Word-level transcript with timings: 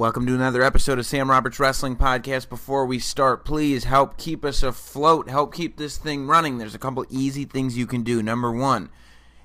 Welcome 0.00 0.24
to 0.28 0.34
another 0.34 0.62
episode 0.62 0.98
of 0.98 1.04
Sam 1.04 1.28
Roberts 1.28 1.60
Wrestling 1.60 1.94
Podcast. 1.94 2.48
Before 2.48 2.86
we 2.86 2.98
start, 2.98 3.44
please 3.44 3.84
help 3.84 4.16
keep 4.16 4.46
us 4.46 4.62
afloat, 4.62 5.28
help 5.28 5.52
keep 5.52 5.76
this 5.76 5.98
thing 5.98 6.26
running. 6.26 6.56
There's 6.56 6.74
a 6.74 6.78
couple 6.78 7.04
easy 7.10 7.44
things 7.44 7.76
you 7.76 7.86
can 7.86 8.02
do. 8.02 8.22
Number 8.22 8.50
one, 8.50 8.88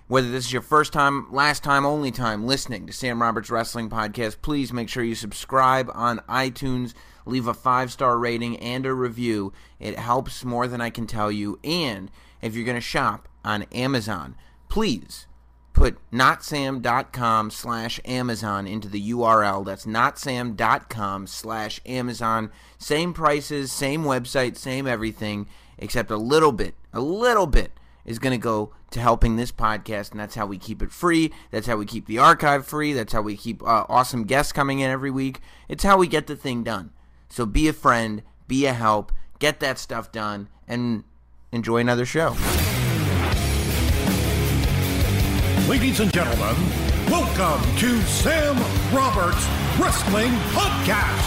whether 0.07 0.31
this 0.31 0.45
is 0.45 0.53
your 0.53 0.61
first 0.61 0.93
time, 0.93 1.29
last 1.29 1.61
time, 1.61 1.85
only 1.85 2.09
time 2.09 2.47
listening 2.47 2.87
to 2.87 2.93
Sam 2.93 3.21
Roberts 3.21 3.49
Wrestling 3.49 3.89
Podcast, 3.89 4.37
please 4.41 4.71
make 4.71 4.87
sure 4.87 5.03
you 5.03 5.13
subscribe 5.13 5.91
on 5.93 6.19
iTunes, 6.19 6.93
leave 7.25 7.47
a 7.47 7.53
five 7.53 7.91
star 7.91 8.17
rating 8.17 8.55
and 8.59 8.85
a 8.85 8.93
review. 8.93 9.51
It 9.77 9.99
helps 9.99 10.45
more 10.45 10.69
than 10.69 10.79
I 10.79 10.89
can 10.89 11.05
tell 11.05 11.33
you. 11.33 11.59
And 11.65 12.09
if 12.41 12.55
you're 12.55 12.63
going 12.63 12.75
to 12.75 12.81
shop 12.81 13.27
on 13.43 13.63
Amazon, 13.73 14.37
please 14.69 15.27
put 15.75 15.97
notsam.com 16.11 17.51
slash 17.51 17.99
Amazon 18.05 18.65
into 18.65 18.87
the 18.87 19.11
URL. 19.11 19.65
That's 19.65 19.85
notsam.com 19.85 21.27
slash 21.27 21.81
Amazon. 21.85 22.51
Same 22.79 23.13
prices, 23.13 23.71
same 23.71 24.03
website, 24.03 24.57
same 24.57 24.87
everything, 24.87 25.47
except 25.77 26.09
a 26.09 26.17
little 26.17 26.51
bit, 26.51 26.75
a 26.93 27.01
little 27.01 27.45
bit 27.45 27.71
is 28.05 28.19
going 28.19 28.31
to 28.31 28.41
go 28.41 28.71
to 28.91 28.99
helping 28.99 29.35
this 29.35 29.51
podcast, 29.51 30.11
and 30.11 30.19
that's 30.19 30.35
how 30.35 30.45
we 30.45 30.57
keep 30.57 30.81
it 30.81 30.91
free. 30.91 31.33
That's 31.51 31.67
how 31.67 31.75
we 31.75 31.85
keep 31.85 32.05
the 32.05 32.19
archive 32.19 32.65
free. 32.65 32.93
That's 32.93 33.13
how 33.13 33.21
we 33.21 33.35
keep 33.35 33.61
uh, 33.63 33.85
awesome 33.89 34.23
guests 34.23 34.53
coming 34.53 34.79
in 34.79 34.89
every 34.89 35.11
week. 35.11 35.41
It's 35.67 35.83
how 35.83 35.97
we 35.97 36.07
get 36.07 36.27
the 36.27 36.35
thing 36.35 36.63
done. 36.63 36.91
So 37.29 37.45
be 37.45 37.67
a 37.67 37.73
friend, 37.73 38.21
be 38.47 38.65
a 38.65 38.73
help, 38.73 39.11
get 39.39 39.59
that 39.59 39.77
stuff 39.79 40.11
done, 40.11 40.47
and 40.67 41.03
enjoy 41.51 41.77
another 41.77 42.05
show. 42.05 42.35
Ladies 45.67 45.99
and 45.99 46.13
gentlemen, 46.13 46.55
welcome 47.09 47.75
to 47.77 47.99
Sam 48.03 48.55
Roberts 48.93 49.47
Wrestling 49.79 50.29
Podcast. 50.53 51.25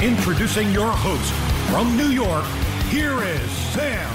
Introducing 0.00 0.70
your 0.70 0.92
host 0.92 1.32
from 1.68 1.96
New 1.96 2.10
York, 2.10 2.44
here 2.90 3.24
is 3.24 3.50
Sam 3.50 4.08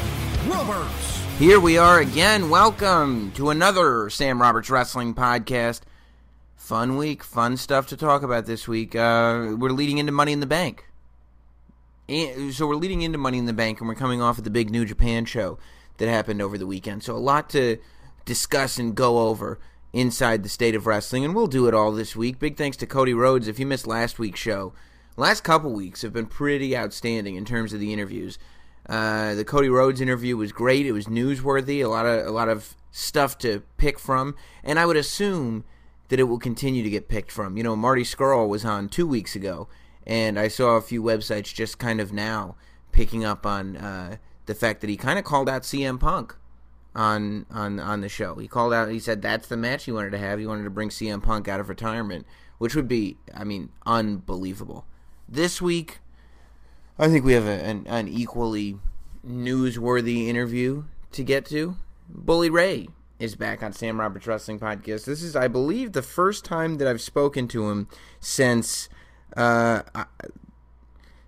Roberts. 0.48 1.22
Here 1.38 1.60
we 1.60 1.78
are 1.78 2.00
again. 2.00 2.50
Welcome 2.50 3.34
to 3.34 3.50
another 3.50 4.10
Sam 4.10 4.42
Roberts 4.42 4.70
Wrestling 4.70 5.14
Podcast. 5.14 5.82
Fun 6.56 6.96
week, 6.96 7.26
fun 7.26 7.58
stuff 7.58 7.88
to 7.88 7.98
talk 7.98 8.24
about 8.24 8.46
this 8.46 8.70
week. 8.70 8.96
Uh, 8.96 9.58
we're 9.58 9.72
leading 9.72 9.98
into 9.98 10.14
Money 10.14 10.32
in 10.32 10.40
the 10.40 10.46
Bank. 10.46 10.86
And, 12.08 12.54
so 12.54 12.68
we're 12.68 12.76
leading 12.76 13.02
into 13.02 13.18
Money 13.18 13.38
in 13.38 13.48
the 13.48 13.54
Bank, 13.54 13.82
and 13.82 13.90
we're 13.90 13.96
coming 13.96 14.22
off 14.22 14.38
of 14.38 14.46
the 14.46 14.50
big 14.50 14.70
New 14.70 14.86
Japan 14.86 15.26
show 15.26 15.60
that 16.02 16.10
happened 16.10 16.42
over 16.42 16.58
the 16.58 16.66
weekend. 16.66 17.04
So 17.04 17.16
a 17.16 17.20
lot 17.20 17.48
to 17.52 17.78
discuss 18.26 18.80
and 18.80 18.96
go 18.96 19.28
over 19.28 19.60
inside 19.94 20.42
the 20.42 20.50
state 20.50 20.74
of 20.74 20.88
wrestling, 20.88 21.24
and 21.24 21.36
we'll 21.36 21.46
do 21.46 21.68
it 21.68 21.76
all 21.76 21.92
this 21.92 22.16
week. 22.16 22.40
Big 22.40 22.58
thanks 22.58 22.76
to 22.78 22.88
Cody 22.88 23.14
Rhodes. 23.14 23.48
If 23.48 23.60
you 23.60 23.68
missed 23.68 23.86
last 23.86 24.18
week's 24.18 24.40
show, 24.40 24.74
last 25.16 25.44
couple 25.44 25.72
weeks 25.72 26.02
have 26.02 26.12
been 26.12 26.26
pretty 26.26 26.76
outstanding 26.76 27.36
in 27.36 27.46
terms 27.46 27.72
of 27.72 27.80
the 27.80 27.94
interviews. 27.94 28.40
Uh, 28.90 29.36
the 29.36 29.46
Cody 29.46 29.70
Rhodes 29.70 30.02
interview 30.02 30.36
was 30.36 30.52
great. 30.52 30.88
It 30.88 30.92
was 30.92 31.06
newsworthy. 31.06 31.86
A 31.86 31.88
lot 31.88 32.08
of 32.08 32.26
a 32.26 32.32
lot 32.32 32.50
of 32.50 32.76
stuff 32.90 33.38
to 33.38 33.62
pick 33.78 34.00
from, 34.00 34.36
and 34.64 34.80
I 34.80 34.88
would 34.88 34.98
assume 34.98 35.66
that 36.10 36.20
it 36.20 36.24
will 36.24 36.40
continue 36.40 36.82
to 36.82 36.90
get 36.90 37.10
picked 37.10 37.32
from. 37.32 37.58
You 37.58 37.64
know, 37.64 37.76
Marty 37.76 38.04
Scurll 38.04 38.50
was 38.50 38.66
on 38.66 38.90
two 38.90 39.06
weeks 39.06 39.36
ago, 39.36 39.68
and 40.08 40.40
I 40.40 40.48
saw 40.48 40.78
a 40.78 40.82
few 40.82 41.04
websites 41.04 41.54
just 41.54 41.78
kind 41.78 42.02
of 42.02 42.12
now 42.12 42.56
picking 42.92 43.24
up 43.24 43.46
on 43.46 43.78
uh, 43.78 44.18
the 44.46 44.56
fact 44.56 44.82
that 44.82 44.90
he 44.90 44.98
kind 44.98 45.20
of 45.20 45.26
called 45.26 45.50
out 45.50 45.64
CM 45.64 46.00
Punk 46.00 46.36
on 46.96 47.46
on 47.50 47.80
on 47.80 48.02
the 48.02 48.10
show. 48.10 48.36
He 48.36 48.48
called 48.48 48.74
out. 48.74 48.90
He 48.90 49.00
said 49.00 49.22
that's 49.22 49.48
the 49.48 49.58
match 49.58 49.86
he 49.86 49.92
wanted 49.92 50.12
to 50.12 50.18
have. 50.18 50.40
He 50.40 50.46
wanted 50.46 50.64
to 50.64 50.70
bring 50.70 50.90
CM 50.90 51.22
Punk 51.22 51.48
out 51.48 51.60
of 51.60 51.70
retirement, 51.70 52.26
which 52.58 52.76
would 52.76 52.88
be, 52.88 53.18
I 53.34 53.44
mean, 53.44 53.70
unbelievable. 53.86 54.86
This 55.28 55.62
week, 55.62 56.00
I 57.00 57.08
think 57.08 57.24
we 57.24 57.34
have 57.34 57.46
a, 57.46 57.64
an, 57.64 57.86
an 57.88 58.08
equally 58.08 58.78
newsworthy 59.26 60.28
interview 60.28 60.84
to 61.14 61.24
get 61.24 61.46
to. 61.46 61.78
Bully 62.10 62.50
Ray 62.50 62.90
is 63.20 63.36
back 63.36 63.64
on 63.64 63.72
Sam 63.72 64.00
Roberts 64.00 64.28
Wrestling 64.28 64.60
Podcast. 64.60 65.06
This 65.06 65.24
is, 65.24 65.36
I 65.36 65.48
believe, 65.48 65.94
the 65.94 66.02
first 66.02 66.44
time 66.44 66.78
that 66.78 66.88
I've 66.88 67.02
spoken 67.02 67.48
to 67.50 67.70
him 67.70 67.88
since 68.20 68.90
uh, 69.38 69.84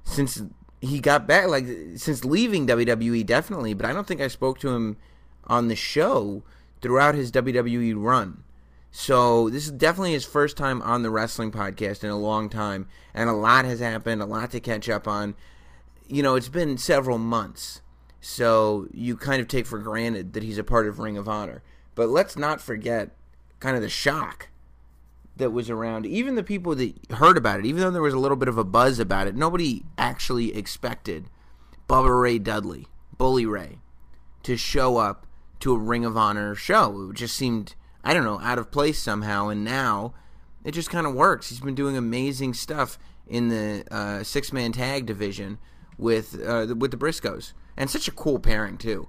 since 0.03 0.41
he 0.83 0.99
got 0.99 1.25
back, 1.25 1.47
like 1.47 1.65
since 1.95 2.25
leaving 2.25 2.67
WWE, 2.67 3.25
definitely. 3.25 3.73
But 3.73 3.85
I 3.85 3.93
don't 3.93 4.05
think 4.05 4.21
I 4.21 4.27
spoke 4.27 4.59
to 4.59 4.69
him 4.69 4.97
on 5.45 5.69
the 5.69 5.75
show 5.75 6.43
throughout 6.81 7.15
his 7.15 7.31
WWE 7.31 7.93
run. 7.95 8.43
So 8.91 9.49
this 9.49 9.65
is 9.65 9.71
definitely 9.71 10.11
his 10.11 10.25
first 10.25 10.57
time 10.57 10.81
on 10.81 11.01
the 11.01 11.09
wrestling 11.09 11.51
podcast 11.51 12.03
in 12.03 12.09
a 12.09 12.19
long 12.19 12.49
time, 12.49 12.87
and 13.13 13.29
a 13.29 13.33
lot 13.33 13.65
has 13.65 13.79
happened, 13.79 14.21
a 14.21 14.25
lot 14.25 14.51
to 14.51 14.59
catch 14.59 14.89
up 14.89 15.07
on. 15.07 15.35
You 16.07 16.21
know, 16.21 16.35
it's 16.35 16.49
been 16.49 16.77
several 16.77 17.17
months, 17.17 17.81
so 18.19 18.87
you 18.93 19.15
kind 19.15 19.41
of 19.41 19.47
take 19.47 19.65
for 19.65 19.79
granted 19.79 20.33
that 20.33 20.43
he's 20.43 20.57
a 20.57 20.63
part 20.63 20.87
of 20.87 20.99
Ring 20.99 21.17
of 21.17 21.29
Honor. 21.29 21.63
But 21.95 22.09
let's 22.09 22.37
not 22.37 22.61
forget 22.61 23.15
kind 23.59 23.75
of 23.75 23.81
the 23.81 23.89
shock 23.89 24.49
that 25.37 25.51
was 25.51 25.69
around. 25.69 26.05
Even 26.05 26.35
the 26.35 26.43
people 26.43 26.75
that 26.75 26.93
heard 27.11 27.37
about 27.37 27.59
it, 27.59 27.65
even 27.65 27.81
though 27.81 27.91
there 27.91 28.01
was 28.01 28.13
a 28.13 28.19
little 28.19 28.37
bit 28.37 28.47
of 28.47 28.57
a 28.57 28.63
buzz 28.63 28.99
about 28.99 29.27
it, 29.27 29.35
nobody 29.35 29.83
actually 29.97 30.55
expected 30.55 31.29
Bubba 31.87 32.21
Ray 32.21 32.39
Dudley, 32.39 32.87
Bully 33.17 33.45
Ray, 33.45 33.79
to 34.43 34.57
show 34.57 34.97
up 34.97 35.25
to 35.59 35.73
a 35.73 35.77
Ring 35.77 36.05
of 36.05 36.17
Honor 36.17 36.55
show. 36.55 37.09
It 37.09 37.15
just 37.15 37.35
seemed, 37.35 37.75
I 38.03 38.13
don't 38.13 38.25
know, 38.25 38.39
out 38.41 38.59
of 38.59 38.71
place 38.71 39.01
somehow. 39.01 39.49
And 39.49 39.63
now 39.63 40.13
it 40.63 40.71
just 40.71 40.89
kind 40.89 41.07
of 41.07 41.13
works. 41.13 41.49
He's 41.49 41.59
been 41.59 41.75
doing 41.75 41.97
amazing 41.97 42.53
stuff 42.53 42.99
in 43.27 43.49
the 43.49 43.85
uh, 43.89 44.23
six 44.23 44.51
man 44.53 44.71
tag 44.71 45.05
division 45.05 45.57
with 45.97 46.39
uh, 46.45 46.75
with 46.77 46.91
the 46.91 46.97
Briscoes, 46.97 47.53
and 47.77 47.89
such 47.89 48.07
a 48.07 48.11
cool 48.11 48.39
pairing 48.39 48.77
too. 48.77 49.07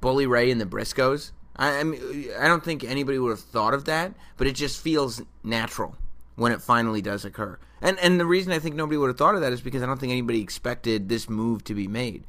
Bully 0.00 0.26
Ray 0.26 0.50
and 0.50 0.60
the 0.60 0.66
Briscoes. 0.66 1.32
I, 1.56 1.80
I 1.80 1.84
mean, 1.84 2.30
I 2.38 2.48
don't 2.48 2.64
think 2.64 2.84
anybody 2.84 3.18
would 3.18 3.30
have 3.30 3.40
thought 3.40 3.74
of 3.74 3.84
that, 3.86 4.12
but 4.36 4.46
it 4.46 4.54
just 4.54 4.80
feels 4.80 5.22
natural 5.42 5.96
when 6.36 6.52
it 6.52 6.60
finally 6.60 7.02
does 7.02 7.24
occur. 7.24 7.58
And 7.80 7.98
and 7.98 8.20
the 8.20 8.26
reason 8.26 8.52
I 8.52 8.58
think 8.58 8.74
nobody 8.74 8.96
would 8.96 9.08
have 9.08 9.18
thought 9.18 9.34
of 9.34 9.40
that 9.40 9.52
is 9.52 9.60
because 9.60 9.82
I 9.82 9.86
don't 9.86 9.98
think 9.98 10.12
anybody 10.12 10.40
expected 10.40 11.08
this 11.08 11.28
move 11.28 11.64
to 11.64 11.74
be 11.74 11.88
made. 11.88 12.24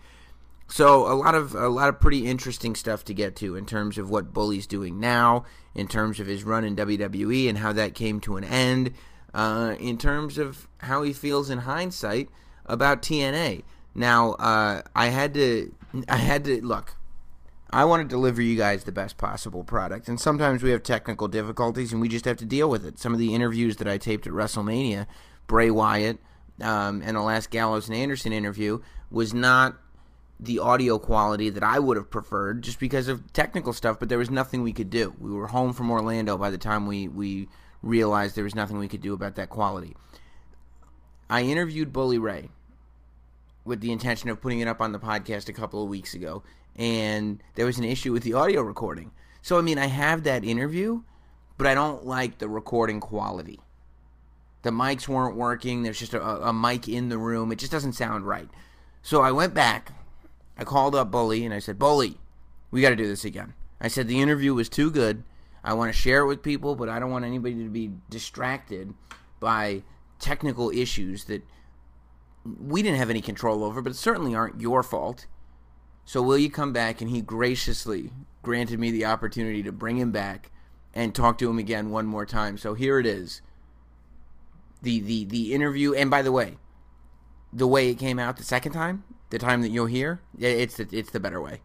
So 0.68 1.12
a 1.12 1.16
lot 1.16 1.36
of 1.36 1.56
a 1.56 1.70
lot 1.70 1.90
of 1.90 2.00
pretty 2.00 2.28
interesting 2.28 2.76
stuff 2.76 3.06
to 3.06 3.14
get 3.14 3.36
to 3.38 3.56
in 3.56 3.66
terms 3.66 3.98
of 3.98 4.10
what 4.10 4.34
Bully's 4.34 4.68
doing 4.68 5.00
now, 5.00 5.46
in 5.74 5.88
terms 5.88 6.20
of 6.20 6.28
his 6.28 6.44
run 6.44 6.66
in 6.66 6.76
WWE 6.76 7.48
and 7.48 7.58
how 7.58 7.72
that 7.74 7.96
came 7.96 8.20
to 8.22 8.36
an 8.36 8.44
end, 8.44 8.94
uh, 9.34 9.76
in 9.80 9.98
terms 9.98 10.38
of 10.38 10.68
how 10.80 11.04
he 11.04 11.14
feels 11.14 11.50
in 11.50 11.60
hindsight 11.60 12.30
about 12.66 13.02
TNA. 13.02 13.64
Now 13.96 14.34
uh, 14.34 14.82
I 14.94 15.08
had 15.08 15.34
to 15.36 15.74
I 16.10 16.18
had 16.18 16.44
to 16.46 16.62
look. 16.66 16.96
I 17.70 17.84
want 17.86 18.02
to 18.02 18.08
deliver 18.08 18.42
you 18.42 18.58
guys 18.58 18.84
the 18.84 18.92
best 18.92 19.18
possible 19.18 19.64
product, 19.64 20.08
and 20.08 20.20
sometimes 20.20 20.64
we 20.64 20.72
have 20.72 20.84
technical 20.84 21.28
difficulties, 21.28 21.92
and 21.92 22.02
we 22.02 22.08
just 22.08 22.26
have 22.26 22.38
to 22.38 22.46
deal 22.46 22.70
with 22.70 22.86
it. 22.86 22.98
Some 22.98 23.14
of 23.14 23.20
the 23.20 23.34
interviews 23.36 23.78
that 23.78 23.88
I 23.88 23.98
taped 23.98 24.26
at 24.26 24.34
WrestleMania, 24.34 25.06
Bray 25.48 25.70
Wyatt, 25.70 26.20
um, 26.62 27.02
and 27.06 27.18
the 27.18 27.22
last 27.22 27.52
Gallows 27.52 27.88
and 27.88 27.98
Anderson 27.98 28.32
interview 28.32 28.80
was 29.12 29.34
not 29.34 29.78
the 30.40 30.60
audio 30.60 31.00
quality 31.00 31.50
that 31.50 31.64
I 31.64 31.80
would 31.80 31.98
have 31.98 32.10
preferred 32.10 32.62
just 32.62 32.80
because 32.80 33.08
of 33.08 33.34
technical 33.34 33.74
stuff, 33.74 34.00
but 34.00 34.08
there 34.08 34.18
was 34.18 34.30
nothing 34.30 34.62
we 34.62 34.74
could 34.74 34.90
do. 34.90 35.14
We 35.20 35.32
were 35.32 35.48
home 35.48 35.74
from 35.74 35.90
Orlando 35.90 36.38
by 36.38 36.52
the 36.52 36.58
time 36.58 36.86
we, 36.86 37.08
we 37.08 37.50
realized 37.82 38.36
there 38.36 38.44
was 38.44 38.56
nothing 38.56 38.78
we 38.78 38.88
could 38.88 39.02
do 39.02 39.14
about 39.14 39.36
that 39.36 39.50
quality. 39.50 39.96
I 41.30 41.42
interviewed 41.42 41.92
Bully 41.92 42.18
Ray 42.18 42.50
with 43.66 43.82
the 43.82 43.92
intention 43.92 44.30
of 44.30 44.40
putting 44.40 44.60
it 44.60 44.68
up 44.68 44.80
on 44.80 44.92
the 44.92 45.00
podcast 45.00 45.50
a 45.50 45.54
couple 45.54 45.84
of 45.84 45.90
weeks 45.90 46.14
ago, 46.14 46.44
and 46.78 47.42
there 47.56 47.66
was 47.66 47.78
an 47.78 47.84
issue 47.84 48.14
with 48.14 48.24
the 48.24 48.34
audio 48.34 48.62
recording. 48.62 49.12
So, 49.42 49.58
I 49.58 49.62
mean, 49.62 49.78
I 49.78 49.88
have 49.88 50.24
that 50.24 50.44
interview, 50.44 51.04
but 51.58 51.68
I 51.68 51.74
don't 51.74 52.06
like 52.06 52.38
the 52.38 52.50
recording 52.50 53.00
quality. 53.00 53.60
The 54.64 54.70
mics 54.72 55.08
weren't 55.08 55.36
working. 55.36 55.84
There's 55.84 56.00
just 56.00 56.14
a, 56.14 56.48
a 56.48 56.54
mic 56.54 56.88
in 56.88 57.10
the 57.10 57.18
room. 57.18 57.52
It 57.52 57.60
just 57.60 57.72
doesn't 57.72 57.94
sound 57.94 58.28
right. 58.28 58.50
So 59.02 59.22
I 59.22 59.32
went 59.32 59.54
back. 59.54 59.94
I 60.58 60.64
called 60.64 60.96
up 60.96 61.12
Bully 61.12 61.46
and 61.46 61.54
I 61.54 61.60
said, 61.60 61.80
Bully, 61.80 62.18
we 62.72 62.82
got 62.82 62.90
to 62.90 62.96
do 62.96 63.08
this 63.08 63.24
again. 63.24 63.54
I 63.80 63.88
said, 63.88 64.08
the 64.08 64.20
interview 64.20 64.54
was 64.54 64.70
too 64.70 64.92
good. 64.92 65.24
I 65.64 65.74
want 65.74 65.94
to 65.94 65.98
share 65.98 66.22
it 66.22 66.28
with 66.28 66.42
people, 66.42 66.76
but 66.76 66.90
I 66.90 67.00
don't 67.00 67.12
want 67.12 67.26
anybody 67.26 67.64
to 67.64 67.70
be 67.70 67.92
distracted 68.10 68.94
by 69.40 69.84
technical 70.20 70.72
issues 70.72 71.26
that 71.26 71.44
we 72.44 72.82
didn't 72.82 72.98
have 72.98 73.10
any 73.10 73.22
control 73.22 73.64
over, 73.64 73.82
but 73.82 73.96
certainly 73.96 74.34
aren't 74.34 74.62
your 74.62 74.84
fault. 74.84 75.26
So 76.08 76.22
will 76.22 76.38
you 76.38 76.50
come 76.50 76.72
back? 76.72 77.02
And 77.02 77.10
he 77.10 77.20
graciously 77.20 78.12
granted 78.42 78.80
me 78.80 78.92
the 78.92 79.04
opportunity 79.04 79.62
to 79.64 79.74
bring 79.74 79.98
him 79.98 80.14
back 80.14 80.52
and 80.94 81.14
talk 81.14 81.38
to 81.40 81.50
him 81.50 81.60
again 81.60 81.90
one 81.90 82.06
more 82.06 82.26
time. 82.26 82.58
So 82.58 82.76
here 82.76 82.98
it 82.98 83.06
is. 83.06 83.42
The 84.82 85.02
the 85.02 85.26
the 85.26 85.54
interview 85.54 85.94
and 85.94 86.10
by 86.10 86.22
the 86.22 86.32
way, 86.32 86.60
the 87.52 87.68
way 87.68 87.90
it 87.90 87.96
came 87.96 88.20
out 88.20 88.38
the 88.38 88.44
second 88.44 88.72
time, 88.72 89.04
the 89.32 89.38
time 89.38 89.62
that 89.64 89.70
you'll 89.70 89.88
hear, 89.88 90.22
it's 90.40 90.78
the, 90.78 90.88
it's 90.94 91.12
the 91.12 91.20
better 91.20 91.42
way. 91.42 91.60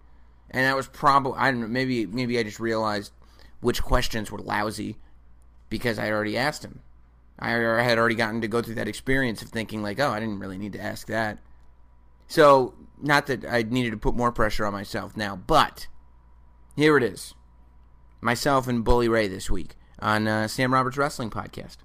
And 0.50 0.66
that 0.66 0.74
was 0.74 0.88
probably 0.88 1.38
I 1.38 1.52
don't 1.52 1.60
know, 1.60 1.68
maybe 1.68 2.04
maybe 2.06 2.36
I 2.36 2.42
just 2.42 2.58
realized 2.58 3.12
which 3.60 3.80
questions 3.80 4.32
were 4.32 4.40
lousy 4.40 4.96
because 5.70 6.00
I 6.00 6.10
already 6.10 6.36
asked 6.36 6.64
him. 6.64 6.80
I 7.38 7.50
had 7.50 7.96
already 7.96 8.16
gotten 8.16 8.40
to 8.40 8.48
go 8.48 8.60
through 8.60 8.74
that 8.74 8.88
experience 8.88 9.40
of 9.40 9.50
thinking 9.50 9.84
like, 9.84 10.00
oh, 10.00 10.10
I 10.10 10.18
didn't 10.18 10.40
really 10.40 10.58
need 10.58 10.72
to 10.72 10.82
ask 10.82 11.06
that. 11.06 11.38
So, 12.26 12.74
not 13.02 13.26
that 13.26 13.44
I 13.44 13.62
needed 13.62 13.90
to 13.90 13.96
put 13.96 14.14
more 14.14 14.32
pressure 14.32 14.64
on 14.64 14.72
myself 14.72 15.16
now, 15.16 15.36
but 15.36 15.88
here 16.76 16.96
it 16.96 17.02
is. 17.02 17.34
Myself 18.20 18.68
and 18.68 18.84
Bully 18.84 19.08
Ray 19.08 19.26
this 19.26 19.50
week 19.50 19.76
on 19.98 20.28
uh, 20.28 20.48
Sam 20.48 20.72
Roberts 20.72 20.96
Wrestling 20.96 21.30
Podcast. 21.30 21.78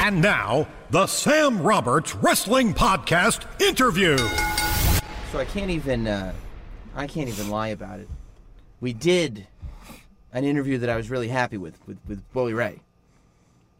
And 0.00 0.22
now, 0.22 0.68
the 0.90 1.06
Sam 1.06 1.62
Roberts 1.62 2.14
Wrestling 2.14 2.72
Podcast 2.74 3.44
interview. 3.60 4.16
So 5.32 5.38
I 5.38 5.44
can't 5.44 5.70
even 5.70 6.06
uh, 6.06 6.32
I 6.94 7.06
can't 7.06 7.28
even 7.28 7.50
lie 7.50 7.68
about 7.68 8.00
it. 8.00 8.08
We 8.80 8.92
did 8.92 9.46
an 10.32 10.44
interview 10.44 10.78
that 10.78 10.88
I 10.88 10.96
was 10.96 11.10
really 11.10 11.28
happy 11.28 11.56
with 11.56 11.84
with, 11.86 11.98
with 12.06 12.32
Bully 12.32 12.54
Ray. 12.54 12.82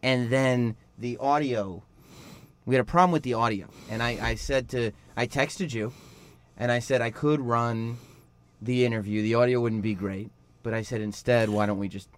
And 0.02 0.30
then 0.30 0.76
the 0.98 1.16
audio 1.18 1.82
we 2.64 2.74
had 2.74 2.82
a 2.82 2.84
problem 2.84 3.12
with 3.12 3.22
the 3.22 3.34
audio. 3.34 3.68
And 3.88 4.02
I, 4.02 4.18
I 4.20 4.34
said 4.34 4.68
to 4.70 4.90
I 5.16 5.26
texted 5.26 5.72
you 5.72 5.92
and 6.56 6.70
I 6.72 6.78
said 6.78 7.00
I 7.02 7.10
could 7.10 7.40
run 7.40 7.98
the 8.62 8.84
interview. 8.84 9.22
The 9.22 9.34
audio 9.34 9.60
wouldn't 9.60 9.82
be 9.82 9.94
great. 9.94 10.30
But 10.62 10.74
I 10.74 10.82
said 10.82 11.00
instead, 11.00 11.48
why 11.48 11.66
don't 11.66 11.78
we 11.78 11.86
just 11.88 12.08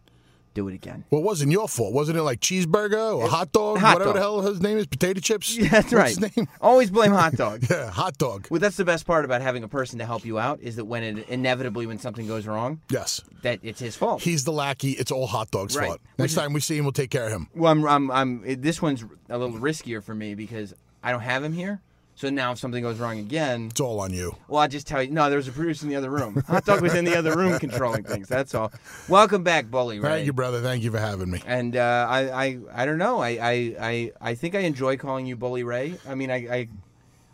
do 0.54 0.68
it 0.68 0.74
again? 0.74 1.04
Well, 1.10 1.20
it 1.20 1.24
wasn't 1.24 1.52
your 1.52 1.68
fault. 1.68 1.92
Wasn't 1.92 2.16
it 2.16 2.22
like 2.22 2.40
cheeseburger 2.40 3.14
or 3.18 3.28
hot 3.28 3.52
dog? 3.52 3.76
hot 3.78 3.94
whatever 3.98 4.04
dog. 4.04 4.14
the 4.14 4.20
hell 4.20 4.40
his 4.40 4.62
name 4.62 4.78
is? 4.78 4.86
Potato 4.86 5.20
chips? 5.20 5.54
Yeah, 5.58 5.68
that's 5.68 5.92
What's 5.92 5.92
right. 5.92 6.08
his 6.08 6.36
name? 6.36 6.48
Always 6.62 6.90
blame 6.90 7.12
hot 7.12 7.34
dog. 7.34 7.64
Yeah, 7.70 7.90
hot 7.90 8.16
dog. 8.16 8.46
Well, 8.50 8.58
that's 8.58 8.78
the 8.78 8.86
best 8.86 9.06
part 9.06 9.26
about 9.26 9.42
having 9.42 9.64
a 9.64 9.68
person 9.68 9.98
to 9.98 10.06
help 10.06 10.24
you 10.24 10.38
out 10.38 10.60
is 10.62 10.76
that 10.76 10.86
when 10.86 11.02
it 11.02 11.28
inevitably 11.28 11.84
when 11.86 11.98
something 11.98 12.26
goes 12.26 12.46
wrong, 12.46 12.80
Yes. 12.88 13.20
that 13.42 13.58
it's 13.62 13.80
his 13.80 13.96
fault. 13.96 14.22
He's 14.22 14.44
the 14.44 14.52
lackey. 14.52 14.92
It's 14.92 15.12
all 15.12 15.26
hot 15.26 15.50
dog's 15.50 15.76
Right. 15.76 15.88
fault. 15.88 16.00
Next 16.18 16.34
time 16.34 16.54
we 16.54 16.60
see 16.60 16.78
him, 16.78 16.86
we'll 16.86 16.92
take 16.92 17.10
care 17.10 17.26
of 17.26 17.32
him. 17.32 17.48
Well, 17.54 17.70
I'm, 17.70 17.84
I'm, 17.86 18.10
I'm. 18.10 18.62
This 18.62 18.80
one's 18.80 19.04
a 19.28 19.36
little 19.36 19.58
riskier 19.58 20.02
for 20.02 20.14
me 20.14 20.34
because 20.34 20.72
I 21.02 21.10
don't 21.10 21.20
have 21.20 21.44
him 21.44 21.52
here. 21.52 21.82
So 22.18 22.30
now, 22.30 22.50
if 22.50 22.58
something 22.58 22.82
goes 22.82 22.98
wrong 22.98 23.20
again, 23.20 23.68
It's 23.70 23.80
all 23.80 24.00
on 24.00 24.12
you. 24.12 24.34
well, 24.48 24.62
I'll 24.62 24.66
just 24.68 24.88
tell 24.88 25.00
you. 25.00 25.12
No, 25.12 25.28
there 25.28 25.36
was 25.36 25.46
a 25.46 25.52
producer 25.52 25.86
in 25.86 25.90
the 25.90 25.94
other 25.94 26.10
room. 26.10 26.42
Hot 26.48 26.64
dog 26.64 26.82
was 26.82 26.92
in 26.94 27.04
the 27.04 27.14
other 27.16 27.36
room 27.36 27.60
controlling 27.60 28.02
things. 28.02 28.26
That's 28.26 28.56
all. 28.56 28.72
Welcome 29.08 29.44
back, 29.44 29.70
Bully 29.70 30.00
Ray. 30.00 30.08
Thank 30.10 30.26
you, 30.26 30.32
brother. 30.32 30.60
Thank 30.60 30.82
you 30.82 30.90
for 30.90 30.98
having 30.98 31.30
me. 31.30 31.40
And 31.46 31.76
uh, 31.76 32.06
I, 32.10 32.46
I, 32.46 32.58
I 32.74 32.86
don't 32.86 32.98
know. 32.98 33.20
I, 33.20 33.28
I, 33.28 33.76
I, 33.80 34.12
I 34.20 34.34
think 34.34 34.56
I 34.56 34.60
enjoy 34.62 34.96
calling 34.96 35.26
you 35.26 35.36
Bully 35.36 35.62
Ray. 35.62 35.94
I 36.08 36.16
mean, 36.16 36.28
I, 36.32 36.36
I, 36.52 36.68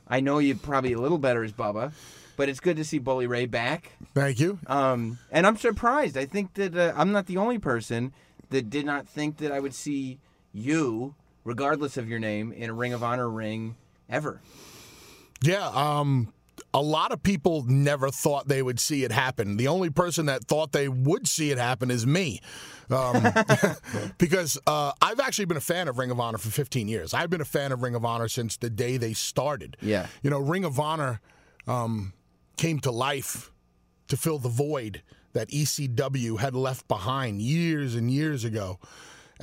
I 0.06 0.20
know 0.20 0.38
you 0.38 0.54
probably 0.54 0.92
a 0.92 1.00
little 1.00 1.16
better 1.16 1.42
as 1.42 1.52
Bubba, 1.54 1.92
but 2.36 2.50
it's 2.50 2.60
good 2.60 2.76
to 2.76 2.84
see 2.84 2.98
Bully 2.98 3.26
Ray 3.26 3.46
back. 3.46 3.92
Thank 4.12 4.38
you. 4.38 4.58
Um, 4.66 5.18
and 5.32 5.46
I'm 5.46 5.56
surprised. 5.56 6.18
I 6.18 6.26
think 6.26 6.52
that 6.54 6.76
uh, 6.76 6.92
I'm 6.94 7.10
not 7.10 7.24
the 7.24 7.38
only 7.38 7.58
person 7.58 8.12
that 8.50 8.68
did 8.68 8.84
not 8.84 9.08
think 9.08 9.38
that 9.38 9.50
I 9.50 9.60
would 9.60 9.74
see 9.74 10.18
you, 10.52 11.14
regardless 11.42 11.96
of 11.96 12.06
your 12.06 12.18
name, 12.18 12.52
in 12.52 12.68
a 12.68 12.74
Ring 12.74 12.92
of 12.92 13.02
Honor 13.02 13.30
ring 13.30 13.76
ever. 14.10 14.42
Yeah, 15.46 15.68
um, 15.68 16.32
a 16.72 16.82
lot 16.82 17.12
of 17.12 17.22
people 17.22 17.64
never 17.66 18.10
thought 18.10 18.48
they 18.48 18.62
would 18.62 18.80
see 18.80 19.04
it 19.04 19.12
happen. 19.12 19.56
The 19.56 19.68
only 19.68 19.90
person 19.90 20.26
that 20.26 20.44
thought 20.44 20.72
they 20.72 20.88
would 20.88 21.28
see 21.28 21.50
it 21.50 21.58
happen 21.58 21.90
is 21.90 22.06
me. 22.06 22.40
Um, 22.90 23.26
because 24.18 24.58
uh, 24.66 24.92
I've 25.00 25.20
actually 25.20 25.46
been 25.46 25.56
a 25.56 25.62
fan 25.62 25.88
of 25.88 25.98
Ring 25.98 26.10
of 26.10 26.20
Honor 26.20 26.38
for 26.38 26.50
15 26.50 26.88
years. 26.88 27.14
I've 27.14 27.30
been 27.30 27.40
a 27.40 27.46
fan 27.46 27.72
of 27.72 27.82
Ring 27.82 27.94
of 27.94 28.04
Honor 28.04 28.28
since 28.28 28.56
the 28.56 28.70
day 28.70 28.96
they 28.96 29.12
started. 29.12 29.76
Yeah. 29.80 30.06
You 30.22 30.30
know, 30.30 30.38
Ring 30.38 30.64
of 30.64 30.78
Honor 30.78 31.20
um, 31.66 32.12
came 32.56 32.80
to 32.80 32.90
life 32.90 33.50
to 34.08 34.16
fill 34.16 34.38
the 34.38 34.48
void 34.48 35.02
that 35.32 35.48
ECW 35.50 36.38
had 36.38 36.54
left 36.54 36.86
behind 36.88 37.40
years 37.40 37.94
and 37.94 38.10
years 38.10 38.44
ago. 38.44 38.78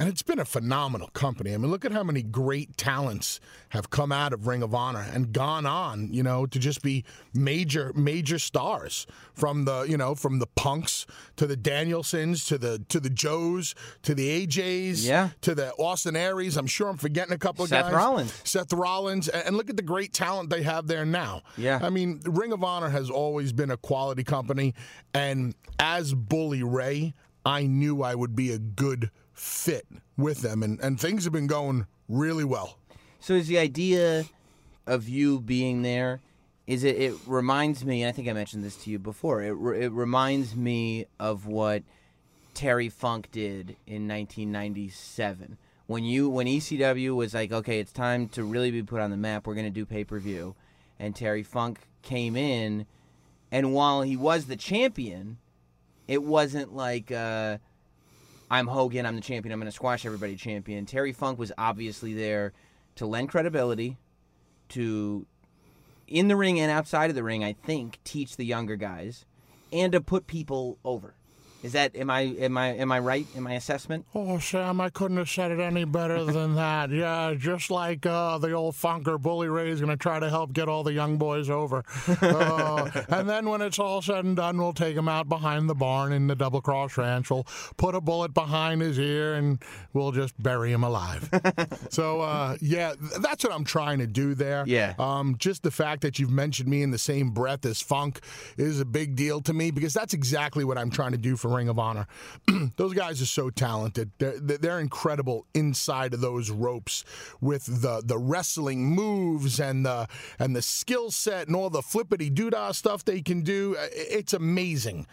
And 0.01 0.09
it's 0.09 0.23
been 0.23 0.39
a 0.39 0.45
phenomenal 0.45 1.09
company. 1.09 1.53
I 1.53 1.57
mean, 1.57 1.69
look 1.69 1.85
at 1.85 1.91
how 1.91 2.01
many 2.03 2.23
great 2.23 2.75
talents 2.75 3.39
have 3.69 3.91
come 3.91 4.11
out 4.11 4.33
of 4.33 4.47
Ring 4.47 4.63
of 4.63 4.73
Honor 4.73 5.05
and 5.13 5.31
gone 5.31 5.67
on, 5.67 6.11
you 6.11 6.23
know, 6.23 6.47
to 6.47 6.57
just 6.57 6.81
be 6.81 7.05
major, 7.35 7.91
major 7.93 8.39
stars. 8.39 9.05
From 9.35 9.65
the, 9.65 9.83
you 9.83 9.97
know, 9.97 10.15
from 10.15 10.39
the 10.39 10.47
Punks 10.47 11.05
to 11.35 11.45
the 11.47 11.55
Danielsons 11.55 12.45
to 12.47 12.57
the 12.57 12.83
to 12.89 12.99
the 12.99 13.09
Joes 13.09 13.75
to 14.03 14.13
the 14.15 14.45
AJs 14.47 15.05
Yeah. 15.05 15.29
to 15.41 15.53
the 15.55 15.71
Austin 15.73 16.15
Aries. 16.15 16.57
I'm 16.57 16.67
sure 16.67 16.89
I'm 16.89 16.97
forgetting 16.97 17.33
a 17.33 17.37
couple 17.37 17.63
of 17.63 17.69
Seth 17.69 17.85
guys. 17.85 17.93
Rollins. 17.93 18.33
Seth 18.43 18.73
Rollins, 18.73 19.29
and 19.29 19.55
look 19.55 19.69
at 19.69 19.77
the 19.77 19.83
great 19.83 20.13
talent 20.13 20.49
they 20.49 20.63
have 20.63 20.87
there 20.87 21.05
now. 21.05 21.43
Yeah. 21.57 21.79
I 21.81 21.89
mean, 21.91 22.21
Ring 22.25 22.51
of 22.53 22.63
Honor 22.63 22.89
has 22.89 23.09
always 23.09 23.53
been 23.53 23.69
a 23.71 23.77
quality 23.77 24.23
company, 24.23 24.73
and 25.13 25.53
as 25.79 26.13
Bully 26.13 26.63
Ray, 26.63 27.13
I 27.45 27.65
knew 27.67 28.03
I 28.03 28.13
would 28.15 28.35
be 28.35 28.51
a 28.51 28.59
good 28.59 29.09
fit 29.41 29.87
with 30.17 30.41
them, 30.41 30.61
and, 30.61 30.79
and 30.81 30.99
things 30.99 31.23
have 31.23 31.33
been 31.33 31.47
going 31.47 31.87
really 32.07 32.43
well. 32.43 32.77
So 33.19 33.33
is 33.33 33.47
the 33.47 33.57
idea 33.57 34.25
of 34.85 35.09
you 35.09 35.39
being 35.39 35.81
there? 35.81 36.21
Is 36.67 36.83
it? 36.83 36.95
It 36.95 37.15
reminds 37.25 37.83
me. 37.83 38.03
And 38.03 38.09
I 38.09 38.11
think 38.11 38.29
I 38.29 38.33
mentioned 38.33 38.63
this 38.63 38.75
to 38.83 38.91
you 38.91 38.99
before. 38.99 39.41
It 39.41 39.53
it 39.81 39.91
reminds 39.91 40.55
me 40.55 41.07
of 41.19 41.47
what 41.47 41.83
Terry 42.53 42.87
Funk 42.87 43.29
did 43.31 43.75
in 43.87 44.07
1997 44.07 45.57
when 45.87 46.03
you 46.03 46.29
when 46.29 46.45
ECW 46.45 47.15
was 47.15 47.33
like, 47.33 47.51
okay, 47.51 47.79
it's 47.79 47.91
time 47.91 48.29
to 48.29 48.43
really 48.43 48.71
be 48.71 48.83
put 48.83 49.01
on 49.01 49.09
the 49.09 49.17
map. 49.17 49.47
We're 49.47 49.55
going 49.55 49.65
to 49.65 49.71
do 49.71 49.85
pay 49.85 50.03
per 50.03 50.19
view, 50.19 50.55
and 50.99 51.15
Terry 51.15 51.43
Funk 51.43 51.79
came 52.03 52.35
in, 52.35 52.85
and 53.51 53.73
while 53.73 54.03
he 54.03 54.15
was 54.15 54.45
the 54.45 54.55
champion, 54.55 55.39
it 56.07 56.21
wasn't 56.21 56.75
like. 56.75 57.11
Uh, 57.11 57.57
I'm 58.51 58.67
Hogan, 58.67 59.05
I'm 59.05 59.15
the 59.15 59.21
champion, 59.21 59.53
I'm 59.53 59.59
going 59.59 59.71
to 59.71 59.71
squash 59.71 60.05
everybody 60.05 60.35
champion. 60.35 60.85
Terry 60.85 61.13
Funk 61.13 61.39
was 61.39 61.53
obviously 61.57 62.13
there 62.13 62.51
to 62.95 63.05
lend 63.05 63.29
credibility, 63.29 63.95
to, 64.69 65.25
in 66.05 66.27
the 66.27 66.35
ring 66.35 66.59
and 66.59 66.69
outside 66.69 67.09
of 67.09 67.15
the 67.15 67.23
ring, 67.23 67.45
I 67.45 67.53
think, 67.53 67.99
teach 68.03 68.35
the 68.35 68.43
younger 68.43 68.75
guys, 68.75 69.23
and 69.71 69.93
to 69.93 70.01
put 70.01 70.27
people 70.27 70.77
over. 70.83 71.13
Is 71.63 71.73
that 71.73 71.95
am 71.95 72.09
I 72.09 72.21
am 72.21 72.57
I 72.57 72.67
am 72.73 72.91
I 72.91 72.99
right 72.99 73.27
in 73.35 73.43
my 73.43 73.53
assessment? 73.53 74.05
Oh, 74.15 74.39
Sam, 74.39 74.81
I 74.81 74.89
couldn't 74.89 75.17
have 75.17 75.29
said 75.29 75.51
it 75.51 75.59
any 75.59 75.83
better 75.85 76.23
than 76.25 76.55
that. 76.55 76.89
Yeah, 76.89 77.35
just 77.37 77.69
like 77.69 78.05
uh, 78.05 78.39
the 78.39 78.51
old 78.51 78.75
funker 78.75 79.21
Bully 79.21 79.47
Ray 79.47 79.69
is 79.69 79.79
going 79.79 79.91
to 79.91 79.97
try 79.97 80.19
to 80.19 80.29
help 80.29 80.53
get 80.53 80.67
all 80.67 80.83
the 80.83 80.93
young 80.93 81.17
boys 81.17 81.49
over. 81.49 81.83
Uh, 82.21 82.89
and 83.09 83.27
then 83.29 83.49
when 83.49 83.61
it's 83.61 83.79
all 83.79 84.01
said 84.01 84.23
and 84.23 84.35
done, 84.35 84.57
we'll 84.57 84.73
take 84.73 84.95
him 84.95 85.07
out 85.07 85.27
behind 85.27 85.69
the 85.69 85.75
barn 85.75 86.13
in 86.13 86.27
the 86.27 86.35
Double 86.35 86.61
Cross 86.61 86.97
Ranch. 86.97 87.29
We'll 87.29 87.45
put 87.77 87.93
a 87.95 88.01
bullet 88.01 88.33
behind 88.33 88.81
his 88.81 88.97
ear 88.99 89.33
and 89.35 89.61
we'll 89.93 90.11
just 90.11 90.41
bury 90.41 90.71
him 90.71 90.83
alive. 90.83 91.29
so, 91.89 92.21
uh, 92.21 92.57
yeah, 92.61 92.93
that's 93.19 93.43
what 93.43 93.53
I'm 93.53 93.63
trying 93.63 93.99
to 93.99 94.07
do 94.07 94.33
there. 94.33 94.63
Yeah. 94.67 94.93
Um, 94.99 95.35
just 95.37 95.63
the 95.63 95.71
fact 95.71 96.01
that 96.01 96.19
you've 96.19 96.31
mentioned 96.31 96.69
me 96.69 96.83
in 96.83 96.91
the 96.91 96.97
same 96.97 97.31
breath 97.31 97.65
as 97.65 97.81
Funk 97.81 98.21
is 98.57 98.79
a 98.79 98.85
big 98.85 99.15
deal 99.15 99.41
to 99.41 99.53
me 99.53 99.71
because 99.71 99.93
that's 99.93 100.13
exactly 100.13 100.63
what 100.63 100.77
I'm 100.77 100.91
trying 100.91 101.11
to 101.11 101.17
do 101.17 101.35
for 101.35 101.50
Ring 101.51 101.69
of 101.69 101.79
Honor. 101.79 102.07
those 102.77 102.93
guys 102.93 103.21
are 103.21 103.27
so 103.27 103.49
talented. 103.49 104.11
They're, 104.17 104.39
they're 104.39 104.79
incredible 104.79 105.45
inside 105.53 106.13
of 106.13 106.21
those 106.21 106.49
ropes 106.49 107.03
with 107.39 107.81
the 107.81 108.01
the 108.03 108.17
wrestling 108.17 108.85
moves 108.89 109.59
and 109.59 109.85
the 109.85 110.07
and 110.39 110.55
the 110.55 110.61
skill 110.61 111.11
set 111.11 111.47
and 111.47 111.55
all 111.55 111.69
the 111.69 111.81
flippity 111.81 112.29
doodah 112.29 112.73
stuff 112.75 113.05
they 113.05 113.21
can 113.21 113.41
do. 113.41 113.75
It's 113.79 114.33
amazing 114.33 115.07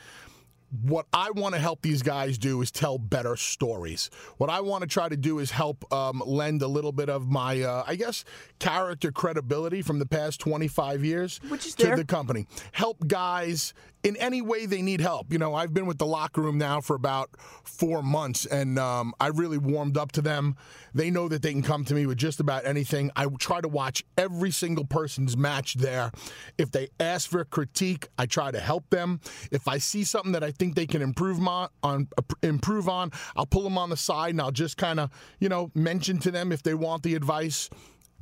what 0.83 1.07
I 1.13 1.31
want 1.31 1.55
to 1.55 1.61
help 1.61 1.83
these 1.83 2.03
guys 2.03 2.37
do 2.39 2.61
is 2.61 2.71
tell 2.71 2.99
better 2.99 3.37
stories. 3.37 4.11
What 4.37 4.51
I 4.51 4.61
want 4.61 4.83
to 4.83 4.89
try 4.89 5.09
to 5.09 5.17
do 5.17 5.39
is 5.39 5.51
help 5.51 5.91
um, 5.93 6.23
lend 6.25 6.63
a 6.63 6.67
little 6.69 6.93
bit 6.93 7.09
of 7.09 7.29
my, 7.29 7.63
uh, 7.63 7.85
I 7.87 7.95
guess, 7.97 8.25
character 8.59 9.11
credibility 9.11 9.83
from 9.83 9.99
the 9.99 10.07
past 10.07 10.41
25 10.41 11.05
years 11.05 11.39
to 11.39 11.77
there. 11.77 11.97
the 11.97 12.05
company. 12.05 12.47
Help 12.73 13.07
guys 13.07 13.73
in 14.03 14.17
any 14.17 14.41
way 14.41 14.67
they 14.67 14.83
need 14.83 15.01
help. 15.01 15.33
You 15.33 15.39
know, 15.39 15.55
I've 15.55 15.75
been 15.75 15.87
with 15.87 15.99
the 15.99 16.07
locker 16.07 16.41
room 16.41 16.59
now 16.59 16.81
for 16.81 16.95
about 16.95 17.31
four 17.65 18.03
months, 18.03 18.47
and 18.47 18.79
um, 18.79 19.13
I 19.21 19.29
really 19.29 19.59
warmed 19.59 19.97
up 19.97 20.13
to 20.13 20.23
them. 20.23 20.57
They 20.95 21.11
know 21.11 21.29
that 21.29 21.43
they 21.43 21.53
can 21.53 21.63
come 21.63 21.85
to 21.87 21.95
me 21.95 22.07
with 22.07 22.19
just 22.19 22.41
about 22.41 22.65
anything. 22.65 23.11
I 23.17 23.27
try 23.39 23.61
to 23.61 23.69
watch 23.69 24.05
every 24.17 24.51
single 24.51 24.85
person's 24.85 25.37
match 25.37 25.75
there. 25.75 26.11
If 26.57 26.71
they 26.71 26.89
ask 27.01 27.29
for 27.29 27.45
critique, 27.45 28.09
I 28.19 28.27
try 28.27 28.51
to 28.51 28.61
help 28.61 28.89
them. 28.91 29.21
If 29.51 29.69
I 29.69 29.79
see 29.79 30.05
something 30.05 30.33
that 30.33 30.45
I 30.45 30.53
think 30.53 30.75
they 30.75 30.87
can 30.87 31.03
improve 31.03 31.47
on, 31.47 31.69
on 31.83 32.09
improve 32.43 32.89
on, 32.89 33.11
I'll 33.37 33.47
pull 33.47 33.63
them 33.63 33.79
on 33.79 33.91
the 33.91 33.97
side 33.97 34.31
and 34.31 34.41
I'll 34.41 34.51
just 34.51 34.77
kind 34.77 35.01
of, 35.01 35.11
you 35.41 35.49
know, 35.49 35.71
mention 35.75 36.19
to 36.21 36.31
them 36.31 36.53
if 36.53 36.63
they 36.63 36.75
want 36.75 37.03
the 37.03 37.15
advice. 37.15 37.69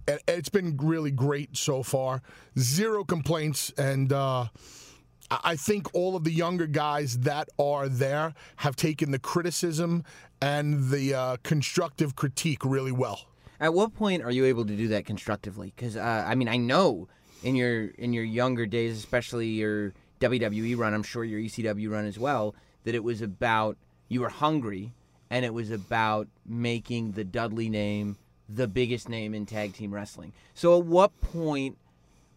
And 0.09 0.21
it's 0.29 0.49
been 0.49 0.77
really 0.77 1.11
great 1.11 1.57
so 1.57 1.83
far. 1.83 2.23
Zero 2.57 3.03
complaints, 3.03 3.73
and 3.77 4.13
uh, 4.13 4.47
I 5.31 5.57
think 5.57 5.93
all 5.95 6.15
of 6.17 6.25
the 6.25 6.33
younger 6.33 6.67
guys 6.67 7.19
that 7.21 7.49
are 7.59 7.89
there 7.89 8.35
have 8.57 8.77
taken 8.77 9.11
the 9.11 9.19
criticism 9.19 10.05
and 10.41 10.91
the 10.91 11.15
uh, 11.15 11.37
constructive 11.43 12.15
critique 12.15 12.65
really 12.65 12.93
well. 12.93 13.27
At 13.59 13.75
what 13.75 13.95
point 13.95 14.23
are 14.23 14.31
you 14.31 14.45
able 14.45 14.67
to 14.67 14.77
do 14.77 14.89
that 14.89 15.07
constructively? 15.07 15.73
Because 15.75 15.97
uh, 15.97 16.25
I 16.27 16.35
mean, 16.35 16.49
I 16.49 16.57
know 16.59 17.09
in 17.43 17.57
your 17.57 17.87
in 17.87 18.13
your 18.13 18.25
younger 18.25 18.67
days, 18.67 18.97
especially 18.99 19.49
your 19.49 19.95
WWE 20.21 20.77
run, 20.77 20.95
I'm 20.95 21.03
sure 21.03 21.25
your 21.25 21.41
ECW 21.41 21.91
run 21.91 22.07
as 22.07 22.19
well, 22.19 22.55
that 22.85 22.95
it 22.95 23.03
was 23.03 23.23
about 23.23 23.77
you 24.09 24.21
were 24.21 24.29
hungry, 24.29 24.93
and 25.31 25.45
it 25.45 25.55
was 25.55 25.71
about 25.71 26.29
making 26.45 27.13
the 27.13 27.25
Dudley 27.25 27.69
name 27.69 28.17
the 28.49 28.69
biggest 28.69 29.09
name 29.09 29.35
in 29.35 29.47
tag 29.47 29.73
team 29.75 29.93
wrestling. 29.93 30.33
So, 30.55 30.79
at 30.79 30.85
what 30.85 31.21
point 31.21 31.79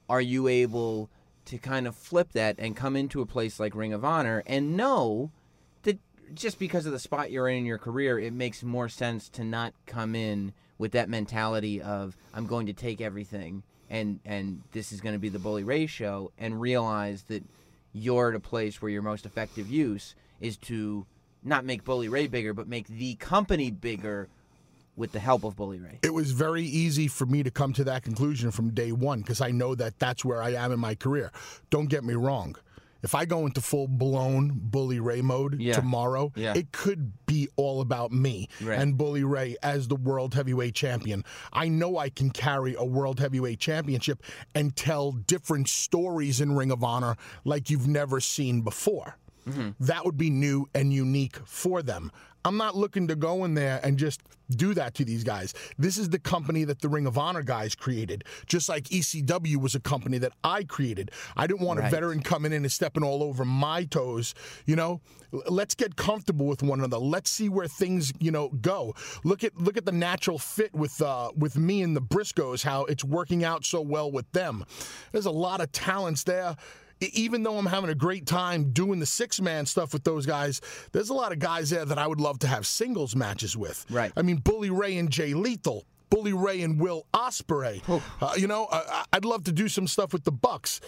are 0.10 0.22
you 0.22 0.48
able 0.48 1.10
to 1.50 1.58
kind 1.58 1.88
of 1.88 1.96
flip 1.96 2.32
that 2.34 2.56
and 2.60 2.76
come 2.76 2.96
into 2.96 3.22
a 3.22 3.26
place 3.26 3.60
like 3.60 3.76
Ring 3.76 3.94
of 3.94 4.06
Honor 4.06 4.44
and 4.46 4.78
know 4.78 5.32
that 5.84 6.00
just 6.34 6.60
because 6.60 6.86
of 6.86 6.92
the 6.92 7.00
spot 7.00 7.32
you're 7.32 7.50
in 7.50 7.58
in 7.60 7.66
your 7.66 7.80
career, 7.80 8.20
it 8.20 8.34
makes 8.34 8.64
more 8.64 8.88
sense 8.88 9.30
to 9.30 9.44
not 9.44 9.74
come 9.88 10.16
in 10.16 10.54
with 10.78 10.92
that 10.92 11.10
mentality 11.10 11.82
of 11.82 12.16
I'm 12.34 12.46
going 12.46 12.68
to 12.68 12.74
take 12.74 13.02
everything 13.02 13.64
and 13.90 14.20
and 14.26 14.62
this 14.72 14.92
is 14.92 15.02
going 15.02 15.14
to 15.14 15.20
be 15.20 15.30
the 15.30 15.40
Bully 15.40 15.64
Ray 15.64 15.88
show 15.88 16.32
and 16.38 16.62
realize 16.62 17.24
that 17.24 17.44
you're 17.94 18.30
at 18.30 18.36
a 18.36 18.40
place 18.40 18.82
where 18.82 18.92
your 18.92 19.02
most 19.02 19.26
effective 19.26 19.68
use 19.70 20.14
is 20.40 20.56
to 20.58 21.08
not 21.44 21.66
make 21.66 21.84
Bully 21.84 22.10
Ray 22.10 22.28
bigger, 22.28 22.54
but 22.54 22.68
make 22.68 22.88
the 22.88 23.16
company 23.16 23.72
bigger 23.72 24.30
with 25.00 25.14
the 25.14 25.20
help 25.20 25.44
of 25.46 25.56
Bully 25.56 25.80
Ray. 25.80 26.00
It 26.04 26.14
was 26.14 26.32
very 26.32 26.64
easy 26.64 27.08
for 27.08 27.26
me 27.26 27.42
to 27.42 27.50
come 27.50 27.74
to 27.74 27.84
that 27.86 28.04
conclusion 28.04 28.52
from 28.52 28.72
day 28.72 28.92
one 28.92 29.22
because 29.22 29.40
I 29.42 29.50
know 29.52 29.74
that 29.76 29.98
that's 29.98 30.24
where 30.26 30.44
I 30.44 30.52
am 30.54 30.72
in 30.74 30.80
my 30.80 30.94
career. 30.94 31.32
Don't 31.70 31.88
get 31.88 32.04
me 32.04 32.14
wrong. 32.14 32.56
If 33.02 33.16
I 33.16 33.24
go 33.24 33.46
into 33.46 33.62
full 33.62 33.88
blown 33.88 34.52
Bully 34.62 35.00
Ray 35.00 35.22
mode 35.22 35.62
Yeah. 35.62 35.76
tomorrow, 35.76 36.34
Yeah. 36.36 36.54
it 36.54 36.74
could 36.74 37.14
be 37.26 37.48
all 37.56 37.80
about 37.80 38.12
me 38.12 38.50
Right. 38.62 38.78
and 38.78 38.98
Bully 38.98 39.24
Ray 39.24 39.56
as 39.64 39.88
the 39.88 39.96
world 39.96 40.34
heavyweight 40.34 40.76
champion. 40.76 41.24
I 41.54 41.70
know 41.70 41.98
I 41.98 42.10
can 42.10 42.30
carry 42.30 42.76
a 42.78 42.84
world 42.84 43.22
heavyweight 43.22 43.60
championship 43.60 44.22
and 44.54 44.76
tell 44.76 45.14
different 45.14 45.70
stories 45.70 46.42
in 46.42 46.52
Ring 46.52 46.72
of 46.72 46.84
Honor 46.84 47.16
like 47.46 47.70
you've 47.70 47.88
never 47.88 48.20
seen 48.20 48.64
before. 48.64 49.18
That 49.80 50.06
would 50.06 50.18
be 50.18 50.30
new 50.30 50.68
and 50.74 50.94
unique 50.94 51.38
for 51.46 51.82
them. 51.82 52.12
I'm 52.46 52.58
not 52.58 52.76
looking 52.76 53.08
to 53.10 53.16
go 53.16 53.44
in 53.44 53.54
there 53.54 53.80
and 53.84 53.98
just 53.98 54.22
do 54.50 54.74
that 54.74 54.94
to 54.96 55.06
these 55.06 55.24
guys. 55.24 55.54
This 55.78 55.98
is 55.98 56.10
the 56.10 56.20
company 56.20 56.64
that 56.64 56.82
the 56.82 56.90
Ring 56.90 57.06
of 57.06 57.18
Honor 57.18 57.44
guys 57.44 57.76
created, 57.76 58.24
just 58.48 58.70
like 58.70 58.86
ECW 58.86 59.58
was 59.58 59.76
a 59.76 59.80
company 59.80 60.18
that 60.20 60.32
I 60.44 60.64
created. 60.64 61.12
I 61.36 61.48
didn't 61.48 61.62
want 61.62 61.80
a 61.80 61.90
veteran 61.90 62.22
coming 62.22 62.54
in 62.54 62.64
and 62.64 62.72
stepping 62.72 63.04
all 63.04 63.22
over 63.24 63.44
my 63.46 63.84
toes. 63.84 64.34
You 64.66 64.76
know, 64.76 65.02
let's 65.50 65.76
get 65.76 65.98
comfortable 65.98 66.46
with 66.46 66.64
one 66.64 66.80
another. 66.80 66.98
Let's 66.98 67.30
see 67.30 67.50
where 67.50 67.68
things 67.68 68.14
you 68.20 68.32
know 68.32 68.50
go. 68.50 68.96
Look 69.24 69.44
at 69.44 69.56
look 69.58 69.78
at 69.78 69.86
the 69.86 69.92
natural 69.92 70.40
fit 70.40 70.74
with 70.74 71.02
uh, 71.02 71.32
with 71.36 71.58
me 71.58 71.82
and 71.82 71.96
the 71.96 72.02
Briscoes. 72.02 72.64
How 72.64 72.86
it's 72.86 73.04
working 73.04 73.44
out 73.44 73.66
so 73.66 73.82
well 73.82 74.12
with 74.12 74.32
them. 74.32 74.64
There's 75.12 75.26
a 75.26 75.32
lot 75.32 75.62
of 75.62 75.72
talents 75.72 76.24
there 76.24 76.56
even 77.02 77.44
though 77.44 77.58
I'm 77.58 77.66
having 77.66 77.90
a 77.90 77.96
great 77.96 78.26
time 78.26 78.72
doing 78.72 79.00
the 79.00 79.06
six 79.06 79.40
man 79.42 79.66
stuff 79.66 79.94
with 79.94 80.04
those 80.04 80.26
guys, 80.26 80.62
there's 80.92 81.10
a 81.10 81.14
lot 81.14 81.32
of 81.32 81.40
guys 81.40 81.70
there 81.70 81.86
that 81.86 81.98
I 81.98 82.08
would 82.08 82.20
love 82.20 82.40
to 82.40 82.48
have 82.48 82.66
singles 82.68 83.16
matches 83.16 83.56
with. 83.56 83.86
Right. 83.90 84.12
I 84.16 84.22
mean, 84.22 84.38
Bully 84.38 84.70
Ray 84.70 84.98
and 84.98 85.10
Jay 85.10 85.34
Lethal. 85.34 85.86
Bully 86.10 86.34
Ray 86.34 86.62
and 86.62 86.82
Will 86.82 87.06
Ospreay. 87.14 87.82
Uh, 88.20 88.34
you 88.36 88.48
know, 88.48 88.66
uh, 88.72 89.04
I'd 89.14 89.26
love 89.26 89.44
to 89.44 89.52
do 89.52 89.68
some 89.68 89.86
stuff 89.88 90.12
with 90.12 90.24
the 90.24 90.32
Bucks. 90.32 90.82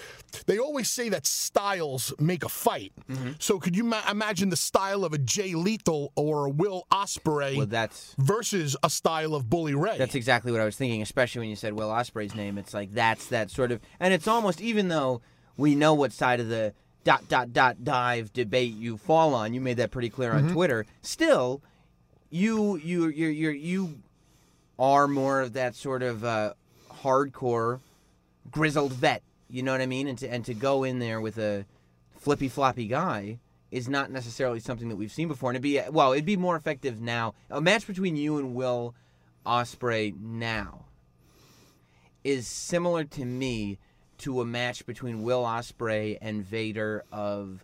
They 0.47 0.57
always 0.57 0.89
say 0.89 1.09
that 1.09 1.27
styles 1.27 2.11
make 2.19 2.43
a 2.43 2.49
fight. 2.49 2.91
Mm-hmm. 3.07 3.33
So 3.37 3.59
could 3.59 3.75
you 3.75 3.83
ma- 3.83 4.01
imagine 4.09 4.49
the 4.49 4.55
style 4.57 5.05
of 5.05 5.13
a 5.13 5.19
Jay 5.19 5.53
Lethal 5.53 6.11
or 6.15 6.47
a 6.47 6.49
Will 6.49 6.87
Ospreay 6.91 7.55
Well, 7.55 7.67
that's 7.67 8.15
versus 8.17 8.75
a 8.83 8.89
style 8.89 9.35
of 9.35 9.47
Bully 9.47 9.75
Ray? 9.75 9.99
That's 9.99 10.15
exactly 10.15 10.51
what 10.51 10.59
I 10.59 10.65
was 10.65 10.75
thinking, 10.75 11.03
especially 11.03 11.41
when 11.41 11.49
you 11.49 11.55
said 11.55 11.73
Will 11.73 11.89
Ospreay's 11.89 12.33
name. 12.33 12.57
It's 12.57 12.73
like 12.73 12.93
that's 12.93 13.27
that 13.27 13.51
sort 13.51 13.71
of, 13.71 13.79
and 13.99 14.13
it's 14.15 14.27
almost 14.27 14.59
even 14.59 14.87
though 14.87 15.21
we 15.57 15.75
know 15.75 15.93
what 15.93 16.11
side 16.11 16.39
of 16.39 16.49
the 16.49 16.73
dot 17.03 17.27
dot 17.27 17.53
dot 17.53 17.83
dive 17.83 18.31
debate 18.33 18.73
you 18.75 18.97
fall 18.97 19.33
on. 19.33 19.53
You 19.53 19.61
made 19.61 19.77
that 19.77 19.91
pretty 19.91 20.09
clear 20.09 20.33
on 20.33 20.51
Twitter. 20.51 20.85
Still, 21.01 21.61
you 22.29 22.75
you 22.77 23.07
you 23.07 23.27
you 23.27 23.49
you 23.49 23.99
are 24.79 25.07
more 25.07 25.41
of 25.41 25.53
that 25.53 25.75
sort 25.75 26.03
of 26.03 26.23
uh, 26.23 26.53
hardcore 27.03 27.79
grizzled 28.49 28.93
vet. 28.93 29.21
You 29.49 29.63
know 29.63 29.71
what 29.71 29.81
I 29.81 29.85
mean? 29.85 30.07
And 30.07 30.17
to 30.19 30.27
and 30.27 30.45
to 30.45 30.53
go 30.53 30.83
in 30.83 30.99
there 30.99 31.19
with 31.21 31.37
a 31.37 31.65
flippy 32.17 32.47
floppy 32.47 32.87
guy 32.87 33.39
is 33.71 33.87
not 33.87 34.11
necessarily 34.11 34.59
something 34.59 34.89
that 34.89 34.95
we've 34.95 35.11
seen 35.11 35.27
before. 35.27 35.49
And 35.49 35.55
it'd 35.55 35.63
be 35.63 35.81
well, 35.91 36.13
it'd 36.13 36.25
be 36.25 36.37
more 36.37 36.55
effective 36.55 37.01
now. 37.01 37.33
A 37.49 37.61
match 37.61 37.87
between 37.87 38.15
you 38.15 38.37
and 38.37 38.53
Will 38.53 38.95
Ospreay 39.45 40.19
now 40.19 40.85
is 42.23 42.47
similar 42.47 43.03
to 43.03 43.25
me 43.25 43.79
to 44.21 44.41
a 44.41 44.45
match 44.45 44.85
between 44.85 45.23
Will 45.23 45.43
Ospreay 45.43 46.17
and 46.21 46.43
Vader 46.43 47.03
of 47.11 47.63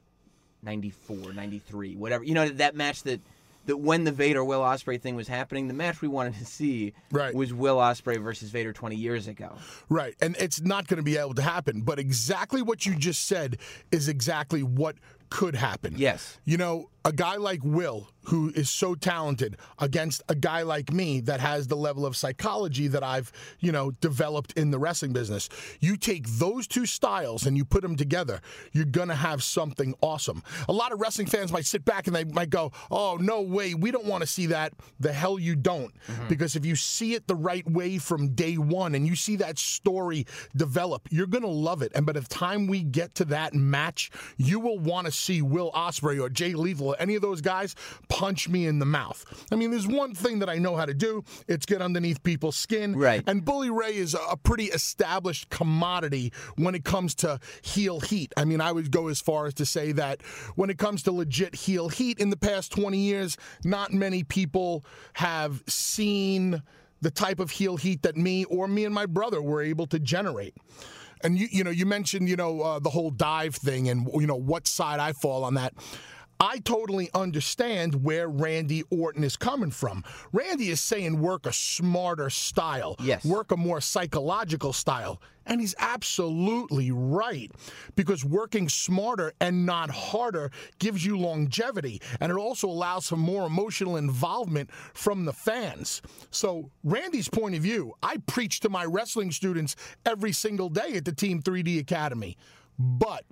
94, 0.64 1.34
93, 1.34 1.96
whatever. 1.96 2.24
You 2.24 2.34
know 2.34 2.50
that 2.50 2.76
match 2.76 3.04
that 3.04 3.22
that 3.68 3.78
when 3.78 4.06
the 4.06 4.12
Vader 4.12 4.44
Will 4.44 4.62
Ospreay 4.62 5.00
thing 5.00 5.16
was 5.16 5.28
happening, 5.28 5.68
the 5.68 5.74
match 5.74 6.02
we 6.02 6.08
wanted 6.08 6.36
to 6.36 6.46
see 6.46 6.94
Right. 7.12 7.36
was 7.36 7.54
Will 7.54 7.78
Ospreay 7.78 8.22
versus 8.22 8.50
Vader 8.50 8.74
20 8.74 8.96
years 8.96 9.28
ago. 9.28 9.58
Right. 9.90 10.16
And 10.22 10.36
it's 10.40 10.62
not 10.62 10.88
going 10.88 10.98
to 10.98 11.04
be 11.04 11.18
able 11.18 11.34
to 11.36 11.42
happen. 11.42 11.82
But 11.82 12.00
exactly 12.00 12.62
what 12.62 12.86
you 12.86 12.96
just 12.96 13.26
said 13.26 13.58
is 13.92 14.08
exactly 14.08 14.64
what 14.64 14.96
could 15.29 15.55
happen. 15.55 15.96
Yes. 15.98 16.39
You 16.46 16.57
know, 16.57 16.89
a 17.05 17.13
guy 17.13 17.38
like 17.38 17.62
Will, 17.63 18.10
who 18.24 18.51
is 18.53 18.69
so 18.69 18.93
talented, 18.93 19.55
against 19.79 20.22
a 20.27 20.36
guy 20.36 20.63
like 20.63 20.91
me 20.91 21.22
that 21.22 21.39
has 21.39 21.67
the 21.67 21.77
level 21.77 22.05
of 22.05 22.17
psychology 22.17 22.89
that 22.89 23.01
I've, 23.01 23.31
you 23.62 23.72
know, 23.72 23.91
developed 23.91 24.51
in 24.53 24.72
the 24.72 24.77
wrestling 24.77 25.13
business. 25.13 25.48
You 25.79 25.96
take 25.96 26.27
those 26.27 26.67
two 26.67 26.86
styles 26.86 27.46
and 27.46 27.55
you 27.55 27.63
put 27.63 27.81
them 27.81 27.96
together, 27.96 28.41
you're 28.74 28.84
going 28.84 29.07
to 29.07 29.15
have 29.15 29.41
something 29.41 29.96
awesome. 30.01 30.43
A 30.67 30.74
lot 30.74 30.91
of 30.91 31.00
wrestling 31.00 31.27
fans 31.27 31.53
might 31.53 31.65
sit 31.65 31.86
back 31.86 32.07
and 32.07 32.15
they 32.15 32.25
might 32.25 32.50
go, 32.50 32.74
oh, 32.91 33.17
no 33.22 33.41
way, 33.41 33.74
we 33.74 33.91
don't 33.91 34.05
want 34.05 34.19
to 34.22 34.27
see 34.27 34.48
that. 34.48 34.74
The 35.00 35.13
hell 35.13 35.39
you 35.39 35.55
don't. 35.55 35.93
Mm-hmm. 36.07 36.27
Because 36.27 36.57
if 36.57 36.65
you 36.65 36.75
see 36.75 37.13
it 37.13 37.27
the 37.27 37.36
right 37.36 37.65
way 37.69 38.00
from 38.00 38.34
day 38.34 38.57
one 38.57 38.96
and 38.96 39.07
you 39.07 39.15
see 39.15 39.38
that 39.38 39.57
story 39.57 40.25
develop, 40.57 41.07
you're 41.10 41.27
going 41.27 41.43
to 41.43 41.48
love 41.48 41.81
it. 41.81 41.93
And 41.96 42.05
by 42.05 42.12
the 42.12 42.22
time 42.22 42.67
we 42.67 42.84
get 42.84 43.15
to 43.15 43.25
that 43.25 43.53
match, 43.53 44.12
you 44.36 44.60
will 44.60 44.79
want 44.79 45.05
to 45.05 45.12
see 45.17 45.41
Will 45.41 45.71
Ospreay 45.71 46.21
or 46.21 46.29
Jay 46.29 46.53
Lethal 46.53 46.89
or 46.89 46.95
any 47.00 47.15
of 47.15 47.21
those 47.21 47.41
guys 47.41 47.75
punch 48.09 48.47
me 48.50 48.65
in 48.67 48.79
the 48.79 48.86
mouth. 48.86 49.25
I 49.51 49.55
mean, 49.55 49.71
there's 49.71 49.88
one 49.88 50.13
thing 50.13 50.39
that 50.39 50.50
I 50.50 50.57
know 50.57 50.75
how 50.75 50.86
to 50.86 50.93
do. 50.93 51.24
It's 51.47 51.65
get 51.65 51.81
underneath 51.81 52.21
people's 52.24 52.55
skin. 52.55 52.95
Right. 52.95 53.24
And 53.27 53.43
Bully 53.43 53.69
Ray 53.69 53.95
is 53.97 54.13
a- 54.13 54.19
a 54.29 54.38
pretty 54.38 54.65
established 54.65 55.50
commodity 55.50 56.31
when 56.55 56.75
it 56.75 56.83
comes 56.83 57.15
to 57.15 57.39
heel 57.62 58.00
heat. 58.00 58.33
I 58.38 58.45
mean, 58.45 58.62
I 58.62 58.71
would 58.71 58.91
go 58.91 59.07
as 59.07 59.19
far 59.21 59.45
as 59.47 59.53
to 59.55 59.65
say 59.65 59.91
that 59.93 60.21
when 60.55 60.69
it 60.69 60.77
comes 60.77 61.03
to 61.03 61.12
legit 61.12 61.55
heel 61.55 61.89
heat 61.89 62.19
in 62.19 62.29
the 62.29 62.38
past 62.38 62.71
20 62.71 62.97
years, 62.97 63.38
not 63.63 63.93
many 63.93 64.24
people 64.24 64.86
have 65.13 65.63
seen 65.67 66.62
the 67.01 67.12
type 67.12 67.39
of 67.39 67.51
heel 67.51 67.77
heat 67.77 68.01
that 68.01 68.17
me 68.17 68.43
or 68.45 68.67
me 68.67 68.83
and 68.86 68.93
my 68.93 69.05
brother 69.05 69.41
were 69.41 69.62
able 69.62 69.86
to 69.88 70.00
generate. 70.00 70.55
And 71.21 71.38
you, 71.38 71.47
you 71.51 71.63
know, 71.63 71.71
you 71.71 71.86
mentioned, 71.86 72.29
you 72.29 72.36
know, 72.36 72.62
uh, 72.62 72.79
the 72.79 72.89
whole 72.89 73.09
dive 73.09 73.55
thing, 73.55 73.89
and 73.89 74.07
you 74.13 74.27
know 74.27 74.36
what 74.36 74.67
side 74.67 75.00
I 75.00 75.13
fall 75.13 75.43
on 75.43 75.55
that. 75.55 75.74
I 76.39 76.60
totally 76.60 77.10
understand 77.13 78.03
where 78.03 78.27
Randy 78.29 78.84
Orton 78.89 79.24
is 79.24 79.36
coming 79.38 79.72
from. 79.72 80.03
Randy 80.32 80.70
is 80.70 80.82
saying 80.82 81.20
work 81.20 81.46
a 81.46 81.53
smarter 81.53 82.29
style, 82.29 82.96
Yes. 83.00 83.25
work 83.25 83.51
a 83.51 83.58
more 83.58 83.82
psychological 83.82 84.74
style. 84.74 85.22
And 85.50 85.62
he's 85.62 85.75
absolutely 85.79 86.91
right 86.91 87.50
because 87.96 88.25
working 88.25 88.67
smarter 88.67 89.32
and 89.39 89.65
not 89.65 89.89
harder 89.89 90.51
gives 90.77 91.06
you 91.06 91.17
longevity 91.17 92.01
and 92.20 92.32
it 92.34 92.38
also 92.38 92.67
allows 92.67 93.08
for 93.08 93.15
more 93.15 93.48
emotional 93.48 93.96
involvement 93.96 94.70
from 94.94 95.24
the 95.24 95.32
fans. 95.32 96.01
So, 96.32 96.70
Randy's 96.84 97.29
point 97.29 97.56
of 97.56 97.62
view, 97.62 97.94
I 98.03 98.17
preach 98.27 98.60
to 98.60 98.70
my 98.70 98.84
wrestling 98.84 99.32
students 99.32 99.77
every 100.06 100.34
single 100.34 100.67
day 100.70 100.96
at 100.98 101.06
the 101.06 101.13
Team 101.13 101.41
3D 101.41 101.79
Academy. 101.79 102.36
But 102.77 103.24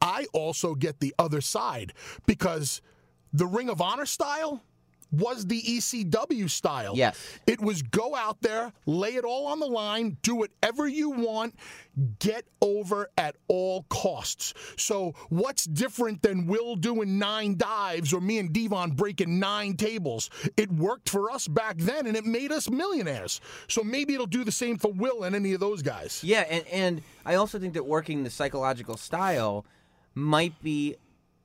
I 0.00 0.26
also 0.32 0.74
get 0.74 1.00
the 1.00 1.14
other 1.18 1.40
side 1.40 1.92
because 2.26 2.80
the 3.32 3.46
Ring 3.46 3.68
of 3.68 3.80
Honor 3.80 4.06
style 4.06 4.62
was 5.12 5.46
the 5.46 5.60
ECW 5.60 6.48
style. 6.48 6.92
Yes. 6.96 7.18
It 7.46 7.60
was 7.60 7.82
go 7.82 8.14
out 8.14 8.40
there, 8.42 8.72
lay 8.86 9.16
it 9.16 9.24
all 9.24 9.46
on 9.48 9.60
the 9.60 9.66
line, 9.66 10.16
do 10.22 10.36
whatever 10.36 10.86
you 10.86 11.10
want, 11.10 11.54
get 12.18 12.44
over 12.60 13.10
at 13.18 13.36
all 13.48 13.84
costs. 13.88 14.54
So, 14.76 15.14
what's 15.28 15.64
different 15.64 16.22
than 16.22 16.46
Will 16.46 16.76
doing 16.76 17.18
nine 17.18 17.56
dives 17.56 18.12
or 18.12 18.20
me 18.20 18.38
and 18.38 18.52
Devon 18.52 18.92
breaking 18.92 19.38
nine 19.38 19.76
tables? 19.76 20.30
It 20.56 20.70
worked 20.70 21.08
for 21.08 21.30
us 21.30 21.48
back 21.48 21.78
then 21.78 22.06
and 22.06 22.16
it 22.16 22.24
made 22.24 22.52
us 22.52 22.70
millionaires. 22.70 23.40
So, 23.68 23.82
maybe 23.82 24.14
it'll 24.14 24.26
do 24.26 24.44
the 24.44 24.52
same 24.52 24.78
for 24.78 24.92
Will 24.92 25.24
and 25.24 25.34
any 25.34 25.52
of 25.52 25.60
those 25.60 25.82
guys. 25.82 26.22
Yeah, 26.22 26.44
and, 26.48 26.66
and 26.68 27.02
I 27.26 27.34
also 27.34 27.58
think 27.58 27.74
that 27.74 27.84
working 27.84 28.22
the 28.22 28.30
psychological 28.30 28.96
style 28.96 29.66
might 30.20 30.60
be 30.62 30.96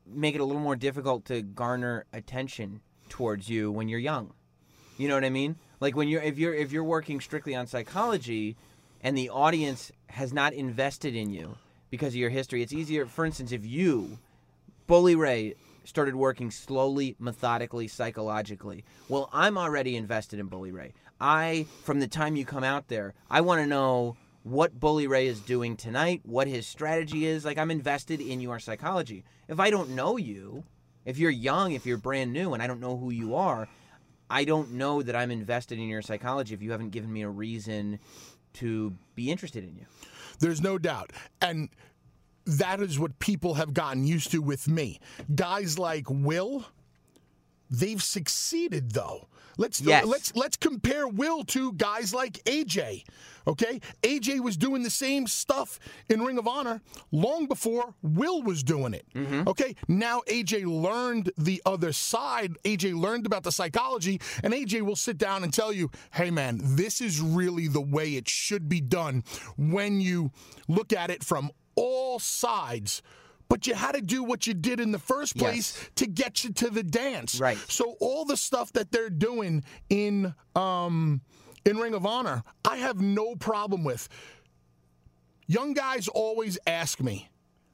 make 0.05 0.36
it 0.36 0.41
a 0.41 0.46
little 0.46 0.62
more 0.62 0.75
difficult 0.75 1.25
to 1.25 1.41
garner 1.41 2.05
attention 2.13 2.82
towards 3.10 3.50
you 3.50 3.72
when 3.72 3.88
you're 3.88 4.00
young. 4.00 4.34
You 4.98 5.08
know 5.08 5.15
what 5.15 5.25
I 5.25 5.29
mean? 5.29 5.55
Like 5.79 5.96
when 5.96 6.08
you're 6.08 6.22
if 6.22 6.38
you're 6.38 6.53
if 6.53 6.72
you're 6.72 6.84
working 6.84 7.20
strictly 7.20 7.55
on 7.55 7.67
psychology 7.67 8.55
and 9.01 9.17
the 9.17 9.29
audience 9.29 9.91
has 10.08 10.32
not 10.34 10.53
invested 10.53 11.15
in 11.15 11.32
you 11.32 11.58
because 11.89 12.10
of 12.10 12.15
your 12.15 12.29
history, 12.29 12.62
it's 12.62 12.74
easier 12.74 13.05
for 13.05 13.25
instance 13.25 13.51
if 13.51 13.65
you 13.65 14.20
Bully 14.88 15.15
Ray 15.15 15.55
started 15.84 16.15
working 16.15 16.50
slowly, 16.50 17.15
methodically, 17.20 17.88
psychologically. 17.88 18.84
Well, 19.08 19.29
I'm 19.32 19.58
already 19.58 19.96
invested 19.96 20.39
in 20.39 20.48
Bully 20.48 20.72
Ray. 20.72 20.94
I 21.20 21.65
from 21.84 22.00
the 22.00 22.08
time 22.08 22.36
you 22.36 22.46
come 22.46 22.63
out 22.63 22.88
there, 22.88 23.13
I 23.29 23.41
want 23.41 23.62
to 23.62 23.67
know 23.67 24.17
what 24.45 24.79
Bully 24.79 25.07
Ray 25.07 25.25
is 25.25 25.39
doing 25.39 25.75
tonight, 25.75 26.21
what 26.23 26.47
his 26.47 26.67
strategy 26.67 27.25
is. 27.25 27.43
Like 27.43 27.57
I'm 27.57 27.71
invested 27.71 28.21
in 28.21 28.39
your 28.39 28.59
psychology. 28.59 29.23
If 29.47 29.59
I 29.59 29.71
don't 29.71 29.89
know 29.89 30.17
you, 30.17 30.63
if 31.03 31.17
you're 31.17 31.31
young, 31.31 31.71
if 31.71 31.87
you're 31.87 31.97
brand 31.97 32.31
new 32.31 32.53
and 32.53 32.61
I 32.61 32.67
don't 32.67 32.79
know 32.79 32.95
who 32.95 33.09
you 33.09 33.33
are, 33.33 33.67
I 34.29 34.45
don't 34.45 34.73
know 34.73 35.01
that 35.01 35.15
I'm 35.15 35.31
invested 35.31 35.79
in 35.79 35.87
your 35.87 36.03
psychology 36.03 36.53
if 36.53 36.61
you 36.61 36.69
haven't 36.69 36.91
given 36.91 37.11
me 37.11 37.23
a 37.23 37.29
reason 37.29 37.97
to 38.53 38.93
be 39.15 39.31
interested 39.31 39.63
in 39.63 39.75
you. 39.75 39.85
There's 40.39 40.61
no 40.61 40.77
doubt. 40.77 41.11
And 41.41 41.69
that 42.45 42.79
is 42.81 42.99
what 42.99 43.17
people 43.17 43.55
have 43.55 43.73
gotten 43.73 44.05
used 44.05 44.29
to 44.29 44.43
with 44.43 44.67
me. 44.67 44.99
Guys 45.33 45.79
like 45.79 46.05
Will, 46.07 46.65
they've 47.71 48.01
succeeded 48.03 48.91
though. 48.91 49.27
Let's 49.57 49.81
Yes. 49.81 50.05
let's 50.05 50.35
let's 50.35 50.57
compare 50.57 51.07
Will 51.07 51.43
to 51.45 51.74
guys 51.74 52.13
like 52.13 52.43
AJ. 52.45 53.03
Okay? 53.47 53.79
AJ 54.01 54.39
was 54.39 54.57
doing 54.57 54.83
the 54.83 54.89
same 54.89 55.27
stuff 55.27 55.79
in 56.09 56.21
Ring 56.24 56.38
of 56.38 56.47
Honor 56.47 56.81
long 57.12 57.45
before 57.47 57.93
Will 58.01 58.41
was 58.41 58.63
doing 58.63 58.93
it. 58.93 59.05
Mm-hmm. 59.13 59.47
Okay? 59.47 59.75
Now 59.88 60.21
AJ 60.27 60.65
learned 60.65 61.31
the 61.38 61.62
other 61.65 61.93
side. 61.93 62.57
AJ 62.63 63.00
learned 63.00 63.25
about 63.25 63.43
the 63.43 63.51
psychology 63.51 64.19
and 64.43 64.53
AJ 64.53 64.81
will 64.81 64.95
sit 64.95 65.17
down 65.17 65.43
and 65.43 65.53
tell 65.53 65.71
you, 65.71 65.91
"Hey 66.12 66.31
man, 66.31 66.59
this 66.62 67.01
is 67.01 67.21
really 67.21 67.67
the 67.67 67.81
way 67.81 68.15
it 68.15 68.27
should 68.27 68.67
be 68.67 68.81
done 68.81 69.24
when 69.57 70.01
you 70.01 70.31
look 70.67 70.91
at 70.91 71.09
it 71.09 71.24
from 71.24 71.51
all 71.75 72.19
sides." 72.19 73.01
But 73.47 73.67
you 73.67 73.75
had 73.75 73.93
to 73.95 74.01
do 74.01 74.23
what 74.23 74.47
you 74.47 74.53
did 74.55 74.79
in 74.79 74.91
the 74.91 74.99
first 74.99 75.37
place 75.37 75.77
Yes. 75.77 75.89
to 75.95 76.07
get 76.07 76.43
you 76.43 76.51
to 76.53 76.69
the 76.69 76.83
dance. 76.83 77.39
Right. 77.39 77.57
So 77.69 77.95
all 77.99 78.25
the 78.25 78.37
stuff 78.37 78.73
that 78.73 78.91
they're 78.91 79.09
doing 79.09 79.63
in 79.89 80.33
um, 80.55 81.21
in 81.63 81.77
Ring 81.77 81.93
of 81.93 82.05
Honor, 82.05 82.43
I 82.63 82.77
have 82.77 82.99
no 83.01 83.35
problem 83.35 83.83
with. 83.83 84.09
Young 85.47 85.73
guys 85.73 86.07
always 86.07 86.57
ask 86.65 86.99
me, 86.99 87.29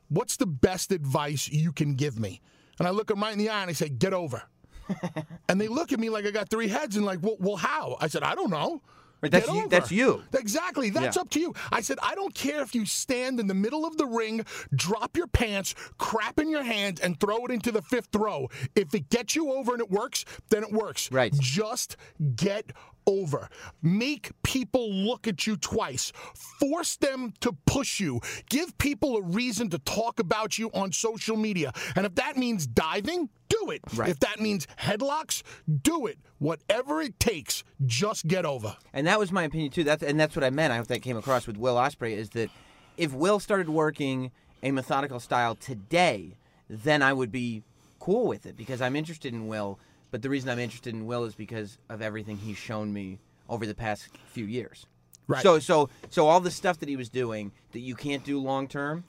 "What's 0.09 0.35
the 0.37 0.45
best 0.45 0.91
advice 0.91 1.47
you 1.47 1.71
can 1.71 1.95
give 1.95 2.19
me?" 2.19 2.41
And 2.79 2.87
I 2.87 2.91
look 2.91 3.07
them 3.07 3.21
right 3.21 3.31
in 3.33 3.39
the 3.39 3.49
eye 3.49 3.61
and 3.61 3.69
I 3.69 3.73
say, 3.73 3.87
"Get 3.89 4.13
over." 4.13 4.43
and 5.47 5.59
they 5.61 5.67
look 5.69 5.93
at 5.93 5.99
me 5.99 6.09
like 6.09 6.25
I 6.25 6.31
got 6.31 6.49
three 6.49 6.67
heads 6.67 6.97
and 6.97 7.05
like, 7.05 7.19
"Well, 7.21 7.37
well 7.39 7.55
how?" 7.55 7.95
I 8.01 8.07
said, 8.07 8.23
"I 8.23 8.35
don't 8.35 8.49
know." 8.49 8.81
Right, 9.21 9.31
that's 9.31 9.47
you- 9.47 9.67
that's 9.69 9.91
you. 9.91 10.23
Exactly. 10.33 10.89
That's 10.89 11.15
Yeah. 11.15 11.21
up 11.21 11.29
to 11.31 11.39
you. 11.39 11.53
I 11.71 11.81
said, 11.81 11.99
I 12.01 12.15
don't 12.15 12.33
care 12.33 12.61
if 12.63 12.73
you 12.73 12.85
stand 12.85 13.39
in 13.39 13.47
the 13.47 13.53
middle 13.53 13.85
of 13.85 13.97
the 13.97 14.05
ring, 14.07 14.45
drop 14.73 15.15
your 15.15 15.27
pants, 15.27 15.75
crap 15.97 16.39
in 16.39 16.49
your 16.49 16.63
hand, 16.63 16.99
and 17.03 17.19
throw 17.19 17.45
it 17.45 17.51
into 17.51 17.71
the 17.71 17.81
fifth 17.83 18.15
row. 18.15 18.49
If 18.75 18.95
it 18.95 19.09
gets 19.09 19.35
you 19.35 19.51
over 19.53 19.73
and 19.73 19.81
it 19.81 19.91
works, 19.91 20.25
then 20.49 20.63
it 20.63 20.71
works. 20.71 21.11
Right. 21.11 21.33
Just 21.39 21.97
get 22.35 22.71
over. 23.08 23.50
Make 23.81 24.31
people 24.43 24.91
look 24.91 25.27
at 25.27 25.48
you 25.48 25.58
twice. 25.58 26.12
Force 26.60 26.98
them 26.98 27.34
to 27.41 27.55
push 27.65 28.00
you. 28.00 28.22
Give 28.50 28.77
people 28.77 29.17
a 29.17 29.22
reason 29.22 29.70
to 29.70 29.79
talk 29.79 30.20
about 30.20 30.58
you 30.58 30.70
on 30.74 30.91
social 30.91 31.38
media. 31.38 31.72
And 31.96 32.05
if 32.05 32.15
that 32.15 32.38
means 32.38 32.67
diving, 32.67 33.29
do 33.50 33.72
it. 33.72 33.81
Right. 33.96 34.10
If 34.10 34.20
that 34.20 34.39
means 34.39 34.67
headlocks, 34.79 35.43
do 35.84 36.08
it. 36.08 36.17
Whatever 36.39 37.01
it 37.01 37.20
takes, 37.20 37.63
just 37.86 38.27
get 38.27 38.46
over. 38.46 38.75
And 38.93 39.08
that 39.08 39.20
was 39.20 39.31
my 39.31 39.43
opinion 39.43 39.72
too. 39.72 39.84
That's 39.84 40.03
and 40.03 40.20
that's 40.20 40.36
what 40.36 40.43
I 40.43 40.50
meant. 40.50 40.74
I 40.74 40.77
hope 40.77 40.88
that 40.88 41.01
came 41.01 41.17
across 41.17 41.48
with 41.48 41.58
Will 41.58 41.75
Ospreay 41.75 42.15
is 42.15 42.29
that 42.31 42.50
if 42.98 43.13
Will 43.13 43.39
started 43.39 43.70
working 43.70 44.31
a 44.63 44.72
methodical 44.72 45.20
style 45.20 45.55
today, 45.55 46.38
then 46.70 47.01
I 47.01 47.13
would 47.13 47.31
be 47.31 47.63
cool 48.00 48.27
with 48.27 48.46
it 48.46 48.58
because 48.58 48.81
I'm 48.81 48.96
interested 48.96 49.34
in 49.34 49.48
Will. 49.48 49.79
But 50.11 50.21
the 50.21 50.29
reason 50.29 50.49
I'm 50.49 50.59
interested 50.59 50.93
in 50.93 51.05
Will 51.05 51.23
is 51.23 51.35
because 51.35 51.77
of 51.89 52.01
everything 52.01 52.37
he's 52.37 52.57
shown 52.57 52.93
me 52.93 53.19
over 53.49 53.65
the 53.65 53.73
past 53.73 54.09
few 54.27 54.45
years. 54.45 54.85
Right. 55.27 55.41
So 55.41 55.59
so 55.59 55.89
so 56.09 56.27
all 56.27 56.41
the 56.41 56.51
stuff 56.51 56.79
that 56.79 56.89
he 56.89 56.97
was 56.97 57.09
doing 57.09 57.51
that 57.71 57.79
you 57.79 57.95
can't 57.95 58.24
do 58.24 58.39
long 58.39 58.67
term 58.67 59.05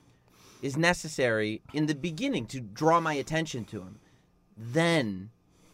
is 0.62 0.76
necessary 0.76 1.60
in 1.74 1.86
the 1.86 1.94
beginning 1.94 2.46
to 2.46 2.60
draw 2.60 3.00
my 3.00 3.14
attention 3.14 3.64
to 3.66 3.80
him. 3.80 3.98
Then 4.56 5.30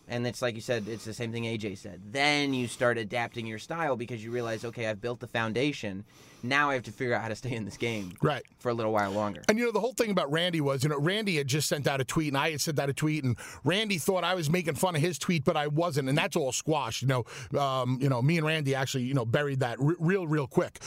and 0.08 0.26
it's 0.26 0.40
like 0.42 0.54
you 0.54 0.60
said, 0.60 0.86
it's 0.88 1.04
the 1.04 1.14
same 1.14 1.32
thing 1.32 1.44
AJ 1.44 1.78
said. 1.78 2.00
Then 2.10 2.54
you 2.54 2.66
start 2.66 2.98
adapting 2.98 3.46
your 3.46 3.58
style 3.58 3.96
because 3.96 4.22
you 4.24 4.30
realize, 4.30 4.64
okay, 4.64 4.86
I've 4.86 5.00
built 5.00 5.20
the 5.20 5.26
foundation. 5.26 6.04
Now 6.42 6.70
I 6.70 6.74
have 6.74 6.84
to 6.84 6.92
figure 6.92 7.14
out 7.14 7.22
how 7.22 7.28
to 7.28 7.34
stay 7.34 7.52
in 7.52 7.64
this 7.64 7.76
game 7.76 8.12
Right. 8.22 8.44
for 8.60 8.68
a 8.70 8.74
little 8.74 8.92
while 8.92 9.10
longer. 9.10 9.42
And 9.48 9.58
you 9.58 9.64
know, 9.66 9.72
the 9.72 9.80
whole 9.80 9.92
thing 9.94 10.10
about 10.10 10.30
Randy 10.30 10.60
was, 10.60 10.84
you 10.84 10.88
know, 10.88 10.98
Randy 10.98 11.36
had 11.36 11.48
just 11.48 11.68
sent 11.68 11.86
out 11.88 12.00
a 12.00 12.04
tweet, 12.04 12.28
and 12.28 12.36
I 12.38 12.52
had 12.52 12.60
sent 12.60 12.78
out 12.78 12.88
a 12.88 12.92
tweet, 12.92 13.24
and 13.24 13.36
Randy 13.64 13.98
thought 13.98 14.22
I 14.24 14.34
was 14.34 14.48
making 14.48 14.76
fun 14.76 14.94
of 14.94 15.00
his 15.02 15.18
tweet, 15.18 15.44
but 15.44 15.56
I 15.56 15.66
wasn't, 15.66 16.08
and 16.08 16.16
that's 16.16 16.36
all 16.36 16.52
squashed. 16.52 17.02
You 17.02 17.08
know, 17.08 17.24
um, 17.60 17.98
you 18.00 18.08
know, 18.08 18.22
me 18.22 18.38
and 18.38 18.46
Randy 18.46 18.74
actually, 18.76 19.02
you 19.04 19.14
know, 19.14 19.24
buried 19.24 19.60
that 19.60 19.78
re- 19.80 19.96
real, 19.98 20.26
real 20.28 20.46
quick. 20.46 20.78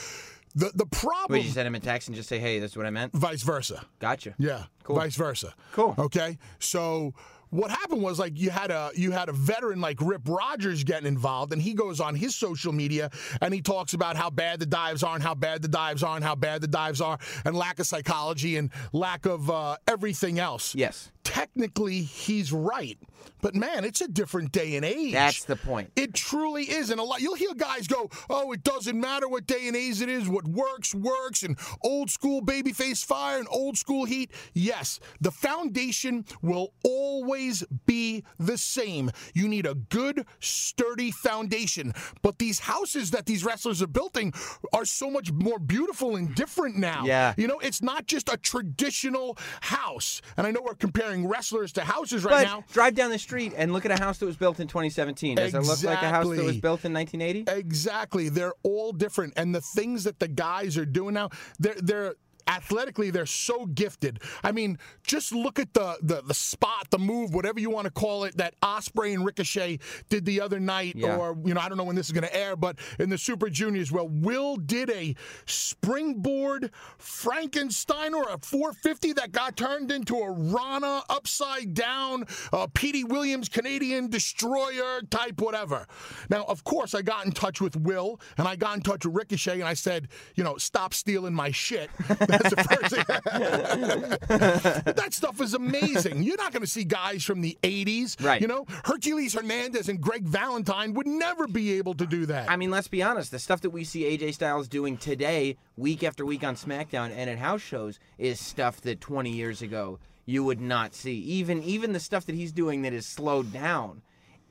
The 0.56 0.72
the 0.76 0.86
problem, 0.86 1.38
Wait, 1.40 1.46
you 1.46 1.52
send 1.52 1.66
him 1.68 1.76
a 1.76 1.80
text 1.80 2.08
and 2.10 2.16
just 2.16 2.28
say, 2.28 2.38
hey, 2.40 2.60
that's 2.60 2.76
what 2.76 2.86
I 2.86 2.90
meant? 2.90 3.14
vice 3.14 3.42
versa. 3.44 3.86
Gotcha. 4.00 4.36
Yeah, 4.38 4.64
Cool. 4.84 4.96
vice 4.98 5.16
versa. 5.16 5.54
Cool. 5.74 5.96
Okay, 5.98 6.38
so 6.60 7.14
what 7.52 7.70
happened 7.70 8.02
was 8.02 8.18
like 8.18 8.40
you 8.40 8.50
had 8.50 8.72
a 8.72 8.92
you 8.96 9.12
had 9.12 9.30
a 9.30 9.34
veteran 9.34 9.82
like 9.82 9.98
Rip 10.02 10.28
Rogers 10.28 10.84
getting 10.84 11.06
involved, 11.06 11.54
and 11.54 11.62
he 11.62 11.74
goes 11.74 12.00
on 12.00 12.16
his 12.16 12.36
social 12.36 12.72
media 12.72 13.12
and 13.42 13.54
he 13.54 13.62
talks 13.62 13.94
about 13.94 14.16
how 14.16 14.30
bad 14.30 14.60
the 14.60 14.66
dives 14.66 15.04
are 15.04 15.16
and 15.16 15.24
how 15.24 15.36
bad 15.36 15.62
the 15.62 15.68
dives 15.68 16.02
are 16.02 16.16
and 16.16 16.24
how 16.24 16.36
bad 16.36 16.62
the 16.62 16.68
dives 16.68 17.02
are 17.02 17.20
and 17.46 17.56
lack 17.56 17.80
of 17.80 17.86
psychology 17.86 18.56
and 18.56 18.72
lack 18.94 19.26
of 19.26 19.52
uh, 19.52 19.76
everything 19.88 20.40
else. 20.40 20.74
Yes. 20.74 21.12
Technically, 21.24 22.02
he's 22.02 22.52
right, 22.52 22.98
but 23.42 23.54
man, 23.54 23.86
it's 23.86 24.02
a 24.02 24.08
different 24.08 24.52
day 24.52 24.76
and 24.76 24.84
age. 24.84 25.14
That's 25.14 25.44
the 25.44 25.56
point. 25.56 25.92
It 25.96 26.16
truly 26.16 26.64
is, 26.64 26.90
and 26.90 27.00
a 27.00 27.04
lot 27.04 27.22
you'll 27.22 27.36
hear 27.36 27.54
guys 27.54 27.86
go, 27.86 28.10
"Oh, 28.30 28.52
it 28.54 28.64
doesn't 28.64 29.00
matter 29.00 29.28
what 29.28 29.46
day 29.46 29.68
and 29.68 29.76
age 29.76 30.02
it 30.02 30.10
is. 30.10 30.28
What 30.28 30.48
works 30.48 30.96
works." 30.96 31.44
And 31.44 31.60
old 31.84 32.10
school 32.10 32.42
babyface 32.42 33.06
fire 33.06 33.38
and 33.38 33.48
old 33.52 33.78
school 33.78 34.06
heat. 34.06 34.32
Yes, 34.54 35.00
the 35.20 35.32
foundation 35.32 36.26
will 36.42 36.74
always 36.84 37.41
be 37.86 38.24
the 38.40 38.58
same. 38.58 39.12
You 39.34 39.48
need 39.48 39.66
a 39.66 39.76
good, 39.76 40.26
sturdy 40.40 41.12
foundation. 41.12 41.94
But 42.22 42.40
these 42.40 42.60
houses 42.60 43.12
that 43.12 43.26
these 43.26 43.44
wrestlers 43.44 43.82
are 43.82 43.88
building 43.88 44.34
are 44.74 44.86
so 44.86 45.10
much 45.10 45.32
more 45.32 45.60
beautiful 45.60 46.16
and 46.16 46.34
different 46.36 46.78
now. 46.78 47.04
Yeah. 47.06 47.34
you 47.38 47.48
know, 47.48 47.60
it's 47.60 47.82
not 47.82 48.08
just 48.08 48.32
a 48.32 48.38
traditional 48.38 49.38
house. 49.62 50.22
And 50.38 50.46
I 50.48 50.52
know 50.52 50.62
we're 50.64 50.76
comparing 50.76 51.28
wrestlers 51.28 51.72
to 51.74 51.82
houses 51.82 52.24
right 52.24 52.32
But 52.32 52.44
now. 52.44 52.64
drive 52.72 52.96
down 52.96 53.12
the 53.12 53.20
street 53.20 53.54
and 53.56 53.74
look 53.74 53.86
at 53.86 53.92
a 53.92 54.02
house 54.02 54.18
that 54.20 54.26
was 54.26 54.38
built 54.38 54.60
in 54.60 54.68
2017. 54.68 55.36
Does 55.36 55.54
it 55.54 55.62
look 55.64 55.84
like 55.84 56.02
a 56.02 56.10
house 56.10 56.28
that 56.30 56.44
was 56.44 56.58
built 56.58 56.86
in 56.86 56.94
1980? 56.94 57.52
Exactly. 57.52 58.30
They're 58.30 58.54
all 58.64 58.92
different. 58.92 59.34
And 59.36 59.54
the 59.54 59.62
things 59.62 60.04
that 60.04 60.20
the 60.20 60.28
guys 60.28 60.78
are 60.78 60.86
doing 60.86 61.14
now, 61.14 61.30
they're 61.60 61.76
they're 61.82 62.16
athletically 62.48 63.12
they're 63.12 63.26
so 63.26 63.66
gifted. 63.68 64.22
I 64.44 64.52
mean, 64.52 64.78
just 65.06 65.32
look 65.34 65.60
at 65.60 65.74
the 65.74 65.98
the, 66.02 66.22
the 66.22 66.34
spot, 66.34 66.88
the 66.90 67.00
move, 67.00 67.34
whatever 67.34 67.60
you 67.60 67.70
want 67.70 67.86
to 67.86 67.92
call 67.92 68.24
it, 68.24 68.38
that 68.38 68.60
Ospreay 68.62 69.14
and 69.14 69.26
Ricochet 69.26 69.80
did 70.10 70.26
the 70.26 70.42
other 70.42 70.60
night, 70.60 70.96
Yeah. 70.96 71.18
or 71.18 71.38
you 71.46 71.54
know, 71.54 71.62
I 71.62 71.70
don't 71.70 71.78
know 71.78 71.84
when 71.84 71.96
this 71.96 72.08
is 72.08 72.12
gonna 72.12 72.30
air, 72.32 72.56
but 72.56 72.78
in 73.00 73.10
the 73.10 73.18
Super 73.18 73.50
Juniors, 73.50 73.92
well, 73.92 74.08
Will 74.10 74.56
did 74.58 74.90
a 74.90 75.16
springboard 75.46 76.72
Frankenstein 76.98 78.14
or 78.14 78.24
a 78.30 78.38
450 78.40 79.14
that 79.14 79.32
got 79.32 79.56
turned 79.58 79.92
into 79.92 80.16
a 80.18 80.32
Rana 80.32 81.04
upside 81.10 81.74
down, 81.74 82.26
uh, 82.54 82.68
Petey 82.74 83.04
Williams 83.04 83.50
Canadian 83.50 84.10
destroyer 84.10 85.02
type 85.10 85.40
whatever. 85.42 85.88
Now, 86.30 86.44
of 86.46 86.64
course, 86.64 86.94
I 86.94 87.02
got 87.02 87.26
in 87.26 87.32
touch 87.32 87.62
with 87.62 87.76
Will 87.76 88.20
and 88.38 88.48
I 88.48 88.56
got 88.56 88.76
in 88.78 88.82
touch 88.82 89.06
with 89.06 89.16
Ricochet 89.16 89.54
and 89.56 89.64
I 89.64 89.74
said, 89.74 90.08
you 90.36 90.44
know, 90.44 90.58
stop 90.58 90.94
stealing 90.94 91.34
my 91.34 91.52
shit. 91.52 91.90
That's 92.32 92.50
the 92.50 92.64
first 92.64 92.96
thing. 92.96 93.06
that 94.96 95.14
stuff 95.14 95.42
is 95.42 95.54
amazing. 95.54 96.24
You're 96.24 96.38
not 96.38 96.52
going 96.52 96.62
to 96.62 96.70
see 96.70 96.84
guys 96.84 97.24
from 97.24 97.42
the 97.42 97.58
80s. 97.64 98.24
Right. 98.24 98.42
You 98.42 98.48
know, 98.48 98.66
Hercules 98.86 99.34
Hernandez 99.34 99.90
and 99.90 100.02
Greg 100.02 100.24
Valentine 100.24 100.94
would 100.94 101.08
never 101.08 101.48
be 101.48 101.74
able 101.74 101.94
to 101.96 102.06
do 102.06 102.26
that. 102.28 102.50
I 102.50 102.56
mean, 102.56 102.72
let's 102.72 102.88
be 102.88 103.04
honest. 103.04 103.32
The 103.32 103.40
stuff 103.40 103.62
that 103.62 103.70
we 103.70 103.84
see 103.84 104.04
AJ 104.04 104.36
Styles 104.36 104.68
doing 104.68 104.98
today, 104.98 105.58
week 105.78 106.04
after 106.04 106.26
week 106.26 106.44
on 106.44 106.56
SmackDown 106.56 107.12
and 107.16 107.30
at 107.30 107.38
house 107.38 107.62
shows, 107.62 108.00
is 108.18 108.40
stuff 108.40 108.82
that 108.82 109.02
20 109.02 109.32
years 109.32 109.62
ago 109.62 110.00
you 110.26 110.44
would 110.44 110.62
not 110.62 110.94
see. 110.94 111.16
Even 111.16 111.64
even 111.64 111.94
the 111.94 112.00
stuff 112.00 112.26
that 112.26 112.36
he's 112.36 112.52
doing 112.52 112.84
that 112.84 112.94
is 112.94 113.06
slowed 113.06 113.52
down 113.52 114.02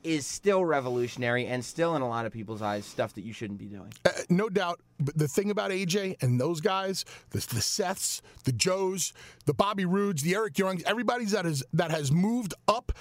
is 0.03 0.25
still 0.25 0.63
revolutionary 0.65 1.47
and 1.47 1.63
still 1.63 1.95
in 1.95 2.01
a 2.01 2.07
lot 2.07 2.25
of 2.25 2.31
people's 2.31 2.61
eyes 2.61 2.85
stuff 2.85 3.13
that 3.13 3.23
you 3.23 3.33
shouldn't 3.33 3.59
be 3.59 3.65
doing. 3.65 3.91
Uh, 4.05 4.09
no 4.29 4.49
doubt. 4.49 4.79
But 4.99 5.17
the 5.17 5.27
thing 5.27 5.51
about 5.51 5.71
AJ 5.71 6.21
and 6.21 6.39
those 6.39 6.61
guys, 6.61 7.05
the, 7.31 7.39
the 7.39 7.61
Seths, 7.61 8.21
the 8.43 8.51
Joes, 8.51 9.13
the 9.45 9.53
Bobby 9.53 9.85
Roodes, 9.85 10.23
the 10.23 10.35
Eric 10.35 10.57
Youngs, 10.57 10.83
everybody 10.85 11.25
that 11.25 11.45
has 11.45 11.63
that 11.73 11.91
has 11.91 12.11
moved 12.11 12.53
up, 12.67 12.91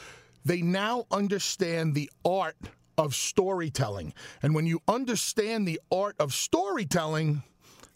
they 0.45 0.63
now 0.63 1.05
understand 1.11 1.95
the 1.95 2.11
art 2.25 2.57
of 2.97 3.15
storytelling. 3.15 4.13
And 4.43 4.55
when 4.55 4.67
you 4.67 4.81
understand 4.89 5.67
the 5.67 5.81
art 5.91 6.17
of 6.19 6.35
storytelling, 6.35 7.43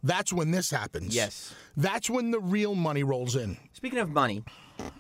that's 0.03 0.33
when 0.33 0.51
this 0.51 0.71
happens. 0.71 1.15
Yes. 1.15 1.55
That's 1.77 2.09
when 2.11 2.31
the 2.31 2.41
real 2.41 2.75
money 2.75 3.03
rolls 3.03 3.37
in. 3.37 3.57
Speaking 3.73 3.99
of 3.99 4.11
money, 4.11 4.45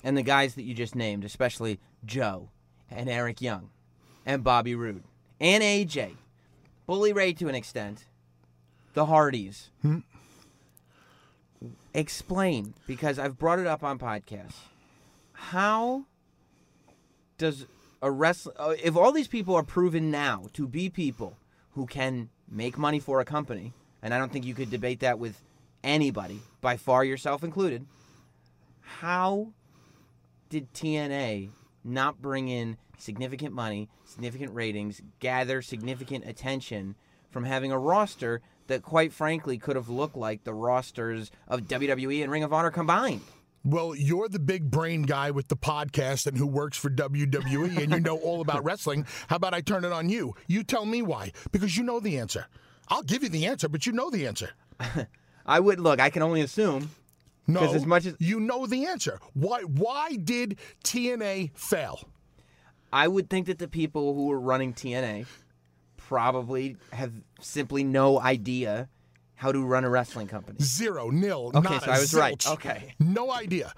and 0.02 0.16
the 0.16 0.22
guys 0.22 0.54
that 0.54 0.62
you 0.62 0.74
just 0.74 0.94
named, 0.94 1.24
especially 1.24 1.80
Joe 2.04 2.50
and 2.90 3.08
Eric 3.08 3.40
Young 3.40 3.70
and 4.26 4.44
Bobby 4.44 4.74
Roode 4.74 5.04
and 5.40 5.62
AJ, 5.62 6.16
Bully 6.86 7.12
Ray 7.12 7.32
to 7.34 7.48
an 7.48 7.54
extent. 7.54 8.06
The 8.94 9.06
Hardys. 9.06 9.70
Hmm. 9.82 9.98
Explain, 11.92 12.74
because 12.86 13.18
I've 13.18 13.38
brought 13.38 13.58
it 13.58 13.66
up 13.66 13.82
on 13.82 13.98
podcasts. 13.98 14.54
How 15.32 16.04
does 17.38 17.66
a 18.02 18.10
wrestler, 18.10 18.52
uh, 18.56 18.74
if 18.82 18.96
all 18.96 19.12
these 19.12 19.28
people 19.28 19.54
are 19.54 19.62
proven 19.62 20.10
now 20.10 20.46
to 20.52 20.66
be 20.66 20.88
people 20.88 21.36
who 21.72 21.86
can 21.86 22.30
make 22.48 22.78
money 22.78 23.00
for 23.00 23.20
a 23.20 23.24
company, 23.24 23.72
and 24.02 24.12
I 24.12 24.18
don't 24.18 24.32
think 24.32 24.44
you 24.44 24.54
could 24.54 24.70
debate 24.70 25.00
that 25.00 25.18
with 25.18 25.42
anybody, 25.82 26.40
by 26.60 26.76
far 26.76 27.04
yourself 27.04 27.42
included, 27.42 27.86
how 28.80 29.52
did 30.48 30.72
TNA 30.72 31.50
not 31.82 32.20
bring 32.20 32.48
in 32.48 32.76
significant 32.98 33.54
money, 33.54 33.88
significant 34.04 34.54
ratings, 34.54 35.00
gather 35.20 35.62
significant 35.62 36.26
attention 36.26 36.94
from 37.30 37.44
having 37.44 37.72
a 37.72 37.78
roster 37.78 38.40
that, 38.66 38.82
quite 38.82 39.12
frankly, 39.12 39.58
could 39.58 39.76
have 39.76 39.88
looked 39.88 40.16
like 40.16 40.44
the 40.44 40.54
rosters 40.54 41.30
of 41.48 41.62
WWE 41.62 42.22
and 42.22 42.32
Ring 42.32 42.44
of 42.44 42.52
Honor 42.52 42.70
combined? 42.70 43.20
Well, 43.64 43.94
you're 43.94 44.28
the 44.28 44.38
big 44.38 44.70
brain 44.70 45.02
guy 45.02 45.30
with 45.30 45.48
the 45.48 45.56
podcast 45.56 46.26
and 46.26 46.36
who 46.36 46.46
works 46.46 46.76
for 46.76 46.90
WWE 46.90 47.82
and 47.82 47.92
you 47.92 48.00
know 48.00 48.18
all 48.18 48.42
about 48.42 48.62
wrestling. 48.62 49.06
How 49.28 49.36
about 49.36 49.54
I 49.54 49.62
turn 49.62 49.84
it 49.84 49.92
on 49.92 50.10
you? 50.10 50.34
You 50.46 50.64
tell 50.64 50.84
me 50.84 51.00
why. 51.00 51.32
Because 51.50 51.76
you 51.76 51.82
know 51.82 51.98
the 51.98 52.18
answer. 52.18 52.46
I'll 52.88 53.02
give 53.02 53.22
you 53.22 53.30
the 53.30 53.46
answer, 53.46 53.68
but 53.70 53.86
you 53.86 53.92
know 53.92 54.10
the 54.10 54.26
answer. 54.26 54.50
I 55.46 55.60
would 55.60 55.80
look. 55.80 55.98
I 55.98 56.10
can 56.10 56.20
only 56.22 56.42
assume. 56.42 56.90
No, 57.46 57.60
as 57.74 57.86
much 57.86 58.06
as- 58.06 58.16
you 58.18 58.40
know 58.40 58.66
the 58.66 58.86
answer. 58.86 59.18
Why? 59.32 59.62
Why 59.62 60.16
did 60.16 60.58
TNA 60.84 61.56
fail? 61.56 62.08
I 62.94 63.08
would 63.08 63.28
think 63.28 63.46
that 63.46 63.58
the 63.58 63.68
people 63.68 64.14
who 64.14 64.26
were 64.26 64.38
running 64.40 64.72
TNA 64.72 65.26
probably 65.96 66.76
have 66.92 67.12
simply 67.40 67.82
no 67.84 68.20
idea 68.20 68.88
how 69.34 69.50
to 69.52 69.64
run 69.64 69.84
a 69.84 69.90
wrestling 69.90 70.28
company. 70.28 70.58
Zero, 70.62 71.10
nil, 71.10 71.50
Okay, 71.54 71.78
so 71.80 71.90
I 71.90 71.98
was 71.98 72.14
right. 72.14 72.46
Okay. 72.46 72.94
no 73.00 73.32
idea. 73.32 73.72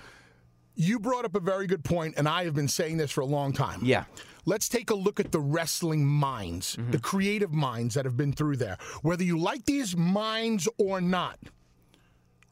You 0.74 0.98
brought 0.98 1.24
up 1.24 1.34
a 1.34 1.40
very 1.40 1.66
good 1.66 1.82
point, 1.82 2.14
and 2.18 2.28
I 2.28 2.44
have 2.44 2.54
been 2.54 2.68
saying 2.68 2.98
this 2.98 3.10
for 3.10 3.22
a 3.22 3.26
long 3.26 3.54
time. 3.54 3.80
Yeah. 3.82 4.04
Let's 4.44 4.68
take 4.68 4.90
a 4.90 4.94
look 4.94 5.18
at 5.18 5.32
the 5.32 5.40
wrestling 5.40 6.04
minds, 6.04 6.76
Mm-hmm. 6.76 6.90
the 6.90 6.98
creative 7.00 7.52
minds 7.52 7.94
that 7.94 8.04
have 8.04 8.16
been 8.18 8.32
through 8.34 8.56
there. 8.58 8.76
Whether 9.02 9.24
you 9.24 9.38
like 9.38 9.64
these 9.64 9.96
minds 9.96 10.68
or 10.76 11.00
not, 11.00 11.38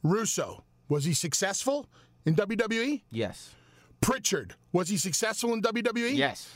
Russo, 0.03 0.63
was 0.89 1.03
he 1.05 1.13
successful 1.13 1.87
in 2.25 2.35
WWE? 2.35 3.03
Yes. 3.11 3.53
Pritchard, 4.05 4.53
was 4.71 4.87
he 4.89 4.97
successful 4.97 5.53
in 5.53 5.61
WWE? 5.61 6.15
Yes. 6.15 6.49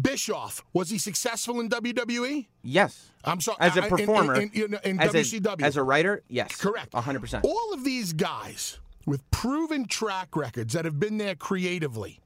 Bischoff, 0.00 0.64
was 0.72 0.88
he 0.88 0.96
successful 0.98 1.60
in 1.60 1.68
WWE? 1.68 2.46
Yes. 2.62 3.10
I'm 3.24 3.40
sorry. 3.40 3.58
As 3.60 3.76
a 3.76 3.82
I- 3.82 3.84
in- 3.84 3.90
performer, 3.90 4.34
in, 4.40 4.50
in, 4.54 4.78
in 4.84 5.00
as 5.00 5.12
WCW. 5.12 5.60
A, 5.60 5.64
as 5.64 5.76
a 5.76 5.82
writer, 5.82 6.22
yes. 6.28 6.56
Correct. 6.56 6.92
100%. 6.92 7.44
All 7.44 7.74
of 7.74 7.84
these 7.84 8.12
guys 8.14 8.78
with 9.06 9.28
proven 9.30 9.84
track 9.86 10.34
records 10.34 10.72
that 10.72 10.84
have 10.86 10.98
been 10.98 11.18
there 11.18 11.34
creatively. 11.34 12.20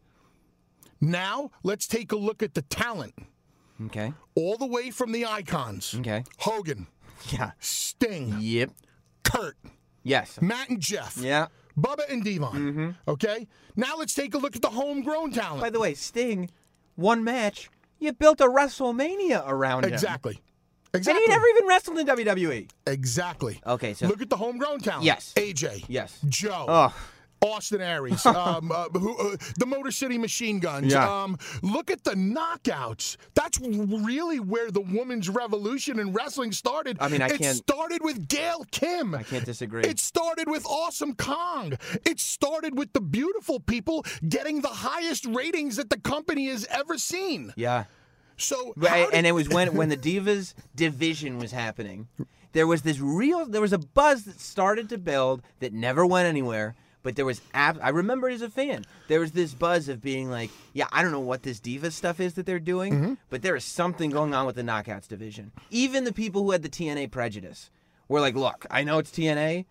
Now, 1.01 1.51
let's 1.62 1.87
take 1.87 2.12
a 2.12 2.17
look 2.17 2.43
at 2.43 2.55
the 2.55 2.62
talent. 2.62 3.14
Okay. 3.87 4.12
All 4.35 4.57
the 4.57 4.67
way 4.67 4.91
from 4.91 5.12
the 5.12 5.27
icons. 5.27 5.95
Okay. 5.99 6.25
Hogan, 6.38 6.87
Yeah. 7.31 7.53
Sting, 7.61 8.37
Yep. 8.41 8.71
Kurt, 9.25 9.57
Yes. 10.03 10.41
Matt 10.41 10.69
and 10.71 10.81
Jeff, 10.81 11.17
Yeah. 11.19 11.49
Bubba 11.79 12.11
and 12.11 12.25
Devon. 12.25 12.53
Mm-hmm. 12.53 12.91
Okay? 13.11 13.47
Now 13.77 13.97
let's 13.97 14.14
take 14.14 14.35
a 14.35 14.38
look 14.38 14.57
at 14.57 14.62
the 14.62 14.71
homegrown 14.71 15.33
talent. 15.33 15.61
By 15.61 15.71
the 15.71 15.81
way, 15.81 15.95
Sting, 15.95 16.51
one 16.97 17.23
match, 17.25 17.71
you 17.99 18.12
built 18.12 18.41
a 18.41 18.47
WrestleMania 18.47 19.45
around 19.47 19.85
him. 19.85 19.93
exactly. 19.93 20.41
And 20.95 21.01
Exactly. 21.01 21.23
he 21.23 21.29
never 21.29 21.47
even 21.47 21.67
wrestled 21.67 21.99
in 21.99 22.07
WWE. 22.07 22.71
exactly. 22.87 23.61
Okay, 23.67 23.93
so 23.93 24.07
Look 24.09 24.23
at 24.23 24.31
the 24.31 24.37
homegrown 24.38 24.81
talent. 24.81 25.05
Yes. 25.05 25.35
AJ. 25.37 25.85
Yes. 25.87 26.19
Joe. 26.29 26.64
Oh. 26.67 26.97
Austin 27.40 27.81
Aries, 27.81 28.24
um, 28.27 28.72
uh, 28.72 28.88
who, 28.90 29.16
uh, 29.16 29.37
the 29.59 29.66
Motor 29.66 29.90
City 29.90 30.18
Machine 30.18 30.59
Guns. 30.59 30.92
Yeah. 30.92 31.22
Um, 31.22 31.38
look 31.62 31.90
at 31.90 32.05
the 32.05 32.12
knockouts. 32.12 33.16
That's 33.35 33.59
really 33.61 34.40
where 34.40 34.70
the 34.70 34.81
women's 34.81 35.29
revolution 35.29 35.98
in 35.98 36.12
wrestling 36.12 36.53
started. 36.53 36.96
I 37.01 37.09
mean, 37.09 37.22
I 37.22 37.27
it 37.29 37.38
can't- 37.40 37.57
started 37.57 38.03
with 38.03 38.29
Gail 38.29 38.64
Kim. 38.70 39.14
I 39.14 39.22
can't 39.22 39.44
disagree. 39.44 39.83
It 39.85 39.98
started 39.98 40.48
with 40.48 40.66
Awesome 40.66 41.14
Kong. 41.14 41.74
It 42.05 42.20
started 42.20 42.77
with 42.77 42.92
the 42.92 43.01
beautiful 43.01 43.61
people 43.61 44.05
getting 44.29 44.61
the 44.61 44.68
highest 44.68 45.24
ratings 45.27 45.77
that 45.77 45.90
the 45.90 45.98
company 45.98 46.48
has 46.48 46.64
ever 46.70 46.98
seen. 46.98 47.53
Yeah. 47.57 47.85
So, 48.37 48.72
Right, 48.77 49.09
and 49.12 49.27
it 49.27 49.33
was 49.33 49.48
when 49.48 49.74
when 49.74 49.88
the 49.88 49.96
Divas 49.96 50.55
division 50.77 51.38
was 51.38 51.51
happening. 51.51 52.07
There 52.53 52.66
was 52.66 52.83
this 52.83 53.01
real 53.01 53.46
there 53.46 53.61
was 53.61 53.72
a 53.72 53.79
buzz 53.79 54.24
that 54.24 54.40
started 54.40 54.88
to 54.90 54.98
build 54.98 55.42
that 55.61 55.72
never 55.72 56.07
went 56.07 56.27
anywhere. 56.29 56.74
But 57.03 57.17
there 57.17 57.25
was 57.25 57.41
ab- 57.55 57.79
I 57.83 57.91
remember 57.91 58.29
it 58.29 58.35
as 58.35 58.43
a 58.43 58.51
fan. 58.51 58.85
There 59.07 59.21
was 59.21 59.33
this 59.33 59.55
buzz 59.55 59.89
of 59.89 60.03
being 60.03 60.31
like, 60.31 60.51
yeah, 60.73 60.89
I 60.93 61.03
don't 61.03 61.13
know 61.13 61.21
what 61.21 61.43
this 61.43 61.61
Divas 61.61 61.93
stuff 61.93 62.19
is 62.21 62.35
that 62.35 62.45
they're 62.47 62.59
doing, 62.59 62.93
Mm-hmm. 62.93 63.15
but 63.31 63.43
there 63.43 63.55
is 63.57 63.65
something 63.65 64.11
going 64.11 64.35
on 64.35 64.47
with 64.47 64.57
the 64.57 64.63
Knockouts 64.63 65.07
division. 65.09 65.53
Even 65.71 66.05
the 66.05 66.13
people 66.13 66.43
who 66.43 66.51
had 66.51 66.63
the 66.63 66.69
TNA 66.69 67.11
prejudice 67.11 67.71
were 68.09 68.21
like, 68.21 68.35
look, 68.35 68.67
I 68.71 68.83
know 68.85 68.99
it's 68.99 69.11
TNA, 69.13 69.65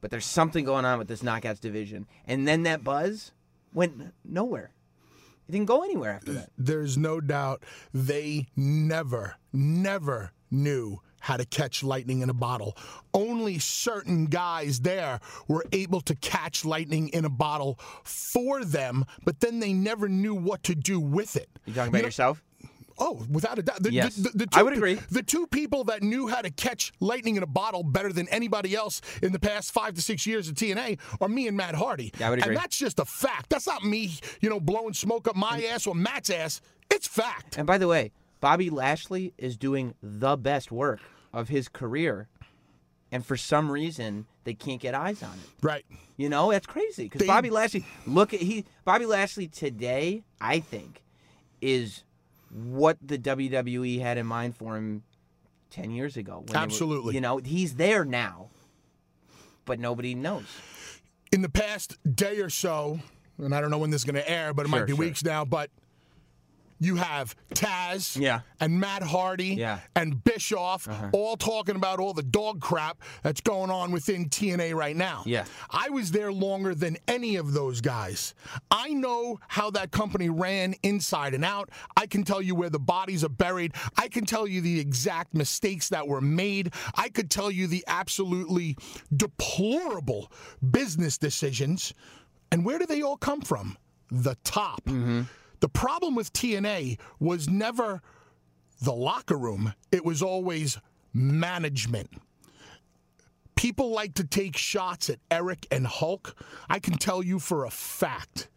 but 0.00 0.10
there's 0.10 0.26
something 0.26 0.64
going 0.64 0.84
on 0.84 0.98
with 0.98 1.08
this 1.08 1.22
Knockouts 1.22 1.60
division. 1.60 2.06
And 2.26 2.46
then 2.46 2.62
that 2.64 2.84
buzz 2.84 3.32
went 3.72 4.12
nowhere. 4.24 4.70
It 5.48 5.52
didn't 5.52 5.66
go 5.66 5.82
anywhere 5.82 6.12
after 6.12 6.32
that. 6.34 6.50
there's 6.58 6.98
no 6.98 7.20
doubt 7.22 7.62
they 7.94 8.48
never, 8.54 9.36
never 9.52 10.32
knew 10.50 11.00
how 11.20 11.36
to 11.36 11.44
catch 11.44 11.82
lightning 11.82 12.20
in 12.20 12.30
a 12.30 12.34
bottle. 12.34 12.76
Only 13.14 13.58
certain 13.58 14.26
guys 14.26 14.80
there 14.80 15.20
were 15.48 15.64
able 15.72 16.00
to 16.02 16.14
catch 16.16 16.64
lightning 16.64 17.08
in 17.08 17.24
a 17.24 17.30
bottle 17.30 17.78
for 18.04 18.64
them, 18.64 19.04
but 19.24 19.40
then 19.40 19.60
they 19.60 19.72
never 19.72 20.08
knew 20.08 20.34
what 20.34 20.62
to 20.64 20.74
do 20.74 21.00
with 21.00 21.36
it. 21.36 21.48
You 21.66 21.74
talking 21.74 21.88
about 21.90 21.98
know- 21.98 22.04
yourself? 22.06 22.42
Oh, 23.00 23.24
without 23.30 23.60
a 23.60 23.62
doubt. 23.62 23.80
The, 23.80 23.92
Yes. 23.92 24.16
the, 24.16 24.30
the, 24.30 24.38
the 24.38 24.48
I 24.54 24.58
two, 24.58 24.64
would 24.64 24.72
agree. 24.72 24.94
The 25.12 25.22
two 25.22 25.46
people 25.46 25.84
that 25.84 26.02
knew 26.02 26.26
how 26.26 26.40
to 26.40 26.50
catch 26.50 26.90
lightning 26.98 27.36
in 27.36 27.44
a 27.44 27.46
bottle 27.46 27.84
better 27.84 28.12
than 28.12 28.28
anybody 28.28 28.74
else 28.74 29.00
in 29.22 29.30
the 29.30 29.38
past 29.38 29.70
five 29.70 29.94
to 29.94 30.02
six 30.02 30.26
years 30.26 30.48
of 30.48 30.56
TNA 30.56 30.98
are 31.20 31.28
me 31.28 31.46
and 31.46 31.56
Matt 31.56 31.76
Hardy. 31.76 32.12
Yeah, 32.18 32.26
I 32.26 32.30
would 32.30 32.40
agree. 32.40 32.54
And 32.54 32.60
that's 32.60 32.76
just 32.76 32.98
a 32.98 33.04
fact. 33.04 33.50
That's 33.50 33.68
not 33.68 33.84
me, 33.84 34.14
you 34.40 34.50
know, 34.50 34.58
blowing 34.58 34.94
smoke 34.94 35.28
up 35.28 35.36
my 35.36 35.62
ass 35.70 35.86
or 35.86 35.94
Matt's 35.94 36.28
ass. 36.28 36.60
It's 36.90 37.06
fact. 37.06 37.56
And 37.56 37.68
by 37.68 37.78
the 37.78 37.86
way, 37.86 38.10
Bobby 38.40 38.70
Lashley 38.70 39.34
is 39.38 39.56
doing 39.56 39.94
the 40.02 40.36
best 40.36 40.70
work 40.70 41.00
of 41.32 41.48
his 41.48 41.68
career, 41.68 42.28
and 43.10 43.24
for 43.24 43.36
some 43.36 43.70
reason 43.70 44.26
they 44.44 44.54
can't 44.54 44.80
get 44.80 44.94
eyes 44.94 45.22
on 45.22 45.32
it. 45.34 45.50
Right. 45.62 45.84
You 46.16 46.28
know, 46.28 46.50
that's 46.50 46.66
crazy 46.66 47.04
because 47.08 47.26
Bobby 47.26 47.50
Lashley. 47.50 47.84
Look 48.06 48.32
at 48.34 48.40
he. 48.40 48.64
Bobby 48.84 49.06
Lashley 49.06 49.46
today, 49.48 50.22
I 50.40 50.60
think, 50.60 51.02
is 51.60 52.04
what 52.50 52.96
the 53.02 53.18
WWE 53.18 54.00
had 54.00 54.18
in 54.18 54.26
mind 54.26 54.56
for 54.56 54.76
him 54.76 55.02
ten 55.70 55.90
years 55.90 56.16
ago. 56.16 56.38
when 56.38 56.46
they 56.46 56.52
were- 56.54 56.58
Absolutely. 56.58 57.14
you 57.14 57.20
know, 57.20 57.38
he's 57.38 57.74
there 57.74 58.04
now, 58.04 58.48
but 59.64 59.78
nobody 59.78 60.14
knows. 60.14 60.44
in 61.30 61.42
the 61.42 61.48
past 61.50 61.96
day 62.16 62.38
or 62.38 62.48
so, 62.48 63.00
and 63.36 63.54
I 63.54 63.60
don't 63.60 63.70
know 63.70 63.76
when 63.78 63.90
this 63.90 64.00
is 64.00 64.04
going 64.04 64.14
to 64.14 64.28
air, 64.30 64.54
but 64.54 64.64
it 64.64 64.70
Sure, 64.70 64.78
might 64.78 64.86
be 64.86 64.92
sure. 64.92 64.98
weeks 64.98 65.22
now, 65.22 65.44
but 65.44 65.70
you 66.80 66.96
have 66.96 67.34
Taz 67.54 68.16
Yeah. 68.20 68.40
and 68.60 68.78
Matt 68.80 69.02
Hardy 69.02 69.54
Yeah. 69.56 69.74
Uh-huh. 69.74 69.80
and 69.96 70.24
Bischoff 70.24 70.88
all 71.12 71.36
talking 71.36 71.76
about 71.76 71.98
all 71.98 72.14
the 72.14 72.22
dog 72.22 72.60
crap 72.60 72.98
that's 73.22 73.40
going 73.40 73.70
on 73.70 73.90
within 73.90 74.28
TNA 74.28 74.74
right 74.74 74.96
now. 74.96 75.22
Yeah. 75.26 75.44
I 75.70 75.88
was 75.90 76.10
there 76.12 76.32
longer 76.32 76.74
than 76.74 76.96
any 77.08 77.36
of 77.36 77.52
those 77.52 77.80
guys. 77.80 78.34
I 78.70 78.90
know 78.90 79.40
how 79.48 79.70
that 79.72 79.90
company 79.90 80.28
ran 80.28 80.74
inside 80.82 81.34
and 81.34 81.44
out. 81.44 81.70
I 81.96 82.06
can 82.06 82.22
tell 82.24 82.40
you 82.40 82.54
where 82.54 82.70
the 82.70 82.78
bodies 82.78 83.24
are 83.24 83.28
buried. 83.28 83.74
I 83.96 84.08
can 84.08 84.24
tell 84.24 84.46
you 84.46 84.60
the 84.60 84.78
exact 84.78 85.34
mistakes 85.34 85.88
that 85.88 86.06
were 86.06 86.20
made. 86.20 86.72
I 86.94 87.08
could 87.08 87.30
tell 87.30 87.50
you 87.50 87.66
the 87.66 87.84
absolutely 87.88 88.76
deplorable 89.14 90.30
business 90.70 91.18
decisions. 91.18 91.92
And 92.50 92.64
where 92.64 92.78
do 92.78 92.86
they 92.86 93.02
all 93.02 93.16
come 93.16 93.40
from? 93.40 93.76
The 94.10 94.36
top. 94.44 94.82
The 95.60 95.68
problem 95.68 96.14
with 96.14 96.32
TNA 96.32 96.98
was 97.18 97.48
never 97.48 98.00
the 98.80 98.92
locker 98.92 99.36
room, 99.36 99.74
it 99.90 100.04
was 100.04 100.22
always 100.22 100.78
management. 101.12 102.10
People 103.56 103.90
like 103.90 104.14
to 104.14 104.24
take 104.24 104.56
shots 104.56 105.10
at 105.10 105.18
Eric 105.32 105.66
and 105.72 105.84
Hulk. 105.84 106.36
I 106.68 106.78
can 106.78 106.96
tell 106.96 107.24
you 107.24 107.40
for 107.40 107.64
a 107.64 107.70
fact. 107.70 108.48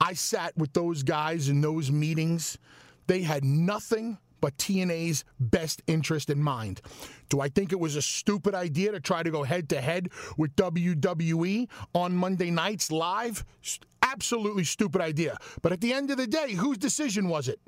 I 0.00 0.14
sat 0.14 0.56
with 0.56 0.72
those 0.72 1.04
guys 1.04 1.48
in 1.48 1.60
those 1.60 1.92
meetings. 1.92 2.58
They 3.06 3.22
had 3.22 3.44
nothing 3.44 4.18
but 4.40 4.56
TNA's 4.58 5.24
best 5.38 5.80
interest 5.86 6.28
in 6.28 6.42
mind. 6.42 6.82
Do 7.28 7.40
I 7.40 7.48
think 7.48 7.70
it 7.70 7.78
was 7.78 7.94
a 7.94 8.02
stupid 8.02 8.54
idea 8.54 8.90
to 8.90 8.98
try 8.98 9.22
to 9.22 9.30
go 9.30 9.44
head 9.44 9.68
to 9.68 9.80
head 9.80 10.08
with 10.36 10.56
WWE 10.56 11.68
on 11.94 12.16
Monday 12.16 12.50
nights 12.50 12.90
live? 12.90 13.44
Absolutely 14.12 14.64
stupid 14.64 15.00
idea. 15.00 15.38
But 15.62 15.72
at 15.72 15.80
the 15.80 15.92
end 15.92 16.10
of 16.10 16.16
the 16.16 16.26
day, 16.26 16.52
whose 16.52 16.78
decision 16.78 17.28
was 17.28 17.48
it? 17.48 17.60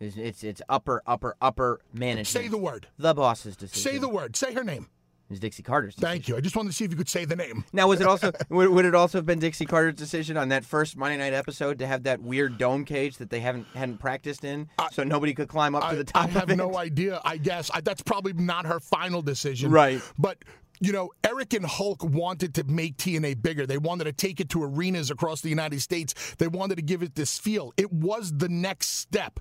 It's 0.00 0.16
it's, 0.16 0.42
it's 0.42 0.62
upper 0.68 1.02
upper 1.06 1.36
upper 1.40 1.80
management. 1.92 2.26
Say 2.26 2.48
the 2.48 2.58
word. 2.58 2.88
the 2.98 3.14
boss's 3.14 3.56
decision. 3.56 3.92
Say 3.92 3.98
the 3.98 4.08
word. 4.08 4.34
Say 4.34 4.52
her 4.54 4.64
name. 4.64 4.88
Is 5.30 5.40
Dixie 5.40 5.62
Carter's. 5.62 5.94
Decision. 5.94 6.12
Thank 6.12 6.28
you. 6.28 6.36
I 6.36 6.40
just 6.40 6.56
wanted 6.56 6.70
to 6.70 6.74
see 6.74 6.84
if 6.84 6.90
you 6.90 6.96
could 6.96 7.08
say 7.08 7.24
the 7.24 7.36
name. 7.36 7.64
Now, 7.72 7.88
was 7.88 8.00
it 8.00 8.06
also 8.06 8.32
would, 8.50 8.68
would 8.68 8.84
it 8.84 8.94
also 8.94 9.18
have 9.18 9.24
been 9.24 9.38
Dixie 9.38 9.64
Carter's 9.64 9.94
decision 9.94 10.36
on 10.36 10.48
that 10.48 10.64
first 10.64 10.96
Monday 10.96 11.16
night 11.16 11.32
episode 11.32 11.78
to 11.78 11.86
have 11.86 12.02
that 12.02 12.20
weird 12.20 12.58
dome 12.58 12.84
cage 12.84 13.16
that 13.16 13.30
they 13.30 13.40
haven't 13.40 13.66
hadn't 13.74 13.98
practiced 13.98 14.44
in, 14.44 14.68
so 14.90 15.04
nobody 15.04 15.32
could 15.32 15.48
climb 15.48 15.74
up 15.74 15.84
I, 15.84 15.90
to 15.92 15.96
the 15.96 16.04
top 16.04 16.24
I 16.24 16.28
have 16.28 16.54
no 16.56 16.76
idea. 16.76 17.20
I 17.24 17.36
guess 17.36 17.70
I, 17.72 17.80
that's 17.80 18.02
probably 18.02 18.32
not 18.34 18.66
her 18.66 18.80
final 18.80 19.22
decision. 19.22 19.70
Right. 19.70 20.02
But 20.18 20.38
you 20.82 20.92
know, 20.92 21.10
Eric 21.22 21.54
and 21.54 21.64
Hulk 21.64 22.02
wanted 22.02 22.54
to 22.56 22.64
make 22.64 22.96
TNA 22.96 23.40
bigger. 23.40 23.66
They 23.66 23.78
wanted 23.78 24.04
to 24.04 24.12
take 24.12 24.40
it 24.40 24.48
to 24.50 24.64
arenas 24.64 25.12
across 25.12 25.40
the 25.40 25.48
United 25.48 25.80
States. 25.80 26.34
They 26.38 26.48
wanted 26.48 26.74
to 26.74 26.82
give 26.82 27.04
it 27.04 27.14
this 27.14 27.38
feel. 27.38 27.72
It 27.76 27.92
was 27.92 28.36
the 28.36 28.48
next 28.48 28.88
step. 28.88 29.38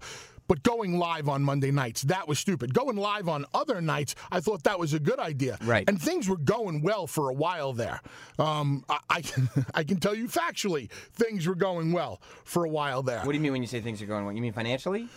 But 0.48 0.64
going 0.64 1.00
live 1.00 1.30
on 1.30 1.44
Monday 1.44 1.72
nights, 1.72 2.02
that 2.04 2.28
was 2.28 2.38
stupid. 2.38 2.74
Going 2.74 2.98
live 2.98 3.28
on 3.30 3.46
other 3.54 3.82
nights, 3.82 4.16
I 4.32 4.40
thought 4.42 4.64
that 4.64 4.78
was 4.78 4.94
a 4.94 5.00
good 5.00 5.18
idea. 5.18 5.58
Right. 5.64 5.88
And 5.88 6.00
things 6.00 6.28
were 6.28 6.38
going 6.38 6.82
well 6.82 7.08
for 7.08 7.30
a 7.30 7.34
while 7.34 7.74
there. 7.74 8.02
Um, 8.38 8.84
I, 8.90 9.00
I, 9.10 9.24
I 9.76 9.84
can 9.84 10.00
tell 10.00 10.14
you 10.14 10.28
factually, 10.28 10.92
things 11.14 11.48
were 11.48 11.56
going 11.56 11.94
well 11.94 12.22
for 12.44 12.66
a 12.66 12.70
while 12.70 13.02
there. 13.02 13.22
What 13.22 13.32
do 13.32 13.38
you 13.38 13.40
mean 13.40 13.54
when 13.54 13.62
you 13.62 13.68
say 13.68 13.80
things 13.80 14.02
are 14.02 14.06
going 14.06 14.26
well? 14.26 14.36
You 14.36 14.42
mean 14.42 14.54
financially, 14.54 15.08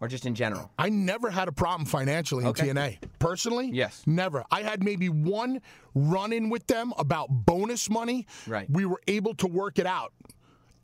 or 0.00 0.08
just 0.08 0.26
in 0.26 0.34
general? 0.34 0.70
I 0.78 0.88
never 0.88 1.30
had 1.30 1.48
a 1.48 1.52
problem 1.52 1.86
financially 1.86 2.44
in 2.44 2.50
Okay. 2.50 2.68
TNA. 2.68 2.98
Personally, 3.18 3.70
Yes. 3.72 4.02
never. 4.06 4.44
I 4.50 4.62
had 4.62 4.82
maybe 4.82 5.08
one 5.08 5.60
run 5.94 6.32
in 6.32 6.50
with 6.50 6.66
them 6.66 6.92
about 6.98 7.28
bonus 7.30 7.88
money. 7.88 8.26
Right. 8.46 8.68
We 8.70 8.84
were 8.84 9.00
able 9.06 9.34
to 9.34 9.46
work 9.46 9.78
it 9.78 9.86
out. 9.86 10.12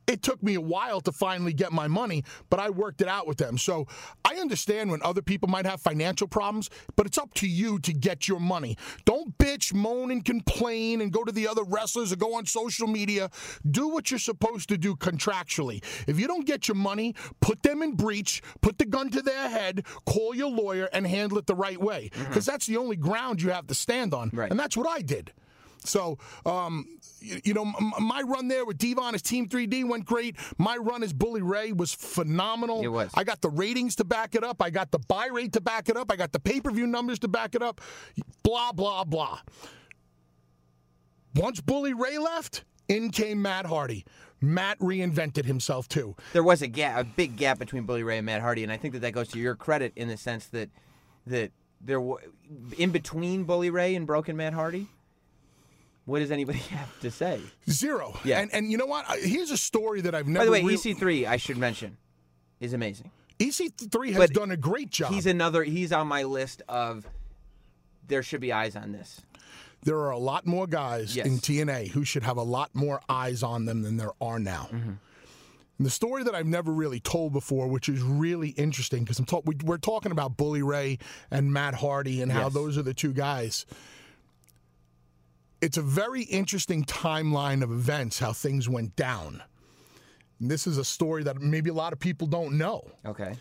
It 0.06 0.22
took 0.22 0.42
me 0.42 0.54
a 0.54 0.60
while 0.60 1.00
to 1.02 1.12
finally 1.12 1.52
get 1.52 1.72
my 1.72 1.88
money, 1.88 2.24
but 2.50 2.60
I 2.60 2.70
worked 2.70 3.00
it 3.00 3.08
out 3.08 3.26
with 3.26 3.38
them. 3.38 3.56
So 3.58 3.86
I 4.24 4.34
understand 4.36 4.90
when 4.90 5.02
other 5.02 5.22
people 5.22 5.48
might 5.48 5.66
have 5.66 5.80
financial 5.80 6.26
problems, 6.26 6.70
but 6.96 7.06
it's 7.06 7.18
up 7.18 7.32
to 7.34 7.48
you 7.48 7.78
to 7.80 7.92
get 7.92 8.28
your 8.28 8.40
money. 8.40 8.76
Don't 9.04 9.36
bitch, 9.38 9.72
moan, 9.72 10.10
and 10.10 10.24
complain 10.24 11.00
and 11.00 11.12
go 11.12 11.24
to 11.24 11.32
the 11.32 11.46
other 11.46 11.62
wrestlers 11.64 12.12
or 12.12 12.16
go 12.16 12.34
on 12.34 12.46
social 12.46 12.88
media. 12.88 13.30
Do 13.70 13.88
what 13.88 14.10
you're 14.10 14.18
supposed 14.18 14.68
to 14.70 14.78
do 14.78 14.96
contractually. 14.96 15.82
If 16.06 16.18
you 16.18 16.26
don't 16.26 16.46
get 16.46 16.68
your 16.68 16.76
money, 16.76 17.14
put 17.40 17.62
them 17.62 17.82
in 17.82 17.94
breach, 17.94 18.42
put 18.60 18.78
the 18.78 18.86
gun 18.86 19.10
to 19.10 19.22
their 19.22 19.48
head, 19.48 19.84
call 20.04 20.34
your 20.34 20.50
lawyer, 20.50 20.88
and 20.92 21.06
handle 21.06 21.38
it 21.38 21.46
the 21.46 21.54
right 21.54 21.80
way. 21.80 22.10
Mm-hmm. 22.12 22.24
Because 22.28 22.46
that's 22.46 22.66
the 22.66 22.76
only 22.76 22.96
ground 22.96 23.40
you 23.40 23.50
have 23.50 23.66
to 23.68 23.74
stand 23.74 24.14
on. 24.14 24.30
Right. 24.32 24.50
And 24.50 24.58
that's 24.58 24.76
what 24.76 24.88
I 24.88 25.00
did. 25.02 25.32
So, 25.84 26.18
um, 26.46 26.86
you, 27.20 27.40
you 27.44 27.54
know, 27.54 27.62
m- 27.62 27.92
my 28.00 28.22
run 28.22 28.48
there 28.48 28.64
with 28.64 28.78
Devon 28.78 29.14
as 29.14 29.22
Team 29.22 29.48
3D 29.48 29.86
went 29.86 30.04
great. 30.04 30.36
My 30.58 30.76
run 30.76 31.02
as 31.02 31.12
Bully 31.12 31.42
Ray 31.42 31.72
was 31.72 31.92
phenomenal. 31.92 32.82
It 32.82 32.88
was. 32.88 33.10
I 33.14 33.24
got 33.24 33.40
the 33.40 33.50
ratings 33.50 33.96
to 33.96 34.04
back 34.04 34.34
it 34.34 34.44
up. 34.44 34.62
I 34.62 34.70
got 34.70 34.90
the 34.90 34.98
buy 35.00 35.26
rate 35.32 35.52
to 35.54 35.60
back 35.60 35.88
it 35.88 35.96
up. 35.96 36.10
I 36.12 36.16
got 36.16 36.32
the 36.32 36.40
pay 36.40 36.60
per 36.60 36.70
view 36.70 36.86
numbers 36.86 37.18
to 37.20 37.28
back 37.28 37.54
it 37.54 37.62
up. 37.62 37.80
Blah, 38.42 38.72
blah, 38.72 39.04
blah. 39.04 39.40
Once 41.34 41.60
Bully 41.60 41.94
Ray 41.94 42.18
left, 42.18 42.64
in 42.88 43.10
came 43.10 43.40
Matt 43.40 43.66
Hardy. 43.66 44.04
Matt 44.40 44.78
reinvented 44.80 45.44
himself 45.44 45.88
too. 45.88 46.16
There 46.32 46.42
was 46.42 46.62
a 46.62 46.66
gap, 46.66 47.00
a 47.00 47.04
big 47.04 47.36
gap 47.36 47.58
between 47.58 47.84
Bully 47.84 48.02
Ray 48.02 48.18
and 48.18 48.26
Matt 48.26 48.40
Hardy, 48.42 48.64
and 48.64 48.72
I 48.72 48.76
think 48.76 48.92
that 48.94 49.00
that 49.00 49.12
goes 49.12 49.28
to 49.28 49.38
your 49.38 49.54
credit 49.54 49.92
in 49.96 50.08
the 50.08 50.16
sense 50.16 50.46
that 50.46 50.68
that 51.26 51.52
there 51.80 52.00
wa 52.00 52.16
in 52.76 52.90
between 52.90 53.44
Bully 53.44 53.70
Ray 53.70 53.94
and 53.94 54.06
Broken 54.06 54.36
Matt 54.36 54.52
Hardy. 54.52 54.88
What 56.12 56.18
does 56.18 56.30
anybody 56.30 56.58
have 56.70 57.00
to 57.00 57.10
say? 57.10 57.40
Zero. 57.70 58.14
Yeah. 58.22 58.40
And 58.40 58.52
and 58.52 58.70
you 58.70 58.76
know 58.76 58.84
what? 58.84 59.06
Here's 59.20 59.50
a 59.50 59.56
story 59.56 60.02
that 60.02 60.14
I've 60.14 60.28
never. 60.28 60.40
By 60.42 60.44
the 60.44 60.50
way, 60.52 60.62
real- 60.62 60.78
EC3, 60.78 61.26
I 61.26 61.38
should 61.38 61.56
mention, 61.56 61.96
is 62.60 62.74
amazing. 62.74 63.10
EC3 63.38 64.08
has 64.12 64.16
But 64.18 64.32
done 64.34 64.50
a 64.50 64.56
great 64.58 64.90
job. 64.90 65.10
He's 65.12 65.24
another. 65.24 65.64
He's 65.64 65.90
on 65.90 66.06
my 66.06 66.24
list 66.24 66.60
of. 66.68 67.06
There 68.06 68.22
should 68.22 68.42
be 68.42 68.52
eyes 68.52 68.76
on 68.76 68.92
this. 68.92 69.22
there 69.84 69.96
are 70.00 70.10
a 70.10 70.18
lot 70.18 70.44
more 70.46 70.66
guys 70.66 71.16
Yes. 71.16 71.24
in 71.26 71.38
TNA 71.38 71.88
who 71.88 72.04
should 72.04 72.24
have 72.24 72.36
a 72.36 72.42
lot 72.42 72.68
more 72.74 73.00
eyes 73.08 73.42
on 73.42 73.64
them 73.64 73.80
than 73.82 73.96
there 73.96 74.12
are 74.20 74.38
now. 74.38 74.68
Mm-hmm. 74.70 74.90
And 75.78 75.86
the 75.86 75.90
story 75.90 76.22
that 76.24 76.34
I've 76.34 76.46
never 76.46 76.70
really 76.70 77.00
told 77.00 77.32
before, 77.32 77.66
which 77.68 77.88
is 77.88 78.02
really 78.02 78.50
interesting, 78.50 79.02
because 79.04 79.18
I'm 79.18 79.24
talk- 79.24 79.44
we, 79.46 79.56
we're 79.64 79.78
talking 79.78 80.12
about 80.12 80.36
Bully 80.36 80.62
Ray 80.62 80.98
and 81.30 81.52
Matt 81.52 81.74
Hardy 81.74 82.20
and 82.22 82.30
how 82.30 82.48
those 82.50 82.76
are 82.76 82.82
the 82.82 82.92
two 82.94 83.12
guys. 83.14 83.64
It's 85.62 85.78
a 85.78 85.82
very 85.82 86.22
interesting 86.24 86.84
timeline 86.84 87.62
of 87.62 87.70
events, 87.70 88.18
how 88.18 88.32
things 88.32 88.68
went 88.68 88.96
down. 88.96 89.42
And 90.40 90.50
this 90.50 90.66
is 90.66 90.76
a 90.76 90.84
story 90.84 91.22
that 91.22 91.40
maybe 91.40 91.70
a 91.70 91.74
lot 91.74 91.92
of 91.92 92.00
people 92.00 92.26
don't 92.26 92.58
know. 92.58 92.90
Okay. 93.06 93.36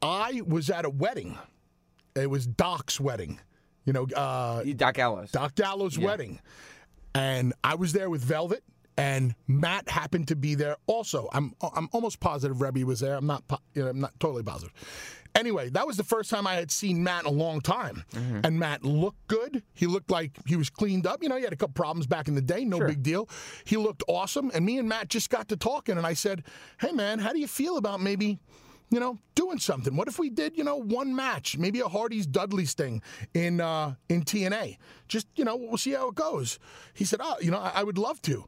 I 0.00 0.42
was 0.46 0.70
at 0.70 0.84
a 0.84 0.90
wedding. 0.90 1.36
It 2.14 2.30
was 2.30 2.46
Doc's 2.46 3.00
wedding. 3.00 3.40
You 3.84 3.92
know, 3.92 4.06
uh, 4.14 4.62
Doc 4.76 4.94
Gallows. 4.94 5.32
Doc 5.32 5.56
Gallows' 5.56 5.98
wedding. 5.98 6.40
And 7.16 7.52
I 7.64 7.74
was 7.74 7.92
there 7.92 8.08
with 8.08 8.22
Velvet, 8.22 8.62
and 8.96 9.34
Matt 9.48 9.88
happened 9.88 10.28
to 10.28 10.36
be 10.36 10.54
there 10.54 10.76
also. 10.86 11.28
I'm 11.32 11.54
I'm 11.74 11.88
almost 11.92 12.20
positive 12.20 12.58
Reby 12.58 12.84
was 12.84 13.00
there. 13.00 13.16
I'm 13.16 13.26
not 13.26 13.42
you 13.74 13.82
know, 13.82 13.88
I'm 13.88 14.00
not 14.00 14.18
totally 14.20 14.44
positive. 14.44 14.72
Anyway, 15.34 15.70
that 15.70 15.86
was 15.86 15.96
the 15.96 16.04
first 16.04 16.28
time 16.30 16.46
I 16.46 16.54
had 16.54 16.70
seen 16.70 17.02
Matt 17.02 17.22
in 17.22 17.26
a 17.26 17.32
long 17.32 17.60
time. 17.60 18.04
And 18.44 18.58
Matt 18.58 18.84
looked 18.84 19.26
good. 19.28 19.62
He 19.74 19.86
looked 19.86 20.10
like 20.10 20.32
he 20.46 20.56
was 20.56 20.70
cleaned 20.70 21.06
up. 21.06 21.22
You 21.22 21.28
know, 21.28 21.36
he 21.36 21.44
had 21.44 21.52
a 21.52 21.56
couple 21.56 21.74
problems 21.74 22.06
back 22.06 22.28
in 22.28 22.34
the 22.34 22.42
day, 22.42 22.64
no 22.64 22.78
big 22.80 23.02
deal. 23.02 23.28
He 23.64 23.76
looked 23.76 24.02
awesome. 24.08 24.50
And 24.54 24.64
me 24.64 24.78
and 24.78 24.88
Matt 24.88 25.08
just 25.08 25.30
got 25.30 25.48
to 25.48 25.56
talking, 25.56 25.96
and 25.96 26.06
I 26.06 26.14
said, 26.14 26.42
Hey, 26.80 26.92
man, 26.92 27.18
how 27.18 27.32
do 27.32 27.38
you 27.38 27.46
feel 27.48 27.76
about 27.76 28.00
maybe 28.00 28.38
you 28.90 28.98
know, 28.98 29.18
doing 29.36 29.58
something. 29.58 29.94
What 29.94 30.08
if 30.08 30.18
we 30.18 30.30
did, 30.30 30.56
you 30.56 30.64
know, 30.64 30.76
one 30.76 31.14
match, 31.14 31.56
maybe 31.56 31.78
a 31.80 31.86
Hardy's 31.86 32.26
Dudley's 32.26 32.74
thing 32.74 33.02
in 33.34 33.60
uh, 33.60 33.94
in 34.08 34.22
TNA? 34.24 34.78
Just, 35.06 35.28
you 35.36 35.44
know, 35.44 35.56
we'll 35.56 35.78
see 35.78 35.92
how 35.92 36.08
it 36.08 36.16
goes. 36.16 36.58
He 36.92 37.04
said, 37.04 37.20
oh, 37.22 37.36
you 37.40 37.52
know, 37.52 37.58
I, 37.58 37.72
I 37.76 37.82
would 37.84 37.98
love 37.98 38.20
to. 38.22 38.44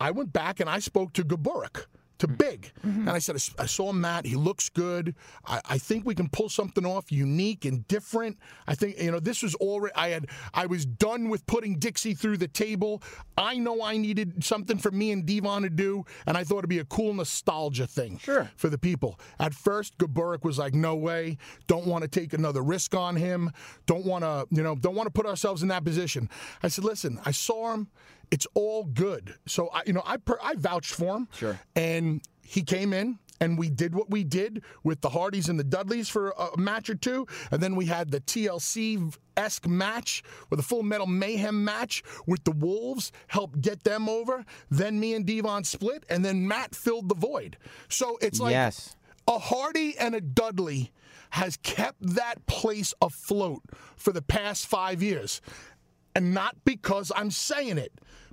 I 0.00 0.10
went 0.10 0.32
back 0.32 0.60
and 0.60 0.68
I 0.68 0.78
spoke 0.78 1.12
to 1.12 1.24
Gaburick. 1.24 1.84
To 2.22 2.28
mm-hmm. 2.28 2.36
Big, 2.36 2.72
mm-hmm. 2.86 3.00
and 3.00 3.10
I 3.10 3.18
said, 3.18 3.34
I 3.58 3.66
saw 3.66 3.92
Matt. 3.92 4.26
He 4.26 4.36
looks 4.36 4.68
good. 4.68 5.16
I, 5.44 5.60
I 5.64 5.78
think 5.78 6.06
we 6.06 6.14
can 6.14 6.28
pull 6.28 6.48
something 6.48 6.86
off 6.86 7.10
unique 7.10 7.64
and 7.64 7.86
different. 7.88 8.38
I 8.68 8.76
think 8.76 8.96
you 9.02 9.10
know 9.10 9.18
this 9.18 9.42
was 9.42 9.56
already. 9.56 9.92
I 9.96 10.10
had. 10.10 10.26
I 10.54 10.66
was 10.66 10.86
done 10.86 11.30
with 11.30 11.44
putting 11.46 11.80
Dixie 11.80 12.14
through 12.14 12.36
the 12.36 12.46
table. 12.46 13.02
I 13.36 13.58
know 13.58 13.82
I 13.82 13.96
needed 13.96 14.44
something 14.44 14.78
for 14.78 14.92
me 14.92 15.10
and 15.10 15.26
Devon 15.26 15.62
to 15.62 15.68
do, 15.68 16.04
and 16.24 16.36
I 16.36 16.44
thought 16.44 16.58
it'd 16.58 16.70
be 16.70 16.78
a 16.78 16.84
cool 16.84 17.12
nostalgia 17.12 17.88
thing 17.88 18.18
Sure. 18.18 18.48
for 18.54 18.68
the 18.68 18.78
people. 18.78 19.18
At 19.40 19.52
first, 19.52 19.98
Gaburick 19.98 20.44
was 20.44 20.58
like, 20.58 20.74
"No 20.74 20.94
way! 20.94 21.38
Don't 21.66 21.88
want 21.88 22.02
to 22.02 22.08
take 22.08 22.34
another 22.34 22.62
risk 22.62 22.94
on 22.94 23.16
him. 23.16 23.50
Don't 23.86 24.06
want 24.06 24.22
to, 24.22 24.46
you 24.52 24.62
know, 24.62 24.76
don't 24.76 24.94
want 24.94 25.08
to 25.08 25.12
put 25.12 25.26
ourselves 25.26 25.62
in 25.62 25.68
that 25.70 25.84
position." 25.84 26.30
I 26.62 26.68
said, 26.68 26.84
"Listen, 26.84 27.18
I 27.24 27.32
saw 27.32 27.74
him. 27.74 27.88
It's 28.32 28.48
all 28.54 28.84
good." 28.84 29.36
So 29.46 29.68
I, 29.68 29.82
you 29.86 29.92
know, 29.92 30.02
I 30.04 30.16
per, 30.16 30.38
I 30.42 30.56
vouched 30.56 30.94
for 30.94 31.16
him. 31.16 31.28
Sure. 31.32 31.60
And 31.76 32.20
he 32.42 32.62
came 32.62 32.92
in. 32.92 33.18
And 33.40 33.58
we 33.58 33.70
did 33.70 33.92
what 33.92 34.08
we 34.08 34.22
did 34.22 34.62
with 34.84 35.00
the 35.00 35.08
Hardys 35.08 35.48
and 35.48 35.58
the 35.58 35.64
Dudleys 35.64 36.08
for 36.08 36.30
a 36.30 36.56
match 36.56 36.88
or 36.88 36.94
two. 36.94 37.26
And 37.50 37.60
then 37.60 37.74
we 37.74 37.86
had 37.86 38.12
the 38.12 38.20
TLC 38.20 39.12
esque 39.36 39.66
match 39.66 40.22
with 40.48 40.60
a 40.60 40.62
full 40.62 40.84
metal 40.84 41.08
mayhem 41.08 41.64
match 41.64 42.04
with 42.24 42.44
the 42.44 42.52
Wolves, 42.52 43.10
helped 43.26 43.60
get 43.60 43.82
them 43.82 44.08
over. 44.08 44.44
Then 44.70 45.00
me 45.00 45.14
and 45.14 45.26
Devon 45.26 45.64
split, 45.64 46.06
and 46.08 46.24
then 46.24 46.46
Matt 46.46 46.76
filled 46.76 47.08
the 47.08 47.16
void. 47.16 47.56
So 47.88 48.16
it's 48.22 48.38
like 48.38 48.52
yes. 48.52 48.94
a 49.26 49.40
Hardy 49.40 49.98
and 49.98 50.14
a 50.14 50.20
Dudley 50.20 50.92
has 51.30 51.56
kept 51.64 52.14
that 52.14 52.46
place 52.46 52.94
afloat 53.02 53.62
for 53.96 54.12
the 54.12 54.22
past 54.22 54.68
five 54.68 55.02
years. 55.02 55.40
And 56.14 56.32
not 56.32 56.54
because 56.64 57.10
I'm 57.16 57.32
saying 57.32 57.78
it, 57.78 57.92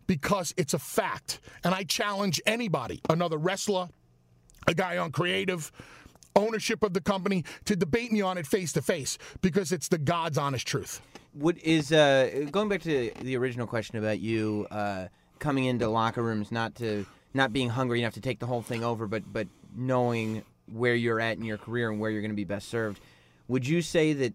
because 0.10 0.56
it's 0.58 0.74
a 0.74 0.80
fact. 0.80 1.39
And 1.63 1.76
I 1.76 1.84
challenge 1.84 2.41
anybody, 2.48 3.00
another 3.12 3.38
wrestler, 3.38 3.89
a 4.65 4.74
guy 4.74 4.98
on 4.98 5.12
creative, 5.12 5.72
ownership 6.36 6.82
of 6.82 6.95
the 6.95 7.00
company, 7.00 7.45
to 7.65 7.76
debate 7.76 8.12
me 8.12 8.19
on 8.19 8.39
it 8.39 8.48
face 8.48 8.74
to 8.74 8.82
face 8.82 9.19
because 9.41 9.72
it's 9.72 9.88
the 9.88 10.00
God's 10.00 10.39
honest 10.39 10.67
truth. 10.67 11.00
What 11.34 11.60
is 11.60 11.91
uh, 11.91 12.48
going 12.50 12.69
back 12.69 12.82
to 12.82 13.12
the 13.22 13.38
original 13.38 13.67
question 13.67 14.00
about 14.00 14.19
you 14.19 14.65
uh, 14.72 15.10
coming 15.38 15.65
into 15.65 15.88
locker 15.88 16.24
rooms, 16.24 16.52
not 16.52 16.74
to 16.78 17.06
not 17.36 17.54
being 17.54 17.69
hungry 17.69 18.00
enough 18.00 18.15
to 18.15 18.22
take 18.22 18.39
the 18.39 18.48
whole 18.48 18.63
thing 18.63 18.84
over, 18.84 19.06
but 19.06 19.32
but 19.32 19.48
knowing 19.76 20.41
where 20.72 20.95
you're 20.95 21.19
at 21.19 21.38
in 21.38 21.43
your 21.43 21.60
career 21.60 21.91
and 21.91 22.00
where 22.00 22.10
you're 22.10 22.22
going 22.22 22.32
to 22.32 22.36
be 22.36 22.45
best 22.45 22.67
served. 22.67 23.00
Would 23.48 23.67
you 23.67 23.84
say 23.84 24.13
that 24.13 24.34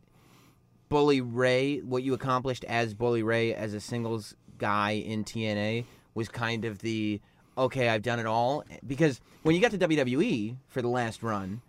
Bully 0.89 1.21
Ray, 1.21 1.79
what 1.79 2.05
you 2.05 2.15
accomplished 2.15 2.63
as 2.63 2.95
Bully 2.95 3.25
Ray 3.25 3.53
as 3.53 3.75
a 3.75 3.81
singles 3.81 4.37
guy 4.59 4.93
in 4.93 5.25
TNA, 5.25 5.85
was 6.15 6.29
kind 6.29 6.65
of 6.65 6.79
the 6.79 7.21
okay, 7.57 7.89
I've 7.89 8.03
done 8.03 8.19
it 8.19 8.27
all? 8.27 8.65
Because 8.87 9.21
when 9.43 9.55
you 9.55 9.61
got 9.61 9.71
to 9.71 9.79
WWE 9.79 10.57
for 10.69 10.83
the 10.83 10.89
last 10.89 11.23
run, 11.23 11.61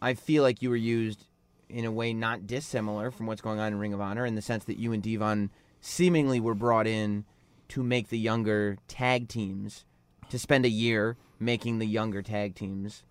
I 0.00 0.14
feel 0.14 0.42
like 0.42 0.62
you 0.62 0.70
were 0.70 0.76
used 0.76 1.26
in 1.68 1.84
a 1.84 1.90
way 1.90 2.12
not 2.12 2.46
dissimilar 2.46 3.10
from 3.10 3.26
what's 3.26 3.40
going 3.40 3.60
on 3.60 3.72
in 3.72 3.78
Ring 3.78 3.92
of 3.92 4.00
Honor 4.00 4.26
in 4.26 4.34
the 4.34 4.42
sense 4.42 4.64
that 4.64 4.78
you 4.78 4.92
and 4.92 5.02
Devon 5.02 5.50
seemingly 5.80 6.40
were 6.40 6.54
brought 6.54 6.86
in 6.86 7.24
to 7.68 7.82
make 7.82 8.08
the 8.08 8.18
younger 8.18 8.76
tag 8.88 9.28
teams, 9.28 9.84
to 10.28 10.38
spend 10.38 10.64
a 10.64 10.70
year 10.70 11.16
making 11.38 11.78
the 11.78 11.86
younger 11.86 12.22
tag 12.22 12.54
teams. 12.54 13.04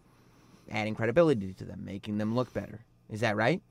adding 0.71 0.93
credibility 0.93 1.51
to 1.53 1.65
them, 1.65 1.83
making 1.83 2.19
them 2.19 2.35
look 2.35 2.53
better. 2.53 2.85
Is 3.09 3.21
that 3.21 3.35
right? 3.35 3.61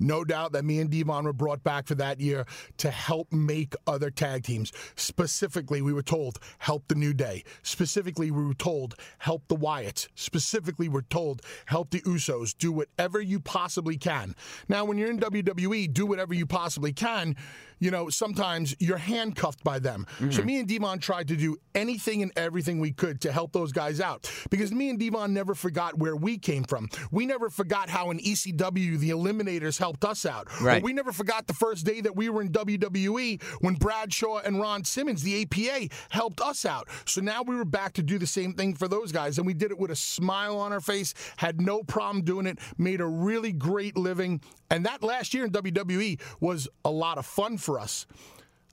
No 0.00 0.24
doubt 0.24 0.52
that 0.52 0.64
me 0.64 0.80
and 0.80 0.90
Devon 0.90 1.24
were 1.24 1.32
brought 1.32 1.62
back 1.62 1.86
for 1.86 1.94
that 1.96 2.20
year 2.20 2.46
to 2.78 2.90
help 2.90 3.32
make 3.32 3.74
other 3.86 4.10
tag 4.10 4.44
teams. 4.44 4.72
Specifically, 4.96 5.82
we 5.82 5.92
were 5.92 6.02
told, 6.02 6.38
help 6.58 6.88
the 6.88 6.94
New 6.94 7.12
Day. 7.12 7.44
Specifically, 7.62 8.30
we 8.30 8.44
were 8.44 8.54
told, 8.54 8.94
help 9.18 9.46
the 9.48 9.56
Wyatts. 9.56 10.08
Specifically, 10.14 10.88
we're 10.88 11.02
told, 11.02 11.42
help 11.66 11.90
the 11.90 12.00
Usos. 12.00 12.56
Do 12.56 12.72
whatever 12.72 13.20
you 13.20 13.38
possibly 13.38 13.98
can. 13.98 14.34
Now, 14.68 14.84
when 14.86 14.96
you're 14.96 15.10
in 15.10 15.20
WWE, 15.20 15.92
do 15.92 16.06
whatever 16.06 16.32
you 16.34 16.46
possibly 16.46 16.92
can 16.92 17.36
you 17.80 17.90
know, 17.90 18.08
sometimes 18.08 18.76
you're 18.78 18.98
handcuffed 18.98 19.64
by 19.64 19.78
them. 19.78 20.06
Mm-hmm. 20.16 20.30
So 20.30 20.42
me 20.42 20.58
and 20.60 20.68
Devon 20.68 20.98
tried 20.98 21.28
to 21.28 21.36
do 21.36 21.56
anything 21.74 22.22
and 22.22 22.30
everything 22.36 22.78
we 22.78 22.92
could 22.92 23.20
to 23.22 23.32
help 23.32 23.52
those 23.52 23.72
guys 23.72 24.00
out 24.00 24.30
because 24.50 24.70
me 24.70 24.90
and 24.90 24.98
Devon 24.98 25.32
never 25.32 25.54
forgot 25.54 25.98
where 25.98 26.14
we 26.14 26.38
came 26.38 26.64
from. 26.64 26.88
We 27.10 27.26
never 27.26 27.50
forgot 27.50 27.88
how 27.88 28.10
in 28.10 28.18
ECW 28.18 28.98
the 28.98 29.10
Eliminators 29.10 29.78
helped 29.78 30.04
us 30.04 30.26
out. 30.26 30.48
Right. 30.60 30.82
Or 30.82 30.84
we 30.84 30.92
never 30.92 31.12
forgot 31.12 31.46
the 31.46 31.54
first 31.54 31.84
day 31.86 32.00
that 32.02 32.14
we 32.14 32.28
were 32.28 32.42
in 32.42 32.50
WWE 32.50 33.42
when 33.60 33.74
Bradshaw 33.74 34.38
and 34.38 34.60
Ron 34.60 34.84
Simmons, 34.84 35.22
the 35.22 35.42
APA, 35.42 35.92
helped 36.10 36.40
us 36.40 36.64
out. 36.66 36.88
So 37.06 37.20
now 37.20 37.42
we 37.42 37.56
were 37.56 37.64
back 37.64 37.94
to 37.94 38.02
do 38.02 38.18
the 38.18 38.26
same 38.26 38.52
thing 38.54 38.74
for 38.74 38.88
those 38.88 39.10
guys, 39.10 39.38
and 39.38 39.46
we 39.46 39.54
did 39.54 39.70
it 39.70 39.78
with 39.78 39.90
a 39.90 39.96
smile 39.96 40.58
on 40.58 40.72
our 40.72 40.80
face, 40.80 41.14
had 41.36 41.60
no 41.60 41.82
problem 41.82 42.24
doing 42.24 42.46
it, 42.46 42.58
made 42.76 43.00
a 43.00 43.06
really 43.06 43.52
great 43.52 43.96
living. 43.96 44.40
And 44.70 44.86
that 44.86 45.02
last 45.02 45.34
year 45.34 45.44
in 45.44 45.50
WWE 45.50 46.20
was 46.40 46.68
a 46.84 46.90
lot 46.90 47.18
of 47.18 47.26
fun 47.26 47.58
for 47.58 47.78
us. 47.78 48.06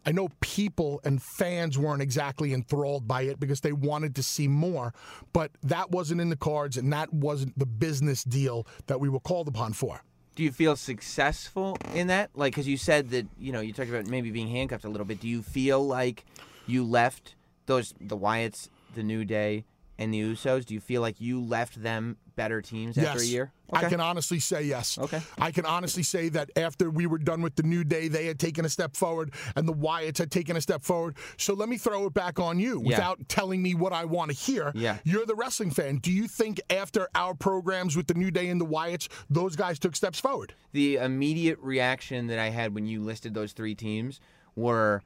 I 0.05 0.13
know 0.13 0.29
people 0.39 1.01
and 1.03 1.21
fans 1.21 1.77
weren't 1.77 2.01
exactly 2.01 2.53
enthralled 2.53 3.09
by 3.09 3.23
it 3.23 3.41
because 3.41 3.59
they 3.59 3.73
wanted 3.73 4.15
to 4.15 4.23
see 4.23 4.47
more, 4.47 4.93
but 5.33 5.51
that 5.63 5.91
wasn't 5.91 6.21
in 6.21 6.29
the 6.29 6.37
cards 6.37 6.77
and 6.77 6.93
that 6.93 7.13
wasn't 7.13 7.59
the 7.59 7.65
business 7.65 8.23
deal 8.23 8.65
that 8.85 9.01
we 9.01 9.09
were 9.09 9.19
called 9.19 9.49
upon 9.49 9.73
for. 9.73 10.01
Do 10.35 10.43
you 10.43 10.51
feel 10.51 10.77
successful 10.77 11.77
in 11.93 12.07
that? 12.07 12.29
Like, 12.35 12.53
because 12.53 12.67
you 12.67 12.77
said 12.77 13.09
that, 13.09 13.25
you 13.37 13.51
know, 13.51 13.59
you 13.59 13.73
talked 13.73 13.89
about 13.89 14.05
maybe 14.05 14.31
being 14.31 14.47
handcuffed 14.47 14.85
a 14.85 14.89
little 14.89 15.03
bit. 15.05 15.19
Do 15.19 15.27
you 15.27 15.41
feel 15.41 15.85
like 15.85 16.23
you 16.67 16.85
left 16.85 17.35
those, 17.65 17.93
the 17.99 18.15
Wyatts, 18.15 18.69
the 18.95 19.03
New 19.03 19.25
Day, 19.25 19.65
and 19.97 20.13
the 20.13 20.21
Usos? 20.21 20.63
Do 20.63 20.73
you 20.73 20.79
feel 20.79 21.01
like 21.01 21.19
you 21.19 21.41
left 21.41 21.81
them 21.81 22.15
better 22.37 22.61
teams 22.61 22.95
yes. 22.95 23.07
after 23.07 23.19
a 23.21 23.25
year? 23.25 23.51
Okay. 23.73 23.85
I 23.85 23.89
can 23.89 23.99
honestly 23.99 24.39
say 24.39 24.63
yes. 24.63 24.97
Okay. 24.97 25.19
I 25.37 25.51
can 25.51 25.65
honestly 25.65 26.03
say 26.03 26.29
that 26.29 26.51
after 26.55 26.89
we 26.89 27.05
were 27.05 27.17
done 27.17 27.41
with 27.41 27.57
the 27.57 27.63
New 27.63 27.83
Day, 27.83 28.07
they 28.07 28.25
had 28.25 28.39
taken 28.39 28.63
a 28.63 28.69
step 28.69 28.95
forward 28.95 29.33
and 29.57 29.67
the 29.67 29.73
Wyatts 29.73 30.19
had 30.19 30.31
taken 30.31 30.55
a 30.55 30.61
step 30.61 30.85
forward. 30.85 31.17
So 31.35 31.53
let 31.53 31.67
me 31.67 31.77
throw 31.77 32.05
it 32.05 32.13
back 32.13 32.39
on 32.39 32.59
you 32.59 32.81
yeah. 32.81 32.87
without 32.87 33.27
telling 33.27 33.61
me 33.61 33.75
what 33.75 33.91
I 33.91 34.05
want 34.05 34.31
to 34.31 34.37
hear. 34.37 34.71
Yeah. 34.73 34.99
You're 35.03 35.25
the 35.25 35.35
wrestling 35.35 35.71
fan. 35.71 35.97
Do 35.97 36.13
you 36.13 36.29
think 36.29 36.61
after 36.69 37.09
our 37.13 37.33
programs 37.33 37.97
with 37.97 38.07
the 38.07 38.13
New 38.13 38.31
Day 38.31 38.47
and 38.47 38.61
the 38.61 38.65
Wyatts, 38.65 39.09
those 39.29 39.57
guys 39.57 39.79
took 39.79 39.97
steps 39.97 40.19
forward? 40.19 40.53
The 40.71 40.95
immediate 40.95 41.59
reaction 41.59 42.27
that 42.27 42.39
I 42.39 42.49
had 42.51 42.73
when 42.73 42.85
you 42.85 43.01
listed 43.01 43.33
those 43.33 43.51
three 43.51 43.75
teams 43.75 44.21
were 44.55 45.01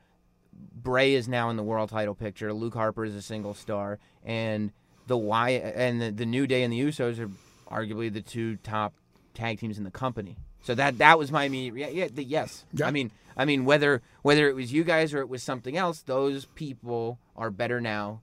Bray 0.54 1.14
is 1.14 1.28
now 1.28 1.50
in 1.50 1.56
the 1.56 1.64
world 1.64 1.90
title 1.90 2.14
picture, 2.14 2.54
Luke 2.54 2.74
Harper 2.74 3.06
is 3.06 3.16
a 3.16 3.22
single 3.22 3.54
star, 3.54 4.00
and 4.24 4.72
the 5.12 5.18
Wyatt 5.18 5.74
and 5.76 6.02
the, 6.02 6.10
the 6.10 6.26
New 6.26 6.48
Day 6.48 6.64
and 6.64 6.72
the 6.72 6.80
Usos 6.80 7.20
are 7.20 7.30
arguably 7.70 8.12
the 8.12 8.22
two 8.22 8.56
top 8.58 8.94
tag 9.34 9.60
teams 9.60 9.78
in 9.78 9.84
the 9.84 9.92
company. 9.92 10.38
So 10.62 10.74
that 10.76 11.00
that 11.00 11.20
was 11.20 11.34
my 11.34 11.44
immediate 11.44 11.94
yeah, 11.94 12.08
the, 12.10 12.24
yes. 12.24 12.64
Yeah. 12.72 12.88
I 12.88 12.92
mean 12.92 13.12
I 13.36 13.44
mean 13.44 13.66
whether 13.66 14.02
whether 14.22 14.48
it 14.48 14.56
was 14.56 14.72
you 14.72 14.86
guys 14.86 15.14
or 15.14 15.20
it 15.20 15.28
was 15.28 15.44
something 15.44 15.76
else, 15.76 16.02
those 16.02 16.46
people 16.46 17.20
are 17.36 17.52
better 17.52 17.82
now 17.82 18.22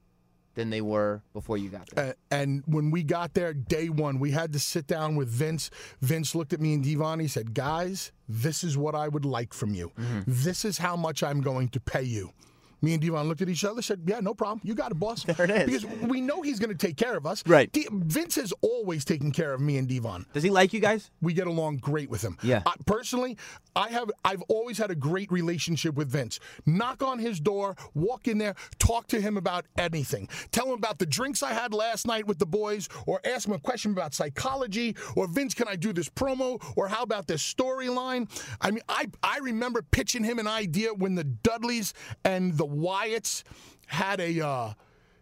than 0.55 0.70
they 0.70 0.81
were 0.81 1.20
before 1.35 1.59
you 1.59 1.68
got 1.68 1.90
there. 1.90 2.07
Uh, 2.07 2.12
and 2.31 2.62
when 2.66 2.90
we 2.90 3.03
got 3.03 3.35
there, 3.35 3.53
day 3.53 3.90
one, 3.90 4.18
we 4.18 4.31
had 4.31 4.55
to 4.55 4.59
sit 4.59 4.87
down 4.87 5.14
with 5.14 5.29
Vince. 5.29 5.70
Vince 6.01 6.35
looked 6.35 6.55
at 6.55 6.61
me 6.61 6.72
and 6.72 6.83
Devon. 6.83 7.20
He 7.20 7.29
said, 7.29 7.53
"Guys, 7.53 8.12
this 8.27 8.64
is 8.64 8.79
what 8.79 8.94
I 8.94 9.09
would 9.09 9.27
like 9.27 9.53
from 9.53 9.74
you. 9.74 9.92
Mm-hmm. 9.98 10.22
This 10.27 10.64
is 10.64 10.79
how 10.79 10.96
much 10.96 11.22
I'm 11.22 11.42
going 11.42 11.68
to 11.68 11.81
pay 11.81 12.03
you." 12.03 12.33
Me 12.80 12.92
and 12.92 13.02
Devon 13.02 13.28
looked 13.28 13.42
at 13.42 13.48
each 13.48 13.64
other, 13.64 13.82
said, 13.82 14.02
"Yeah, 14.06 14.20
no 14.20 14.34
problem. 14.34 14.60
You 14.62 14.74
got 14.74 14.92
it, 14.92 14.98
boss." 14.98 15.24
There 15.24 15.42
it 15.42 15.50
is. 15.50 15.82
Because 15.82 16.00
we 16.08 16.20
know 16.20 16.42
he's 16.42 16.58
going 16.58 16.76
to 16.76 16.86
take 16.86 16.96
care 16.96 17.16
of 17.16 17.26
us. 17.26 17.42
Right. 17.46 17.70
Vince 17.90 18.36
has 18.36 18.52
always 18.60 19.04
taken 19.04 19.32
care 19.32 19.52
of 19.52 19.60
me 19.60 19.78
and 19.78 19.88
Devon. 19.88 20.26
Does 20.32 20.42
he 20.42 20.50
like 20.50 20.72
you 20.72 20.80
guys? 20.80 21.10
We 21.20 21.32
get 21.32 21.46
along 21.46 21.78
great 21.78 22.10
with 22.10 22.22
him. 22.22 22.36
Yeah. 22.42 22.62
Uh, 22.66 22.72
personally, 22.86 23.36
I 23.74 23.88
have. 23.88 24.10
I've 24.24 24.42
always 24.42 24.78
had 24.78 24.90
a 24.90 24.94
great 24.94 25.30
relationship 25.32 25.94
with 25.94 26.10
Vince. 26.10 26.38
Knock 26.66 27.02
on 27.02 27.18
his 27.18 27.40
door, 27.40 27.76
walk 27.94 28.28
in 28.28 28.38
there, 28.38 28.54
talk 28.78 29.08
to 29.08 29.20
him 29.20 29.36
about 29.36 29.66
anything. 29.76 30.28
Tell 30.52 30.66
him 30.66 30.74
about 30.74 30.98
the 30.98 31.06
drinks 31.06 31.42
I 31.42 31.52
had 31.52 31.74
last 31.74 32.06
night 32.06 32.26
with 32.26 32.38
the 32.38 32.46
boys, 32.46 32.88
or 33.06 33.20
ask 33.24 33.48
him 33.48 33.54
a 33.54 33.58
question 33.58 33.92
about 33.92 34.14
psychology, 34.14 34.94
or 35.16 35.26
Vince, 35.26 35.54
can 35.54 35.68
I 35.68 35.76
do 35.76 35.92
this 35.92 36.08
promo, 36.08 36.62
or 36.76 36.88
how 36.88 37.02
about 37.02 37.26
this 37.26 37.42
storyline? 37.42 38.28
I 38.60 38.70
mean, 38.70 38.82
I 38.88 39.06
I 39.22 39.38
remember 39.38 39.82
pitching 39.82 40.24
him 40.24 40.38
an 40.38 40.46
idea 40.46 40.94
when 40.94 41.14
the 41.14 41.24
Dudleys 41.24 41.94
and 42.24 42.56
the 42.56 42.67
Wyatts 42.68 43.42
had 43.87 44.20
a. 44.20 44.46
Uh, 44.46 44.72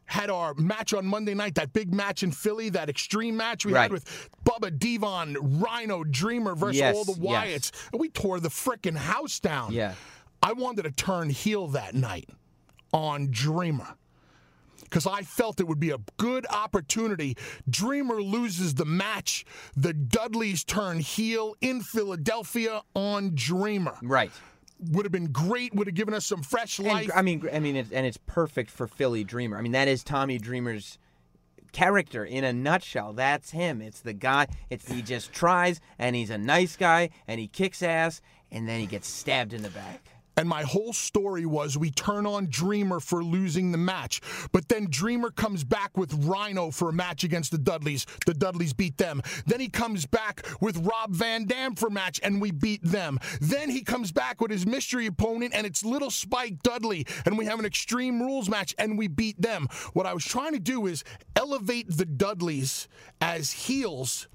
had 0.06 0.30
our 0.30 0.54
match 0.54 0.94
on 0.94 1.04
Monday 1.04 1.34
night, 1.34 1.56
that 1.56 1.72
big 1.72 1.92
match 1.92 2.22
in 2.22 2.30
Philly, 2.30 2.68
that 2.70 2.88
extreme 2.88 3.36
match 3.36 3.66
we 3.66 3.72
right. 3.72 3.82
had 3.82 3.92
with 3.92 4.30
Bubba 4.44 4.78
Devon, 4.78 5.36
Rhino, 5.58 6.04
Dreamer 6.04 6.54
versus 6.54 6.78
yes, 6.78 6.94
all 6.94 7.04
the 7.04 7.14
Wyatts. 7.14 7.72
Yes. 7.72 7.72
And 7.92 8.00
we 8.00 8.08
tore 8.08 8.38
the 8.40 8.48
freaking 8.48 8.96
house 8.96 9.40
down. 9.40 9.72
Yeah. 9.72 9.94
I 10.42 10.52
wanted 10.52 10.82
to 10.82 10.92
turn 10.92 11.30
heel 11.30 11.66
that 11.68 11.94
night 11.94 12.30
on 12.92 13.28
Dreamer 13.30 13.96
because 14.84 15.06
I 15.06 15.22
felt 15.22 15.58
it 15.58 15.66
would 15.66 15.80
be 15.80 15.90
a 15.90 15.98
good 16.18 16.46
opportunity. 16.50 17.36
Dreamer 17.68 18.22
loses 18.22 18.74
the 18.74 18.84
match. 18.84 19.44
The 19.76 19.92
Dudleys 19.92 20.62
turn 20.62 21.00
heel 21.00 21.56
in 21.60 21.80
Philadelphia 21.80 22.82
on 22.94 23.32
Dreamer. 23.34 23.96
Right 24.02 24.30
would 24.78 25.04
have 25.04 25.12
been 25.12 25.32
great. 25.32 25.74
Would 25.74 25.86
have 25.86 25.94
given 25.94 26.14
us 26.14 26.26
some 26.26 26.42
fresh 26.42 26.78
life. 26.78 27.04
And, 27.04 27.12
I 27.12 27.22
mean, 27.22 27.48
I 27.52 27.58
mean, 27.58 27.76
it's, 27.76 27.92
and 27.92 28.06
it's 28.06 28.18
perfect 28.26 28.70
for 28.70 28.86
Philly 28.86 29.24
Dreamer. 29.24 29.56
I 29.56 29.62
mean, 29.62 29.72
that 29.72 29.88
is 29.88 30.04
Tommy 30.04 30.38
Dreamer's 30.38 30.98
character 31.72 32.24
in 32.24 32.44
a 32.44 32.52
nutshell. 32.52 33.12
That's 33.12 33.50
him. 33.50 33.82
It's 33.82 34.00
the 34.00 34.12
guy. 34.12 34.46
It's 34.70 34.90
he 34.90 35.02
just 35.02 35.32
tries, 35.32 35.80
and 35.98 36.16
he's 36.16 36.30
a 36.30 36.38
nice 36.38 36.76
guy, 36.76 37.10
and 37.26 37.38
he 37.38 37.48
kicks 37.48 37.82
ass, 37.82 38.20
and 38.50 38.68
then 38.68 38.80
he 38.80 38.86
gets 38.86 39.08
stabbed 39.08 39.52
in 39.52 39.62
the 39.62 39.70
back. 39.70 40.08
And 40.36 40.48
my 40.48 40.62
whole 40.62 40.92
story 40.92 41.46
was 41.46 41.78
we 41.78 41.90
turn 41.90 42.26
on 42.26 42.48
Dreamer 42.50 43.00
for 43.00 43.24
losing 43.24 43.72
the 43.72 43.78
match. 43.78 44.20
But 44.52 44.68
then 44.68 44.86
Dreamer 44.90 45.30
comes 45.30 45.64
back 45.64 45.96
with 45.96 46.12
Rhino 46.26 46.70
for 46.70 46.90
a 46.90 46.92
match 46.92 47.24
against 47.24 47.52
the 47.52 47.58
Dudleys. 47.58 48.06
The 48.26 48.34
Dudleys 48.34 48.74
beat 48.74 48.98
them. 48.98 49.22
Then 49.46 49.60
he 49.60 49.68
comes 49.68 50.04
back 50.04 50.46
with 50.60 50.76
Rob 50.86 51.12
Van 51.12 51.46
Dam 51.46 51.74
for 51.74 51.86
a 51.86 51.90
match, 51.90 52.20
and 52.22 52.40
we 52.40 52.50
beat 52.50 52.82
them. 52.82 53.18
Then 53.40 53.70
he 53.70 53.82
comes 53.82 54.12
back 54.12 54.40
with 54.40 54.50
his 54.50 54.66
mystery 54.66 55.06
opponent, 55.06 55.54
and 55.54 55.66
it's 55.66 55.84
Little 55.84 56.10
Spike 56.10 56.62
Dudley, 56.62 57.06
and 57.24 57.38
we 57.38 57.46
have 57.46 57.58
an 57.58 57.64
Extreme 57.64 58.20
Rules 58.20 58.50
match, 58.50 58.74
and 58.78 58.98
we 58.98 59.08
beat 59.08 59.40
them. 59.40 59.68
What 59.94 60.06
I 60.06 60.12
was 60.12 60.24
trying 60.24 60.52
to 60.52 60.58
do 60.58 60.86
is 60.86 61.02
elevate 61.34 61.96
the 61.96 62.04
Dudleys 62.04 62.88
as 63.20 63.50
heels, 63.52 64.28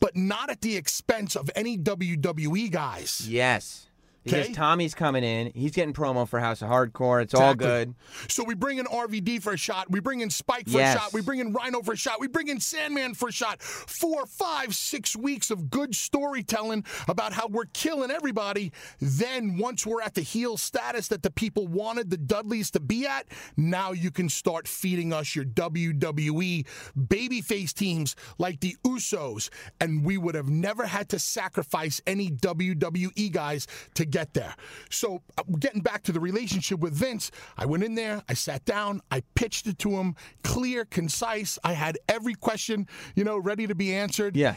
but 0.00 0.16
not 0.16 0.50
at 0.50 0.62
the 0.62 0.76
expense 0.76 1.36
of 1.36 1.48
any 1.54 1.78
WWE 1.78 2.70
guys. 2.70 3.28
Yes. 3.28 3.86
Because 4.24 4.46
Okay. 4.46 4.54
Tommy's 4.54 4.94
coming 4.94 5.22
in, 5.22 5.52
he's 5.54 5.72
getting 5.72 5.92
promo 5.92 6.26
for 6.26 6.40
House 6.40 6.62
of 6.62 6.68
Hardcore. 6.68 7.22
It's 7.22 7.34
all 7.34 7.54
good. 7.54 7.94
So 8.28 8.42
we 8.42 8.54
bring 8.54 8.78
in 8.78 8.86
RVD 8.86 9.42
for 9.42 9.52
a 9.52 9.56
shot. 9.56 9.90
We 9.90 10.00
bring 10.00 10.20
in 10.20 10.30
Spike 10.30 10.64
for 10.66 10.78
Yes. 10.78 10.96
a 10.96 10.98
shot. 11.00 11.12
We 11.12 11.20
bring 11.20 11.40
in 11.40 11.52
Rhino 11.52 11.82
for 11.82 11.92
a 11.92 11.96
shot. 11.96 12.20
We 12.20 12.28
bring 12.28 12.48
in 12.48 12.58
Sandman 12.58 13.14
for 13.14 13.28
a 13.28 13.32
shot. 13.32 13.62
Four, 13.62 14.24
five, 14.26 14.74
six 14.74 15.14
weeks 15.14 15.50
of 15.50 15.68
good 15.70 15.94
storytelling 15.94 16.84
about 17.06 17.32
how 17.34 17.48
we're 17.48 17.66
killing 17.74 18.10
everybody. 18.10 18.72
Then 19.00 19.58
once 19.58 19.84
we're 19.86 20.00
at 20.02 20.14
the 20.14 20.22
heel 20.22 20.56
status 20.56 21.08
that 21.08 21.22
the 21.22 21.30
people 21.30 21.66
wanted 21.68 22.10
the 22.10 22.16
Dudleys 22.16 22.70
to 22.72 22.80
be 22.80 23.06
at, 23.06 23.26
now 23.56 23.92
you 23.92 24.10
can 24.10 24.28
start 24.30 24.66
feeding 24.66 25.12
us 25.12 25.36
your 25.36 25.44
WWE 25.44 26.66
babyface 26.98 27.72
teams 27.74 28.16
like 28.38 28.60
the 28.60 28.76
Usos. 28.86 29.50
And 29.80 30.04
we 30.04 30.16
would 30.16 30.34
have 30.34 30.48
never 30.48 30.86
had 30.86 31.08
to 31.10 31.18
sacrifice 31.18 32.00
any 32.06 32.30
WWE 32.30 33.30
guys 33.30 33.66
to 33.94 34.06
get 34.14 34.32
there. 34.32 34.54
So, 34.90 35.22
uh, 35.36 35.42
getting 35.58 35.80
back 35.80 36.04
to 36.04 36.12
the 36.12 36.20
relationship 36.20 36.78
with 36.78 36.94
Vince, 36.94 37.32
I 37.58 37.66
went 37.66 37.82
in 37.82 37.96
there, 37.96 38.22
I 38.28 38.34
sat 38.34 38.64
down, 38.64 39.00
I 39.10 39.22
pitched 39.34 39.66
it 39.66 39.78
to 39.80 39.90
him, 39.90 40.14
clear, 40.44 40.84
concise. 40.84 41.58
I 41.64 41.72
had 41.72 41.98
every 42.08 42.34
question, 42.34 42.86
you 43.16 43.24
know, 43.24 43.36
ready 43.38 43.66
to 43.66 43.74
be 43.74 43.92
answered. 43.92 44.36
Yeah. 44.36 44.54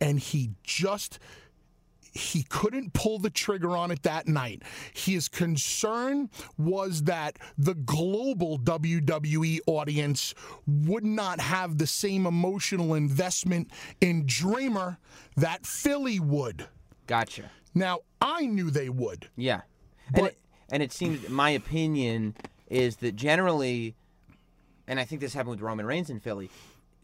And 0.00 0.20
he 0.20 0.50
just 0.62 1.18
he 2.14 2.42
couldn't 2.42 2.92
pull 2.92 3.18
the 3.18 3.30
trigger 3.30 3.76
on 3.76 3.90
it 3.90 4.02
that 4.02 4.28
night. 4.28 4.62
His 4.92 5.28
concern 5.28 6.28
was 6.58 7.04
that 7.04 7.38
the 7.56 7.74
global 7.74 8.58
WWE 8.58 9.60
audience 9.66 10.34
would 10.66 11.04
not 11.04 11.40
have 11.40 11.78
the 11.78 11.86
same 11.86 12.26
emotional 12.26 12.94
investment 12.94 13.70
in 14.00 14.24
Dreamer 14.26 14.98
that 15.36 15.64
Philly 15.64 16.20
would. 16.20 16.68
Gotcha. 17.06 17.50
Now, 17.74 18.00
I 18.20 18.46
knew 18.46 18.70
they 18.70 18.88
would. 18.88 19.28
Yeah. 19.36 19.62
and, 20.08 20.16
But- 20.16 20.24
it, 20.32 20.38
and 20.70 20.82
it 20.82 20.92
seems, 20.92 21.28
my 21.28 21.50
opinion 21.50 22.34
is 22.68 22.96
that 22.96 23.16
generally, 23.16 23.94
and 24.86 24.98
I 25.00 25.04
think 25.04 25.20
this 25.20 25.34
happened 25.34 25.50
with 25.52 25.60
Roman 25.60 25.86
Reigns 25.86 26.10
in 26.10 26.20
Philly, 26.20 26.50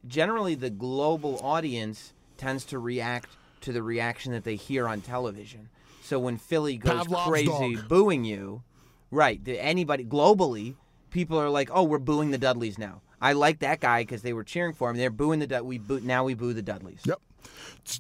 generally 0.07 0.55
the 0.55 0.71
global 0.71 1.39
audience 1.43 2.13
tends 2.37 2.65
to 2.67 2.79
react 2.79 3.29
to 3.63 3.73
the 3.73 3.83
reaction 3.83 4.33
that 4.33 4.45
they 4.45 4.57
hear 4.57 4.87
on 4.89 5.01
television. 5.01 5.69
So 6.03 6.19
when 6.19 6.39
Philly 6.39 6.79
goes 6.79 7.03
Pavlov's 7.07 7.29
crazy 7.29 7.75
dog. 7.75 7.89
booing 7.89 8.25
you, 8.25 8.63
right? 9.11 9.41
Anybody 9.47 10.05
globally, 10.05 10.75
people 11.11 11.39
are 11.39 11.51
like, 11.51 11.69
"Oh, 11.73 11.83
we're 11.83 11.99
booing 11.99 12.31
the 12.31 12.39
Dudleys 12.39 12.79
now." 12.79 13.03
I 13.21 13.33
like 13.33 13.59
that 13.59 13.81
guy 13.81 14.03
because 14.03 14.23
they 14.23 14.33
were 14.33 14.45
cheering 14.45 14.73
for 14.73 14.89
him. 14.89 14.97
They're 14.97 15.11
booing 15.11 15.41
the 15.41 15.47
Dud- 15.49 15.65
we 15.65 15.77
boo 15.79 16.01
now 16.01 16.25
we 16.25 16.35
boo 16.35 16.55
the 16.55 16.63
Dudleys. 16.63 17.01
Yep. 17.05 17.21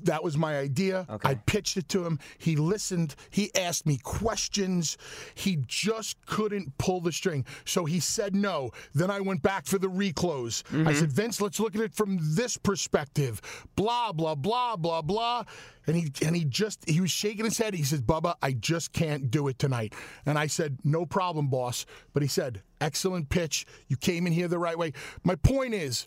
That 0.04 0.22
was 0.22 0.36
my 0.36 0.58
idea. 0.58 1.06
Okay. 1.08 1.30
I 1.30 1.34
pitched 1.34 1.76
it 1.76 1.88
to 1.90 2.04
him. 2.04 2.18
He 2.38 2.56
listened. 2.56 3.14
He 3.30 3.54
asked 3.54 3.86
me 3.86 3.98
questions. 3.98 4.98
He 5.34 5.58
just 5.66 6.24
couldn't 6.26 6.76
pull 6.78 7.00
the 7.00 7.12
string. 7.12 7.44
So 7.64 7.84
he 7.84 8.00
said 8.00 8.34
no. 8.34 8.70
Then 8.94 9.10
I 9.10 9.20
went 9.20 9.42
back 9.42 9.66
for 9.66 9.78
the 9.78 9.88
reclose. 9.88 10.62
I 10.70 10.74
mm-hmm. 10.74 10.92
said, 10.92 11.12
Vince, 11.12 11.40
let's 11.40 11.58
look 11.58 11.74
at 11.74 11.80
it 11.80 11.94
from 11.94 12.18
this 12.20 12.56
perspective. 12.56 13.40
Blah, 13.76 14.12
blah, 14.12 14.34
blah, 14.34 14.76
blah, 14.76 15.02
blah. 15.02 15.44
And 15.86 15.96
he 15.96 16.12
and 16.24 16.36
he 16.36 16.44
just 16.44 16.86
he 16.88 17.00
was 17.00 17.10
shaking 17.10 17.46
his 17.46 17.56
head. 17.56 17.72
He 17.72 17.82
says, 17.82 18.02
Bubba, 18.02 18.34
I 18.42 18.52
just 18.52 18.92
can't 18.92 19.30
do 19.30 19.48
it 19.48 19.58
tonight. 19.58 19.94
And 20.26 20.38
I 20.38 20.46
said, 20.46 20.78
No 20.84 21.06
problem, 21.06 21.48
boss. 21.48 21.86
But 22.12 22.22
he 22.22 22.28
said, 22.28 22.62
Excellent 22.80 23.30
pitch. 23.30 23.64
You 23.88 23.96
came 23.96 24.26
in 24.26 24.34
here 24.34 24.48
the 24.48 24.58
right 24.58 24.78
way. 24.78 24.92
My 25.24 25.34
point 25.36 25.72
is, 25.72 26.06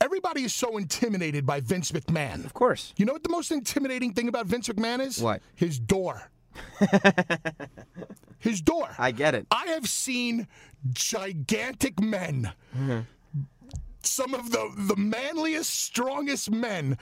everybody 0.00 0.42
is 0.42 0.52
so 0.52 0.76
intimidated 0.76 1.46
by 1.46 1.60
Vince 1.60 1.92
McMahon. 1.92 2.44
Of 2.44 2.54
course. 2.54 2.92
You 2.96 3.06
know 3.06 3.12
what 3.12 3.22
the 3.22 3.28
most 3.28 3.50
intimidating 3.50 4.12
thing 4.12 4.28
about 4.28 4.46
Vince 4.46 4.68
McMahon 4.68 5.00
is? 5.00 5.20
What? 5.20 5.42
His 5.54 5.78
door. 5.78 6.30
His 8.38 8.60
door. 8.60 8.94
I 8.98 9.10
get 9.12 9.34
it. 9.34 9.46
I 9.50 9.66
have 9.68 9.88
seen 9.88 10.46
gigantic 10.92 12.00
men, 12.00 12.52
mm-hmm. 12.76 13.00
some 14.02 14.34
of 14.34 14.50
the, 14.50 14.72
the 14.76 14.96
manliest, 14.96 15.70
strongest 15.70 16.50
men, 16.50 16.98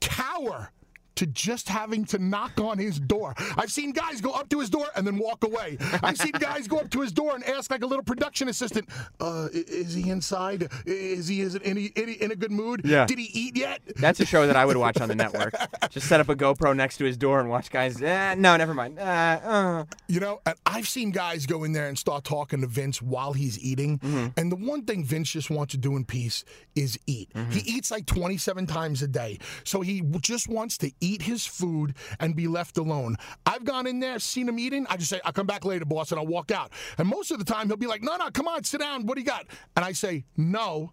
cower 0.00 0.70
to 1.18 1.26
just 1.26 1.68
having 1.68 2.04
to 2.06 2.18
knock 2.18 2.60
on 2.60 2.78
his 2.78 2.98
door. 2.98 3.34
I've 3.56 3.70
seen 3.72 3.92
guys 3.92 4.20
go 4.20 4.30
up 4.32 4.48
to 4.50 4.60
his 4.60 4.70
door 4.70 4.86
and 4.96 5.06
then 5.06 5.18
walk 5.18 5.44
away. 5.44 5.76
I've 6.02 6.16
seen 6.16 6.32
guys 6.32 6.66
go 6.66 6.78
up 6.78 6.90
to 6.90 7.00
his 7.00 7.12
door 7.12 7.34
and 7.34 7.44
ask 7.44 7.70
like 7.70 7.82
a 7.82 7.86
little 7.86 8.04
production 8.04 8.48
assistant, 8.48 8.88
uh, 9.20 9.48
is 9.52 9.94
he 9.94 10.10
inside? 10.10 10.68
Is 10.86 11.28
he 11.28 11.40
is 11.40 11.54
it 11.54 11.62
in, 11.62 11.76
a- 11.78 12.24
in, 12.24 12.30
a- 12.32 12.36
good 12.36 12.52
mood? 12.52 12.82
Yeah. 12.84 13.04
Did 13.06 13.18
he 13.18 13.28
eat 13.32 13.56
yet? 13.56 13.80
That's 13.96 14.20
a 14.20 14.24
show 14.26 14.46
that 14.46 14.56
I 14.56 14.64
would 14.64 14.76
watch 14.76 15.00
on 15.00 15.08
the 15.08 15.14
network. 15.24 15.54
Just 15.90 16.06
set 16.08 16.20
up 16.20 16.28
a 16.28 16.36
GoPro 16.36 16.74
next 16.76 16.98
to 16.98 17.04
his 17.04 17.16
door 17.16 17.40
and 17.40 17.48
watch 17.50 17.70
guys. 17.70 18.00
Eh, 18.00 18.34
no, 18.38 18.56
never 18.56 18.74
mind. 18.74 18.98
Uh, 18.98 19.02
uh. 19.02 19.84
You 20.06 20.20
know, 20.20 20.40
and 20.46 20.54
I've 20.66 20.86
seen 20.86 21.10
guys 21.10 21.46
go 21.46 21.64
in 21.64 21.72
there 21.72 21.88
and 21.88 21.98
start 21.98 22.22
talking 22.24 22.60
to 22.60 22.66
Vince 22.68 23.02
while 23.02 23.32
he's 23.32 23.58
eating. 23.58 23.98
And 24.36 24.52
the 24.52 24.56
one 24.56 24.84
thing 24.84 25.04
Vince 25.04 25.30
just 25.32 25.50
wants 25.50 25.72
to 25.72 25.78
do 25.78 25.96
in 25.96 26.04
peace 26.04 26.44
is 26.76 26.96
eat. 27.06 27.30
He 27.50 27.60
eats 27.60 27.90
like 27.90 28.06
27 28.06 28.66
times 28.66 29.02
a 29.02 29.08
day. 29.08 29.38
So 29.64 29.80
he 29.80 30.02
just 30.20 30.48
wants 30.48 30.78
to 30.78 30.92
eat 31.00 31.07
his 31.16 31.46
food 31.46 31.94
and 32.20 32.36
be 32.36 32.48
left 32.48 32.78
alone. 32.78 33.16
I've 33.46 33.64
gone 33.64 33.86
in 33.86 34.00
there, 34.00 34.18
seen 34.18 34.48
him 34.48 34.58
eating. 34.58 34.86
I 34.88 34.96
just 34.96 35.10
say, 35.10 35.20
I'll 35.24 35.32
come 35.32 35.46
back 35.46 35.64
later, 35.64 35.84
boss, 35.84 36.12
and 36.12 36.18
I'll 36.18 36.26
walk 36.26 36.50
out. 36.50 36.72
And 36.98 37.08
most 37.08 37.30
of 37.30 37.38
the 37.38 37.44
time, 37.44 37.68
he'll 37.68 37.76
be 37.76 37.86
like, 37.86 38.02
no, 38.02 38.16
no, 38.16 38.30
come 38.30 38.48
on, 38.48 38.64
sit 38.64 38.80
down. 38.80 39.06
What 39.06 39.14
do 39.14 39.20
you 39.20 39.26
got? 39.26 39.46
And 39.76 39.84
I 39.84 39.92
say, 39.92 40.24
no. 40.36 40.92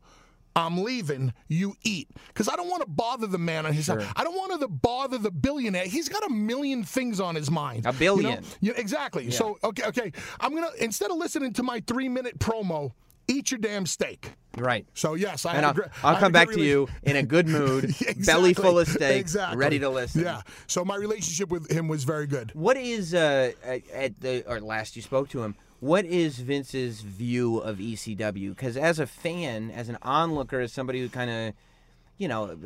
I'm 0.58 0.84
leaving. 0.84 1.34
You 1.50 1.76
eat 1.84 2.08
because 2.28 2.48
I 2.48 2.56
don't 2.56 2.70
want 2.70 2.82
to 2.82 2.88
bother 2.88 3.28
the 3.28 3.38
man 3.38 3.66
on 3.66 3.74
his 3.74 3.88
side. 3.88 4.06
I 4.16 4.24
don't 4.24 4.38
want 4.38 4.58
to 4.62 4.68
bother 4.70 5.18
the 5.18 5.30
billionaire. 5.30 5.86
He's 5.86 6.08
got 6.08 6.26
a 6.26 6.30
million 6.30 6.84
things 6.84 7.20
on 7.20 7.36
his 7.36 7.52
mind. 7.52 7.86
A 7.86 7.90
you 7.90 7.94
know? 7.94 8.00
billion. 8.00 8.44
Yeah, 8.62 8.74
exactly. 8.78 9.32
So 9.32 9.58
okay, 9.66 9.84
okay. 9.88 10.12
I'm 10.40 10.56
gonna 10.56 10.70
instead 10.80 11.12
of 11.12 11.18
listening 11.18 11.52
to 11.54 11.64
my 11.64 11.82
three 11.86 12.08
minute 12.08 12.40
promo, 12.40 12.94
eat 13.28 13.52
your 13.52 13.60
damn 13.60 13.86
steak. 13.86 14.32
Right. 14.58 14.86
So 14.94 15.16
yes, 15.16 15.46
I 15.46 15.56
And 15.56 15.66
I'll, 15.66 15.76
I'll 16.04 16.18
come 16.18 16.32
back 16.32 16.50
to 16.52 16.62
you 16.62 16.88
in 17.04 17.18
a 17.18 17.24
good 17.24 17.48
mood, 17.48 17.84
Exactly. 18.02 18.24
belly 18.24 18.54
full 18.54 18.80
of 18.80 18.88
steak, 18.88 19.20
Exactly. 19.20 19.58
ready 19.58 19.80
to 19.80 19.90
listen. 19.90 20.22
Yeah. 20.22 20.42
So 20.68 20.86
my 20.86 20.96
relationship 20.96 21.50
with 21.50 21.70
him 21.70 21.88
was 21.90 22.04
very 22.06 22.26
good. 22.28 22.52
What 22.54 22.78
is 22.78 23.14
uh 23.14 23.52
at- 23.64 23.90
at 23.92 24.22
the 24.22 24.50
or 24.50 24.62
last 24.62 24.96
you 24.96 25.02
spoke 25.02 25.28
to 25.30 25.44
him? 25.44 25.56
What 25.82 26.06
is 26.06 26.40
Vince's 26.40 27.02
view 27.02 27.58
of 27.58 27.78
ECW? 27.80 28.50
Because 28.50 28.78
as 28.78 28.98
a 29.00 29.06
fan, 29.06 29.72
as 29.72 29.90
an 29.90 29.98
onlooker, 30.02 30.62
as 30.62 30.72
somebody 30.72 31.02
who 31.02 31.10
kind 31.10 31.30
of, 31.30 31.54
you 32.18 32.30
know, 32.30 32.58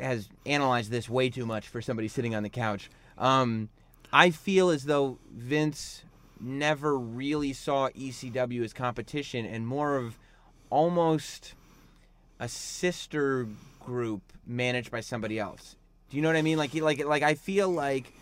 has 0.00 0.28
analyzed 0.44 0.90
this 0.90 1.08
way 1.08 1.30
too 1.30 1.46
much 1.46 1.68
for 1.68 1.80
somebody 1.80 2.08
sitting 2.08 2.34
on 2.34 2.42
the 2.42 2.50
couch, 2.50 2.90
um, 3.18 3.68
I 4.12 4.30
feel 4.30 4.70
as 4.70 4.84
though 4.84 5.18
Vince 5.32 6.02
never 6.40 6.98
really 6.98 7.52
saw 7.52 7.88
ECW 7.90 8.64
as 8.64 8.72
competition 8.72 9.46
and 9.46 9.66
more 9.66 9.96
of 9.96 10.18
almost 10.70 11.54
a 12.38 12.48
sister 12.48 13.48
group 13.80 14.22
managed 14.46 14.90
by 14.90 15.00
somebody 15.00 15.38
else. 15.38 15.76
Do 16.10 16.16
you 16.16 16.22
know 16.22 16.28
what 16.28 16.36
I 16.36 16.42
mean? 16.42 16.58
Like, 16.58 16.74
like, 16.74 17.04
like 17.04 17.22
I 17.22 17.34
feel 17.34 17.68
like, 17.68 18.12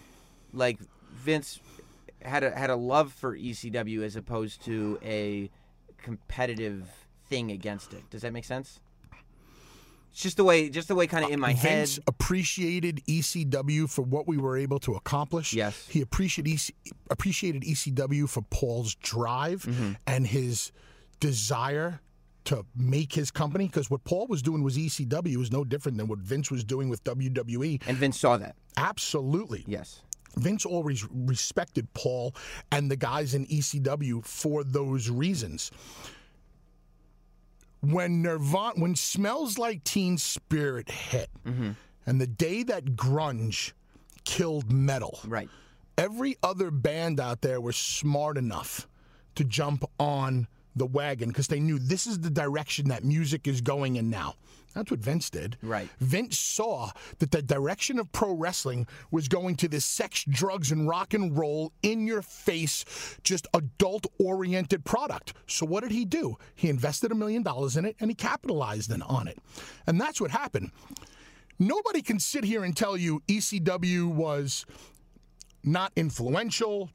like 0.53 0.79
Vince 1.13 1.61
had 2.23 2.43
a 2.43 2.51
had 2.51 2.71
a 2.71 2.77
love 2.77 3.13
for 3.13 3.37
ECW 3.37 4.03
as 4.03 4.17
opposed 4.17 4.65
to 4.65 4.99
a 5.03 5.51
competitive 5.99 6.89
thing 7.29 7.51
against 7.51 7.93
it. 7.93 8.09
Does 8.11 8.23
that 8.23 8.33
make 8.33 8.45
sense? 8.45 8.81
It's 10.15 10.23
just 10.23 10.37
the 10.37 10.45
way, 10.45 10.69
just 10.69 10.87
the 10.87 10.95
way, 10.95 11.09
kind 11.09 11.25
of 11.25 11.33
in 11.33 11.41
my 11.41 11.53
head. 11.55 11.79
Vince 11.79 11.99
appreciated 12.07 13.03
ECW 13.09 13.91
for 13.91 14.03
what 14.03 14.29
we 14.29 14.37
were 14.39 14.57
able 14.57 14.79
to 14.79 14.95
accomplish. 14.95 15.53
Yes. 15.53 15.89
He 15.89 16.01
appreciated 16.03 16.53
EC, 16.53 16.73
appreciated 17.11 17.63
ECW 17.63 18.29
for 18.29 18.43
Paul's 18.43 18.95
drive 18.95 19.63
Mm-hmm. 19.65 19.93
and 20.07 20.25
his 20.25 20.71
desire 21.19 22.01
to 22.45 22.65
make 22.77 23.13
his 23.13 23.33
company. 23.33 23.67
Because 23.67 23.91
what 23.91 24.05
Paul 24.05 24.29
was 24.29 24.41
doing 24.41 24.63
was 24.63 24.77
ECW 24.79 25.37
was 25.37 25.51
no 25.51 25.65
different 25.65 25.99
than 25.99 26.07
what 26.07 26.21
Vince 26.21 26.49
was 26.49 26.63
doing 26.63 26.89
with 26.89 27.03
WWE. 27.03 27.83
And 27.89 27.97
Vince 27.97 28.21
saw 28.21 28.37
that. 28.37 28.55
Absolutely. 28.77 29.65
Yes. 29.67 30.01
Vince 30.37 30.65
always 30.65 31.05
respected 31.11 31.93
Paul 31.95 32.35
and 32.71 32.89
the 32.91 32.97
guys 32.97 33.35
in 33.35 33.47
ECW 33.47 34.25
for 34.25 34.63
those 34.63 35.11
reasons. 35.11 35.71
When 37.93 38.23
Nirvana, 38.23 38.81
when 38.81 38.95
Smells 38.97 39.59
Like 39.59 39.85
Teen 39.85 40.19
Spirit 40.19 40.91
hit, 40.91 41.29
mm-hmm. 41.47 41.73
and 42.07 42.21
the 42.21 42.27
day 42.27 42.63
that 42.65 42.97
grunge 42.97 43.73
killed 44.25 44.73
metal, 44.73 45.21
Right. 45.27 45.49
every 45.99 46.37
other 46.43 46.71
band 46.71 47.21
out 47.21 47.41
there 47.43 47.61
was 47.61 47.77
smart 47.77 48.39
enough 48.39 48.89
to 49.35 49.45
jump 49.45 49.85
on 49.99 50.47
the 50.77 50.87
wagon 50.87 51.29
because 51.29 51.47
they 51.49 51.61
knew 51.61 51.79
this 51.79 52.07
is 52.07 52.21
the 52.21 52.31
direction 52.31 52.89
that 52.89 53.05
music 53.05 53.47
is 53.47 53.61
going 53.61 53.97
in 53.97 54.11
now. 54.11 54.35
That's 54.75 54.91
what 54.91 55.01
Vince 55.01 55.31
did. 55.31 55.57
Right. 55.63 55.89
Vince 56.01 56.39
saw 56.39 56.91
that 57.19 57.31
the 57.31 57.43
direction 57.43 57.99
of 57.99 58.11
pro 58.13 58.33
wrestling 58.33 58.87
was 59.11 59.29
going 59.29 59.57
to 59.57 59.69
this 59.69 59.85
sex, 59.85 60.25
drugs, 60.29 60.73
and 60.73 60.89
rock 60.89 61.15
and 61.15 61.37
roll, 61.37 61.73
in 61.83 62.07
your 62.07 62.23
face, 62.23 62.85
just 63.23 63.47
adult 63.55 64.07
oriented 64.19 64.85
product. 64.85 65.35
So 65.47 65.67
what 65.67 65.83
did 65.83 65.93
he 65.93 66.05
do? 66.05 66.37
He 66.55 66.69
invested 66.69 67.13
a 67.13 67.15
million 67.15 67.43
dollars 67.43 67.77
in 67.77 67.85
it 67.85 67.97
and 68.01 68.11
he 68.11 68.15
capitalized 68.15 68.91
on 69.03 69.29
it. 69.29 69.39
And 69.87 70.01
that's 70.01 70.21
what 70.21 70.31
happened. 70.31 70.71
Nobody 71.59 72.03
can 72.03 72.19
sit 72.19 72.45
here 72.45 72.65
and 72.65 72.77
tell 72.77 72.97
you 72.97 73.23
ECW 73.29 74.09
was 74.09 74.67
not 75.63 75.93
influential 75.97 76.91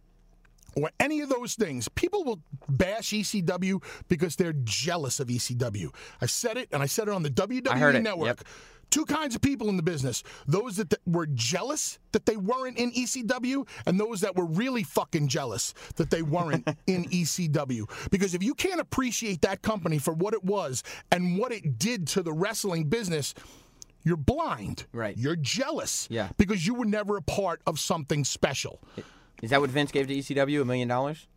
or 0.75 0.91
any 0.99 1.21
of 1.21 1.29
those 1.29 1.55
things. 1.55 1.87
People 1.89 2.23
will 2.23 2.41
bash 2.67 3.09
ECW 3.09 3.83
because 4.07 4.35
they're 4.35 4.53
jealous 4.63 5.19
of 5.19 5.27
ECW. 5.27 5.93
I 6.21 6.25
said 6.25 6.57
it, 6.57 6.69
and 6.71 6.81
I 6.81 6.85
said 6.85 7.07
it 7.07 7.13
on 7.13 7.23
the 7.23 7.29
WWE 7.29 8.01
network. 8.01 8.27
yep. 8.27 8.47
Two 8.89 9.05
kinds 9.05 9.35
of 9.35 9.41
people 9.41 9.69
in 9.69 9.77
the 9.77 9.83
business 9.83 10.23
those 10.47 10.77
that, 10.77 10.89
that 10.89 10.99
were 11.05 11.27
jealous 11.27 11.99
that 12.11 12.25
they 12.25 12.35
weren't 12.37 12.77
in 12.79 12.91
ECW, 12.91 13.67
and 13.85 13.99
those 13.99 14.21
that 14.21 14.35
were 14.35 14.45
really 14.45 14.81
fucking 14.81 15.27
jealous 15.27 15.75
that 15.97 16.09
they 16.09 16.23
weren't 16.23 16.67
in 16.87 17.05
ECW. 17.05 17.87
Because 18.09 18.33
if 18.33 18.41
you 18.41 18.55
can't 18.55 18.79
appreciate 18.81 19.41
that 19.41 19.61
company 19.61 19.99
for 19.99 20.13
what 20.13 20.33
it 20.33 20.43
was 20.43 20.83
and 21.11 21.37
what 21.37 21.51
it 21.51 21.77
did 21.77 22.07
to 22.07 22.23
the 22.23 22.33
wrestling 22.33 22.85
business, 22.85 23.35
you're 24.03 24.17
blind. 24.17 24.87
Right. 24.91 25.15
You're 25.15 25.35
jealous. 25.35 26.07
Yeah. 26.09 26.29
Because 26.37 26.65
you 26.65 26.73
were 26.73 26.85
never 26.85 27.17
a 27.17 27.21
part 27.21 27.61
of 27.67 27.79
something 27.79 28.23
special. 28.23 28.81
Is 29.41 29.51
that 29.51 29.61
what 29.61 29.69
Vince 29.69 29.91
gave 29.91 30.07
to 30.07 30.15
ECW? 30.15 30.61
A 30.61 30.65
million 30.65 30.87
dollars? 30.87 31.27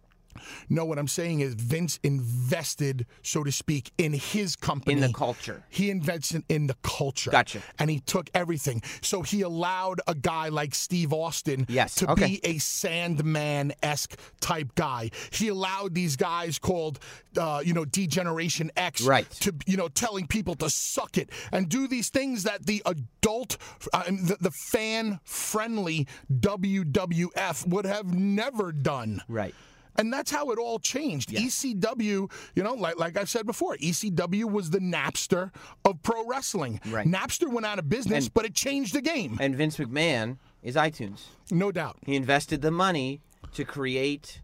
No, 0.68 0.84
what 0.84 0.98
I'm 0.98 1.08
saying 1.08 1.40
is 1.40 1.54
Vince 1.54 1.98
invested, 2.02 3.06
so 3.22 3.44
to 3.44 3.52
speak, 3.52 3.92
in 3.98 4.12
his 4.12 4.56
company. 4.56 4.94
In 4.94 5.00
the 5.00 5.12
culture. 5.12 5.62
He 5.68 5.90
invested 5.90 6.44
in 6.48 6.66
the 6.66 6.76
culture. 6.82 7.30
Gotcha. 7.30 7.60
And 7.78 7.90
he 7.90 8.00
took 8.00 8.30
everything. 8.34 8.82
So 9.00 9.22
he 9.22 9.42
allowed 9.42 10.00
a 10.06 10.14
guy 10.14 10.48
like 10.48 10.74
Steve 10.74 11.12
Austin 11.12 11.66
Yes, 11.68 11.94
to 11.96 12.10
okay. 12.12 12.26
be 12.26 12.40
a 12.44 12.58
Sandman 12.58 13.72
esque 13.82 14.18
type 14.40 14.74
guy. 14.74 15.10
He 15.30 15.48
allowed 15.48 15.94
these 15.94 16.16
guys 16.16 16.58
called, 16.58 16.98
uh, 17.36 17.62
you 17.64 17.72
know, 17.74 17.84
D-Generation 17.84 18.70
X 18.76 19.02
Right. 19.02 19.30
to, 19.40 19.54
you 19.66 19.76
know, 19.76 19.88
telling 19.88 20.26
people 20.26 20.54
to 20.56 20.70
suck 20.70 21.18
it 21.18 21.30
and 21.50 21.68
do 21.68 21.86
these 21.88 22.08
things 22.10 22.42
that 22.44 22.66
the 22.66 22.82
adult, 22.86 23.56
uh, 23.92 24.04
the, 24.04 24.36
the 24.40 24.50
fan 24.50 25.20
friendly 25.24 26.06
WWF 26.32 27.66
would 27.68 27.84
have 27.84 28.14
never 28.14 28.72
done. 28.72 29.22
Right. 29.28 29.54
And 29.96 30.12
that's 30.12 30.30
how 30.30 30.50
it 30.50 30.58
all 30.58 30.78
changed. 30.78 31.30
ECW, 31.30 32.30
you 32.54 32.62
know, 32.62 32.74
like 32.74 32.98
like 32.98 33.16
I've 33.16 33.28
said 33.28 33.46
before, 33.46 33.76
ECW 33.76 34.50
was 34.50 34.70
the 34.70 34.78
Napster 34.78 35.50
of 35.84 36.02
pro 36.02 36.26
wrestling. 36.26 36.80
Right. 36.88 37.06
Napster 37.06 37.48
went 37.52 37.66
out 37.66 37.78
of 37.78 37.88
business, 37.88 38.24
And- 38.26 38.34
but 38.34 38.44
it 38.44 38.54
changed 38.54 38.94
the 38.94 39.02
game. 39.02 39.36
And 39.40 39.54
Vince 39.54 39.76
McMahon 39.76 40.38
is 40.62 40.76
iTunes. 40.76 41.20
no 41.50 41.70
doubt. 41.72 41.98
He 42.06 42.16
invested 42.16 42.62
the 42.62 42.70
money 42.70 43.20
to 43.54 43.64
create 43.64 44.40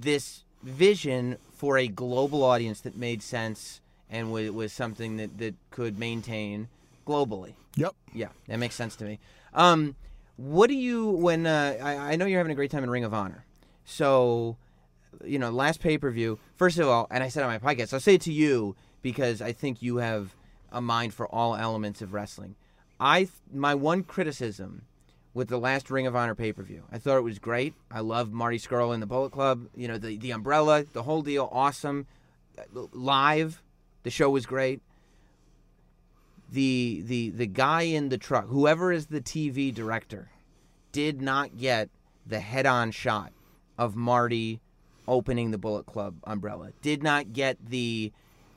this 0.00 0.42
vision 0.62 1.36
for 1.56 1.78
a 1.78 1.86
global 1.86 2.42
audience 2.42 2.80
that 2.80 2.96
made 2.96 3.22
sense 3.22 3.80
and 4.10 4.32
was, 4.32 4.50
was 4.50 4.72
something 4.72 5.16
that, 5.18 5.38
that 5.38 5.54
could 5.70 5.98
maintain 5.98 6.68
globally. 7.06 7.54
Yep. 7.76 7.94
Yeah, 8.12 8.28
that 8.48 8.58
makes 8.58 8.74
sense 8.74 8.96
to 8.96 9.04
me. 9.04 9.18
Um, 9.52 9.94
what 10.36 10.66
do 10.68 10.74
you 10.74 11.10
when 11.10 11.46
uh, 11.46 11.76
I, 11.80 12.12
I 12.12 12.16
know 12.16 12.26
you're 12.26 12.38
having 12.40 12.52
a 12.52 12.56
great 12.56 12.70
time 12.70 12.82
in 12.82 12.90
Ring 12.90 13.04
of 13.04 13.14
Honor, 13.14 13.44
so 13.84 14.56
you 15.24 15.38
know 15.38 15.50
last 15.50 15.80
pay 15.80 15.98
per 15.98 16.10
view. 16.10 16.38
First 16.56 16.78
of 16.78 16.88
all, 16.88 17.06
and 17.10 17.22
I 17.22 17.28
said 17.28 17.42
on 17.42 17.50
my 17.50 17.58
podcast, 17.58 17.92
I'll 17.92 18.00
say 18.00 18.14
it 18.14 18.22
to 18.22 18.32
you 18.32 18.76
because 19.02 19.42
I 19.42 19.52
think 19.52 19.82
you 19.82 19.96
have 19.96 20.34
a 20.72 20.80
mind 20.80 21.14
for 21.14 21.26
all 21.26 21.56
elements 21.56 22.02
of 22.02 22.12
wrestling. 22.12 22.56
I 22.98 23.28
my 23.52 23.74
one 23.74 24.02
criticism 24.02 24.82
with 25.32 25.48
the 25.48 25.58
last 25.58 25.90
Ring 25.90 26.06
of 26.06 26.14
Honor 26.14 26.34
pay 26.34 26.52
per 26.52 26.62
view, 26.62 26.84
I 26.92 26.98
thought 26.98 27.18
it 27.18 27.22
was 27.22 27.38
great. 27.38 27.74
I 27.90 28.00
love 28.00 28.32
Marty 28.32 28.58
Scurll 28.58 28.92
and 28.92 29.02
the 29.02 29.06
Bullet 29.06 29.30
Club. 29.30 29.66
You 29.76 29.88
know 29.88 29.98
the 29.98 30.16
the 30.16 30.30
umbrella, 30.30 30.84
the 30.92 31.02
whole 31.02 31.22
deal, 31.22 31.48
awesome. 31.52 32.06
Live, 32.72 33.62
the 34.04 34.10
show 34.10 34.30
was 34.30 34.46
great 34.46 34.80
the 36.54 37.02
the 37.06 37.30
the 37.30 37.46
guy 37.46 37.82
in 37.82 38.08
the 38.08 38.18
truck, 38.18 38.46
whoever 38.48 38.92
is 38.92 39.06
the 39.06 39.20
TV 39.20 39.74
director, 39.74 40.30
did 40.92 41.20
not 41.20 41.58
get 41.58 41.90
the 42.26 42.40
head-on 42.40 42.90
shot 42.90 43.32
of 43.76 43.96
Marty 43.96 44.60
opening 45.06 45.50
the 45.50 45.58
Bullet 45.58 45.86
Club 45.86 46.16
umbrella. 46.24 46.72
Did 46.82 47.02
not 47.02 47.32
get 47.32 47.58
the 47.64 48.12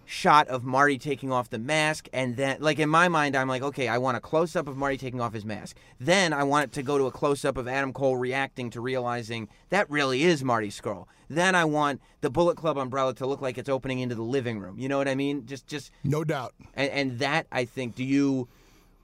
shot 0.10 0.48
of 0.48 0.64
Marty 0.64 0.98
taking 0.98 1.34
off 1.34 1.50
the 1.50 1.60
mask 1.60 2.08
and 2.14 2.38
then 2.38 2.56
like 2.62 2.80
in 2.80 2.88
my 2.88 3.10
mind 3.10 3.36
I'm 3.36 3.50
like 3.50 3.62
okay 3.62 3.89
I 3.89 3.98
want 3.98 4.16
a 4.16 4.22
close 4.22 4.56
up 4.56 4.66
of 4.70 4.78
Marty 4.78 4.95
taking 4.95 5.20
off 5.20 5.34
his 5.34 5.43
mask 5.43 5.76
then 6.00 6.32
I 6.32 6.45
want 6.45 6.64
it 6.64 6.72
to 6.76 6.82
go 6.82 6.98
to 6.98 7.08
a 7.08 7.12
close 7.12 7.43
up 7.43 7.58
of 7.58 7.68
Adam 7.68 7.91
Cole 7.91 8.16
reacting 8.16 8.70
to 8.70 8.80
realizing 8.80 9.50
that 9.68 9.89
really 9.89 10.24
is 10.24 10.45
Marty 10.45 10.70
Scurll 10.70 11.08
then 11.30 11.56
I 11.56 11.66
want 11.66 12.00
the 12.22 12.30
Bullet 12.30 12.56
Club 12.56 12.78
umbrella 12.78 13.14
to 13.16 13.28
look 13.28 13.41
like 13.41 13.58
it's 13.58 13.68
opening 13.68 14.00
into 14.00 14.16
the 14.16 14.22
living 14.22 14.60
room 14.60 14.80
you 14.80 14.88
know 14.88 14.98
what 14.98 15.10
I 15.10 15.16
mean 15.16 15.45
just 15.45 15.68
just 15.68 15.91
No 16.06 16.24
doubt. 16.24 16.54
and, 16.74 16.89
and 16.89 17.20
that 17.20 17.48
I 17.52 17.66
think. 17.66 17.95
Do 17.95 18.06
you? 18.06 18.48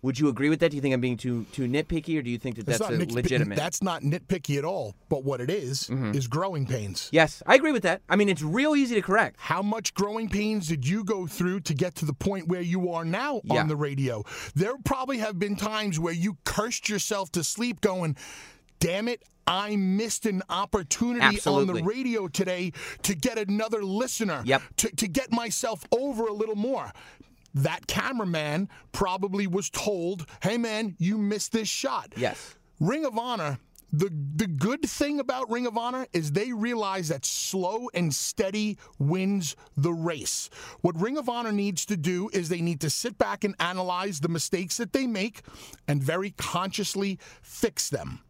Would 0.03 0.19
you 0.19 0.27
agree 0.27 0.49
with 0.49 0.59
that? 0.59 0.69
Do 0.69 0.75
you 0.77 0.81
think 0.81 0.93
I'm 0.93 1.01
being 1.01 1.17
too 1.17 1.45
too 1.53 1.67
nitpicky, 1.67 2.19
or 2.19 2.21
do 2.21 2.29
you 2.29 2.37
think 2.37 2.57
that 2.57 2.65
that's 2.65 2.87
nit- 2.89 3.11
legitimate? 3.11 3.55
That's 3.57 3.81
not 3.81 4.03
nitpicky 4.03 4.57
at 4.57 4.65
all. 4.65 4.95
But 5.09 5.23
what 5.23 5.41
it 5.41 5.49
is, 5.49 5.87
Mm-hmm. 5.87 6.11
is 6.13 6.27
growing 6.27 6.65
pains. 6.67 7.09
yes, 7.11 7.41
I 7.47 7.55
agree 7.55 7.71
with 7.71 7.83
that. 7.83 8.01
I 8.09 8.15
mean, 8.15 8.29
it's 8.29 8.41
real 8.43 8.75
easy 8.75 8.95
to 8.95 9.01
correct. 9.01 9.37
How 9.39 9.61
much 9.61 9.93
growing 9.95 10.29
pains 10.29 10.67
did 10.67 10.87
you 10.87 11.03
go 11.03 11.25
through 11.25 11.61
to 11.61 11.73
get 11.73 11.95
to 11.95 12.05
the 12.05 12.13
point 12.13 12.47
where 12.47 12.61
you 12.61 12.91
are 12.91 13.05
now 13.05 13.41
Yeah. 13.45 13.61
on 13.61 13.67
the 13.67 13.75
radio? 13.75 14.23
There 14.55 14.73
probably 14.83 15.17
have 15.19 15.39
been 15.39 15.55
times 15.55 15.99
where 15.99 16.13
you 16.13 16.37
cursed 16.43 16.89
yourself 16.89 17.31
to 17.31 17.43
sleep 17.43 17.79
going, 17.81 18.15
damn 18.79 19.07
it, 19.07 19.23
I 19.47 19.75
missed 19.75 20.25
an 20.25 20.41
opportunity 20.49 21.39
on 21.45 21.67
the 21.67 21.83
radio 21.83 22.27
today 22.27 22.71
to 23.03 23.13
get 23.15 23.37
another 23.37 23.83
listener, 23.83 24.41
Yep. 24.45 24.61
to, 24.77 24.95
to 24.95 25.07
get 25.07 25.31
myself 25.31 25.83
over 25.91 26.27
a 26.27 26.33
little 26.33 26.55
more. 26.55 26.91
That 27.53 27.87
cameraman 27.87 28.69
probably 28.91 29.47
was 29.47 29.69
told, 29.69 30.25
hey 30.41 30.57
man, 30.57 30.95
you 30.97 31.17
missed 31.17 31.51
this 31.51 31.67
shot. 31.67 32.13
Yes. 32.15 32.55
Ring 32.79 33.05
of 33.05 33.17
Honor, 33.17 33.59
the 33.91 34.09
the 34.35 34.47
good 34.47 34.81
thing 34.81 35.19
about 35.19 35.51
Ring 35.51 35.67
of 35.67 35.77
Honor 35.77 36.07
is 36.13 36.31
they 36.31 36.51
realize 36.51 37.09
that 37.09 37.25
slow 37.25 37.89
and 37.93 38.13
steady 38.13 38.79
wins 38.97 39.55
the 39.77 39.93
race. 39.93 40.49
What 40.81 40.99
Ring 40.99 41.15
of 41.15 41.29
Honor 41.29 41.51
needs 41.51 41.85
to 41.85 41.95
do 41.95 42.29
is 42.33 42.49
they 42.49 42.61
need 42.61 42.81
to 42.81 42.89
sit 42.89 43.19
back 43.19 43.43
and 43.43 43.55
analyze 43.59 44.19
the 44.19 44.29
mistakes 44.29 44.77
that 44.77 44.93
they 44.93 45.05
make 45.05 45.43
and 45.87 46.01
very 46.01 46.31
consciously 46.31 47.19
fix 47.43 47.89
them. 47.89 48.21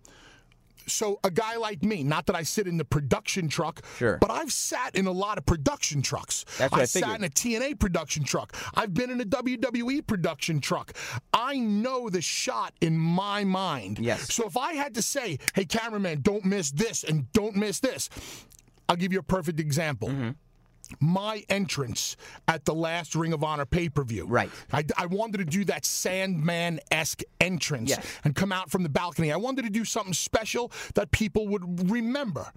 So 0.87 1.19
a 1.23 1.31
guy 1.31 1.57
like 1.57 1.83
me, 1.83 2.03
not 2.03 2.25
that 2.27 2.35
I 2.35 2.43
sit 2.43 2.67
in 2.67 2.77
the 2.77 2.85
production 2.85 3.47
truck, 3.47 3.85
Sure. 3.97 4.17
but 4.17 4.31
I've 4.31 4.51
sat 4.51 4.95
in 4.95 5.05
a 5.07 5.11
lot 5.11 5.37
of 5.37 5.45
production 5.45 6.01
trucks. 6.01 6.45
That's 6.57 6.71
what 6.71 6.81
I 6.81 6.85
sat 6.85 7.17
in 7.17 7.23
a 7.23 7.29
TNA 7.29 7.79
production 7.79 8.23
truck. 8.23 8.55
I've 8.73 8.93
been 8.93 9.09
in 9.09 9.21
a 9.21 9.25
WWE 9.25 10.05
production 10.05 10.59
truck. 10.59 10.93
I 11.33 11.57
know 11.57 12.09
the 12.09 12.21
shot 12.21 12.73
in 12.81 12.97
my 12.97 13.43
mind. 13.43 13.99
Yes. 13.99 14.33
So 14.33 14.45
if 14.45 14.57
I 14.57 14.73
had 14.73 14.93
to 14.95 15.01
say, 15.01 15.39
hey, 15.55 15.65
cameraman, 15.65 16.21
don't 16.21 16.45
miss 16.45 16.71
this 16.71 17.03
and 17.03 17.31
don't 17.33 17.55
miss 17.55 17.79
this, 17.79 18.09
I'll 18.89 18.95
give 18.95 19.13
you 19.13 19.19
a 19.19 19.23
perfect 19.23 19.59
example. 19.59 20.09
Mm-hmm. 20.09 20.31
My 20.99 21.43
entrance 21.49 22.15
at 22.47 22.65
the 22.65 22.73
last 22.73 23.15
Ring 23.15 23.33
of 23.33 23.43
Honor 23.43 23.65
pay 23.65 23.89
per 23.89 24.03
view. 24.03 24.25
Right. 24.25 24.49
I, 24.71 24.83
I 24.97 25.05
wanted 25.07 25.37
to 25.39 25.45
do 25.45 25.65
that 25.65 25.85
Sandman 25.85 26.79
esque 26.91 27.21
entrance 27.41 27.89
Yes. 27.91 28.05
and 28.23 28.35
come 28.35 28.51
out 28.51 28.69
from 28.71 28.83
the 28.83 28.89
balcony. 28.89 29.31
I 29.31 29.37
wanted 29.37 29.63
to 29.65 29.71
do 29.71 29.85
something 29.85 30.13
special 30.13 30.71
that 30.95 31.11
people 31.11 31.47
would 31.49 31.89
remember. 31.91 32.51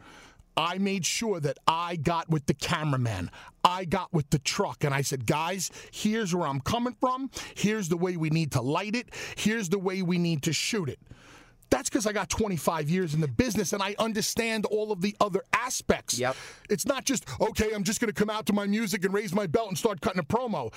I 0.59 0.79
made 0.79 1.05
sure 1.05 1.39
that 1.41 1.59
I 1.69 1.97
got 1.97 2.31
with 2.31 2.47
the 2.47 2.55
cameraman. 2.55 3.31
I 3.63 3.85
got 3.85 4.11
with 4.15 4.31
the 4.31 4.39
truck 4.39 4.85
and 4.85 4.95
I 4.95 5.03
said, 5.03 5.27
guys, 5.27 5.71
here's 5.93 6.35
where 6.35 6.47
I'm 6.49 6.61
coming 6.61 6.97
from. 6.99 7.31
Here's 7.55 7.91
the 7.91 7.97
way 7.99 8.17
we 8.17 8.31
need 8.31 8.53
to 8.53 8.63
light 8.63 8.97
it. 8.97 9.11
Here's 9.37 9.69
the 9.69 9.79
way 9.79 10.01
we 10.01 10.17
need 10.17 10.43
to 10.45 10.55
shoot 10.55 10.89
it. 10.89 10.99
That's 11.71 11.89
because 11.91 12.07
I 12.07 12.13
got 12.13 12.29
25 12.31 12.89
years 12.89 13.13
in 13.15 13.21
the 13.21 13.29
business 13.29 13.73
and 13.73 13.83
I 13.83 13.95
understand 13.99 14.67
all 14.67 14.93
of 14.93 15.01
the 15.01 15.17
other 15.21 15.43
aspects. 15.53 16.19
Yep. 16.19 16.37
It's 16.71 16.87
not 16.87 17.05
just, 17.05 17.25
okay, 17.41 17.73
I'm 17.75 17.83
just 17.85 18.01
going 18.01 18.13
to 18.13 18.15
come 18.19 18.31
out 18.31 18.47
to 18.47 18.53
my 18.53 18.67
music 18.67 19.05
and 19.05 19.13
raise 19.13 19.35
my 19.35 19.47
belt 19.47 19.69
and 19.69 19.77
start 19.77 20.01
cutting 20.01 20.21
a 20.21 20.25
promo. 20.25 20.73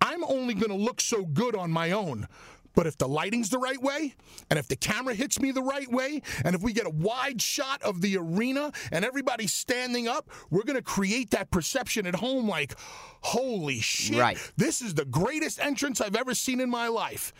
I'm 0.00 0.24
only 0.24 0.54
going 0.54 0.70
to 0.70 0.82
look 0.82 1.00
so 1.00 1.24
good 1.24 1.54
on 1.54 1.70
my 1.70 1.90
own. 1.92 2.26
But 2.74 2.86
if 2.86 2.96
the 2.96 3.08
lighting's 3.08 3.50
the 3.50 3.58
right 3.58 3.82
way, 3.82 4.14
and 4.48 4.56
if 4.58 4.68
the 4.68 4.76
camera 4.76 5.12
hits 5.12 5.40
me 5.40 5.50
the 5.50 5.60
right 5.62 5.90
way, 5.90 6.22
and 6.44 6.54
if 6.54 6.62
we 6.62 6.72
get 6.72 6.86
a 6.86 6.90
wide 6.90 7.42
shot 7.42 7.82
of 7.82 8.00
the 8.00 8.16
arena 8.16 8.70
and 8.92 9.04
everybody's 9.04 9.52
standing 9.52 10.06
up, 10.06 10.30
we're 10.50 10.62
going 10.62 10.76
to 10.76 10.82
create 10.82 11.30
that 11.32 11.50
perception 11.50 12.06
at 12.06 12.14
home 12.14 12.48
like, 12.48 12.74
holy 13.22 13.80
shit, 13.80 14.18
Right. 14.20 14.52
this 14.56 14.80
is 14.82 14.94
the 14.94 15.04
greatest 15.04 15.58
entrance 15.60 16.00
I've 16.00 16.14
ever 16.16 16.32
seen 16.32 16.60
in 16.60 16.70
my 16.70 16.86
life. 16.86 17.32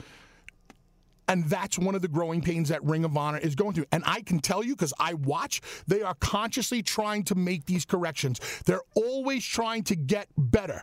And 1.31 1.45
that's 1.45 1.79
one 1.79 1.95
of 1.95 2.03
the 2.03 2.09
growing 2.09 2.41
pains 2.43 2.71
that 2.71 2.83
Ring 2.83 3.05
of 3.05 3.17
Honor 3.17 3.39
is 3.39 3.55
going 3.55 3.73
through. 3.75 3.85
And 3.93 4.03
I 4.05 4.21
can 4.21 4.41
tell 4.41 4.65
you, 4.65 4.75
because 4.75 4.93
I 4.99 5.15
watch, 5.15 5.61
they 5.87 6.03
are 6.03 6.15
consciously 6.15 6.83
trying 6.83 7.23
to 7.25 7.37
make 7.37 7.67
these 7.67 7.85
corrections. 7.85 8.41
They're 8.67 8.83
always 8.95 9.47
trying 9.47 9.85
to 9.85 9.95
get 9.95 10.27
better. 10.37 10.83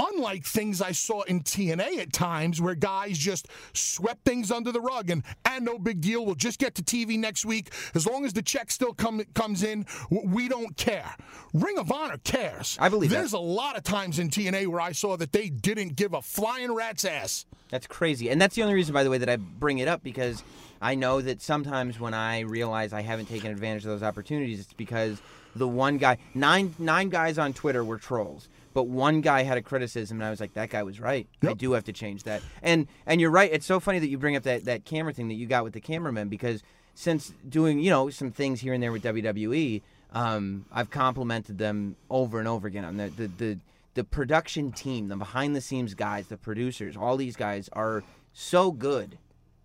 Unlike 0.00 0.44
things 0.44 0.80
I 0.80 0.92
saw 0.92 1.22
in 1.22 1.42
TNA 1.42 1.98
at 1.98 2.12
times 2.12 2.58
where 2.60 2.74
guys 2.74 3.18
just 3.18 3.48
swept 3.74 4.24
things 4.24 4.50
under 4.50 4.72
the 4.72 4.80
rug 4.80 5.10
and, 5.10 5.22
and 5.44 5.64
no 5.64 5.78
big 5.78 6.00
deal, 6.00 6.24
we'll 6.24 6.34
just 6.34 6.58
get 6.58 6.74
to 6.76 6.82
TV 6.82 7.18
next 7.18 7.44
week. 7.44 7.70
As 7.94 8.06
long 8.06 8.24
as 8.24 8.32
the 8.32 8.40
check 8.40 8.70
still 8.70 8.94
come, 8.94 9.22
comes 9.34 9.62
in, 9.62 9.84
we 10.10 10.48
don't 10.48 10.74
care. 10.76 11.14
Ring 11.52 11.76
of 11.76 11.92
Honor 11.92 12.16
cares. 12.24 12.78
I 12.80 12.88
believe 12.88 13.10
that. 13.10 13.16
There's 13.16 13.34
a 13.34 13.38
lot 13.38 13.76
of 13.76 13.82
times 13.82 14.18
in 14.18 14.30
TNA 14.30 14.68
where 14.68 14.80
I 14.80 14.92
saw 14.92 15.18
that 15.18 15.32
they 15.32 15.50
didn't 15.50 15.96
give 15.96 16.14
a 16.14 16.22
flying 16.22 16.72
rat's 16.72 17.04
ass. 17.04 17.44
That's 17.68 17.86
crazy. 17.86 18.30
And 18.30 18.40
that's 18.40 18.54
the 18.54 18.62
only 18.62 18.74
reason, 18.74 18.94
by 18.94 19.04
the 19.04 19.10
way, 19.10 19.18
that 19.18 19.28
I 19.28 19.36
bring 19.36 19.78
it 19.78 19.88
up 19.88 20.02
because 20.02 20.42
I 20.80 20.94
know 20.94 21.20
that 21.20 21.42
sometimes 21.42 22.00
when 22.00 22.14
I 22.14 22.40
realize 22.40 22.94
I 22.94 23.02
haven't 23.02 23.26
taken 23.26 23.50
advantage 23.50 23.84
of 23.84 23.90
those 23.90 24.02
opportunities, 24.02 24.60
it's 24.60 24.72
because 24.72 25.20
the 25.54 25.68
one 25.68 25.98
guy, 25.98 26.18
nine 26.34 26.74
nine 26.78 27.10
guys 27.10 27.38
on 27.38 27.52
Twitter 27.52 27.84
were 27.84 27.98
trolls, 27.98 28.48
but 28.72 28.84
one 28.84 29.20
guy 29.20 29.42
had 29.42 29.58
a 29.58 29.62
criticism, 29.62 30.18
and 30.18 30.26
I 30.26 30.30
was 30.30 30.40
like, 30.40 30.54
that 30.54 30.70
guy 30.70 30.82
was 30.82 31.00
right. 31.00 31.26
I 31.42 31.54
do 31.54 31.72
have 31.72 31.84
to 31.84 31.92
change 31.92 32.22
that. 32.24 32.42
And 32.62 32.86
and 33.06 33.20
you're 33.20 33.30
right. 33.30 33.50
It's 33.52 33.66
so 33.66 33.80
funny 33.80 33.98
that 33.98 34.08
you 34.08 34.18
bring 34.18 34.36
up 34.36 34.44
that 34.44 34.64
that 34.66 34.84
camera 34.84 35.12
thing 35.12 35.28
that 35.28 35.34
you 35.34 35.46
got 35.46 35.64
with 35.64 35.72
the 35.72 35.80
cameraman 35.80 36.28
because 36.28 36.62
since 36.94 37.32
doing 37.48 37.78
you 37.80 37.90
know 37.90 38.10
some 38.10 38.30
things 38.30 38.60
here 38.60 38.72
and 38.72 38.82
there 38.82 38.92
with 38.92 39.02
WWE, 39.02 39.82
um, 40.12 40.64
I've 40.72 40.90
complimented 40.90 41.58
them 41.58 41.96
over 42.08 42.38
and 42.38 42.48
over 42.48 42.66
again 42.68 42.84
on 42.84 42.96
the 42.96 43.08
the. 43.08 43.26
the 43.26 43.58
the 43.94 44.04
production 44.04 44.70
team, 44.70 45.08
the 45.08 45.16
behind 45.16 45.56
the 45.56 45.60
scenes 45.60 45.94
guys, 45.94 46.28
the 46.28 46.36
producers, 46.36 46.96
all 46.96 47.16
these 47.16 47.34
guys 47.34 47.68
are 47.72 48.04
so 48.32 48.70
good 48.70 49.18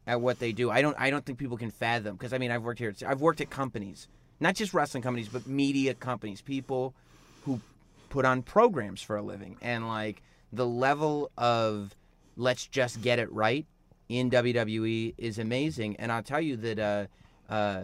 at 0.07 0.19
what 0.19 0.39
they 0.39 0.51
do. 0.51 0.71
I 0.71 0.81
don't 0.81 0.95
I 0.99 1.11
don't 1.11 1.23
think 1.23 1.37
people 1.37 1.57
can 1.57 1.69
fathom 1.69 2.15
because 2.15 2.33
I 2.33 2.39
mean 2.39 2.49
I've 2.49 2.63
worked 2.63 2.79
here. 2.79 2.93
I've 3.05 3.21
worked 3.21 3.39
at 3.39 3.51
companies, 3.51 4.07
not 4.39 4.55
just 4.55 4.73
wrestling 4.73 5.03
companies, 5.03 5.29
but 5.29 5.45
media 5.45 5.93
companies, 5.93 6.41
people 6.41 6.95
who 7.43 7.61
put 8.15 8.23
on 8.23 8.41
programs 8.41 9.01
for 9.01 9.17
a 9.17 9.21
living 9.21 9.57
and 9.61 9.89
like 9.89 10.21
the 10.53 10.65
level 10.65 11.29
of 11.37 11.93
let's 12.37 12.65
just 12.65 13.01
get 13.01 13.19
it 13.19 13.29
right 13.29 13.65
in 14.07 14.31
WWE 14.31 15.13
is 15.17 15.37
amazing. 15.37 15.97
And 15.97 16.13
I'll 16.13 16.23
tell 16.23 16.39
you 16.39 16.55
that 16.55 16.79
uh, 16.79 17.07
uh, 17.51 17.81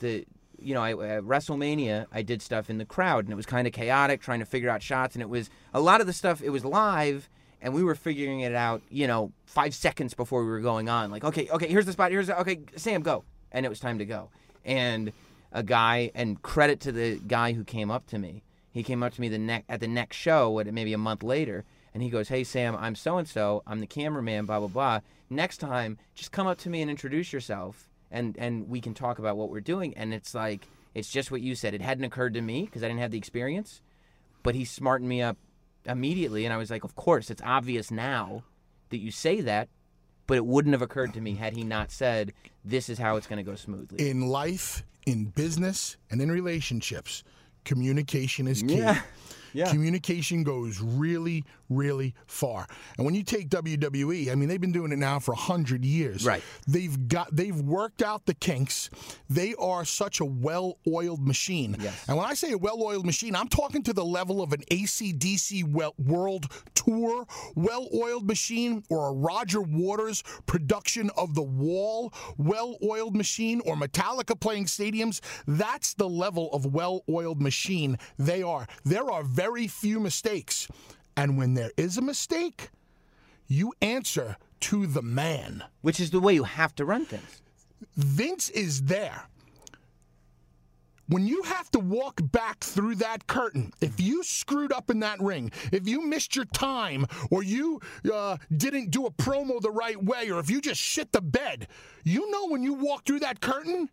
the 0.00 0.26
you 0.60 0.74
know 0.74 0.82
I, 0.82 0.90
at 0.90 1.22
WrestleMania 1.22 2.04
I 2.12 2.20
did 2.20 2.42
stuff 2.42 2.68
in 2.68 2.76
the 2.76 2.84
crowd 2.84 3.24
and 3.24 3.32
it 3.32 3.34
was 3.34 3.46
kind 3.46 3.66
of 3.66 3.72
chaotic 3.72 4.20
trying 4.20 4.40
to 4.40 4.44
figure 4.44 4.68
out 4.68 4.82
shots 4.82 5.14
and 5.14 5.22
it 5.22 5.30
was 5.30 5.48
a 5.72 5.80
lot 5.80 6.02
of 6.02 6.06
the 6.06 6.12
stuff 6.12 6.42
it 6.42 6.50
was 6.50 6.66
live 6.66 7.30
and 7.62 7.72
we 7.72 7.82
were 7.82 7.94
figuring 7.94 8.40
it 8.40 8.54
out 8.54 8.82
you 8.90 9.06
know 9.06 9.32
five 9.46 9.74
seconds 9.74 10.12
before 10.12 10.44
we 10.44 10.50
were 10.50 10.60
going 10.60 10.90
on 10.90 11.10
like 11.10 11.24
okay 11.24 11.48
okay 11.50 11.66
here's 11.66 11.86
the 11.86 11.92
spot 11.92 12.12
here's 12.12 12.26
the, 12.26 12.38
okay 12.38 12.60
Sam 12.76 13.00
go 13.00 13.24
and 13.50 13.64
it 13.64 13.70
was 13.70 13.80
time 13.80 13.98
to 13.98 14.04
go 14.04 14.28
and 14.64 15.12
a 15.52 15.62
guy, 15.62 16.10
and 16.14 16.40
credit 16.42 16.80
to 16.80 16.92
the 16.92 17.20
guy 17.26 17.52
who 17.52 17.64
came 17.64 17.90
up 17.90 18.06
to 18.08 18.18
me. 18.18 18.42
He 18.72 18.82
came 18.82 19.02
up 19.02 19.12
to 19.14 19.20
me 19.20 19.28
the 19.28 19.38
next 19.38 19.66
at 19.68 19.80
the 19.80 19.86
next 19.86 20.16
show, 20.16 20.62
maybe 20.72 20.92
a 20.92 20.98
month 20.98 21.22
later, 21.22 21.64
and 21.92 22.02
he 22.02 22.08
goes, 22.08 22.28
"Hey 22.28 22.42
Sam, 22.42 22.74
I'm 22.76 22.94
so 22.94 23.18
and 23.18 23.28
so. 23.28 23.62
I'm 23.66 23.80
the 23.80 23.86
cameraman. 23.86 24.46
Blah 24.46 24.60
blah 24.60 24.68
blah. 24.68 25.00
Next 25.28 25.58
time, 25.58 25.98
just 26.14 26.32
come 26.32 26.46
up 26.46 26.58
to 26.58 26.70
me 26.70 26.80
and 26.80 26.90
introduce 26.90 27.32
yourself, 27.32 27.88
and 28.10 28.36
and 28.38 28.68
we 28.68 28.80
can 28.80 28.94
talk 28.94 29.18
about 29.18 29.36
what 29.36 29.50
we're 29.50 29.60
doing." 29.60 29.94
And 29.94 30.14
it's 30.14 30.34
like 30.34 30.66
it's 30.94 31.10
just 31.10 31.30
what 31.30 31.42
you 31.42 31.54
said. 31.54 31.74
It 31.74 31.82
hadn't 31.82 32.04
occurred 32.04 32.34
to 32.34 32.40
me 32.40 32.64
because 32.64 32.82
I 32.82 32.88
didn't 32.88 33.00
have 33.00 33.10
the 33.10 33.18
experience, 33.18 33.82
but 34.42 34.54
he 34.54 34.64
smartened 34.64 35.08
me 35.08 35.20
up 35.20 35.36
immediately, 35.84 36.44
and 36.44 36.54
I 36.54 36.56
was 36.56 36.70
like, 36.70 36.84
"Of 36.84 36.96
course, 36.96 37.30
it's 37.30 37.42
obvious 37.44 37.90
now 37.90 38.42
that 38.88 38.98
you 38.98 39.10
say 39.10 39.40
that." 39.42 39.68
But 40.26 40.36
it 40.36 40.46
wouldn't 40.46 40.72
have 40.72 40.82
occurred 40.82 41.12
to 41.14 41.20
me 41.20 41.34
had 41.34 41.56
he 41.56 41.64
not 41.64 41.90
said, 41.90 42.32
"This 42.64 42.88
is 42.88 42.98
how 42.98 43.16
it's 43.16 43.26
going 43.26 43.44
to 43.44 43.50
go 43.50 43.56
smoothly." 43.56 44.08
In 44.08 44.28
life, 44.28 44.84
in 45.04 45.26
business, 45.26 45.96
and 46.10 46.22
in 46.22 46.30
relationships, 46.30 47.24
communication 47.64 48.46
is 48.48 48.62
key. 48.62 48.78
Yeah. 48.78 49.00
Yeah. 49.54 49.70
Communication 49.70 50.44
goes 50.44 50.80
really, 50.80 51.44
really 51.76 52.14
far. 52.26 52.66
And 52.96 53.04
when 53.04 53.14
you 53.14 53.22
take 53.22 53.48
WWE, 53.48 54.30
I 54.30 54.34
mean, 54.34 54.48
they've 54.48 54.60
been 54.60 54.72
doing 54.72 54.92
it 54.92 54.98
now 54.98 55.18
for 55.18 55.32
100 55.32 55.84
years. 55.84 56.24
Right. 56.24 56.42
They've 56.66 57.08
got 57.08 57.34
they've 57.34 57.60
worked 57.60 58.02
out 58.02 58.26
the 58.26 58.34
kinks. 58.34 58.90
They 59.28 59.54
are 59.58 59.84
such 59.84 60.20
a 60.20 60.24
well-oiled 60.24 61.26
machine. 61.26 61.76
Yes. 61.80 62.04
And 62.08 62.16
when 62.16 62.26
I 62.26 62.34
say 62.34 62.52
a 62.52 62.58
well-oiled 62.58 63.06
machine, 63.06 63.34
I'm 63.34 63.48
talking 63.48 63.82
to 63.84 63.92
the 63.92 64.04
level 64.04 64.42
of 64.42 64.52
an 64.52 64.62
ACDC 64.70 65.70
well, 65.72 65.94
World 65.98 66.46
Tour 66.74 67.26
well-oiled 67.54 68.26
machine 68.26 68.82
or 68.90 69.08
a 69.08 69.12
Roger 69.12 69.60
Waters 69.60 70.22
production 70.46 71.10
of 71.16 71.34
The 71.34 71.42
Wall 71.42 72.12
well-oiled 72.36 73.16
machine 73.16 73.60
or 73.64 73.76
Metallica 73.76 74.38
playing 74.38 74.66
stadiums. 74.66 75.20
That's 75.46 75.94
the 75.94 76.08
level 76.08 76.50
of 76.52 76.66
well-oiled 76.66 77.40
machine 77.40 77.98
they 78.18 78.42
are. 78.42 78.66
There 78.84 79.10
are 79.10 79.22
very 79.22 79.66
few 79.66 80.00
mistakes. 80.00 80.68
And 81.16 81.36
when 81.36 81.54
there 81.54 81.70
is 81.76 81.98
a 81.98 82.02
mistake, 82.02 82.70
you 83.46 83.74
answer 83.82 84.36
to 84.60 84.86
the 84.86 85.02
man. 85.02 85.64
Which 85.82 86.00
is 86.00 86.10
the 86.10 86.20
way 86.20 86.34
you 86.34 86.44
have 86.44 86.74
to 86.76 86.84
run 86.84 87.04
things. 87.04 87.42
Vince 87.96 88.48
is 88.50 88.82
there. 88.82 89.26
When 91.08 91.26
you 91.26 91.42
have 91.42 91.70
to 91.72 91.78
walk 91.78 92.20
back 92.22 92.60
through 92.60 92.94
that 92.96 93.26
curtain, 93.26 93.72
if 93.82 94.00
you 94.00 94.22
screwed 94.22 94.72
up 94.72 94.88
in 94.88 95.00
that 95.00 95.20
ring, 95.20 95.50
if 95.70 95.86
you 95.86 96.06
missed 96.06 96.34
your 96.36 96.46
time, 96.46 97.06
or 97.30 97.42
you 97.42 97.80
uh, 98.10 98.38
didn't 98.56 98.90
do 98.90 99.04
a 99.04 99.10
promo 99.10 99.60
the 99.60 99.70
right 99.70 100.02
way, 100.02 100.30
or 100.30 100.38
if 100.38 100.48
you 100.48 100.60
just 100.60 100.80
shit 100.80 101.12
the 101.12 101.20
bed, 101.20 101.66
you 102.04 102.30
know 102.30 102.46
when 102.46 102.62
you 102.62 102.72
walk 102.72 103.04
through 103.04 103.20
that 103.20 103.40
curtain, 103.40 103.90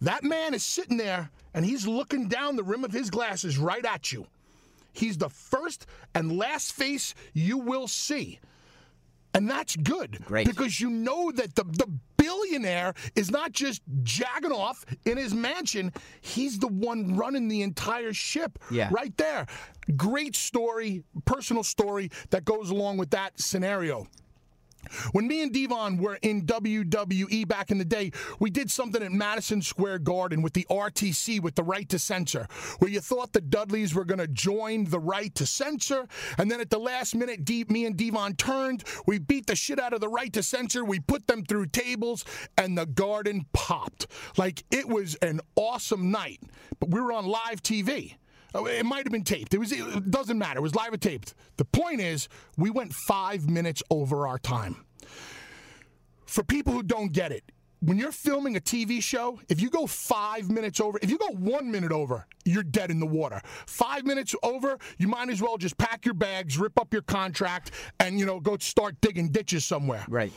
that 0.00 0.24
man 0.24 0.52
is 0.52 0.62
sitting 0.62 0.96
there 0.96 1.30
and 1.54 1.64
he's 1.64 1.86
looking 1.86 2.28
down 2.28 2.56
the 2.56 2.64
rim 2.64 2.84
of 2.84 2.92
his 2.92 3.08
glasses 3.08 3.56
right 3.56 3.84
at 3.84 4.12
you. 4.12 4.26
He's 4.98 5.16
the 5.18 5.28
first 5.30 5.86
and 6.14 6.36
last 6.36 6.72
face 6.72 7.14
you 7.32 7.58
will 7.58 7.86
see. 7.88 8.40
And 9.34 9.48
that's 9.48 9.76
good. 9.76 10.24
Great. 10.24 10.46
Because 10.48 10.80
you 10.80 10.90
know 10.90 11.30
that 11.32 11.54
the, 11.54 11.62
the 11.64 11.86
billionaire 12.16 12.94
is 13.14 13.30
not 13.30 13.52
just 13.52 13.82
jagging 14.02 14.50
off 14.52 14.84
in 15.04 15.16
his 15.16 15.34
mansion, 15.34 15.92
he's 16.20 16.58
the 16.58 16.66
one 16.66 17.14
running 17.16 17.46
the 17.46 17.62
entire 17.62 18.12
ship 18.12 18.58
Yeah. 18.70 18.88
right 18.90 19.16
there. 19.16 19.46
Great 19.96 20.34
story, 20.34 21.04
personal 21.26 21.62
story 21.62 22.10
that 22.30 22.44
goes 22.44 22.70
along 22.70 22.96
with 22.96 23.10
that 23.10 23.38
scenario. 23.38 24.06
When 25.12 25.26
me 25.26 25.42
and 25.42 25.52
Devon 25.52 25.98
were 25.98 26.18
in 26.22 26.42
WWE 26.46 27.46
back 27.46 27.70
in 27.70 27.78
the 27.78 27.84
day, 27.84 28.12
we 28.38 28.50
did 28.50 28.70
something 28.70 29.02
at 29.02 29.12
Madison 29.12 29.60
Square 29.62 30.00
Garden 30.00 30.42
with 30.42 30.52
the 30.52 30.66
RTC 30.70 31.40
with 31.40 31.54
the 31.54 31.62
right 31.62 31.88
to 31.88 31.98
censor, 31.98 32.46
where 32.78 32.90
you 32.90 33.00
thought 33.00 33.32
the 33.32 33.40
Dudleys 33.40 33.94
were 33.94 34.04
going 34.04 34.18
to 34.18 34.28
join 34.28 34.84
the 34.84 34.98
right 34.98 35.34
to 35.34 35.46
censor, 35.46 36.06
and 36.38 36.50
then 36.50 36.60
at 36.60 36.70
the 36.70 36.78
last 36.78 37.14
minute, 37.14 37.44
D- 37.44 37.66
me 37.68 37.86
and 37.86 37.96
Devon 37.96 38.36
turned. 38.36 38.84
We 39.06 39.18
beat 39.18 39.46
the 39.46 39.56
shit 39.56 39.80
out 39.80 39.92
of 39.92 40.00
the 40.00 40.08
right 40.08 40.32
to 40.32 40.42
censor. 40.42 40.84
We 40.84 41.00
put 41.00 41.26
them 41.26 41.44
through 41.44 41.66
tables, 41.66 42.24
and 42.56 42.76
the 42.76 42.86
garden 42.86 43.46
popped. 43.52 44.06
Like 44.36 44.64
it 44.70 44.88
was 44.88 45.16
an 45.16 45.40
awesome 45.56 46.10
night, 46.10 46.40
but 46.80 46.90
we 46.90 47.00
were 47.00 47.12
on 47.12 47.26
live 47.26 47.62
TV. 47.62 48.14
Oh, 48.54 48.66
It 48.66 48.84
might 48.86 49.04
have 49.04 49.12
been 49.12 49.24
taped. 49.24 49.52
It 49.54 49.58
was. 49.58 49.72
It 49.72 50.10
doesn't 50.10 50.38
matter. 50.38 50.58
It 50.58 50.62
was 50.62 50.74
live 50.74 50.92
or 50.92 50.96
taped. 50.96 51.34
The 51.58 51.64
point 51.64 52.00
is, 52.00 52.28
we 52.56 52.70
went 52.70 52.92
five 52.94 53.48
minutes 53.48 53.82
over 53.90 54.26
our 54.26 54.38
time. 54.38 54.84
For 56.26 56.42
people 56.42 56.72
who 56.72 56.82
don't 56.82 57.12
get 57.12 57.32
it, 57.32 57.44
when 57.80 57.96
you're 57.98 58.12
filming 58.12 58.56
a 58.56 58.60
TV 58.60 59.02
show, 59.02 59.40
if 59.48 59.60
you 59.60 59.70
go 59.70 59.86
five 59.86 60.50
minutes 60.50 60.80
over, 60.80 60.98
if 61.02 61.10
you 61.10 61.18
go 61.18 61.28
one 61.32 61.70
minute 61.70 61.92
over, 61.92 62.26
you're 62.44 62.62
dead 62.62 62.90
in 62.90 63.00
the 63.00 63.06
water. 63.06 63.40
Five 63.66 64.04
minutes 64.04 64.34
over, 64.42 64.78
you 64.98 65.08
might 65.08 65.28
as 65.30 65.40
well 65.40 65.56
just 65.58 65.78
pack 65.78 66.04
your 66.04 66.14
bags, 66.14 66.58
rip 66.58 66.78
up 66.80 66.92
your 66.92 67.02
contract, 67.02 67.70
and 68.00 68.18
you 68.18 68.26
know 68.26 68.40
go 68.40 68.56
start 68.58 69.00
digging 69.00 69.28
ditches 69.30 69.64
somewhere. 69.64 70.04
Right. 70.08 70.32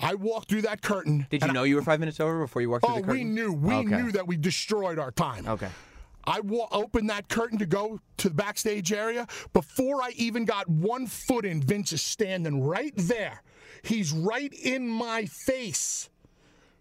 I 0.00 0.14
walked 0.14 0.48
through 0.48 0.62
that 0.62 0.80
curtain. 0.80 1.26
Did 1.28 1.42
you 1.42 1.52
know 1.52 1.64
you 1.64 1.74
were 1.74 1.82
five 1.82 1.98
minutes 2.00 2.20
over 2.20 2.40
before 2.40 2.62
you 2.62 2.70
walked 2.70 2.84
through 2.84 2.94
Oh, 2.94 2.98
the 2.98 3.02
curtain? 3.02 3.16
we 3.18 3.24
knew. 3.24 3.52
We 3.52 3.74
Okay. 3.74 3.96
knew 4.00 4.12
that 4.12 4.26
we 4.28 4.36
destroyed 4.36 4.98
our 5.00 5.10
time. 5.10 5.46
Okay. 5.48 5.68
I 6.28 6.40
wa- 6.40 6.68
opened 6.72 7.08
that 7.08 7.28
curtain 7.30 7.58
to 7.58 7.64
go 7.64 8.00
to 8.18 8.28
the 8.28 8.34
backstage 8.34 8.92
area. 8.92 9.26
Before 9.54 10.02
I 10.02 10.10
even 10.10 10.44
got 10.44 10.68
one 10.68 11.06
foot 11.06 11.46
in, 11.46 11.62
Vince 11.62 11.94
is 11.94 12.02
standing 12.02 12.62
right 12.62 12.92
there. 12.96 13.42
He's 13.82 14.12
right 14.12 14.52
in 14.52 14.86
my 14.86 15.24
face, 15.24 16.10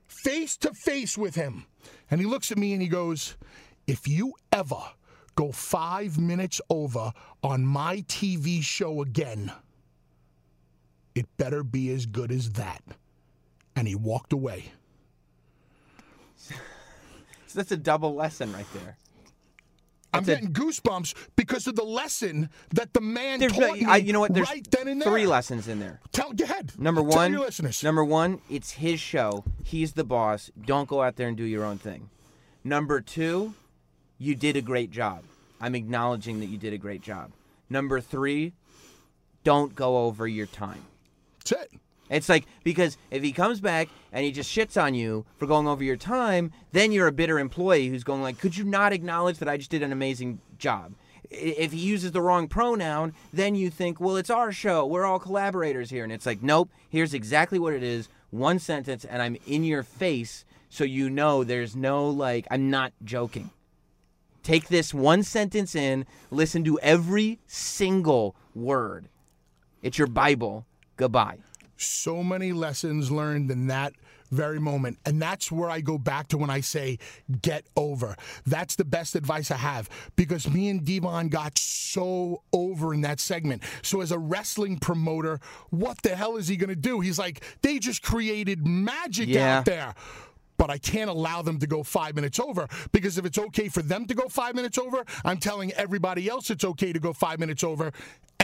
face 0.05 0.57
to 0.57 0.73
face 0.73 1.17
with 1.17 1.35
him. 1.35 1.65
And 2.11 2.19
he 2.19 2.27
looks 2.27 2.51
at 2.51 2.57
me 2.57 2.73
and 2.73 2.81
he 2.81 2.89
goes, 2.89 3.37
If 3.87 4.05
you 4.05 4.33
ever 4.51 4.81
go 5.35 5.53
five 5.53 6.19
minutes 6.19 6.59
over 6.69 7.13
on 7.41 7.65
my 7.65 8.01
TV 8.01 8.61
show 8.61 9.01
again, 9.01 9.53
it 11.15 11.25
better 11.37 11.63
be 11.63 11.89
as 11.91 12.05
good 12.05 12.33
as 12.33 12.51
that. 12.53 12.83
And 13.77 13.87
he 13.87 13.95
walked 13.95 14.33
away. 14.33 14.73
So 17.49 17.59
that's 17.59 17.71
a 17.71 17.77
double 17.77 18.13
lesson 18.13 18.51
right 18.51 18.65
there. 18.73 18.97
I'm 20.17 20.23
a- 20.23 20.25
getting 20.25 20.53
goosebumps 20.53 21.13
because 21.35 21.67
of 21.67 21.75
the 21.75 21.83
lesson 21.83 22.49
that 22.73 22.93
the 22.93 23.01
man 23.01 23.39
taught 23.39 23.73
me 23.73 23.85
I, 23.85 23.97
you 23.97 24.13
know 24.13 24.19
what? 24.19 24.33
There's 24.33 24.49
right 24.49 24.69
then 24.71 24.87
and 24.87 25.01
there. 25.01 25.09
three 25.11 25.27
lessons 25.27 25.67
in 25.67 25.79
there. 25.79 25.99
Tell, 26.11 26.31
go 26.33 26.43
ahead. 26.43 26.73
Number 26.77 27.01
Tell 27.01 27.09
one, 27.09 27.31
your 27.31 27.41
listeners. 27.41 27.83
number 27.83 28.03
one, 28.03 28.41
it's 28.49 28.71
his 28.71 28.99
show. 28.99 29.43
He's 29.63 29.93
the 29.93 30.03
boss. 30.03 30.51
Don't 30.65 30.87
go 30.87 31.01
out 31.01 31.15
there 31.15 31.27
and 31.27 31.37
do 31.37 31.43
your 31.43 31.63
own 31.63 31.77
thing. 31.77 32.09
Number 32.63 32.99
two, 33.01 33.53
you 34.17 34.35
did 34.35 34.55
a 34.55 34.61
great 34.61 34.91
job. 34.91 35.23
I'm 35.61 35.73
acknowledging 35.75 36.39
that 36.41 36.47
you 36.47 36.57
did 36.57 36.73
a 36.73 36.77
great 36.77 37.01
job. 37.01 37.31
Number 37.69 37.99
three, 38.01 38.53
don't 39.43 39.73
go 39.75 40.05
over 40.05 40.27
your 40.27 40.45
time. 40.47 40.83
That's 41.39 41.63
it. 41.63 41.79
It's 42.09 42.29
like 42.29 42.45
because 42.63 42.97
if 43.11 43.23
he 43.23 43.31
comes 43.31 43.59
back 43.59 43.89
and 44.11 44.23
he 44.23 44.31
just 44.31 44.55
shits 44.55 44.81
on 44.81 44.93
you 44.93 45.25
for 45.37 45.45
going 45.45 45.67
over 45.67 45.83
your 45.83 45.97
time, 45.97 46.51
then 46.71 46.91
you're 46.91 47.07
a 47.07 47.11
bitter 47.11 47.39
employee 47.39 47.87
who's 47.87 48.03
going 48.03 48.21
like, 48.21 48.39
"Could 48.39 48.57
you 48.57 48.63
not 48.63 48.93
acknowledge 48.93 49.39
that 49.39 49.49
I 49.49 49.57
just 49.57 49.71
did 49.71 49.83
an 49.83 49.91
amazing 49.91 50.39
job?" 50.57 50.93
If 51.29 51.73
he 51.73 51.79
uses 51.79 52.13
the 52.13 52.21
wrong 52.21 52.47
pronoun, 52.47 53.13
then 53.33 53.55
you 53.55 53.69
think, 53.69 53.99
"Well, 53.99 54.15
it's 54.15 54.29
our 54.29 54.51
show. 54.51 54.85
We're 54.85 55.05
all 55.05 55.19
collaborators 55.19 55.89
here." 55.89 56.03
And 56.03 56.13
it's 56.13 56.25
like, 56.25 56.41
"Nope, 56.41 56.69
here's 56.89 57.13
exactly 57.13 57.59
what 57.59 57.73
it 57.73 57.83
is. 57.83 58.07
One 58.29 58.59
sentence 58.59 59.03
and 59.05 59.21
I'm 59.21 59.37
in 59.45 59.63
your 59.63 59.83
face 59.83 60.45
so 60.69 60.83
you 60.83 61.09
know 61.09 61.43
there's 61.43 61.75
no 61.75 62.09
like 62.09 62.47
I'm 62.49 62.69
not 62.69 62.93
joking." 63.03 63.51
Take 64.43 64.69
this 64.69 64.93
one 64.93 65.23
sentence 65.23 65.75
in, 65.75 66.05
listen 66.31 66.63
to 66.63 66.79
every 66.79 67.39
single 67.47 68.33
word. 68.55 69.09
It's 69.81 69.97
your 69.97 70.07
Bible. 70.07 70.65
Goodbye. 70.95 71.39
So 71.77 72.23
many 72.23 72.51
lessons 72.51 73.11
learned 73.11 73.51
in 73.51 73.67
that 73.67 73.93
very 74.29 74.59
moment. 74.59 74.97
And 75.05 75.21
that's 75.21 75.51
where 75.51 75.69
I 75.69 75.79
go 75.79 75.97
back 75.97 76.27
to 76.29 76.37
when 76.37 76.49
I 76.49 76.59
say, 76.59 76.99
get 77.41 77.65
over. 77.77 78.15
That's 78.45 78.75
the 78.75 78.83
best 78.83 79.15
advice 79.15 79.51
I 79.51 79.57
have 79.57 79.89
because 80.15 80.49
me 80.49 80.69
and 80.69 80.83
Devon 80.83 81.29
got 81.29 81.57
so 81.57 82.43
over 82.51 82.93
in 82.93 83.01
that 83.01 83.19
segment. 83.19 83.63
So, 83.83 84.01
as 84.01 84.11
a 84.11 84.19
wrestling 84.19 84.79
promoter, 84.79 85.39
what 85.69 86.01
the 86.01 86.15
hell 86.15 86.35
is 86.35 86.47
he 86.47 86.57
going 86.57 86.69
to 86.69 86.75
do? 86.75 86.99
He's 86.99 87.17
like, 87.19 87.43
they 87.61 87.79
just 87.79 88.01
created 88.03 88.67
magic 88.67 89.29
Yeah. 89.29 89.59
out 89.59 89.65
there. 89.65 89.95
But 90.57 90.71
I 90.71 90.79
can't 90.79 91.09
allow 91.09 91.43
them 91.43 91.59
to 91.59 91.67
go 91.67 91.83
five 91.83 92.15
minutes 92.15 92.39
over 92.39 92.67
because 92.91 93.19
if 93.19 93.25
it's 93.25 93.37
okay 93.37 93.69
for 93.69 93.83
them 93.83 94.07
to 94.07 94.15
go 94.15 94.27
five 94.27 94.55
minutes 94.55 94.79
over, 94.79 95.05
I'm 95.23 95.37
telling 95.37 95.71
everybody 95.73 96.27
else 96.27 96.49
it's 96.49 96.65
okay 96.65 96.91
to 96.91 96.99
go 96.99 97.13
five 97.13 97.39
minutes 97.39 97.63
over. 97.63 97.91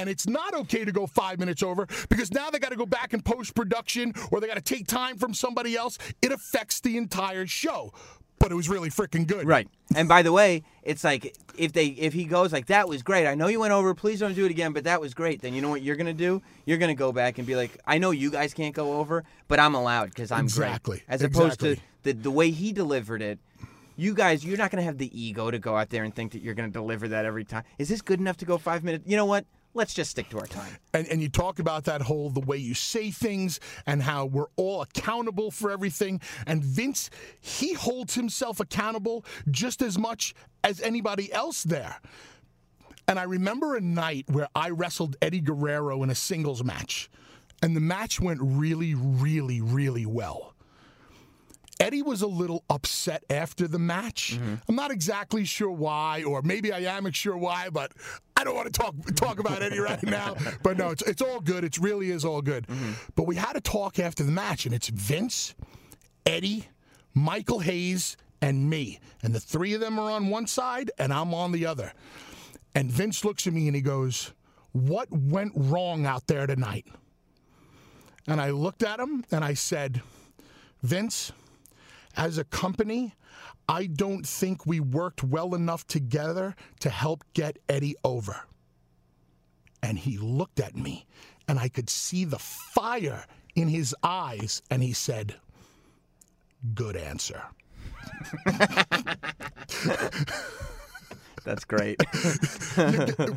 And 0.03 0.09
it's 0.09 0.27
not 0.27 0.53
okay 0.53 0.83
to 0.83 0.91
go 0.91 1.07
five 1.07 1.39
minutes 1.39 1.63
over 1.63 1.87
because 2.09 2.29
now 2.33 2.49
they 2.49 2.59
got 2.59 2.71
to 2.71 2.75
go 2.75 2.85
back 2.85 3.13
in 3.13 3.21
post 3.21 3.55
production 3.55 4.11
or 4.31 4.41
they 4.41 4.47
got 4.47 4.55
to 4.57 4.61
take 4.61 4.85
time 4.85 5.17
from 5.17 5.33
somebody 5.33 5.77
else. 5.77 5.97
It 6.21 6.33
affects 6.33 6.81
the 6.81 6.97
entire 6.97 7.47
show. 7.47 7.93
But 8.37 8.51
it 8.51 8.55
was 8.55 8.67
really 8.67 8.89
freaking 8.89 9.25
good. 9.25 9.47
Right. 9.47 9.69
And 9.95 10.09
by 10.09 10.21
the 10.23 10.33
way, 10.33 10.63
it's 10.81 11.05
like 11.05 11.33
if 11.57 11.71
they 11.71 11.85
if 11.85 12.11
he 12.11 12.25
goes 12.25 12.51
like 12.51 12.65
that 12.65 12.89
was 12.89 13.01
great. 13.01 13.25
I 13.25 13.35
know 13.35 13.47
you 13.47 13.61
went 13.61 13.71
over. 13.71 13.93
Please 13.93 14.19
don't 14.19 14.33
do 14.33 14.43
it 14.43 14.51
again. 14.51 14.73
But 14.73 14.83
that 14.83 14.99
was 14.99 15.13
great. 15.13 15.41
Then 15.41 15.53
you 15.53 15.61
know 15.61 15.69
what 15.69 15.81
you're 15.81 15.95
gonna 15.95 16.11
do? 16.13 16.41
You're 16.65 16.77
gonna 16.79 16.95
go 16.95 17.13
back 17.13 17.37
and 17.37 17.47
be 17.47 17.55
like, 17.55 17.77
I 17.87 17.97
know 17.99 18.11
you 18.11 18.29
guys 18.29 18.53
can't 18.53 18.75
go 18.75 18.99
over, 18.99 19.23
but 19.47 19.61
I'm 19.61 19.73
allowed 19.75 20.09
because 20.09 20.29
I'm 20.29 20.43
Exactly. 20.43 20.97
great. 20.97 21.05
As 21.07 21.21
opposed 21.21 21.61
to 21.61 21.77
the 22.01 22.11
the 22.11 22.31
way 22.31 22.51
he 22.51 22.73
delivered 22.73 23.21
it. 23.21 23.39
you 23.95 24.13
guys, 24.13 24.43
you're 24.43 24.57
not 24.57 24.71
going 24.71 24.81
to 24.81 24.85
have 24.85 24.97
the 24.97 25.11
ego 25.17 25.49
to 25.51 25.59
go 25.59 25.77
out 25.77 25.89
there 25.91 26.03
and 26.03 26.13
think 26.13 26.31
that 26.33 26.41
you're 26.41 26.55
going 26.55 26.67
to 26.67 26.73
deliver 26.73 27.07
that 27.09 27.25
every 27.25 27.45
time. 27.45 27.63
Is 27.77 27.87
this 27.89 28.01
good 28.01 28.19
enough 28.19 28.37
to 28.37 28.45
go 28.45 28.57
five 28.57 28.83
minutes? 28.83 29.05
You 29.07 29.15
know 29.15 29.25
what? 29.27 29.45
Let's 29.73 29.93
just 29.93 30.11
stick 30.11 30.29
to 30.29 30.39
our 30.39 30.47
time. 30.47 30.77
and, 30.93 31.07
and 31.07 31.21
you 31.21 31.29
talk 31.29 31.59
about 31.59 31.85
that 31.85 32.01
whole 32.01 32.29
the 32.29 32.39
way 32.39 32.57
you 32.57 32.73
say 32.73 33.09
things 33.11 33.59
and 33.85 34.01
how 34.01 34.25
we're 34.25 34.47
all 34.55 34.81
accountable 34.81 35.49
for 35.51 35.71
everything. 35.71 36.21
And 36.45 36.63
vince 36.63 37.09
he 37.39 37.73
holds 37.73 38.15
himself 38.15 38.59
accountable 38.59 39.25
just 39.49 39.81
as 39.81 39.97
much 39.97 40.35
as 40.63 40.79
anybody 40.81 41.31
else 41.33 41.63
there. 41.63 41.97
And 43.07 43.19
i 43.19 43.23
remember 43.23 43.75
a 43.75 43.81
night 43.81 44.25
where 44.29 44.47
i 44.55 44.69
wrestled 44.69 45.17
eddie 45.21 45.41
guerrero 45.41 46.03
in 46.03 46.09
a 46.09 46.15
singles 46.15 46.63
match. 46.63 47.09
And 47.61 47.75
the 47.75 47.81
match 47.81 48.19
went 48.19 48.39
really 48.41 48.93
really 48.93 49.61
really 49.61 50.05
well 50.05 50.52
Eddie 51.79 52.01
was 52.01 52.21
a 52.21 52.27
little 52.27 52.63
upset 52.69 53.23
after 53.29 53.67
the 53.67 53.79
match. 53.79 54.35
Mm-hmm. 54.35 54.55
I'm 54.67 54.75
not 54.75 54.91
exactly 54.91 55.43
sure 55.45 55.71
why, 55.71 56.23
or 56.23 56.41
maybe 56.41 56.71
I 56.71 56.79
am 56.95 57.09
sure 57.11 57.35
why, 57.37 57.69
but 57.69 57.91
I 58.37 58.43
don't 58.43 58.55
want 58.55 58.71
to 58.73 58.79
talk 58.79 58.95
talk 59.15 59.39
about 59.39 59.61
Eddie 59.61 59.79
right 59.79 60.01
now. 60.03 60.35
But 60.63 60.77
no, 60.77 60.91
it's 60.91 61.01
it's 61.03 61.21
all 61.21 61.39
good. 61.39 61.63
It 61.63 61.77
really 61.77 62.11
is 62.11 62.23
all 62.23 62.41
good. 62.41 62.67
Mm-hmm. 62.67 62.91
But 63.15 63.27
we 63.27 63.35
had 63.35 63.55
a 63.55 63.61
talk 63.61 63.99
after 63.99 64.23
the 64.23 64.31
match, 64.31 64.65
and 64.65 64.73
it's 64.73 64.87
Vince, 64.87 65.55
Eddie, 66.25 66.67
Michael 67.13 67.59
Hayes, 67.59 68.17
and 68.41 68.69
me, 68.69 68.99
and 69.21 69.33
the 69.33 69.39
three 69.39 69.73
of 69.73 69.81
them 69.81 69.99
are 69.99 70.11
on 70.11 70.29
one 70.29 70.47
side, 70.47 70.91
and 70.97 71.11
I'm 71.13 71.33
on 71.33 71.51
the 71.51 71.65
other. 71.65 71.93
And 72.75 72.91
Vince 72.91 73.25
looks 73.25 73.45
at 73.47 73.53
me 73.53 73.67
and 73.67 73.75
he 73.75 73.81
goes, 73.81 74.33
"What 74.71 75.07
went 75.11 75.53
wrong 75.55 76.05
out 76.05 76.27
there 76.27 76.47
tonight?" 76.47 76.85
And 78.27 78.39
I 78.39 78.51
looked 78.51 78.83
at 78.83 78.99
him 78.99 79.25
and 79.31 79.43
I 79.43 79.53
said, 79.53 80.01
Vince, 80.81 81.31
as 82.15 82.37
a 82.37 82.43
company, 82.43 83.15
I 83.67 83.85
don't 83.85 84.25
think 84.25 84.65
we 84.65 84.79
worked 84.79 85.23
well 85.23 85.55
enough 85.55 85.87
together 85.87 86.55
to 86.79 86.89
help 86.89 87.23
get 87.33 87.57
Eddie 87.69 87.95
over. 88.03 88.41
And 89.81 89.97
he 89.97 90.17
looked 90.17 90.59
at 90.59 90.75
me, 90.75 91.05
and 91.47 91.59
I 91.59 91.69
could 91.69 91.89
see 91.89 92.25
the 92.25 92.39
fire 92.39 93.25
in 93.55 93.67
his 93.67 93.95
eyes, 94.03 94.61
and 94.69 94.81
he 94.81 94.93
said, 94.93 95.35
Good 96.73 96.95
answer. 96.95 97.43
That's 101.43 101.65
great. 101.65 101.97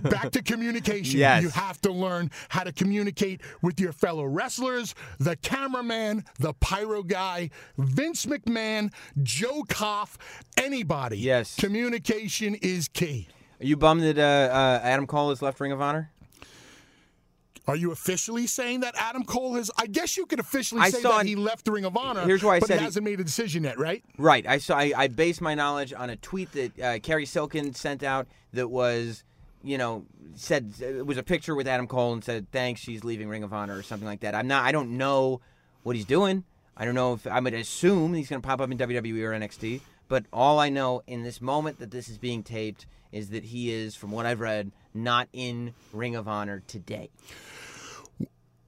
Back 0.02 0.30
to 0.32 0.42
communication. 0.42 1.18
Yes. 1.18 1.42
You 1.42 1.48
have 1.50 1.80
to 1.82 1.92
learn 1.92 2.30
how 2.48 2.64
to 2.64 2.72
communicate 2.72 3.40
with 3.62 3.80
your 3.80 3.92
fellow 3.92 4.24
wrestlers, 4.24 4.94
the 5.18 5.36
cameraman, 5.36 6.24
the 6.38 6.52
pyro 6.54 7.02
guy, 7.02 7.50
Vince 7.78 8.26
McMahon, 8.26 8.92
Joe 9.22 9.64
Koff, 9.68 10.18
anybody. 10.56 11.18
Yes. 11.18 11.56
Communication 11.56 12.54
is 12.56 12.88
key. 12.88 13.28
Are 13.60 13.66
you 13.66 13.76
bummed 13.76 14.02
that 14.02 14.18
uh, 14.18 14.52
uh, 14.52 14.80
Adam 14.82 15.06
Cole 15.06 15.30
has 15.30 15.40
left 15.40 15.60
Ring 15.60 15.72
of 15.72 15.80
Honor? 15.80 16.10
Are 17.68 17.76
you 17.76 17.90
officially 17.90 18.46
saying 18.46 18.80
that 18.80 18.94
Adam 18.96 19.24
Cole 19.24 19.54
has? 19.54 19.70
I 19.76 19.86
guess 19.86 20.16
you 20.16 20.26
could 20.26 20.38
officially 20.38 20.82
I 20.82 20.90
say 20.90 21.00
saw 21.00 21.10
that 21.10 21.20
an- 21.22 21.26
he 21.26 21.34
left 21.34 21.64
the 21.64 21.72
Ring 21.72 21.84
of 21.84 21.96
Honor. 21.96 22.22
Here's 22.22 22.44
why 22.44 22.56
I 22.56 22.60
but 22.60 22.68
said 22.68 22.78
he 22.78 22.84
hasn't 22.84 23.04
made 23.04 23.18
a 23.18 23.24
decision 23.24 23.64
yet, 23.64 23.78
right? 23.78 24.04
Right. 24.18 24.46
I 24.46 24.58
saw. 24.58 24.76
I, 24.76 24.92
I 24.96 25.08
based 25.08 25.40
my 25.40 25.54
knowledge 25.54 25.92
on 25.92 26.10
a 26.10 26.16
tweet 26.16 26.52
that 26.52 26.80
uh, 26.80 26.98
Cary 27.00 27.26
Silkin 27.26 27.74
sent 27.74 28.02
out 28.04 28.28
that 28.52 28.68
was, 28.68 29.24
you 29.64 29.78
know, 29.78 30.04
said 30.36 30.74
it 30.80 31.04
was 31.04 31.16
a 31.16 31.24
picture 31.24 31.54
with 31.56 31.66
Adam 31.66 31.88
Cole 31.88 32.12
and 32.12 32.22
said 32.22 32.50
thanks, 32.52 32.80
she's 32.80 33.02
leaving 33.02 33.28
Ring 33.28 33.42
of 33.42 33.52
Honor 33.52 33.76
or 33.76 33.82
something 33.82 34.06
like 34.06 34.20
that. 34.20 34.34
I'm 34.34 34.46
not. 34.46 34.64
I 34.64 34.70
don't 34.70 34.96
know 34.96 35.40
what 35.82 35.96
he's 35.96 36.04
doing. 36.06 36.44
I 36.76 36.84
don't 36.84 36.94
know 36.94 37.14
if 37.14 37.26
I 37.26 37.40
would 37.40 37.54
assume 37.54 38.14
he's 38.14 38.28
going 38.28 38.40
to 38.42 38.46
pop 38.46 38.60
up 38.60 38.70
in 38.70 38.78
WWE 38.78 39.22
or 39.22 39.30
NXT. 39.32 39.80
But 40.08 40.24
all 40.32 40.60
I 40.60 40.68
know 40.68 41.02
in 41.08 41.24
this 41.24 41.40
moment 41.40 41.80
that 41.80 41.90
this 41.90 42.08
is 42.08 42.16
being 42.18 42.44
taped 42.44 42.86
is 43.10 43.30
that 43.30 43.44
he 43.44 43.72
is, 43.72 43.96
from 43.96 44.12
what 44.12 44.26
I've 44.26 44.40
read, 44.40 44.70
not 44.96 45.28
in 45.32 45.74
Ring 45.92 46.16
of 46.16 46.28
Honor 46.28 46.62
today. 46.66 47.10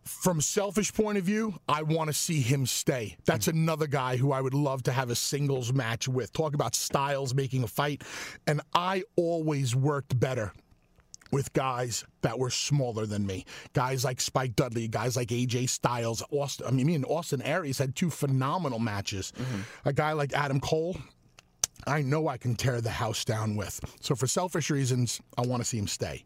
from 0.04 0.40
selfish 0.40 0.92
point 0.92 1.18
of 1.18 1.24
view, 1.24 1.54
I 1.68 1.82
want 1.82 2.08
to 2.08 2.14
see 2.14 2.40
him 2.40 2.66
stay. 2.66 3.16
That's 3.24 3.46
mm-hmm. 3.46 3.58
another 3.58 3.86
guy 3.86 4.16
who 4.16 4.32
I 4.32 4.40
would 4.40 4.54
love 4.54 4.82
to 4.84 4.92
have 4.92 5.10
a 5.10 5.14
singles 5.14 5.72
match 5.72 6.08
with. 6.08 6.32
Talk 6.32 6.54
about 6.54 6.74
styles 6.74 7.34
making 7.34 7.62
a 7.62 7.68
fight. 7.68 8.02
And 8.46 8.60
I 8.74 9.04
always 9.16 9.76
worked 9.76 10.18
better 10.18 10.52
with 11.30 11.52
guys 11.52 12.04
that 12.22 12.38
were 12.38 12.50
smaller 12.50 13.06
than 13.06 13.26
me. 13.26 13.44
Guys 13.72 14.04
like 14.04 14.20
Spike 14.20 14.56
Dudley, 14.56 14.88
guys 14.88 15.16
like 15.16 15.28
AJ 15.28 15.68
Styles, 15.68 16.22
Austin. 16.30 16.66
I 16.66 16.70
mean, 16.70 16.86
me 16.86 16.94
and 16.94 17.04
Austin 17.04 17.42
Aries 17.42 17.78
had 17.78 17.94
two 17.94 18.10
phenomenal 18.10 18.78
matches. 18.78 19.32
Mm-hmm. 19.36 19.60
A 19.88 19.92
guy 19.92 20.12
like 20.12 20.32
Adam 20.32 20.60
Cole, 20.60 20.96
I 21.86 22.02
know 22.02 22.28
I 22.28 22.36
can 22.36 22.54
tear 22.54 22.80
the 22.80 22.90
house 22.90 23.24
down 23.24 23.56
with. 23.56 23.80
So 24.00 24.14
for 24.14 24.26
selfish 24.26 24.70
reasons, 24.70 25.20
I 25.36 25.42
want 25.42 25.62
to 25.62 25.68
see 25.68 25.78
him 25.78 25.86
stay. 25.86 26.24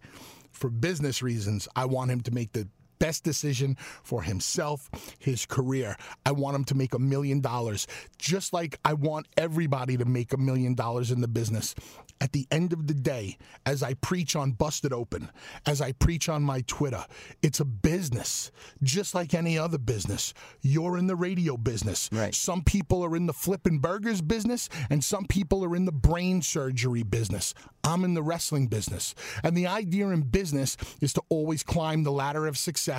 For 0.50 0.70
business 0.70 1.22
reasons, 1.22 1.68
I 1.76 1.84
want 1.86 2.10
him 2.10 2.20
to 2.22 2.30
make 2.30 2.52
the 2.52 2.68
best 3.02 3.24
decision 3.24 3.76
for 4.04 4.22
himself, 4.22 4.88
his 5.18 5.44
career. 5.44 5.96
I 6.24 6.30
want 6.30 6.54
him 6.54 6.64
to 6.66 6.76
make 6.76 6.94
a 6.94 7.00
million 7.00 7.40
dollars, 7.40 7.88
just 8.16 8.52
like 8.52 8.78
I 8.84 8.94
want 8.94 9.26
everybody 9.36 9.96
to 9.96 10.04
make 10.04 10.32
a 10.32 10.36
million 10.36 10.76
dollars 10.76 11.10
in 11.10 11.20
the 11.20 11.26
business. 11.26 11.74
At 12.20 12.30
the 12.30 12.46
end 12.52 12.72
of 12.72 12.86
the 12.86 12.94
day, 12.94 13.38
as 13.66 13.82
I 13.82 13.94
preach 13.94 14.36
on 14.36 14.52
Busted 14.52 14.92
Open, 14.92 15.28
as 15.66 15.80
I 15.80 15.90
preach 15.90 16.28
on 16.28 16.44
my 16.44 16.60
Twitter, 16.68 17.04
it's 17.42 17.58
a 17.58 17.64
business, 17.64 18.52
just 18.84 19.16
like 19.16 19.34
any 19.34 19.58
other 19.58 19.78
business. 19.78 20.32
You're 20.60 20.96
in 20.96 21.08
the 21.08 21.16
radio 21.16 21.56
business. 21.56 22.08
Right. 22.12 22.32
Some 22.32 22.62
people 22.62 23.04
are 23.04 23.16
in 23.16 23.26
the 23.26 23.32
flipping 23.32 23.80
burgers 23.80 24.20
business, 24.20 24.68
and 24.88 25.02
some 25.02 25.24
people 25.24 25.64
are 25.64 25.74
in 25.74 25.86
the 25.86 25.90
brain 25.90 26.40
surgery 26.40 27.02
business. 27.02 27.54
I'm 27.82 28.04
in 28.04 28.14
the 28.14 28.22
wrestling 28.22 28.68
business. 28.68 29.16
And 29.42 29.56
the 29.56 29.66
idea 29.66 30.06
in 30.10 30.22
business 30.22 30.76
is 31.00 31.12
to 31.14 31.22
always 31.28 31.64
climb 31.64 32.04
the 32.04 32.12
ladder 32.12 32.46
of 32.46 32.56
success 32.56 32.91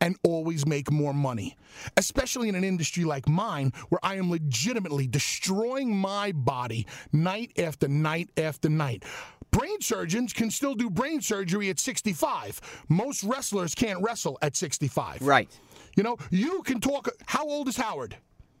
and 0.00 0.16
always 0.22 0.66
make 0.66 0.90
more 0.90 1.14
money, 1.14 1.56
especially 1.96 2.48
in 2.48 2.54
an 2.54 2.64
industry 2.64 3.04
like 3.04 3.28
mine 3.28 3.72
where 3.88 4.00
I 4.02 4.16
am 4.16 4.30
legitimately 4.30 5.06
destroying 5.06 5.94
my 5.96 6.32
body 6.32 6.86
night 7.12 7.52
after 7.58 7.88
night 7.88 8.30
after 8.36 8.68
night. 8.68 9.04
Brain 9.50 9.80
surgeons 9.80 10.32
can 10.32 10.50
still 10.50 10.74
do 10.74 10.90
brain 10.90 11.20
surgery 11.20 11.70
at 11.70 11.78
65. 11.78 12.60
Most 12.88 13.22
wrestlers 13.22 13.74
can't 13.74 14.02
wrestle 14.02 14.38
at 14.42 14.56
65. 14.56 15.22
Right. 15.22 15.48
You 15.96 16.02
know, 16.02 16.16
you 16.30 16.62
can 16.62 16.80
talk. 16.80 17.08
How 17.26 17.46
old 17.46 17.68
is 17.68 17.76
Howard? 17.76 18.16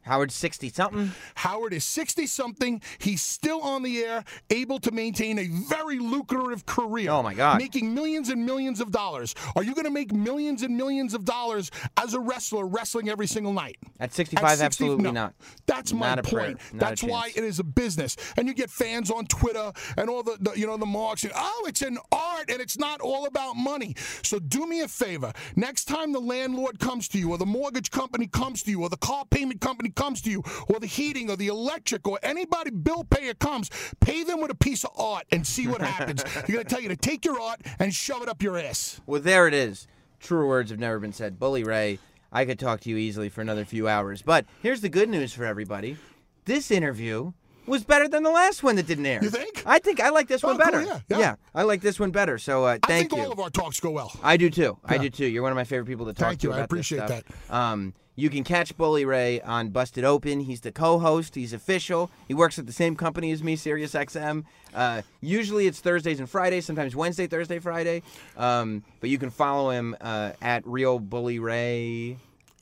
Howard's 0.06 0.34
sixty 0.34 0.70
something. 0.70 1.12
Howard 1.34 1.72
is 1.72 1.84
60 1.84 2.26
something. 2.26 2.82
He's 2.98 3.22
still 3.22 3.60
on 3.60 3.82
the 3.82 4.04
air, 4.04 4.24
able 4.50 4.78
to 4.80 4.90
maintain 4.90 5.38
a 5.38 5.48
very 5.48 5.98
lucrative 5.98 6.66
career. 6.66 7.10
Oh, 7.10 7.22
my 7.22 7.34
God. 7.34 7.58
Making 7.58 7.94
millions 7.94 8.28
and 8.28 8.44
millions 8.44 8.80
of 8.80 8.90
dollars. 8.90 9.34
Are 9.54 9.62
you 9.62 9.74
going 9.74 9.84
to 9.84 9.90
make 9.90 10.12
millions 10.12 10.62
and 10.62 10.76
millions 10.76 11.14
of 11.14 11.24
dollars 11.24 11.70
as 11.96 12.14
a 12.14 12.20
wrestler 12.20 12.66
wrestling 12.66 13.08
every 13.08 13.26
single 13.26 13.52
night? 13.52 13.76
At 14.00 14.12
65, 14.12 14.48
60 14.50 14.64
absolutely 14.64 15.04
no. 15.04 15.10
not. 15.12 15.34
That's 15.66 15.92
my 15.92 16.08
Not 16.14 16.18
a 16.20 16.22
point. 16.22 16.60
That's 16.74 17.02
why 17.02 17.30
it 17.34 17.44
is 17.44 17.58
a 17.58 17.64
business. 17.64 18.16
And 18.36 18.48
you 18.48 18.54
get 18.54 18.70
fans 18.70 19.10
on 19.10 19.26
Twitter 19.26 19.72
and 19.96 20.08
all 20.08 20.22
the, 20.22 20.36
the 20.40 20.52
you 20.58 20.66
know 20.66 20.76
the 20.76 20.86
marks 20.86 21.24
and 21.24 21.32
oh, 21.34 21.64
it's 21.66 21.82
an 21.82 21.98
art 22.12 22.50
and 22.50 22.60
it's 22.60 22.78
not 22.78 23.00
all 23.00 23.26
about 23.26 23.56
money. 23.56 23.94
So 24.22 24.38
do 24.38 24.66
me 24.66 24.80
a 24.80 24.88
favor. 24.88 25.32
Next 25.54 25.86
time 25.86 26.12
the 26.12 26.20
landlord 26.20 26.78
comes 26.78 27.08
to 27.08 27.18
you 27.18 27.30
or 27.30 27.38
the 27.38 27.46
mortgage 27.46 27.90
company 27.90 28.26
comes 28.26 28.62
to 28.64 28.70
you 28.70 28.82
or 28.82 28.88
the 28.88 28.96
car 28.96 29.24
payment 29.30 29.60
company 29.60 29.90
comes 29.96 30.20
to 30.22 30.30
you 30.30 30.44
or 30.68 30.78
the 30.78 30.86
heating 30.86 31.28
or 31.30 31.36
the 31.36 31.48
electric 31.48 32.06
or 32.06 32.20
anybody 32.22 32.70
bill 32.70 33.02
payer 33.04 33.34
comes, 33.34 33.70
pay 34.00 34.22
them 34.22 34.40
with 34.40 34.50
a 34.52 34.54
piece 34.54 34.84
of 34.84 34.90
art 34.96 35.24
and 35.32 35.44
see 35.46 35.66
what 35.66 35.80
happens. 35.80 36.22
They're 36.34 36.42
going 36.42 36.64
to 36.64 36.64
tell 36.64 36.80
you 36.80 36.88
to 36.90 36.96
take 36.96 37.24
your 37.24 37.40
art 37.40 37.60
and 37.78 37.92
shove 37.92 38.22
it 38.22 38.28
up 38.28 38.42
your 38.42 38.56
ass. 38.58 39.00
Well, 39.06 39.20
there 39.20 39.48
it 39.48 39.54
is. 39.54 39.88
Truer 40.20 40.46
words 40.46 40.70
have 40.70 40.78
never 40.78 40.98
been 40.98 41.12
said. 41.12 41.38
Bully 41.38 41.64
Ray, 41.64 41.98
I 42.32 42.44
could 42.44 42.58
talk 42.58 42.80
to 42.80 42.90
you 42.90 42.96
easily 42.96 43.28
for 43.28 43.40
another 43.40 43.64
few 43.64 43.88
hours. 43.88 44.22
But 44.22 44.46
here's 44.62 44.80
the 44.80 44.88
good 44.88 45.08
news 45.08 45.32
for 45.32 45.44
everybody. 45.44 45.96
This 46.44 46.70
interview 46.70 47.32
was 47.66 47.84
better 47.84 48.08
than 48.08 48.22
the 48.22 48.30
last 48.30 48.62
one 48.62 48.76
that 48.76 48.86
didn't 48.86 49.06
air. 49.06 49.18
You 49.22 49.30
think? 49.30 49.62
I 49.66 49.78
think 49.78 50.00
I 50.00 50.10
like 50.10 50.28
this 50.28 50.44
Oh, 50.44 50.48
one 50.48 50.56
cool, 50.58 50.64
better. 50.64 50.82
yeah, 51.08 51.18
yeah. 51.18 51.34
I 51.54 51.62
like 51.64 51.80
this 51.80 51.98
one 51.98 52.12
better. 52.12 52.38
So 52.38 52.64
uh, 52.64 52.78
thank 52.86 52.86
you. 52.86 52.94
I 52.94 52.98
think 52.98 53.12
you. 53.12 53.22
all 53.22 53.32
of 53.32 53.40
our 53.40 53.50
talks 53.50 53.80
go 53.80 53.90
well. 53.90 54.12
I 54.22 54.36
do 54.36 54.48
too. 54.50 54.78
I 54.84 54.98
do 54.98 55.10
too. 55.10 55.26
You're 55.26 55.42
one 55.42 55.52
of 55.52 55.56
my 55.56 55.64
favorite 55.64 55.86
people 55.86 56.06
to 56.06 56.12
talk 56.12 56.28
Thank 56.28 56.40
to 56.42 56.48
you. 56.48 56.52
I 56.54 56.60
appreciate 56.60 57.08
that. 57.08 57.24
Um, 57.50 57.92
you 58.16 58.30
can 58.30 58.42
catch 58.44 58.76
Bully 58.76 59.04
Ray 59.04 59.40
on 59.42 59.68
Busted 59.68 60.02
Open. 60.04 60.40
He's 60.40 60.62
the 60.62 60.72
co-host. 60.72 61.34
He's 61.34 61.52
official. 61.52 62.10
He 62.26 62.34
works 62.34 62.58
at 62.58 62.66
the 62.66 62.72
same 62.72 62.96
company 62.96 63.30
as 63.30 63.42
me, 63.42 63.56
SiriusXM. 63.56 64.44
Uh, 64.74 65.02
usually 65.20 65.66
it's 65.66 65.80
Thursdays 65.80 66.18
and 66.18 66.28
Fridays. 66.28 66.64
Sometimes 66.66 66.96
Wednesday, 66.96 67.26
Thursday, 67.26 67.58
Friday. 67.58 68.02
Um, 68.36 68.82
but 69.00 69.10
you 69.10 69.18
can 69.18 69.30
follow 69.30 69.70
him 69.70 69.94
uh, 70.00 70.32
at 70.42 70.66
Real 70.66 70.98
Bully 70.98 71.38
Ray. 71.38 72.16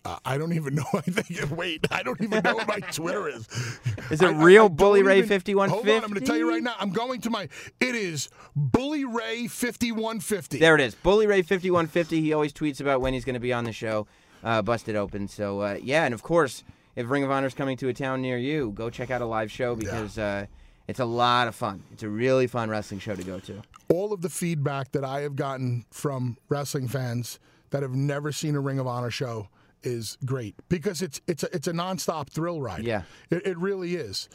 Uh, 0.06 0.18
I 0.24 0.36
don't 0.36 0.52
even 0.52 0.74
know. 0.74 0.84
I 0.94 1.00
think. 1.00 1.50
Wait, 1.56 1.86
I 1.90 2.02
don't 2.02 2.20
even 2.20 2.42
know 2.42 2.54
what 2.56 2.68
my 2.68 2.80
Twitter 2.80 3.26
is. 3.26 3.48
Is 4.10 4.20
it 4.20 4.26
I- 4.26 4.38
I- 4.38 4.42
Real 4.44 4.64
I 4.64 4.68
don't 4.68 4.76
Bully 4.76 5.02
Ray 5.02 5.18
even- 5.18 5.28
5150? 5.30 5.52
Hold 5.52 5.88
on, 5.88 6.04
I'm 6.04 6.10
going 6.10 6.20
to 6.20 6.26
tell 6.26 6.36
you 6.36 6.46
right 6.50 6.62
now. 6.62 6.74
I'm 6.78 6.90
going 6.90 7.22
to 7.22 7.30
my. 7.30 7.48
It 7.80 7.94
is 7.94 8.28
Bully 8.54 9.04
Ray 9.06 9.46
5150. 9.46 10.58
There 10.58 10.74
it 10.74 10.80
is. 10.82 10.94
Bully 10.94 11.26
Ray 11.26 11.40
5150. 11.40 12.20
He 12.20 12.32
always 12.34 12.52
tweets 12.52 12.80
about 12.82 13.00
when 13.00 13.14
he's 13.14 13.24
going 13.24 13.34
to 13.34 13.40
be 13.40 13.52
on 13.52 13.64
the 13.64 13.72
show. 13.72 14.06
Uh, 14.44 14.60
busted 14.62 14.94
open. 14.94 15.26
So 15.26 15.60
uh, 15.60 15.78
yeah, 15.82 16.04
and 16.04 16.12
of 16.12 16.22
course, 16.22 16.62
if 16.96 17.08
Ring 17.08 17.24
of 17.24 17.30
Honor 17.30 17.46
is 17.46 17.54
coming 17.54 17.76
to 17.78 17.88
a 17.88 17.94
town 17.94 18.20
near 18.20 18.36
you, 18.36 18.72
go 18.72 18.90
check 18.90 19.10
out 19.10 19.22
a 19.22 19.26
live 19.26 19.50
show 19.50 19.74
because 19.74 20.18
uh, 20.18 20.46
It's 20.86 21.00
a 21.00 21.04
lot 21.06 21.48
of 21.48 21.54
fun. 21.54 21.82
It's 21.92 22.02
a 22.02 22.08
really 22.10 22.46
fun 22.46 22.68
wrestling 22.68 23.00
show 23.00 23.14
to 23.16 23.22
go 23.24 23.40
to. 23.40 23.62
All 23.88 24.12
of 24.12 24.20
the 24.20 24.28
feedback 24.28 24.92
that 24.92 25.02
I 25.04 25.22
have 25.22 25.34
gotten 25.34 25.86
from 25.90 26.36
wrestling 26.50 26.88
fans 26.88 27.38
that 27.70 27.82
have 27.82 27.94
never 27.94 28.32
seen 28.32 28.54
a 28.54 28.60
Ring 28.60 28.78
of 28.78 28.86
Honor 28.86 29.10
show 29.10 29.48
is 29.82 30.18
great 30.24 30.54
because 30.68 31.00
it's 31.02 31.20
it's 31.26 31.42
a, 31.42 31.54
it's 31.56 31.66
a 31.68 31.72
nonstop 31.72 32.28
thrill 32.28 32.60
ride. 32.60 32.84
Yeah. 32.84 33.02
it, 33.30 33.46
it 33.46 33.58
really 33.58 33.94
is. 33.96 34.28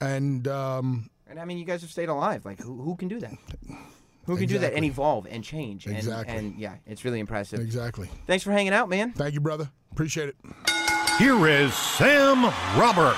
And 0.00 0.46
um, 0.46 1.10
And 1.28 1.38
I 1.40 1.44
mean, 1.44 1.58
you 1.58 1.64
guys 1.64 1.80
have 1.82 1.90
stayed 1.90 2.08
alive. 2.08 2.44
Like, 2.44 2.60
who, 2.60 2.80
who 2.80 2.94
can 2.96 3.08
do 3.08 3.18
that? 3.20 3.34
Who 4.28 4.36
can 4.36 4.46
do 4.46 4.58
that 4.58 4.74
and 4.74 4.84
evolve 4.84 5.26
and 5.30 5.42
change? 5.42 5.86
And, 5.86 5.96
Exactly. 5.96 6.36
And 6.36 6.58
yeah, 6.58 6.74
it's 6.86 7.02
really 7.02 7.18
impressive. 7.18 7.60
exactly. 7.60 8.10
Thanks 8.26 8.44
for 8.44 8.52
hanging 8.52 8.74
out, 8.74 8.90
man. 8.90 9.12
Thank 9.12 9.32
you, 9.32 9.40
brother. 9.40 9.70
Appreciate 9.90 10.28
it. 10.28 10.36
Here 11.18 11.46
is 11.48 11.72
Sam 11.72 12.44
Roberts. 12.78 13.16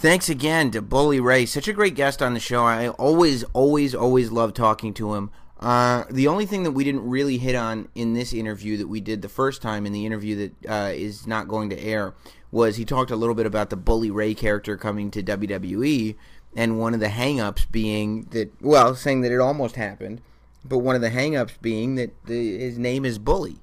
Thanks 0.00 0.28
again 0.28 0.70
to 0.72 0.82
Bully 0.82 1.18
Ray. 1.18 1.46
Such 1.46 1.66
a 1.66 1.72
great 1.72 1.94
guest 1.94 2.20
on 2.20 2.34
the 2.34 2.40
show. 2.40 2.62
I 2.62 2.88
always, 2.90 3.42
always, 3.54 3.94
always 3.94 4.30
love 4.30 4.52
talking 4.52 4.92
to 4.94 5.14
him. 5.14 5.30
Uh, 5.58 6.04
the 6.10 6.28
only 6.28 6.44
thing 6.46 6.62
that 6.62 6.70
we 6.72 6.84
didn't 6.84 7.08
really 7.08 7.38
hit 7.38 7.56
on 7.56 7.88
in 7.94 8.12
this 8.12 8.32
interview 8.32 8.76
that 8.76 8.86
we 8.86 9.00
did 9.00 9.22
the 9.22 9.28
first 9.28 9.60
time 9.62 9.86
in 9.86 9.92
the 9.92 10.06
interview 10.06 10.36
that 10.36 10.70
uh, 10.70 10.92
is 10.92 11.26
not 11.26 11.48
going 11.48 11.70
to 11.70 11.80
air 11.80 12.14
was 12.52 12.76
he 12.76 12.84
talked 12.84 13.10
a 13.10 13.16
little 13.16 13.34
bit 13.34 13.46
about 13.46 13.70
the 13.70 13.76
Bully 13.76 14.10
Ray 14.10 14.34
character 14.34 14.76
coming 14.76 15.10
to 15.10 15.22
WWE 15.22 16.14
and 16.56 16.78
one 16.78 16.94
of 16.94 17.00
the 17.00 17.06
hangups 17.06 17.70
being 17.70 18.24
that, 18.30 18.52
well, 18.60 18.94
saying 18.94 19.20
that 19.22 19.32
it 19.32 19.40
almost 19.40 19.76
happened, 19.76 20.20
but 20.64 20.78
one 20.78 20.96
of 20.96 21.00
the 21.00 21.10
hangups 21.10 21.60
being 21.60 21.94
that 21.96 22.12
the, 22.26 22.58
his 22.58 22.78
name 22.78 23.04
is 23.04 23.18
Bully. 23.18 23.58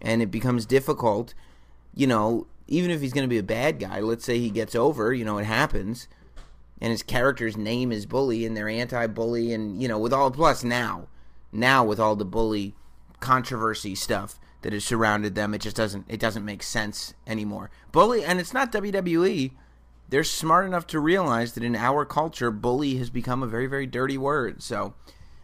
And 0.00 0.20
it 0.20 0.30
becomes 0.30 0.66
difficult 0.66 1.34
you 1.94 2.06
know, 2.06 2.46
even 2.66 2.90
if 2.90 3.00
he's 3.00 3.12
going 3.12 3.24
to 3.24 3.28
be 3.28 3.38
a 3.38 3.42
bad 3.42 3.78
guy, 3.78 4.00
let's 4.00 4.24
say 4.24 4.38
he 4.38 4.50
gets 4.50 4.74
over, 4.74 5.12
you 5.12 5.24
know, 5.24 5.38
it 5.38 5.44
happens, 5.44 6.08
and 6.80 6.90
his 6.90 7.02
character's 7.02 7.56
name 7.56 7.92
is 7.92 8.06
Bully, 8.06 8.44
and 8.44 8.56
they're 8.56 8.68
anti-bully, 8.68 9.52
and 9.52 9.80
you 9.80 9.88
know, 9.88 9.98
with 9.98 10.12
all 10.12 10.30
plus 10.30 10.64
now, 10.64 11.08
now 11.52 11.84
with 11.84 12.00
all 12.00 12.16
the 12.16 12.24
bully 12.24 12.74
controversy 13.20 13.94
stuff 13.94 14.40
that 14.62 14.72
has 14.72 14.84
surrounded 14.84 15.34
them, 15.34 15.54
it 15.54 15.60
just 15.60 15.76
doesn't 15.76 16.04
it 16.08 16.18
doesn't 16.18 16.44
make 16.44 16.62
sense 16.62 17.14
anymore. 17.26 17.70
Bully, 17.92 18.24
and 18.24 18.40
it's 18.40 18.54
not 18.54 18.72
WWE. 18.72 19.52
They're 20.14 20.22
smart 20.22 20.64
enough 20.64 20.86
to 20.86 21.00
realize 21.00 21.54
that 21.54 21.64
in 21.64 21.74
our 21.74 22.04
culture, 22.04 22.52
bully 22.52 22.98
has 22.98 23.10
become 23.10 23.42
a 23.42 23.48
very 23.48 23.66
very 23.66 23.84
dirty 23.84 24.16
word. 24.16 24.62
So. 24.62 24.94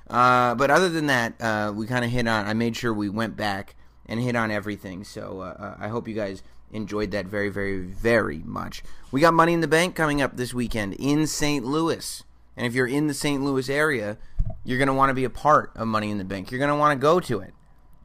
Uh, 0.08 0.54
but 0.54 0.70
other 0.70 0.88
than 0.88 1.06
that, 1.06 1.34
uh, 1.40 1.72
we 1.74 1.88
kind 1.88 2.04
of 2.04 2.12
hit 2.12 2.28
on. 2.28 2.46
I 2.46 2.54
made 2.54 2.76
sure 2.76 2.94
we 2.94 3.08
went 3.08 3.36
back 3.36 3.74
and 4.06 4.20
hit 4.20 4.36
on 4.36 4.52
everything. 4.52 5.02
So 5.02 5.40
uh, 5.40 5.60
uh, 5.60 5.76
I 5.80 5.88
hope 5.88 6.06
you 6.06 6.14
guys 6.14 6.44
enjoyed 6.70 7.10
that 7.10 7.26
very, 7.26 7.48
very, 7.48 7.80
very 7.80 8.44
much. 8.44 8.84
We 9.10 9.20
got 9.20 9.34
Money 9.34 9.54
in 9.54 9.60
the 9.60 9.66
Bank 9.66 9.96
coming 9.96 10.22
up 10.22 10.36
this 10.36 10.54
weekend 10.54 10.94
in 11.00 11.26
St. 11.26 11.64
Louis, 11.64 12.22
and 12.56 12.64
if 12.64 12.72
you're 12.72 12.86
in 12.86 13.08
the 13.08 13.14
St. 13.14 13.42
Louis 13.42 13.68
area, 13.68 14.18
you're 14.62 14.78
to 14.86 14.94
want 14.94 15.10
to 15.10 15.14
be 15.14 15.24
a 15.24 15.30
part 15.30 15.72
of 15.74 15.88
Money 15.88 16.12
in 16.12 16.18
the 16.18 16.24
Bank. 16.24 16.52
You're 16.52 16.64
to 16.64 16.76
want 16.76 16.96
to 16.96 17.02
go 17.02 17.18
to 17.18 17.40
it, 17.40 17.54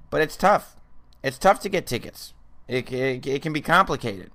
but 0.09 0.19
it's 0.19 0.35
tough. 0.35 0.77
It's 1.21 1.37
tough 1.37 1.59
to 1.59 1.69
get 1.69 1.85
tickets. 1.85 2.33
It, 2.67 2.91
it, 2.91 3.27
it 3.27 3.43
can 3.43 3.53
be 3.53 3.61
complicated. 3.61 4.31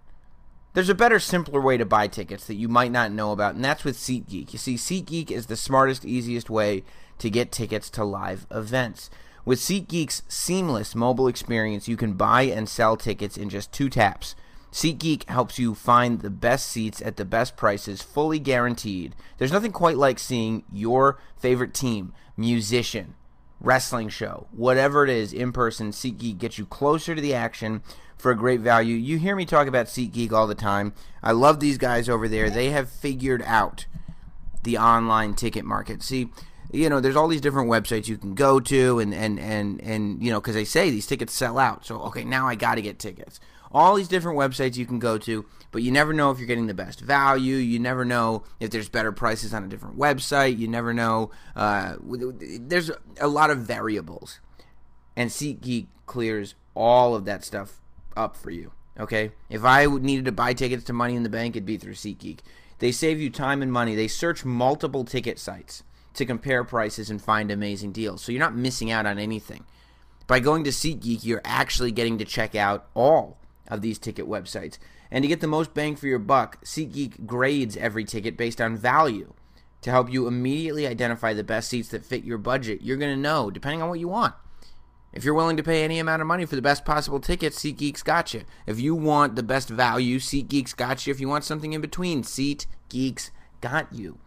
There's 0.72 0.88
a 0.88 0.94
better, 0.94 1.18
simpler 1.18 1.60
way 1.60 1.76
to 1.78 1.84
buy 1.84 2.06
tickets 2.06 2.46
that 2.46 2.54
you 2.54 2.68
might 2.68 2.92
not 2.92 3.10
know 3.10 3.32
about, 3.32 3.56
and 3.56 3.64
that's 3.64 3.82
with 3.82 3.96
SeatGeek. 3.96 4.52
You 4.52 4.58
see, 4.58 4.76
SeatGeek 4.76 5.30
is 5.32 5.46
the 5.46 5.56
smartest, 5.56 6.04
easiest 6.04 6.48
way 6.48 6.84
to 7.18 7.28
get 7.28 7.50
tickets 7.50 7.90
to 7.90 8.04
live 8.04 8.46
events. 8.52 9.10
With 9.44 9.58
SeatGeek's 9.58 10.22
seamless 10.28 10.94
mobile 10.94 11.26
experience, 11.26 11.88
you 11.88 11.96
can 11.96 12.12
buy 12.12 12.42
and 12.42 12.68
sell 12.68 12.96
tickets 12.96 13.36
in 13.36 13.48
just 13.48 13.72
two 13.72 13.88
taps. 13.90 14.36
SeatGeek 14.70 15.28
helps 15.28 15.58
you 15.58 15.74
find 15.74 16.20
the 16.20 16.30
best 16.30 16.68
seats 16.68 17.02
at 17.02 17.16
the 17.16 17.24
best 17.24 17.56
prices, 17.56 18.00
fully 18.00 18.38
guaranteed. 18.38 19.16
There's 19.38 19.50
nothing 19.50 19.72
quite 19.72 19.96
like 19.96 20.20
seeing 20.20 20.62
your 20.72 21.18
favorite 21.36 21.74
team, 21.74 22.12
musician, 22.36 23.14
wrestling 23.60 24.08
show, 24.08 24.46
whatever 24.52 25.02
it 25.02 25.10
is, 25.10 25.32
in 25.32 25.50
person. 25.50 25.90
SeatGeek 25.90 26.38
gets 26.38 26.58
you 26.58 26.66
closer 26.66 27.16
to 27.16 27.20
the 27.20 27.34
action 27.34 27.82
for 28.20 28.30
a 28.30 28.36
great 28.36 28.60
value. 28.60 28.94
You 28.94 29.18
hear 29.18 29.34
me 29.34 29.44
talk 29.44 29.66
about 29.66 29.86
SeatGeek 29.86 30.32
all 30.32 30.46
the 30.46 30.54
time. 30.54 30.92
I 31.22 31.32
love 31.32 31.60
these 31.60 31.78
guys 31.78 32.08
over 32.08 32.28
there. 32.28 32.50
They 32.50 32.70
have 32.70 32.88
figured 32.88 33.42
out 33.44 33.86
the 34.62 34.78
online 34.78 35.34
ticket 35.34 35.64
market. 35.64 36.02
See, 36.02 36.30
you 36.72 36.88
know, 36.88 37.00
there's 37.00 37.16
all 37.16 37.28
these 37.28 37.40
different 37.40 37.70
websites 37.70 38.08
you 38.08 38.16
can 38.16 38.34
go 38.34 38.60
to, 38.60 39.00
and 39.00 39.12
and 39.12 39.40
and 39.40 39.80
and 39.80 40.22
you 40.22 40.30
know, 40.30 40.40
because 40.40 40.54
they 40.54 40.64
say 40.64 40.90
these 40.90 41.06
tickets 41.06 41.32
sell 41.32 41.58
out. 41.58 41.84
So 41.84 42.00
okay, 42.02 42.24
now 42.24 42.46
I 42.46 42.54
got 42.54 42.76
to 42.76 42.82
get 42.82 42.98
tickets. 42.98 43.40
All 43.72 43.94
these 43.94 44.08
different 44.08 44.38
websites 44.38 44.76
you 44.76 44.86
can 44.86 44.98
go 44.98 45.16
to, 45.18 45.46
but 45.70 45.82
you 45.82 45.92
never 45.92 46.12
know 46.12 46.30
if 46.30 46.38
you're 46.38 46.46
getting 46.46 46.66
the 46.66 46.74
best 46.74 47.00
value. 47.00 47.56
You 47.56 47.78
never 47.78 48.04
know 48.04 48.44
if 48.58 48.70
there's 48.70 48.88
better 48.88 49.12
prices 49.12 49.54
on 49.54 49.64
a 49.64 49.68
different 49.68 49.98
website. 49.98 50.58
You 50.58 50.68
never 50.68 50.92
know. 50.92 51.30
Uh, 51.54 51.96
there's 52.00 52.90
a 53.20 53.28
lot 53.28 53.50
of 53.50 53.58
variables, 53.58 54.40
and 55.16 55.30
SeatGeek 55.30 55.86
clears 56.06 56.54
all 56.74 57.14
of 57.14 57.24
that 57.24 57.44
stuff 57.44 57.79
up 58.16 58.36
for 58.36 58.50
you. 58.50 58.72
Okay, 58.98 59.32
if 59.48 59.64
I 59.64 59.86
needed 59.86 60.26
to 60.26 60.32
buy 60.32 60.52
tickets 60.52 60.84
to 60.84 60.92
Money 60.92 61.14
in 61.14 61.22
the 61.22 61.28
Bank, 61.28 61.56
it'd 61.56 61.64
be 61.64 61.78
through 61.78 61.94
SeatGeek. 61.94 62.40
They 62.80 62.92
save 62.92 63.20
you 63.20 63.30
time 63.30 63.62
and 63.62 63.72
money. 63.72 63.94
They 63.94 64.08
search 64.08 64.44
multiple 64.44 65.04
ticket 65.04 65.38
sites 65.38 65.82
to 66.14 66.26
compare 66.26 66.64
prices 66.64 67.08
and 67.10 67.22
find 67.22 67.50
amazing 67.50 67.92
deals. 67.92 68.22
So 68.22 68.32
you're 68.32 68.40
not 68.40 68.56
missing 68.56 68.90
out 68.90 69.06
on 69.06 69.18
anything. 69.18 69.64
By 70.26 70.40
going 70.40 70.64
to 70.64 70.70
SeatGeek, 70.70 71.24
you're 71.24 71.42
actually 71.44 71.92
getting 71.92 72.18
to 72.18 72.24
check 72.24 72.54
out 72.54 72.88
all 72.94 73.38
of 73.68 73.80
these 73.80 73.98
ticket 73.98 74.26
websites. 74.26 74.78
And 75.10 75.22
to 75.22 75.28
get 75.28 75.40
the 75.40 75.46
most 75.46 75.74
bang 75.74 75.96
for 75.96 76.06
your 76.06 76.18
buck, 76.18 76.64
SeatGeek 76.64 77.26
grades 77.26 77.76
every 77.76 78.04
ticket 78.04 78.36
based 78.36 78.60
on 78.60 78.76
value 78.76 79.32
to 79.82 79.90
help 79.90 80.12
you 80.12 80.26
immediately 80.26 80.86
identify 80.86 81.32
the 81.32 81.44
best 81.44 81.68
seats 81.68 81.88
that 81.88 82.04
fit 82.04 82.24
your 82.24 82.38
budget. 82.38 82.82
You're 82.82 82.96
going 82.96 83.14
to 83.14 83.20
know, 83.20 83.50
depending 83.50 83.82
on 83.82 83.88
what 83.88 83.98
you 83.98 84.08
want. 84.08 84.34
If 85.12 85.24
you're 85.24 85.34
willing 85.34 85.56
to 85.56 85.62
pay 85.62 85.82
any 85.82 85.98
amount 85.98 86.22
of 86.22 86.28
money 86.28 86.44
for 86.44 86.54
the 86.54 86.62
best 86.62 86.84
possible 86.84 87.18
ticket, 87.18 87.52
SeatGeek's 87.52 88.02
got 88.02 88.32
you. 88.32 88.44
If 88.66 88.78
you 88.78 88.94
want 88.94 89.34
the 89.34 89.42
best 89.42 89.68
value, 89.68 90.18
SeatGeek's 90.18 90.72
got 90.72 91.06
you. 91.06 91.10
If 91.10 91.20
you 91.20 91.28
want 91.28 91.44
something 91.44 91.72
in 91.72 91.80
between, 91.80 92.22
SeatGeek's 92.22 93.32
got 93.60 93.92
you. 93.92 94.18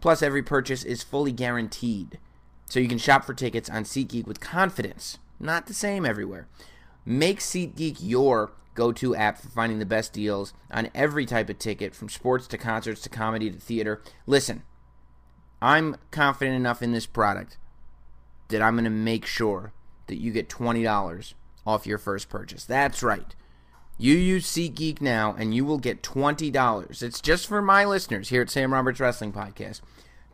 Plus, 0.00 0.22
every 0.22 0.42
purchase 0.42 0.82
is 0.82 1.02
fully 1.02 1.30
guaranteed. 1.30 2.18
So 2.66 2.80
you 2.80 2.88
can 2.88 2.98
shop 2.98 3.24
for 3.24 3.34
tickets 3.34 3.70
on 3.70 3.84
SeatGeek 3.84 4.26
with 4.26 4.40
confidence. 4.40 5.18
Not 5.38 5.66
the 5.66 5.74
same 5.74 6.04
everywhere. 6.04 6.48
Make 7.06 7.38
SeatGeek 7.38 7.98
your 8.00 8.52
go 8.74 8.90
to 8.90 9.14
app 9.14 9.38
for 9.38 9.48
finding 9.48 9.78
the 9.78 9.86
best 9.86 10.12
deals 10.12 10.52
on 10.70 10.90
every 10.94 11.26
type 11.26 11.48
of 11.48 11.60
ticket, 11.60 11.94
from 11.94 12.08
sports 12.08 12.48
to 12.48 12.58
concerts 12.58 13.02
to 13.02 13.08
comedy 13.08 13.50
to 13.50 13.58
theater. 13.58 14.02
Listen, 14.26 14.64
I'm 15.62 15.96
confident 16.10 16.56
enough 16.56 16.82
in 16.82 16.90
this 16.90 17.06
product 17.06 17.56
that 18.48 18.60
I'm 18.60 18.74
going 18.74 18.84
to 18.84 18.90
make 18.90 19.26
sure 19.26 19.72
that 20.06 20.20
you 20.20 20.32
get 20.32 20.48
$20 20.48 21.34
off 21.66 21.86
your 21.86 21.98
first 21.98 22.28
purchase. 22.28 22.64
That's 22.64 23.02
right. 23.02 23.34
You 23.96 24.14
use 24.14 24.46
SeatGeek 24.46 25.00
now 25.00 25.34
and 25.38 25.54
you 25.54 25.64
will 25.64 25.78
get 25.78 26.02
$20. 26.02 27.02
It's 27.02 27.20
just 27.20 27.46
for 27.46 27.62
my 27.62 27.84
listeners 27.84 28.28
here 28.28 28.42
at 28.42 28.50
Sam 28.50 28.72
Roberts 28.72 29.00
Wrestling 29.00 29.32
Podcast. 29.32 29.80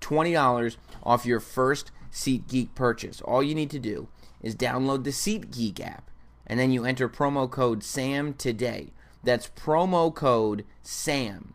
$20 0.00 0.76
off 1.02 1.26
your 1.26 1.40
first 1.40 1.90
SeatGeek 2.10 2.74
purchase. 2.74 3.20
All 3.20 3.42
you 3.42 3.54
need 3.54 3.70
to 3.70 3.78
do 3.78 4.08
is 4.40 4.56
download 4.56 5.04
the 5.04 5.10
SeatGeek 5.10 5.78
app 5.80 6.10
and 6.46 6.58
then 6.58 6.72
you 6.72 6.84
enter 6.84 7.08
promo 7.08 7.48
code 7.50 7.84
SAM 7.84 8.34
today. 8.34 8.92
That's 9.22 9.48
promo 9.48 10.12
code 10.14 10.64
SAM 10.82 11.52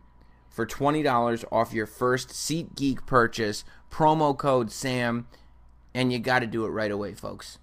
for 0.48 0.64
$20 0.64 1.44
off 1.50 1.74
your 1.74 1.86
first 1.86 2.28
SeatGeek 2.30 3.04
purchase. 3.04 3.64
Promo 3.90 4.36
code 4.36 4.70
SAM 4.70 5.26
and 5.92 6.12
you 6.12 6.20
got 6.20 6.38
to 6.38 6.46
do 6.46 6.64
it 6.64 6.70
right 6.70 6.90
away, 6.90 7.14
folks. 7.14 7.58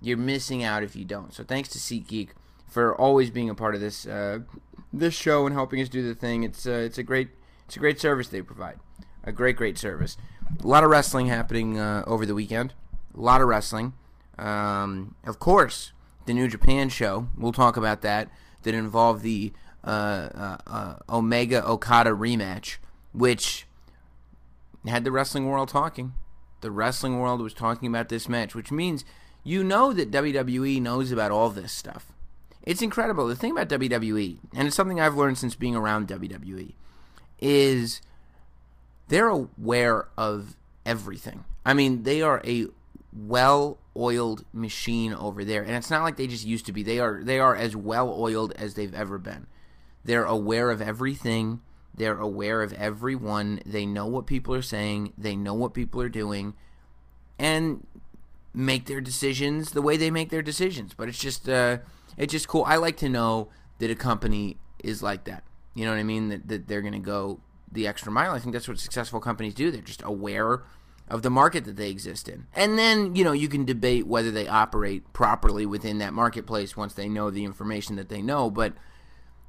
You're 0.00 0.16
missing 0.16 0.62
out 0.62 0.82
if 0.82 0.94
you 0.94 1.04
don't. 1.04 1.32
So 1.32 1.44
thanks 1.44 1.68
to 1.70 1.78
SeatGeek 1.78 2.30
for 2.66 2.94
always 2.94 3.30
being 3.30 3.48
a 3.48 3.54
part 3.54 3.74
of 3.74 3.80
this 3.80 4.06
uh, 4.06 4.40
this 4.92 5.14
show 5.14 5.46
and 5.46 5.54
helping 5.54 5.80
us 5.80 5.88
do 5.88 6.06
the 6.06 6.14
thing. 6.14 6.42
It's 6.42 6.66
uh, 6.66 6.72
it's 6.72 6.98
a 6.98 7.02
great 7.02 7.28
it's 7.66 7.76
a 7.76 7.78
great 7.78 8.00
service 8.00 8.28
they 8.28 8.42
provide. 8.42 8.78
A 9.24 9.32
great 9.32 9.56
great 9.56 9.78
service. 9.78 10.16
A 10.62 10.66
lot 10.66 10.84
of 10.84 10.90
wrestling 10.90 11.26
happening 11.26 11.78
uh, 11.78 12.04
over 12.06 12.24
the 12.24 12.34
weekend. 12.34 12.74
A 13.16 13.20
lot 13.20 13.40
of 13.40 13.48
wrestling. 13.48 13.94
Um, 14.38 15.14
of 15.24 15.38
course, 15.38 15.92
the 16.26 16.34
New 16.34 16.48
Japan 16.48 16.88
show. 16.88 17.28
We'll 17.36 17.52
talk 17.52 17.76
about 17.76 18.02
that. 18.02 18.30
That 18.62 18.74
involved 18.74 19.22
the 19.22 19.52
uh, 19.84 20.28
uh, 20.34 20.56
uh, 20.66 20.94
Omega 21.08 21.64
Okada 21.64 22.10
rematch, 22.10 22.78
which 23.12 23.66
had 24.86 25.04
the 25.04 25.12
wrestling 25.12 25.46
world 25.46 25.68
talking. 25.68 26.14
The 26.60 26.72
wrestling 26.72 27.20
world 27.20 27.40
was 27.40 27.54
talking 27.54 27.88
about 27.88 28.08
this 28.08 28.28
match, 28.28 28.54
which 28.54 28.72
means 28.72 29.04
you 29.46 29.62
know 29.62 29.92
that 29.92 30.10
WWE 30.10 30.82
knows 30.82 31.12
about 31.12 31.30
all 31.30 31.50
this 31.50 31.70
stuff. 31.72 32.12
It's 32.64 32.82
incredible. 32.82 33.28
The 33.28 33.36
thing 33.36 33.52
about 33.52 33.68
WWE, 33.68 34.38
and 34.52 34.66
it's 34.66 34.74
something 34.74 35.00
I've 35.00 35.16
learned 35.16 35.38
since 35.38 35.54
being 35.54 35.76
around 35.76 36.08
WWE, 36.08 36.72
is 37.40 38.00
they're 39.06 39.28
aware 39.28 40.08
of 40.18 40.56
everything. 40.84 41.44
I 41.64 41.74
mean, 41.74 42.02
they 42.02 42.22
are 42.22 42.42
a 42.44 42.66
well-oiled 43.12 44.44
machine 44.52 45.14
over 45.14 45.44
there, 45.44 45.62
and 45.62 45.76
it's 45.76 45.90
not 45.90 46.02
like 46.02 46.16
they 46.16 46.26
just 46.26 46.44
used 46.44 46.66
to 46.66 46.72
be. 46.72 46.82
They 46.82 46.98
are 46.98 47.22
they 47.22 47.38
are 47.38 47.54
as 47.54 47.76
well-oiled 47.76 48.52
as 48.56 48.74
they've 48.74 48.94
ever 48.94 49.16
been. 49.16 49.46
They're 50.04 50.24
aware 50.24 50.72
of 50.72 50.82
everything. 50.82 51.60
They're 51.94 52.18
aware 52.18 52.62
of 52.62 52.72
everyone. 52.72 53.60
They 53.64 53.86
know 53.86 54.06
what 54.06 54.26
people 54.26 54.54
are 54.54 54.62
saying. 54.62 55.12
They 55.16 55.36
know 55.36 55.54
what 55.54 55.72
people 55.72 56.02
are 56.02 56.08
doing, 56.08 56.54
and 57.38 57.86
make 58.56 58.86
their 58.86 59.02
decisions 59.02 59.72
the 59.72 59.82
way 59.82 59.96
they 59.96 60.10
make 60.10 60.30
their 60.30 60.42
decisions. 60.42 60.94
But 60.94 61.08
it's 61.08 61.18
just, 61.18 61.48
uh, 61.48 61.78
it's 62.16 62.32
just 62.32 62.48
cool. 62.48 62.64
I 62.66 62.76
like 62.76 62.96
to 62.98 63.08
know 63.08 63.50
that 63.78 63.90
a 63.90 63.94
company 63.94 64.56
is 64.82 65.02
like 65.02 65.24
that. 65.24 65.44
You 65.74 65.84
know 65.84 65.90
what 65.90 66.00
I 66.00 66.04
mean? 66.04 66.30
That, 66.30 66.48
that 66.48 66.66
they're 66.66 66.80
going 66.80 66.94
to 66.94 66.98
go 66.98 67.40
the 67.70 67.86
extra 67.86 68.10
mile. 68.10 68.32
I 68.32 68.38
think 68.38 68.54
that's 68.54 68.66
what 68.66 68.78
successful 68.78 69.20
companies 69.20 69.52
do. 69.52 69.70
They're 69.70 69.82
just 69.82 70.02
aware 70.02 70.62
of 71.08 71.22
the 71.22 71.30
market 71.30 71.64
that 71.66 71.76
they 71.76 71.90
exist 71.90 72.28
in. 72.28 72.46
And 72.54 72.78
then, 72.78 73.14
you 73.14 73.22
know, 73.22 73.32
you 73.32 73.48
can 73.48 73.64
debate 73.64 74.06
whether 74.06 74.30
they 74.30 74.48
operate 74.48 75.12
properly 75.12 75.66
within 75.66 75.98
that 75.98 76.14
marketplace 76.14 76.76
once 76.76 76.94
they 76.94 77.08
know 77.08 77.30
the 77.30 77.44
information 77.44 77.96
that 77.96 78.08
they 78.08 78.22
know. 78.22 78.50
But 78.50 78.72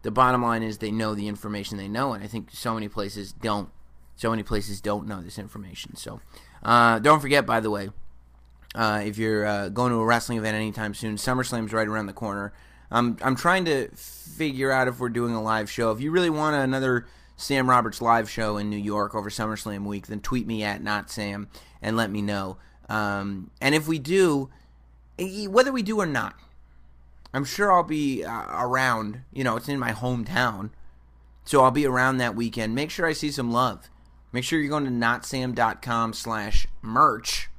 the 0.01 0.11
bottom 0.11 0.43
line 0.43 0.63
is 0.63 0.77
they 0.79 0.91
know 0.91 1.15
the 1.15 1.27
information 1.27 1.77
they 1.77 1.87
know. 1.87 2.13
And 2.13 2.23
I 2.23 2.27
think 2.27 2.49
so 2.51 2.73
many 2.73 2.89
places 2.89 3.31
don't. 3.31 3.69
So 4.17 4.31
many 4.31 4.43
places 4.43 4.81
don't 4.81 5.07
know 5.07 5.21
this 5.21 5.39
information. 5.39 5.95
So 5.95 6.19
uh, 6.63 6.99
don't 6.99 7.19
forget, 7.19 7.45
by 7.45 7.59
the 7.59 7.69
way, 7.69 7.89
uh, 8.77 9.01
if 9.03 9.17
you're 9.17 9.43
uh, 9.43 9.69
going 9.69 9.91
to 9.91 9.97
a 9.97 10.05
wrestling 10.05 10.37
event 10.37 10.55
anytime 10.55 10.93
soon, 10.93 11.15
SummerSlam's 11.15 11.73
right 11.73 11.87
around 11.87 12.05
the 12.05 12.13
corner. 12.13 12.53
Um, 12.91 13.17
I'm 13.23 13.35
trying 13.35 13.65
to 13.65 13.89
figure 13.95 14.71
out 14.71 14.87
if 14.87 14.99
we're 14.99 15.09
doing 15.09 15.33
a 15.33 15.41
live 15.41 15.69
show. 15.69 15.91
If 15.91 15.99
you 15.99 16.11
really 16.11 16.29
want 16.29 16.55
another 16.55 17.07
Sam 17.37 17.67
Roberts 17.67 18.03
live 18.03 18.29
show 18.29 18.57
in 18.57 18.69
New 18.69 18.77
York 18.77 19.15
over 19.15 19.31
SummerSlam 19.31 19.85
week, 19.85 20.05
then 20.05 20.19
tweet 20.19 20.45
me 20.45 20.63
at 20.63 20.83
not 20.83 21.09
Sam 21.09 21.49
and 21.81 21.97
let 21.97 22.11
me 22.11 22.21
know. 22.21 22.57
Um, 22.87 23.49
and 23.59 23.73
if 23.73 23.87
we 23.87 23.97
do, 23.97 24.51
whether 25.17 25.71
we 25.71 25.81
do 25.81 25.99
or 25.99 26.05
not, 26.05 26.35
I'm 27.33 27.45
sure 27.45 27.73
I'll 27.73 27.81
be 27.81 28.23
uh, 28.23 28.45
around. 28.51 29.21
You 29.33 29.43
know, 29.43 29.55
it's 29.57 29.67
in 29.67 29.79
my 29.79 29.91
hometown, 29.91 30.69
so 31.45 31.63
I'll 31.63 31.71
be 31.71 31.87
around 31.87 32.17
that 32.17 32.35
weekend. 32.35 32.75
Make 32.75 32.91
sure 32.91 33.07
I 33.07 33.13
see 33.13 33.31
some 33.31 33.51
love. 33.51 33.89
Make 34.31 34.43
sure 34.43 34.59
you're 34.59 34.69
going 34.69 34.85
to 34.85 34.91
notsam.com 34.91 36.13
slash 36.13 36.67
merch 36.83 37.49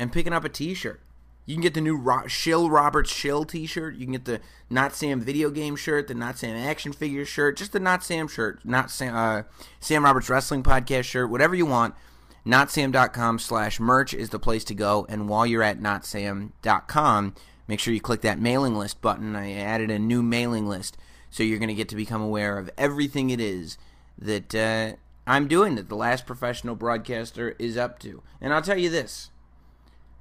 and 0.00 0.10
picking 0.10 0.32
up 0.32 0.44
a 0.44 0.48
t-shirt. 0.48 1.02
You 1.44 1.54
can 1.54 1.62
get 1.62 1.74
the 1.74 1.80
new 1.80 1.96
Ro- 1.96 2.26
Shill 2.26 2.70
Roberts 2.70 3.12
Shill 3.12 3.44
T-shirt. 3.44 3.96
You 3.96 4.06
can 4.06 4.12
get 4.12 4.24
the 4.24 4.40
Not 4.70 4.94
Sam 4.94 5.20
video 5.20 5.50
game 5.50 5.76
shirt, 5.76 6.08
the 6.08 6.14
Not 6.14 6.38
Sam 6.38 6.56
action 6.56 6.92
figure 6.92 7.26
shirt, 7.26 7.58
just 7.58 7.72
the 7.72 7.80
Not 7.80 8.02
Sam 8.02 8.26
shirt, 8.26 8.64
Not 8.64 8.90
Sam 8.90 9.14
uh, 9.14 9.42
Sam 9.78 10.04
Roberts 10.04 10.30
Wrestling 10.30 10.62
Podcast 10.62 11.04
shirt, 11.04 11.30
whatever 11.30 11.54
you 11.54 11.66
want. 11.66 11.94
NotSam.com 12.46 13.38
slash 13.38 13.78
merch 13.78 14.14
is 14.14 14.30
the 14.30 14.38
place 14.38 14.64
to 14.64 14.74
go. 14.74 15.06
And 15.10 15.28
while 15.28 15.46
you're 15.46 15.62
at 15.62 15.80
NotSam.com, 15.80 17.34
make 17.68 17.80
sure 17.80 17.92
you 17.92 18.00
click 18.00 18.22
that 18.22 18.40
mailing 18.40 18.74
list 18.74 19.02
button. 19.02 19.36
I 19.36 19.52
added 19.52 19.90
a 19.90 19.98
new 19.98 20.22
mailing 20.22 20.66
list, 20.66 20.96
so 21.28 21.42
you're 21.42 21.58
going 21.58 21.68
to 21.68 21.74
get 21.74 21.90
to 21.90 21.96
become 21.96 22.22
aware 22.22 22.56
of 22.56 22.70
everything 22.78 23.28
it 23.28 23.40
is 23.40 23.76
that 24.16 24.54
uh, 24.54 24.96
I'm 25.26 25.48
doing, 25.48 25.74
that 25.74 25.90
the 25.90 25.96
last 25.96 26.24
professional 26.24 26.76
broadcaster 26.76 27.54
is 27.58 27.76
up 27.76 27.98
to. 27.98 28.22
And 28.40 28.54
I'll 28.54 28.62
tell 28.62 28.78
you 28.78 28.88
this 28.88 29.30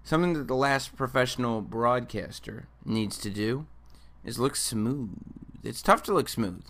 Something 0.10 0.34
that 0.34 0.48
the 0.48 0.56
last 0.56 0.96
professional 0.96 1.62
broadcaster 1.62 2.68
needs 2.84 3.16
to 3.20 3.30
do 3.30 3.68
is 4.26 4.40
look 4.40 4.56
smooth. 4.56 5.12
It's 5.64 5.84
tough 5.84 6.02
to 6.02 6.14
look 6.16 6.28
smooth, 6.28 6.64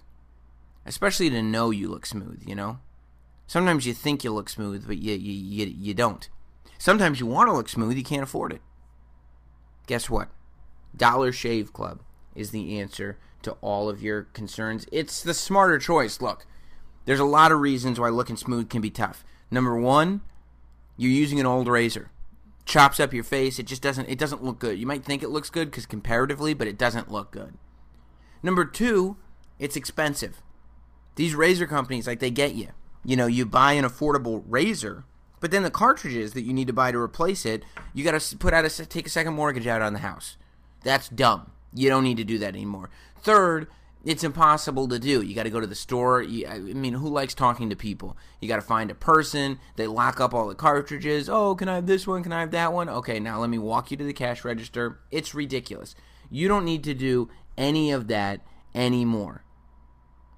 especially 0.86 1.30
to 1.30 1.42
know 1.42 1.70
you 1.70 1.88
look 1.88 2.06
smooth, 2.06 2.44
you 2.46 2.54
know? 2.54 2.80
Sometimes 3.48 3.88
you 3.88 3.94
think 3.94 4.26
you 4.26 4.34
look 4.34 4.50
smooth, 4.50 4.86
but 4.86 4.98
you, 4.98 5.14
you, 5.14 5.32
you, 5.32 5.74
you 5.74 5.94
don't. 5.94 6.28
Sometimes 6.78 7.22
you 7.22 7.28
want 7.28 7.48
to 7.48 7.54
look 7.54 7.70
smooth, 7.70 7.96
you 7.96 8.04
can't 8.04 8.24
afford 8.24 8.52
it. 8.52 8.62
Guess 9.88 10.10
what? 10.10 10.28
Dollar 10.94 11.32
Shave 11.32 11.72
Club 11.72 12.02
is 12.36 12.52
the 12.52 12.78
answer 12.78 13.20
to 13.44 13.54
all 13.62 13.88
of 13.88 14.04
your 14.04 14.24
concerns. 14.24 14.86
It's 14.92 15.24
the 15.24 15.34
smarter 15.34 15.80
choice. 15.80 16.20
Look, 16.20 16.46
there's 17.06 17.22
a 17.22 17.24
lot 17.24 17.54
of 17.54 17.62
reasons 17.62 18.02
why 18.02 18.10
looking 18.10 18.36
smooth 18.36 18.70
can 18.70 18.82
be 18.82 18.92
tough. 18.92 19.24
Number 19.50 19.80
one, 19.80 20.24
you're 20.98 21.10
using 21.10 21.40
an 21.40 21.46
old 21.46 21.70
razor 21.70 22.12
chops 22.70 23.00
up 23.00 23.14
your 23.14 23.24
face. 23.24 23.60
It 23.60 23.66
just 23.66 23.82
doesn't 23.82 24.08
it 24.08 24.20
doesn't 24.20 24.44
look 24.44 24.60
good. 24.60 24.80
You 24.80 24.86
might 24.86 25.04
think 25.04 25.24
it 25.24 25.30
looks 25.30 25.50
good 25.50 25.70
because 25.72 25.86
comparatively, 25.86 26.54
but 26.54 26.68
it 26.68 26.78
doesn't 26.78 27.12
look 27.12 27.32
good. 27.32 27.56
Number 28.42 28.64
two, 28.64 29.18
it's 29.58 29.76
expensive. 29.76 30.42
These 31.16 31.36
razor 31.36 31.68
companies, 31.68 32.08
like 32.08 32.20
they 32.20 32.32
get 32.32 32.54
you. 32.54 32.70
You 33.04 33.18
know, 33.18 33.28
you 33.28 33.46
buy 33.46 33.74
an 33.74 33.86
affordable 33.86 34.44
razor, 34.48 35.04
but 35.40 35.52
then 35.52 35.64
the 35.64 35.72
cartridges 35.72 36.34
that 36.34 36.44
you 36.44 36.54
need 36.54 36.68
to 36.68 36.74
buy 36.74 36.92
to 36.92 36.98
replace 36.98 37.46
it, 37.46 37.64
you 37.94 38.04
got 38.04 38.20
to 38.20 38.38
put 38.38 38.54
out 38.54 38.66
a 38.66 38.86
take 38.86 39.08
a 39.08 39.10
second 39.10 39.34
mortgage 39.34 39.68
out 39.68 39.82
on 39.82 39.94
the 39.94 40.00
house. 40.00 40.38
That's 40.84 41.10
dumb. 41.10 41.52
You 41.74 41.90
don't 41.90 42.04
need 42.04 42.18
to 42.18 42.24
do 42.24 42.38
that 42.38 42.56
anymore. 42.56 42.90
Third, 43.22 43.68
it's 44.06 44.24
impossible 44.24 44.88
to 44.88 44.98
do. 44.98 45.22
You 45.22 45.36
got 45.36 45.44
to 45.44 45.50
go 45.50 45.60
to 45.60 45.68
the 45.68 45.76
store. 45.76 46.22
You, 46.22 46.48
I 46.48 46.60
mean, 46.60 46.94
who 46.94 47.10
likes 47.10 47.34
talking 47.34 47.70
to 47.70 47.76
people? 47.76 48.16
You 48.40 48.48
got 48.48 48.56
to 48.56 48.62
find 48.62 48.90
a 48.90 48.96
person. 48.96 49.60
They 49.76 49.88
lock 49.88 50.22
up 50.22 50.34
all 50.34 50.48
the 50.48 50.56
cartridges. 50.56 51.30
Oh, 51.30 51.56
can 51.56 51.68
I 51.68 51.76
have 51.76 51.88
this 51.88 52.08
one? 52.08 52.24
Can 52.24 52.32
I 52.32 52.40
have 52.40 52.52
that 52.52 52.72
one? 52.72 52.88
Okay, 52.88 53.20
now 53.20 53.40
let 53.40 53.50
me 53.50 53.58
walk 53.58 53.92
you 53.92 53.98
to 53.98 54.04
the 54.04 54.14
cash 54.14 54.46
register. 54.46 55.00
It's 55.12 55.36
ridiculous. 55.36 55.96
You 56.30 56.48
don't 56.48 56.66
need 56.66 56.84
to 56.86 56.94
do 56.94 57.30
any 57.58 57.92
of 57.92 58.08
that 58.08 58.40
anymore 58.74 59.44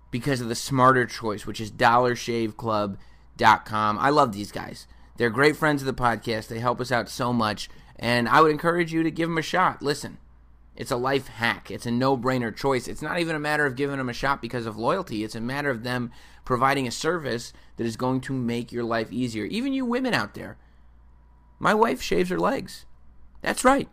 because 0.09 0.41
of 0.41 0.49
the 0.49 0.55
smarter 0.55 1.05
choice, 1.05 1.45
which 1.45 1.62
is 1.62 1.72
dollarshaveclub.com. 1.72 3.99
I 3.99 4.09
love 4.09 4.34
these 4.34 4.51
guys. 4.51 4.88
They're 5.18 5.30
great 5.30 5.55
friends 5.55 5.84
of 5.84 5.86
the 5.86 5.93
podcast. 5.93 6.47
They 6.47 6.59
help 6.59 6.82
us 6.82 6.91
out 6.91 7.09
so 7.09 7.32
much, 7.32 7.70
and 7.97 8.28
I 8.28 8.41
would 8.41 8.51
encourage 8.51 8.91
you 8.91 9.03
to 9.03 9.12
give 9.12 9.30
them 9.30 9.38
a 9.38 9.43
shot. 9.43 9.84
Listen, 9.84 10.18
it's 10.82 10.90
a 10.90 10.96
life 10.96 11.28
hack. 11.28 11.70
It's 11.70 11.86
a 11.86 11.92
no 11.92 12.18
brainer 12.18 12.54
choice. 12.54 12.88
It's 12.88 13.04
not 13.04 13.20
even 13.20 13.36
a 13.36 13.40
matter 13.40 13.68
of 13.68 13.76
giving 13.76 14.00
them 14.00 14.10
a 14.10 14.14
shot 14.14 14.42
because 14.42 14.66
of 14.66 14.78
loyalty. 14.78 15.24
It's 15.24 15.36
a 15.36 15.40
matter 15.40 15.70
of 15.70 15.84
them 15.84 16.10
providing 16.44 16.88
a 16.88 16.92
service 16.92 17.54
that 17.78 17.86
is 17.86 17.96
going 17.96 18.20
to 18.22 18.34
make 18.34 18.72
your 18.72 18.84
life 18.84 19.14
easier. 19.14 19.46
Even 19.46 19.74
you 19.74 19.86
women 19.86 20.16
out 20.16 20.34
there. 20.34 20.58
My 21.60 21.76
wife 21.76 22.02
shaves 22.02 22.32
her 22.32 22.40
legs. 22.40 22.88
That's 23.44 23.64
right. 23.64 23.90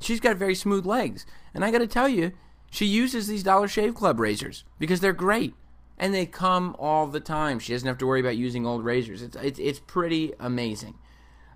She's 0.00 0.18
got 0.18 0.36
very 0.36 0.56
smooth 0.56 0.84
legs. 0.84 1.24
And 1.54 1.64
I 1.64 1.70
got 1.70 1.78
to 1.78 1.86
tell 1.86 2.08
you, 2.08 2.32
she 2.68 2.84
uses 2.84 3.28
these 3.28 3.44
Dollar 3.44 3.68
Shave 3.68 3.94
Club 3.94 4.18
razors 4.18 4.64
because 4.80 4.98
they're 4.98 5.12
great. 5.12 5.54
And 5.96 6.12
they 6.12 6.26
come 6.26 6.74
all 6.80 7.06
the 7.06 7.20
time. 7.20 7.60
She 7.60 7.74
doesn't 7.74 7.86
have 7.86 7.98
to 7.98 8.06
worry 8.08 8.18
about 8.18 8.36
using 8.36 8.66
old 8.66 8.84
razors. 8.84 9.22
It's, 9.22 9.36
it's, 9.36 9.60
it's 9.60 9.78
pretty 9.78 10.32
amazing. 10.40 10.98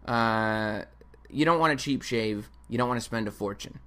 Uh, 0.06 0.82
you 1.28 1.44
don't 1.44 1.58
want 1.58 1.72
a 1.72 1.82
cheap 1.82 2.02
shave, 2.02 2.48
you 2.68 2.78
don't 2.78 2.88
want 2.88 3.00
to 3.00 3.04
spend 3.04 3.26
a 3.26 3.32
fortune. 3.32 3.80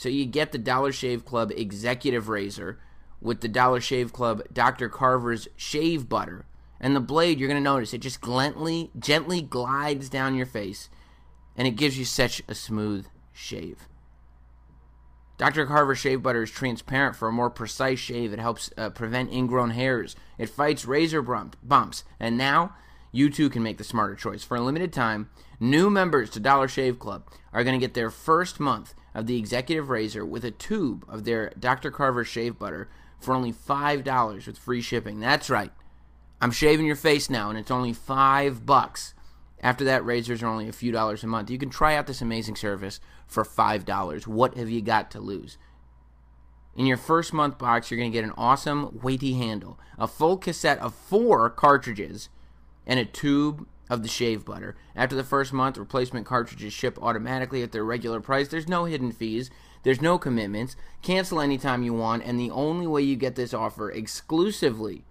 So 0.00 0.08
you 0.08 0.24
get 0.24 0.50
the 0.50 0.56
Dollar 0.56 0.92
Shave 0.92 1.26
Club 1.26 1.52
Executive 1.54 2.30
Razor 2.30 2.80
with 3.20 3.42
the 3.42 3.48
Dollar 3.48 3.82
Shave 3.82 4.14
Club 4.14 4.42
Dr. 4.50 4.88
Carver's 4.88 5.46
Shave 5.56 6.08
Butter. 6.08 6.46
And 6.80 6.96
the 6.96 7.00
blade, 7.00 7.38
you're 7.38 7.50
going 7.50 7.62
to 7.62 7.62
notice, 7.62 7.92
it 7.92 7.98
just 7.98 8.24
gently, 8.24 8.90
gently 8.98 9.42
glides 9.42 10.08
down 10.08 10.36
your 10.36 10.46
face. 10.46 10.88
And 11.54 11.68
it 11.68 11.72
gives 11.72 11.98
you 11.98 12.06
such 12.06 12.40
a 12.48 12.54
smooth 12.54 13.08
shave. 13.34 13.88
Dr. 15.36 15.66
Carver 15.66 15.94
Shave 15.94 16.22
Butter 16.22 16.44
is 16.44 16.50
transparent 16.50 17.14
for 17.14 17.28
a 17.28 17.32
more 17.32 17.50
precise 17.50 17.98
shave. 17.98 18.32
It 18.32 18.38
helps 18.38 18.70
uh, 18.78 18.88
prevent 18.88 19.30
ingrown 19.30 19.72
hairs. 19.72 20.16
It 20.38 20.48
fights 20.48 20.86
razor 20.86 21.20
bumps. 21.20 22.04
And 22.18 22.38
now, 22.38 22.74
you 23.12 23.28
too 23.28 23.50
can 23.50 23.62
make 23.62 23.76
the 23.76 23.84
smarter 23.84 24.14
choice. 24.14 24.44
For 24.44 24.56
a 24.56 24.62
limited 24.62 24.94
time, 24.94 25.28
new 25.58 25.90
members 25.90 26.30
to 26.30 26.40
Dollar 26.40 26.68
Shave 26.68 26.98
Club 26.98 27.24
are 27.52 27.64
going 27.64 27.78
to 27.78 27.86
get 27.86 27.92
their 27.92 28.10
first 28.10 28.58
month 28.58 28.94
of 29.14 29.26
the 29.26 29.38
executive 29.38 29.88
razor 29.88 30.24
with 30.24 30.44
a 30.44 30.50
tube 30.50 31.04
of 31.08 31.24
their 31.24 31.52
Dr. 31.58 31.90
Carver 31.90 32.24
shave 32.24 32.58
butter 32.58 32.88
for 33.18 33.34
only 33.34 33.52
$5 33.52 34.46
with 34.46 34.58
free 34.58 34.80
shipping. 34.80 35.20
That's 35.20 35.50
right. 35.50 35.72
I'm 36.40 36.50
shaving 36.50 36.86
your 36.86 36.96
face 36.96 37.28
now 37.28 37.50
and 37.50 37.58
it's 37.58 37.70
only 37.70 37.92
5 37.92 38.64
bucks. 38.64 39.14
After 39.62 39.84
that, 39.84 40.04
razors 40.04 40.42
are 40.42 40.46
only 40.46 40.68
a 40.68 40.72
few 40.72 40.90
dollars 40.90 41.22
a 41.22 41.26
month. 41.26 41.50
You 41.50 41.58
can 41.58 41.68
try 41.68 41.94
out 41.94 42.06
this 42.06 42.22
amazing 42.22 42.56
service 42.56 42.98
for 43.26 43.44
$5. 43.44 44.26
What 44.26 44.56
have 44.56 44.70
you 44.70 44.80
got 44.80 45.10
to 45.10 45.20
lose? 45.20 45.58
In 46.74 46.86
your 46.86 46.96
first 46.96 47.34
month 47.34 47.58
box, 47.58 47.90
you're 47.90 47.98
going 47.98 48.10
to 48.10 48.16
get 48.16 48.24
an 48.24 48.34
awesome 48.38 49.00
weighty 49.02 49.34
handle, 49.34 49.78
a 49.98 50.06
full 50.06 50.38
cassette 50.38 50.78
of 50.78 50.94
four 50.94 51.50
cartridges, 51.50 52.30
and 52.86 52.98
a 52.98 53.04
tube 53.04 53.66
of 53.90 54.02
the 54.02 54.08
shave 54.08 54.44
butter. 54.44 54.76
After 54.94 55.16
the 55.16 55.24
first 55.24 55.52
month, 55.52 55.76
replacement 55.76 56.24
cartridges 56.24 56.72
ship 56.72 56.96
automatically 57.02 57.62
at 57.62 57.72
their 57.72 57.84
regular 57.84 58.20
price. 58.20 58.48
There's 58.48 58.68
no 58.68 58.84
hidden 58.84 59.10
fees. 59.12 59.50
There's 59.82 60.00
no 60.00 60.16
commitments. 60.16 60.76
Cancel 61.02 61.40
anytime 61.40 61.82
you 61.82 61.92
want, 61.92 62.22
and 62.24 62.38
the 62.38 62.50
only 62.50 62.86
way 62.86 63.02
you 63.02 63.16
get 63.16 63.34
this 63.34 63.52
offer 63.52 63.90
exclusively 63.90 65.04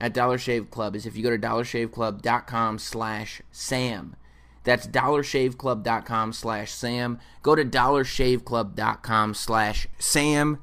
at 0.00 0.12
Dollar 0.12 0.38
Shave 0.38 0.70
Club 0.70 0.94
is 0.94 1.06
if 1.06 1.16
you 1.16 1.22
go 1.22 1.30
to 1.30 1.38
dollarshaveclub.com 1.38 2.78
slash 2.78 3.40
Sam. 3.50 4.16
That's 4.64 4.86
dollarshaveclub.com 4.86 6.32
slash 6.32 6.72
Sam. 6.72 7.20
Go 7.42 7.54
to 7.54 7.64
dollarshaveclub.com 7.64 9.34
slash 9.34 9.86
Sam, 9.98 10.58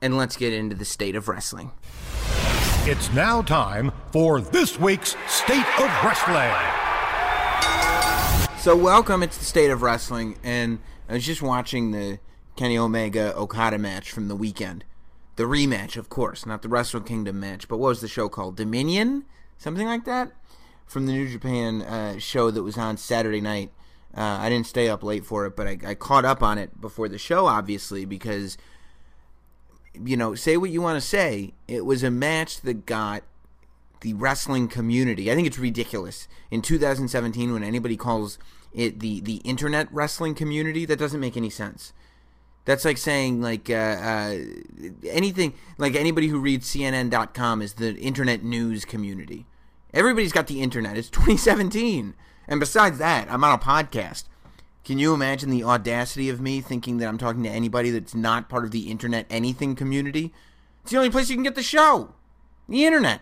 and 0.00 0.16
let's 0.16 0.36
get 0.36 0.52
into 0.52 0.74
the 0.74 0.86
state 0.86 1.14
of 1.14 1.28
wrestling. 1.28 1.70
It's 2.84 3.12
now 3.12 3.42
time 3.42 3.92
for 4.10 4.40
this 4.40 4.76
week's 4.76 5.14
State 5.28 5.64
of 5.78 5.88
Wrestling. 6.02 6.50
So, 8.58 8.76
welcome. 8.76 9.22
It's 9.22 9.38
the 9.38 9.44
State 9.44 9.70
of 9.70 9.82
Wrestling, 9.82 10.36
and 10.42 10.80
I 11.08 11.12
was 11.12 11.24
just 11.24 11.42
watching 11.42 11.92
the 11.92 12.18
Kenny 12.56 12.76
Omega 12.76 13.36
Okada 13.36 13.78
match 13.78 14.10
from 14.10 14.26
the 14.26 14.34
weekend. 14.34 14.84
The 15.36 15.44
rematch, 15.44 15.96
of 15.96 16.08
course, 16.08 16.44
not 16.44 16.62
the 16.62 16.68
Wrestle 16.68 17.02
Kingdom 17.02 17.38
match, 17.38 17.68
but 17.68 17.76
what 17.76 17.90
was 17.90 18.00
the 18.00 18.08
show 18.08 18.28
called? 18.28 18.56
Dominion? 18.56 19.26
something 19.58 19.86
like 19.86 20.04
that, 20.04 20.32
from 20.84 21.06
the 21.06 21.12
New 21.12 21.28
Japan 21.28 21.82
uh, 21.82 22.18
show 22.18 22.50
that 22.50 22.64
was 22.64 22.76
on 22.76 22.96
Saturday 22.96 23.40
night. 23.40 23.70
Uh, 24.12 24.38
I 24.40 24.48
didn't 24.48 24.66
stay 24.66 24.88
up 24.88 25.04
late 25.04 25.24
for 25.24 25.46
it, 25.46 25.54
but 25.54 25.68
I, 25.68 25.78
I 25.86 25.94
caught 25.94 26.24
up 26.24 26.42
on 26.42 26.58
it 26.58 26.80
before 26.80 27.08
the 27.08 27.16
show, 27.16 27.46
obviously, 27.46 28.04
because 28.04 28.58
you 29.94 30.16
know, 30.16 30.34
say 30.34 30.56
what 30.56 30.70
you 30.70 30.80
want 30.80 31.00
to 31.00 31.06
say. 31.06 31.54
It 31.68 31.84
was 31.84 32.02
a 32.02 32.10
match 32.10 32.60
that 32.62 32.86
got 32.86 33.22
the 34.00 34.14
wrestling 34.14 34.68
community. 34.68 35.30
I 35.30 35.34
think 35.34 35.46
it's 35.46 35.58
ridiculous 35.58 36.28
in 36.50 36.62
2017 36.62 37.52
when 37.52 37.62
anybody 37.62 37.96
calls 37.96 38.38
it 38.72 39.00
the 39.00 39.20
the 39.20 39.36
internet 39.36 39.88
wrestling 39.92 40.34
community. 40.34 40.84
That 40.84 40.98
doesn't 40.98 41.20
make 41.20 41.36
any 41.36 41.50
sense. 41.50 41.92
That's 42.64 42.84
like 42.84 42.98
saying 42.98 43.40
like 43.40 43.70
uh, 43.70 43.74
uh, 43.74 44.38
anything 45.04 45.54
like 45.78 45.94
anybody 45.94 46.28
who 46.28 46.38
reads 46.38 46.68
CNN.com 46.68 47.62
is 47.62 47.74
the 47.74 47.96
internet 47.96 48.44
news 48.44 48.84
community. 48.84 49.46
Everybody's 49.92 50.32
got 50.32 50.46
the 50.46 50.62
internet. 50.62 50.96
It's 50.96 51.10
2017, 51.10 52.14
and 52.48 52.60
besides 52.60 52.98
that, 52.98 53.30
I'm 53.30 53.44
on 53.44 53.54
a 53.54 53.58
podcast. 53.58 54.24
Can 54.84 54.98
you 54.98 55.14
imagine 55.14 55.50
the 55.50 55.64
audacity 55.64 56.28
of 56.28 56.40
me 56.40 56.60
thinking 56.60 56.98
that 56.98 57.08
I'm 57.08 57.18
talking 57.18 57.44
to 57.44 57.48
anybody 57.48 57.90
that's 57.90 58.14
not 58.14 58.48
part 58.48 58.64
of 58.64 58.72
the 58.72 58.90
internet 58.90 59.26
anything 59.30 59.76
community? 59.76 60.32
It's 60.82 60.90
the 60.90 60.96
only 60.96 61.10
place 61.10 61.30
you 61.30 61.36
can 61.36 61.44
get 61.44 61.54
the 61.54 61.62
show, 61.62 62.14
the 62.68 62.84
internet. 62.84 63.20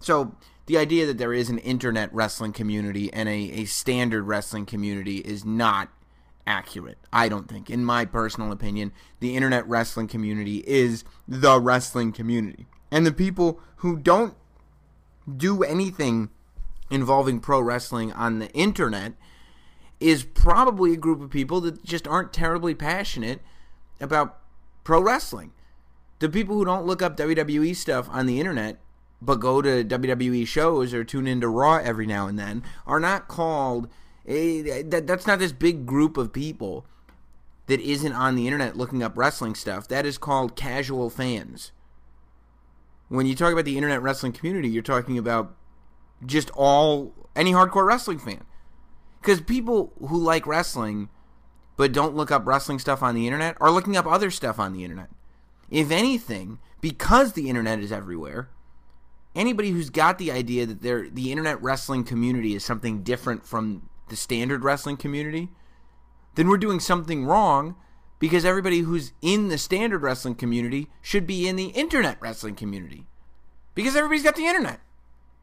So 0.00 0.36
the 0.66 0.78
idea 0.78 1.06
that 1.06 1.18
there 1.18 1.34
is 1.34 1.50
an 1.50 1.58
internet 1.58 2.12
wrestling 2.14 2.52
community 2.52 3.12
and 3.12 3.28
a, 3.28 3.32
a 3.32 3.64
standard 3.66 4.24
wrestling 4.24 4.64
community 4.64 5.18
is 5.18 5.44
not 5.44 5.90
accurate. 6.46 6.98
I 7.12 7.28
don't 7.28 7.48
think. 7.48 7.68
In 7.68 7.84
my 7.84 8.04
personal 8.04 8.50
opinion, 8.50 8.92
the 9.20 9.36
internet 9.36 9.68
wrestling 9.68 10.08
community 10.08 10.64
is 10.66 11.04
the 11.28 11.60
wrestling 11.60 12.12
community. 12.12 12.66
And 12.90 13.04
the 13.04 13.12
people 13.12 13.60
who 13.76 13.96
don't 13.96 14.34
do 15.36 15.62
anything 15.62 16.30
involving 16.90 17.40
pro 17.40 17.60
wrestling 17.60 18.12
on 18.12 18.38
the 18.38 18.50
internet 18.52 19.14
is 20.00 20.24
probably 20.24 20.92
a 20.92 20.96
group 20.96 21.20
of 21.20 21.30
people 21.30 21.60
that 21.62 21.84
just 21.84 22.06
aren't 22.06 22.32
terribly 22.32 22.74
passionate 22.74 23.40
about 24.00 24.38
pro 24.84 25.00
wrestling. 25.00 25.52
The 26.18 26.28
people 26.28 26.56
who 26.56 26.64
don't 26.64 26.86
look 26.86 27.02
up 27.02 27.16
WWE 27.16 27.74
stuff 27.74 28.08
on 28.10 28.26
the 28.26 28.40
internet 28.40 28.78
but 29.22 29.36
go 29.36 29.62
to 29.62 29.82
WWE 29.82 30.46
shows 30.46 30.92
or 30.92 31.02
tune 31.02 31.26
into 31.26 31.48
Raw 31.48 31.76
every 31.76 32.06
now 32.06 32.26
and 32.26 32.38
then 32.38 32.62
are 32.86 33.00
not 33.00 33.28
called. 33.28 33.88
That's 34.26 35.26
not 35.26 35.38
this 35.38 35.52
big 35.52 35.86
group 35.86 36.18
of 36.18 36.32
people 36.32 36.84
that 37.66 37.80
isn't 37.80 38.12
on 38.12 38.36
the 38.36 38.46
internet 38.46 38.76
looking 38.76 39.02
up 39.02 39.16
wrestling 39.16 39.54
stuff. 39.54 39.88
That 39.88 40.04
is 40.04 40.18
called 40.18 40.54
casual 40.54 41.08
fans. 41.08 41.72
When 43.08 43.24
you 43.24 43.34
talk 43.34 43.52
about 43.52 43.64
the 43.64 43.76
internet 43.76 44.02
wrestling 44.02 44.32
community, 44.32 44.68
you're 44.68 44.82
talking 44.82 45.16
about 45.16 45.54
just 46.24 46.50
all 46.50 47.14
any 47.34 47.52
hardcore 47.52 47.86
wrestling 47.86 48.18
fan. 48.18 48.44
Because 49.26 49.40
people 49.40 49.92
who 49.98 50.16
like 50.18 50.46
wrestling 50.46 51.08
but 51.76 51.92
don't 51.92 52.14
look 52.14 52.30
up 52.30 52.46
wrestling 52.46 52.78
stuff 52.78 53.02
on 53.02 53.16
the 53.16 53.26
internet 53.26 53.56
are 53.60 53.72
looking 53.72 53.96
up 53.96 54.06
other 54.06 54.30
stuff 54.30 54.60
on 54.60 54.72
the 54.72 54.84
internet. 54.84 55.10
If 55.68 55.90
anything, 55.90 56.60
because 56.80 57.32
the 57.32 57.48
internet 57.48 57.80
is 57.80 57.90
everywhere, 57.90 58.50
anybody 59.34 59.72
who's 59.72 59.90
got 59.90 60.18
the 60.18 60.30
idea 60.30 60.64
that 60.64 60.80
they 60.80 61.08
the 61.08 61.32
internet 61.32 61.60
wrestling 61.60 62.04
community 62.04 62.54
is 62.54 62.64
something 62.64 63.02
different 63.02 63.44
from 63.44 63.90
the 64.10 64.14
standard 64.14 64.62
wrestling 64.62 64.96
community, 64.96 65.48
then 66.36 66.46
we're 66.46 66.56
doing 66.56 66.78
something 66.78 67.26
wrong 67.26 67.74
because 68.20 68.44
everybody 68.44 68.78
who's 68.82 69.12
in 69.22 69.48
the 69.48 69.58
standard 69.58 70.02
wrestling 70.02 70.36
community 70.36 70.86
should 71.02 71.26
be 71.26 71.48
in 71.48 71.56
the 71.56 71.70
internet 71.70 72.16
wrestling 72.20 72.54
community. 72.54 73.08
Because 73.74 73.96
everybody's 73.96 74.22
got 74.22 74.36
the 74.36 74.46
internet. 74.46 74.78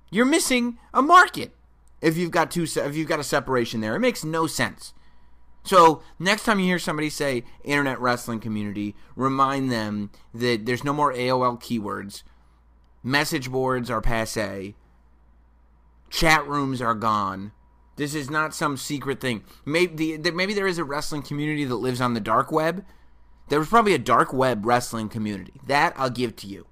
You're 0.09 0.23
missing 0.23 0.77
a 0.93 1.01
market 1.01 1.51
if 2.03 2.17
you've 2.17 2.31
got 2.31 2.51
two 2.51 2.63
if 2.63 2.95
you've 2.95 3.07
got 3.07 3.19
a 3.19 3.23
separation 3.23 3.81
there. 3.81 3.95
It 3.95 3.99
makes 3.99 4.23
no 4.23 4.45
sense. 4.45 4.93
So, 5.65 6.03
next 6.19 6.43
time 6.43 6.59
you 6.59 6.65
hear 6.65 6.77
somebody 6.77 7.09
say 7.09 7.45
internet 7.63 7.99
wrestling 7.99 8.41
community, 8.41 8.95
remind 9.15 9.71
them 9.71 10.11
that 10.33 10.65
there's 10.65 10.83
no 10.83 10.91
more 10.91 11.13
AOL 11.13 11.61
keywords 11.61 12.23
Message 13.03 13.51
boards 13.51 13.89
are 13.91 13.99
passe. 13.99 14.75
Chat 16.09 16.47
rooms 16.47 16.81
are 16.81 16.95
gone. 16.95 17.51
This 17.97 18.15
is 18.15 18.29
not 18.29 18.55
some 18.55 18.77
secret 18.77 19.19
thing. 19.19 19.43
Maybe 19.65 20.17
maybe 20.17 20.53
there 20.53 20.67
is 20.67 20.77
a 20.77 20.85
wrestling 20.85 21.21
community 21.21 21.65
that 21.65 21.75
lives 21.75 21.99
on 21.99 22.13
the 22.13 22.21
dark 22.21 22.49
web. 22.51 22.85
There 23.49 23.59
was 23.59 23.67
probably 23.67 23.93
a 23.93 23.99
dark 23.99 24.31
web 24.31 24.65
wrestling 24.65 25.09
community. 25.09 25.59
That 25.67 25.93
I'll 25.97 26.09
give 26.09 26.37
to 26.37 26.47
you. 26.47 26.65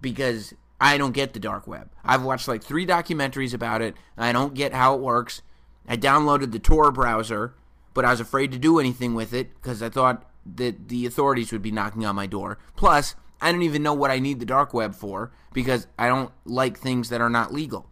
Because 0.00 0.54
I 0.80 0.96
don't 0.96 1.12
get 1.12 1.34
the 1.34 1.40
dark 1.40 1.66
web. 1.66 1.90
I've 2.04 2.22
watched 2.22 2.48
like 2.48 2.64
three 2.64 2.86
documentaries 2.86 3.52
about 3.52 3.82
it. 3.82 3.94
I 4.16 4.32
don't 4.32 4.54
get 4.54 4.72
how 4.72 4.94
it 4.94 5.00
works. 5.00 5.42
I 5.86 5.96
downloaded 5.96 6.52
the 6.52 6.58
Tor 6.58 6.90
browser, 6.90 7.54
but 7.92 8.04
I 8.04 8.10
was 8.10 8.20
afraid 8.20 8.52
to 8.52 8.58
do 8.58 8.78
anything 8.78 9.14
with 9.14 9.34
it 9.34 9.54
because 9.54 9.82
I 9.82 9.90
thought 9.90 10.24
that 10.56 10.88
the 10.88 11.04
authorities 11.04 11.52
would 11.52 11.62
be 11.62 11.70
knocking 11.70 12.06
on 12.06 12.16
my 12.16 12.26
door. 12.26 12.58
Plus, 12.76 13.14
I 13.40 13.52
don't 13.52 13.62
even 13.62 13.82
know 13.82 13.92
what 13.92 14.10
I 14.10 14.18
need 14.18 14.40
the 14.40 14.46
dark 14.46 14.72
web 14.72 14.94
for 14.94 15.32
because 15.52 15.86
I 15.98 16.08
don't 16.08 16.30
like 16.44 16.78
things 16.78 17.08
that 17.10 17.20
are 17.20 17.30
not 17.30 17.52
legal. 17.52 17.86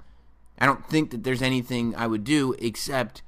I 0.59 0.67
don't 0.67 0.87
think 0.87 1.11
that 1.11 1.25
there's 1.25 1.43
anything 1.43 1.95
I 1.95 2.07
would 2.07 2.25
do 2.25 2.55
except 2.59 3.23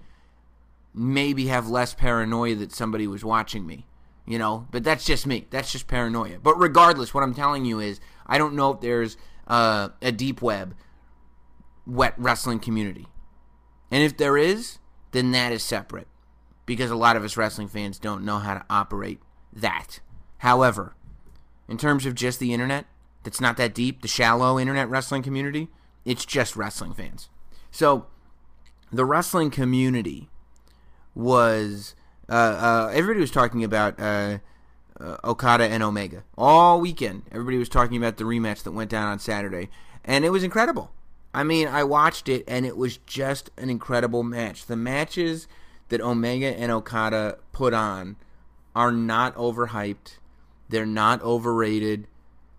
maybe 0.94 1.46
have 1.46 1.68
less 1.68 1.94
paranoia 1.94 2.54
that 2.56 2.72
somebody 2.72 3.06
was 3.06 3.24
watching 3.24 3.66
me. 3.66 3.86
You 4.26 4.38
know, 4.38 4.68
but 4.70 4.84
that's 4.84 5.04
just 5.04 5.26
me. 5.26 5.46
That's 5.50 5.72
just 5.72 5.88
paranoia. 5.88 6.38
But 6.40 6.58
regardless, 6.58 7.12
what 7.12 7.24
I'm 7.24 7.34
telling 7.34 7.64
you 7.64 7.80
is 7.80 8.00
I 8.26 8.38
don't 8.38 8.54
know 8.54 8.72
if 8.72 8.80
there's 8.80 9.16
uh, 9.50 9.88
a 10.00 10.12
deep 10.12 10.40
web 10.40 10.74
wet 11.86 12.14
wrestling 12.16 12.60
community. 12.60 13.06
And 13.90 14.02
if 14.02 14.16
there 14.16 14.38
is, 14.38 14.78
then 15.10 15.32
that 15.32 15.52
is 15.52 15.62
separate 15.62 16.06
because 16.64 16.90
a 16.90 16.96
lot 16.96 17.16
of 17.16 17.24
us 17.24 17.36
wrestling 17.36 17.66
fans 17.68 17.98
don't 17.98 18.24
know 18.24 18.38
how 18.38 18.54
to 18.54 18.64
operate 18.70 19.20
that. 19.52 19.98
However, 20.38 20.94
in 21.68 21.76
terms 21.76 22.06
of 22.06 22.14
just 22.14 22.38
the 22.38 22.54
internet, 22.54 22.86
that's 23.24 23.40
not 23.40 23.56
that 23.56 23.74
deep, 23.74 24.02
the 24.02 24.08
shallow 24.08 24.58
internet 24.58 24.88
wrestling 24.88 25.22
community, 25.22 25.68
it's 26.04 26.24
just 26.24 26.54
wrestling 26.54 26.94
fans. 26.94 27.28
So 27.72 28.06
the 28.92 29.04
wrestling 29.04 29.50
community 29.50 30.30
was 31.14 31.96
uh, 32.28 32.32
uh, 32.32 32.90
everybody 32.94 33.20
was 33.20 33.32
talking 33.32 33.64
about 33.64 33.98
uh, 33.98 34.38
uh, 35.00 35.16
Okada 35.24 35.64
and 35.64 35.82
Omega 35.82 36.24
all 36.36 36.80
weekend. 36.80 37.22
Everybody 37.32 37.58
was 37.58 37.68
talking 37.68 37.96
about 37.96 38.16
the 38.16 38.24
rematch 38.24 38.62
that 38.62 38.72
went 38.72 38.90
down 38.90 39.08
on 39.08 39.18
Saturday, 39.18 39.70
and 40.04 40.24
it 40.24 40.30
was 40.30 40.44
incredible. 40.44 40.92
I 41.32 41.44
mean, 41.44 41.68
I 41.68 41.84
watched 41.84 42.28
it, 42.28 42.44
and 42.48 42.66
it 42.66 42.76
was 42.76 42.96
just 42.98 43.50
an 43.56 43.70
incredible 43.70 44.22
match. 44.22 44.66
The 44.66 44.76
matches 44.76 45.46
that 45.88 46.00
Omega 46.00 46.46
and 46.46 46.72
Okada 46.72 47.38
put 47.52 47.72
on 47.72 48.16
are 48.74 48.92
not 48.92 49.34
overhyped. 49.36 50.18
They're 50.68 50.86
not 50.86 51.22
overrated. 51.22 52.06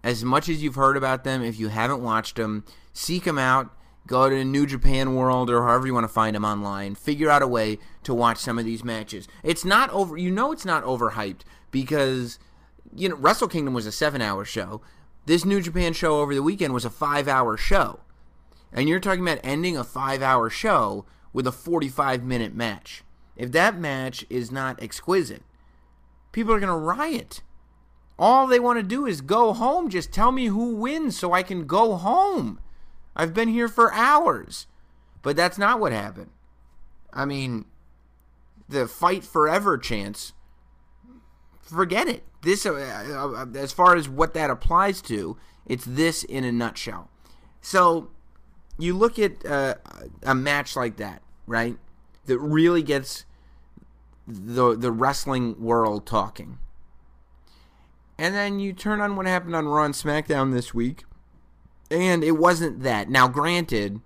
As 0.04 0.24
much 0.24 0.50
as 0.50 0.64
you've 0.64 0.76
heard 0.76 0.98
about 0.98 1.24
them, 1.24 1.44
if 1.44 1.60
you 1.60 1.68
haven't 1.68 2.02
watched 2.02 2.38
them, 2.38 2.64
seek 2.94 3.26
them 3.26 3.38
out. 3.38 3.70
Go 4.08 4.30
to 4.30 4.44
New 4.44 4.66
Japan 4.66 5.16
World 5.16 5.50
or 5.50 5.62
however 5.62 5.86
you 5.86 5.94
want 5.94 6.06
to 6.06 6.14
find 6.14 6.36
them 6.36 6.44
online. 6.44 6.96
Figure 6.96 7.30
out 7.30 7.44
a 7.44 7.48
way 7.48 7.78
to 8.04 8.14
watch 8.14 8.40
some 8.40 8.58
of 8.58 8.66
these 8.66 8.84
matches. 8.84 9.28
It's 9.44 9.64
not 9.64 9.90
over. 9.92 10.18
You 10.18 10.32
know, 10.32 10.52
it's 10.52 10.66
not 10.66 10.84
overhyped 10.84 11.42
because 11.72 12.40
you 12.96 13.10
know 13.10 13.16
Wrestle 13.16 13.48
Kingdom 13.48 13.74
was 13.74 13.86
a 13.86 13.92
seven-hour 13.92 14.46
show. 14.46 14.82
This 15.26 15.46
New 15.46 15.62
Japan 15.62 15.94
show 15.94 16.20
over 16.20 16.34
the 16.34 16.44
weekend 16.44 16.74
was 16.74 16.86
a 16.86 16.90
five-hour 16.90 17.58
show, 17.58 18.02
and 18.72 18.88
you're 18.88 19.00
talking 19.00 19.22
about 19.22 19.40
ending 19.44 19.78
a 19.78 19.84
five-hour 19.84 20.50
show 20.50 21.06
with 21.34 21.48
a 21.48 21.52
45-minute 21.52 22.54
match. 22.54 23.04
If 23.36 23.52
that 23.54 23.80
match 23.80 24.26
is 24.30 24.52
not 24.52 24.82
exquisite, 24.82 25.44
people 26.32 26.54
are 26.54 26.60
going 26.60 26.72
to 26.72 26.76
riot. 26.76 27.42
All 28.20 28.46
they 28.46 28.60
want 28.60 28.78
to 28.78 28.84
do 28.84 29.06
is 29.06 29.22
go 29.22 29.54
home. 29.54 29.90
Just 29.90 30.12
tell 30.12 30.32
me 30.32 30.46
who 30.46 30.76
wins 30.76 31.18
so 31.18 31.34
I 31.34 31.42
can 31.42 31.66
go 31.66 31.96
home. 31.96 32.60
I've 33.16 33.34
been 33.34 33.50
here 33.50 33.68
for 33.68 33.92
hours. 33.94 34.68
But 35.22 35.36
that's 35.36 35.58
not 35.58 35.80
what 35.80 35.92
happened. 35.92 36.32
I 37.14 37.26
mean, 37.26 37.66
the 38.68 38.88
fight 38.88 39.24
forever 39.24 39.78
chance, 39.78 40.34
forget 41.72 42.08
it. 42.08 42.24
This, 42.42 42.66
uh, 42.66 42.72
uh, 42.74 43.58
as 43.58 43.72
far 43.72 43.96
as 43.96 44.10
what 44.10 44.34
that 44.34 44.50
applies 44.50 45.02
to, 45.04 45.38
it's 45.66 45.86
this 45.86 46.24
in 46.24 46.44
a 46.44 46.52
nutshell. 46.52 47.10
So, 47.62 48.10
you 48.78 48.98
look 48.98 49.20
at 49.20 49.46
uh, 49.46 49.76
a 50.24 50.34
match 50.34 50.76
like 50.76 50.98
that, 50.98 51.22
right? 51.46 51.78
That 52.26 52.40
really 52.40 52.84
gets 52.84 53.26
the 54.28 54.76
the 54.76 54.92
wrestling 54.92 55.60
world 55.62 56.06
talking. 56.06 56.58
And 58.18 58.36
then 58.36 58.60
you 58.60 58.74
turn 58.74 59.02
on 59.02 59.16
what 59.16 59.26
happened 59.26 59.56
on 59.56 59.68
Raw 59.68 59.84
and 59.84 59.96
SmackDown 59.96 60.54
this 60.54 60.74
week, 60.74 61.06
and 61.90 62.24
it 62.24 62.34
wasn't 62.34 62.82
that. 62.84 63.10
Now, 63.10 63.28
granted, 63.28 64.00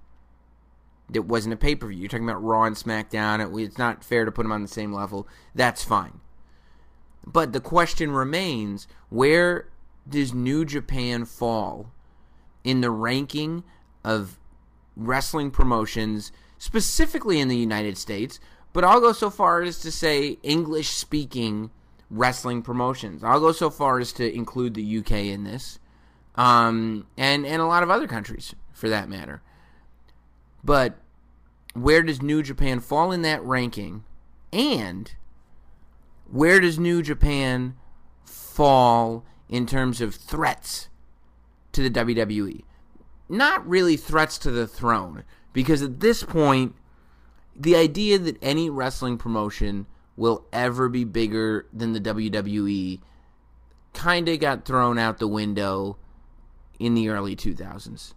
it 1.14 1.26
wasn't 1.26 1.54
a 1.54 1.58
pay 1.58 1.76
per 1.76 1.88
view. 1.88 2.00
You're 2.00 2.10
talking 2.10 2.28
about 2.28 2.44
Raw 2.44 2.64
and 2.64 2.76
SmackDown. 2.76 3.64
it's 3.64 3.78
not 3.78 4.04
fair 4.04 4.26
to 4.26 4.32
put 4.32 4.44
them 4.44 4.52
on 4.52 4.62
the 4.62 4.68
same 4.68 4.94
level. 4.94 5.28
That's 5.54 5.84
fine. 5.84 6.22
But 7.26 7.53
the 7.53 7.60
question 7.60 8.11
remains 8.11 8.88
where 9.10 9.68
does 10.07 10.34
New 10.34 10.65
Japan 10.65 11.26
fall 11.26 11.91
in 12.64 12.81
the 12.81 12.91
ranking 12.91 13.64
of 14.03 14.39
wrestling 14.95 15.52
promotions, 15.52 16.31
specifically 16.57 17.39
in 17.39 17.47
the 17.47 17.57
United 17.57 17.97
States, 17.97 18.39
but 18.73 18.84
I'll 18.84 19.02
go 19.02 19.14
so 19.14 19.30
far 19.30 19.61
as 19.61 19.80
to 19.80 19.91
say 19.91 20.38
English 20.43 20.89
speaking 20.89 21.72
wrestling 22.10 22.61
promotions. 22.61 23.23
I'll 23.23 23.39
go 23.39 23.52
so 23.52 23.69
far 23.69 23.99
as 23.99 24.11
to 24.14 24.35
include 24.35 24.73
the 24.73 24.97
UK 24.99 25.11
in 25.11 25.43
this, 25.43 25.80
um, 26.35 27.07
and 27.18 27.45
and 27.45 27.61
a 27.61 27.65
lot 27.65 27.84
of 27.84 27.89
other 27.89 28.07
countries 28.07 28.53
for 28.73 28.89
that 28.89 29.10
matter. 29.10 29.41
But 30.64 30.97
where 31.73 32.03
does 32.03 32.22
New 32.22 32.43
Japan 32.43 32.80
fall 32.80 33.11
in 33.11 33.22
that 33.23 33.43
ranking? 33.43 34.03
And 34.52 35.14
where 36.30 36.60
does 36.60 36.80
New 36.80 37.02
Japan 37.02 37.76
fall 38.23 39.26
in 39.49 39.65
terms 39.65 40.02
of 40.02 40.15
threats 40.15 40.89
to 41.72 41.88
the 41.88 41.89
WWE? 41.89 42.64
Not 43.27 43.68
really 43.68 43.97
threats 43.97 44.38
to 44.39 44.52
the 44.52 44.68
throne, 44.68 45.23
because 45.53 45.81
at 45.81 45.99
this 45.99 46.23
point, 46.23 46.76
the 47.56 47.76
idea 47.76 48.19
that 48.19 48.38
any 48.41 48.69
wrestling 48.69 49.18
promotion 49.18 49.85
will 50.15 50.45
ever 50.52 50.89
be 50.89 51.03
bigger 51.03 51.68
than 51.73 51.93
the 51.93 52.02
WWE 52.02 52.99
kind 53.93 54.30
of 54.30 54.39
got 54.39 54.65
thrown 54.65 54.97
out 54.99 55.19
the 55.19 55.27
window 55.27 55.97
in 56.80 56.93
the 56.93 57.10
early 57.10 57.35
2000s. 57.35 58.14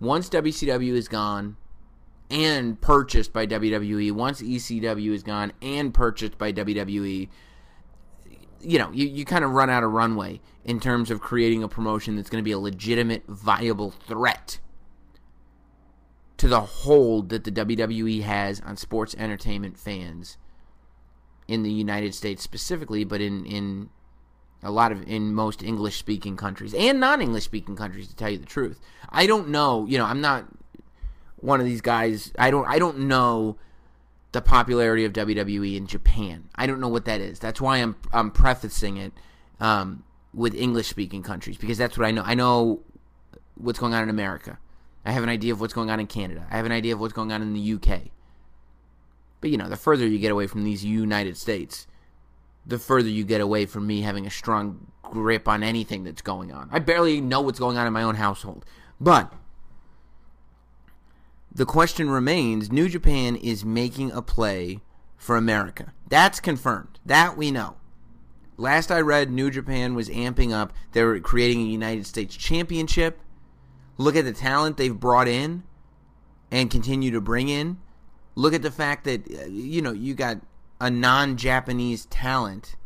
Once 0.00 0.28
WCW 0.28 0.92
is 0.92 1.08
gone 1.08 1.56
and 2.34 2.80
purchased 2.80 3.32
by 3.32 3.46
WWE, 3.46 4.10
once 4.10 4.42
ECW 4.42 5.12
is 5.12 5.22
gone 5.22 5.52
and 5.62 5.94
purchased 5.94 6.36
by 6.36 6.52
WWE, 6.52 7.28
you 8.60 8.78
know, 8.78 8.90
you, 8.90 9.06
you 9.06 9.24
kind 9.24 9.44
of 9.44 9.52
run 9.52 9.70
out 9.70 9.84
of 9.84 9.92
runway 9.92 10.40
in 10.64 10.80
terms 10.80 11.12
of 11.12 11.20
creating 11.20 11.62
a 11.62 11.68
promotion 11.68 12.16
that's 12.16 12.28
going 12.28 12.42
to 12.42 12.44
be 12.44 12.50
a 12.50 12.58
legitimate, 12.58 13.22
viable 13.28 13.92
threat 13.92 14.58
to 16.36 16.48
the 16.48 16.60
hold 16.60 17.28
that 17.28 17.44
the 17.44 17.52
WWE 17.52 18.22
has 18.22 18.60
on 18.62 18.76
sports 18.76 19.14
entertainment 19.16 19.78
fans 19.78 20.36
in 21.46 21.62
the 21.62 21.70
United 21.70 22.16
States 22.16 22.42
specifically, 22.42 23.04
but 23.04 23.20
in 23.20 23.46
in 23.46 23.90
a 24.60 24.72
lot 24.72 24.90
of 24.90 25.06
in 25.06 25.32
most 25.32 25.62
English 25.62 25.98
speaking 25.98 26.36
countries 26.36 26.74
and 26.74 26.98
non 26.98 27.20
English 27.20 27.44
speaking 27.44 27.76
countries 27.76 28.08
to 28.08 28.16
tell 28.16 28.30
you 28.30 28.38
the 28.38 28.46
truth. 28.46 28.80
I 29.08 29.26
don't 29.26 29.50
know, 29.50 29.86
you 29.86 29.98
know, 29.98 30.06
I'm 30.06 30.20
not 30.20 30.48
one 31.44 31.60
of 31.60 31.66
these 31.66 31.80
guys. 31.80 32.32
I 32.38 32.50
don't 32.50 32.66
I 32.66 32.78
don't 32.78 33.00
know 33.00 33.56
the 34.32 34.40
popularity 34.40 35.04
of 35.04 35.12
WWE 35.12 35.76
in 35.76 35.86
Japan. 35.86 36.48
I 36.54 36.66
don't 36.66 36.80
know 36.80 36.88
what 36.88 37.04
that 37.04 37.20
is. 37.20 37.38
That's 37.38 37.60
why 37.60 37.78
I'm 37.78 37.96
I'm 38.12 38.30
prefacing 38.30 38.96
it 38.96 39.12
um, 39.60 40.04
with 40.32 40.54
English 40.54 40.88
speaking 40.88 41.22
countries 41.22 41.58
because 41.58 41.78
that's 41.78 41.98
what 41.98 42.06
I 42.06 42.10
know. 42.10 42.22
I 42.24 42.34
know 42.34 42.80
what's 43.56 43.78
going 43.78 43.94
on 43.94 44.02
in 44.02 44.08
America. 44.08 44.58
I 45.04 45.12
have 45.12 45.22
an 45.22 45.28
idea 45.28 45.52
of 45.52 45.60
what's 45.60 45.74
going 45.74 45.90
on 45.90 46.00
in 46.00 46.06
Canada. 46.06 46.46
I 46.50 46.56
have 46.56 46.66
an 46.66 46.72
idea 46.72 46.94
of 46.94 47.00
what's 47.00 47.12
going 47.12 47.30
on 47.30 47.42
in 47.42 47.52
the 47.52 47.74
UK. 47.74 48.08
But 49.42 49.50
you 49.50 49.58
know, 49.58 49.68
the 49.68 49.76
further 49.76 50.06
you 50.06 50.18
get 50.18 50.32
away 50.32 50.46
from 50.46 50.64
these 50.64 50.82
United 50.82 51.36
States, 51.36 51.86
the 52.64 52.78
further 52.78 53.10
you 53.10 53.22
get 53.22 53.42
away 53.42 53.66
from 53.66 53.86
me 53.86 54.00
having 54.00 54.26
a 54.26 54.30
strong 54.30 54.86
grip 55.02 55.46
on 55.46 55.62
anything 55.62 56.04
that's 56.04 56.22
going 56.22 56.50
on. 56.50 56.70
I 56.72 56.78
barely 56.78 57.20
know 57.20 57.42
what's 57.42 57.58
going 57.58 57.76
on 57.76 57.86
in 57.86 57.92
my 57.92 58.02
own 58.02 58.14
household. 58.14 58.64
But 58.98 59.30
the 61.54 61.66
question 61.66 62.10
remains 62.10 62.70
New 62.70 62.88
Japan 62.88 63.36
is 63.36 63.64
making 63.64 64.12
a 64.12 64.22
play 64.22 64.80
for 65.16 65.36
America. 65.36 65.92
That's 66.08 66.40
confirmed. 66.40 66.98
That 67.06 67.36
we 67.36 67.50
know. 67.50 67.76
Last 68.56 68.90
I 68.90 69.00
read, 69.00 69.30
New 69.30 69.50
Japan 69.50 69.94
was 69.94 70.08
amping 70.08 70.52
up. 70.52 70.72
They 70.92 71.02
were 71.02 71.18
creating 71.20 71.60
a 71.60 71.70
United 71.70 72.06
States 72.06 72.36
championship. 72.36 73.18
Look 73.98 74.16
at 74.16 74.24
the 74.24 74.32
talent 74.32 74.76
they've 74.76 74.98
brought 74.98 75.28
in 75.28 75.64
and 76.50 76.70
continue 76.70 77.10
to 77.10 77.20
bring 77.20 77.48
in 77.48 77.78
look 78.34 78.54
at 78.54 78.62
the 78.62 78.70
fact 78.70 79.04
that 79.04 79.30
uh, 79.30 79.46
you 79.46 79.82
know 79.82 79.92
you 79.92 80.14
got 80.14 80.38
a 80.80 80.90
non-Japanese 80.90 82.06
talent 82.06 82.76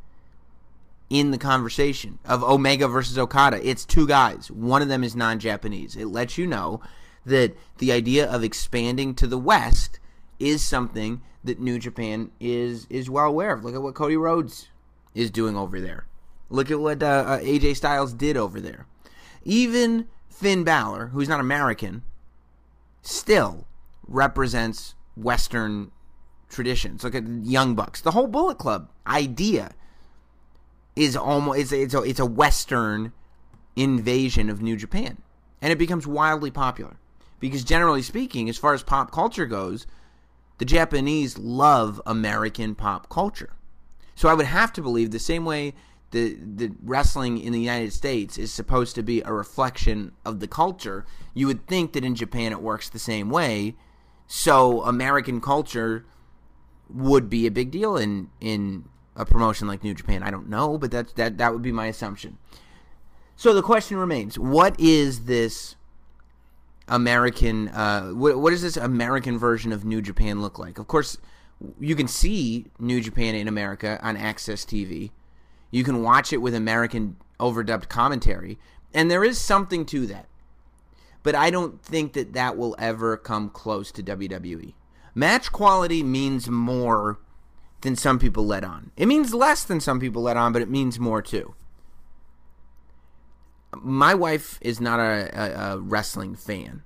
in 1.11 1.31
the 1.31 1.39
conversation 1.39 2.19
of 2.25 2.43
Omega 2.43 2.87
versus 2.87 3.19
Okada. 3.19 3.67
It's 3.67 3.85
two 3.85 4.07
guys. 4.07 4.51
One 4.51 4.83
of 4.83 4.89
them 4.89 5.03
is 5.03 5.17
non-Japanese. 5.17 5.97
It 5.97 6.07
lets 6.07 6.37
you 6.37 6.47
know 6.47 6.81
that 7.29 7.57
the 7.79 7.93
idea 7.93 8.31
of 8.31 8.43
expanding 8.43 9.15
to 9.15 9.27
the 9.27 9.39
West 9.39 10.01
is 10.39 10.63
something 10.63 11.23
that 11.45 11.61
New 11.61 11.79
Japan 11.79 12.31
is 12.41 12.87
is 12.91 13.09
well 13.09 13.27
aware 13.27 13.55
of. 13.55 13.65
Look 13.65 13.75
at 13.75 13.83
what 13.83 13.95
Cody 13.95 14.17
Rhodes 14.17 14.69
is 15.15 15.31
doing 15.31 15.57
over 15.57 15.81
there. 15.81 16.07
Look 16.51 16.71
at 16.71 16.81
what 16.81 17.03
uh, 17.03 17.25
uh, 17.27 17.39
AJ 17.41 17.77
Styles 17.77 18.13
did 18.13 18.37
over 18.37 18.61
there. 18.61 18.87
Even 19.45 20.09
Finn 20.29 20.65
Balor, 20.65 21.09
who's 21.09 21.29
not 21.29 21.41
American, 21.41 22.03
still 23.03 23.67
represents 24.07 24.95
Western 25.17 25.91
traditions. 26.49 27.05
Look 27.05 27.15
at 27.15 27.27
Young 27.27 27.75
Bucks. 27.75 28.01
The 28.01 28.13
whole 28.13 28.27
Bullet 28.27 28.59
Club 28.59 28.91
idea 29.07 29.73
is 30.97 31.17
almost 31.17 31.59
it's 31.59 31.73
it's 31.73 31.95
a, 31.95 32.03
it's 32.03 32.21
a 32.21 32.27
Western 32.27 33.13
invasion 33.77 34.51
of 34.51 34.63
New 34.63 34.77
Japan, 34.77 35.19
and 35.61 35.73
it 35.73 35.79
becomes 35.79 36.07
wildly 36.07 36.51
popular 36.51 36.97
because 37.41 37.65
generally 37.65 38.03
speaking, 38.03 38.49
as 38.49 38.59
far 38.59 38.75
as 38.75 38.83
pop 38.83 39.11
culture 39.11 39.47
goes, 39.47 39.87
the 40.59 40.65
Japanese 40.65 41.39
love 41.39 42.01
American 42.07 42.75
pop 42.75 43.09
culture. 43.09 43.51
So 44.15 44.29
I 44.29 44.35
would 44.35 44.47
have 44.47 44.73
to 44.75 44.83
believe 44.83 45.11
the 45.11 45.19
same 45.19 45.45
way 45.45 45.75
the 46.11 46.35
the 46.35 46.73
wrestling 46.83 47.39
in 47.39 47.53
the 47.53 47.61
United 47.61 47.93
States 47.93 48.39
is 48.39 48.53
supposed 48.53 48.95
to 48.95 49.03
be 49.03 49.21
a 49.23 49.33
reflection 49.33 50.13
of 50.25 50.41
the 50.41 50.49
culture. 50.49 51.05
You 51.35 51.47
would 51.47 51.67
think 51.67 51.93
that 51.93 52.05
in 52.05 52.15
Japan 52.15 52.53
it 52.53 52.63
works 52.63 52.89
the 52.89 52.99
same 52.99 53.31
way 53.31 53.77
so 54.29 54.83
American 54.83 55.41
culture 55.41 56.05
would 56.91 57.29
be 57.31 57.47
a 57.47 57.51
big 57.51 57.71
deal 57.71 57.97
in 57.97 58.31
in 58.41 58.85
a 59.17 59.25
promotion 59.25 59.67
like 59.67 59.83
New 59.83 59.95
Japan. 59.95 60.23
I 60.23 60.31
don't 60.31 60.49
know, 60.49 60.79
but 60.79 60.91
that's 60.91 61.13
that 61.15 61.39
that 61.39 61.53
would 61.53 61.63
be 61.63 61.73
my 61.73 61.87
assumption. 61.87 62.37
So 63.35 63.55
the 63.55 63.63
question 63.63 63.97
remains: 63.97 64.39
What 64.39 64.79
is 64.79 65.25
this 65.25 65.77
American? 66.89 67.69
Uh, 67.69 68.11
what, 68.11 68.39
what 68.39 68.51
does 68.51 68.63
this 68.63 68.77
American 68.77 69.39
version 69.39 69.73
of 69.73 69.85
New 69.85 70.03
Japan 70.03 70.43
look 70.43 70.59
like? 70.59 70.79
Of 70.79 70.87
course, 70.87 71.19
you 71.81 71.95
can 71.95 72.09
see 72.09 72.67
New 72.79 73.01
Japan 73.01 73.35
in 73.35 73.49
America 73.49 73.99
on 74.03 74.17
AXS 74.17 74.65
TV. 74.65 75.11
You 75.71 75.85
can 75.85 76.03
watch 76.03 76.33
it 76.33 76.39
with 76.39 76.55
American 76.55 77.17
overdubbed 77.39 77.89
commentary, 77.89 78.59
and 78.95 79.11
there 79.11 79.23
is 79.23 79.39
something 79.39 79.85
to 79.87 80.07
that 80.07 80.29
but 81.23 81.35
I 81.35 81.51
don't 81.51 81.83
think 81.83 82.15
that 82.15 82.33
that 82.33 82.57
will 82.57 82.75
ever 82.79 83.17
come 83.17 83.51
close 83.51 83.93
to 83.93 84.03
WWE. 84.03 84.73
Match 85.15 85.53
quality 85.53 86.03
means 86.03 86.49
more 86.49 87.19
than 87.81 87.97
some 87.97 88.19
people 88.19 88.47
let 88.47 88.65
on. 88.65 88.93
It 88.97 89.07
means 89.07 89.35
less 89.35 89.65
than 89.65 89.81
some 89.81 90.01
people 90.01 90.23
let 90.23 90.37
on, 90.37 90.53
but 90.53 90.63
it 90.63 90.71
means 90.71 90.99
more 90.99 91.23
too. 91.23 91.55
My 93.77 94.15
wife 94.15 94.59
is 94.61 94.81
not 94.81 94.99
a, 94.99 95.31
a, 95.35 95.75
a 95.75 95.79
wrestling 95.79 96.35
fan, 96.35 96.83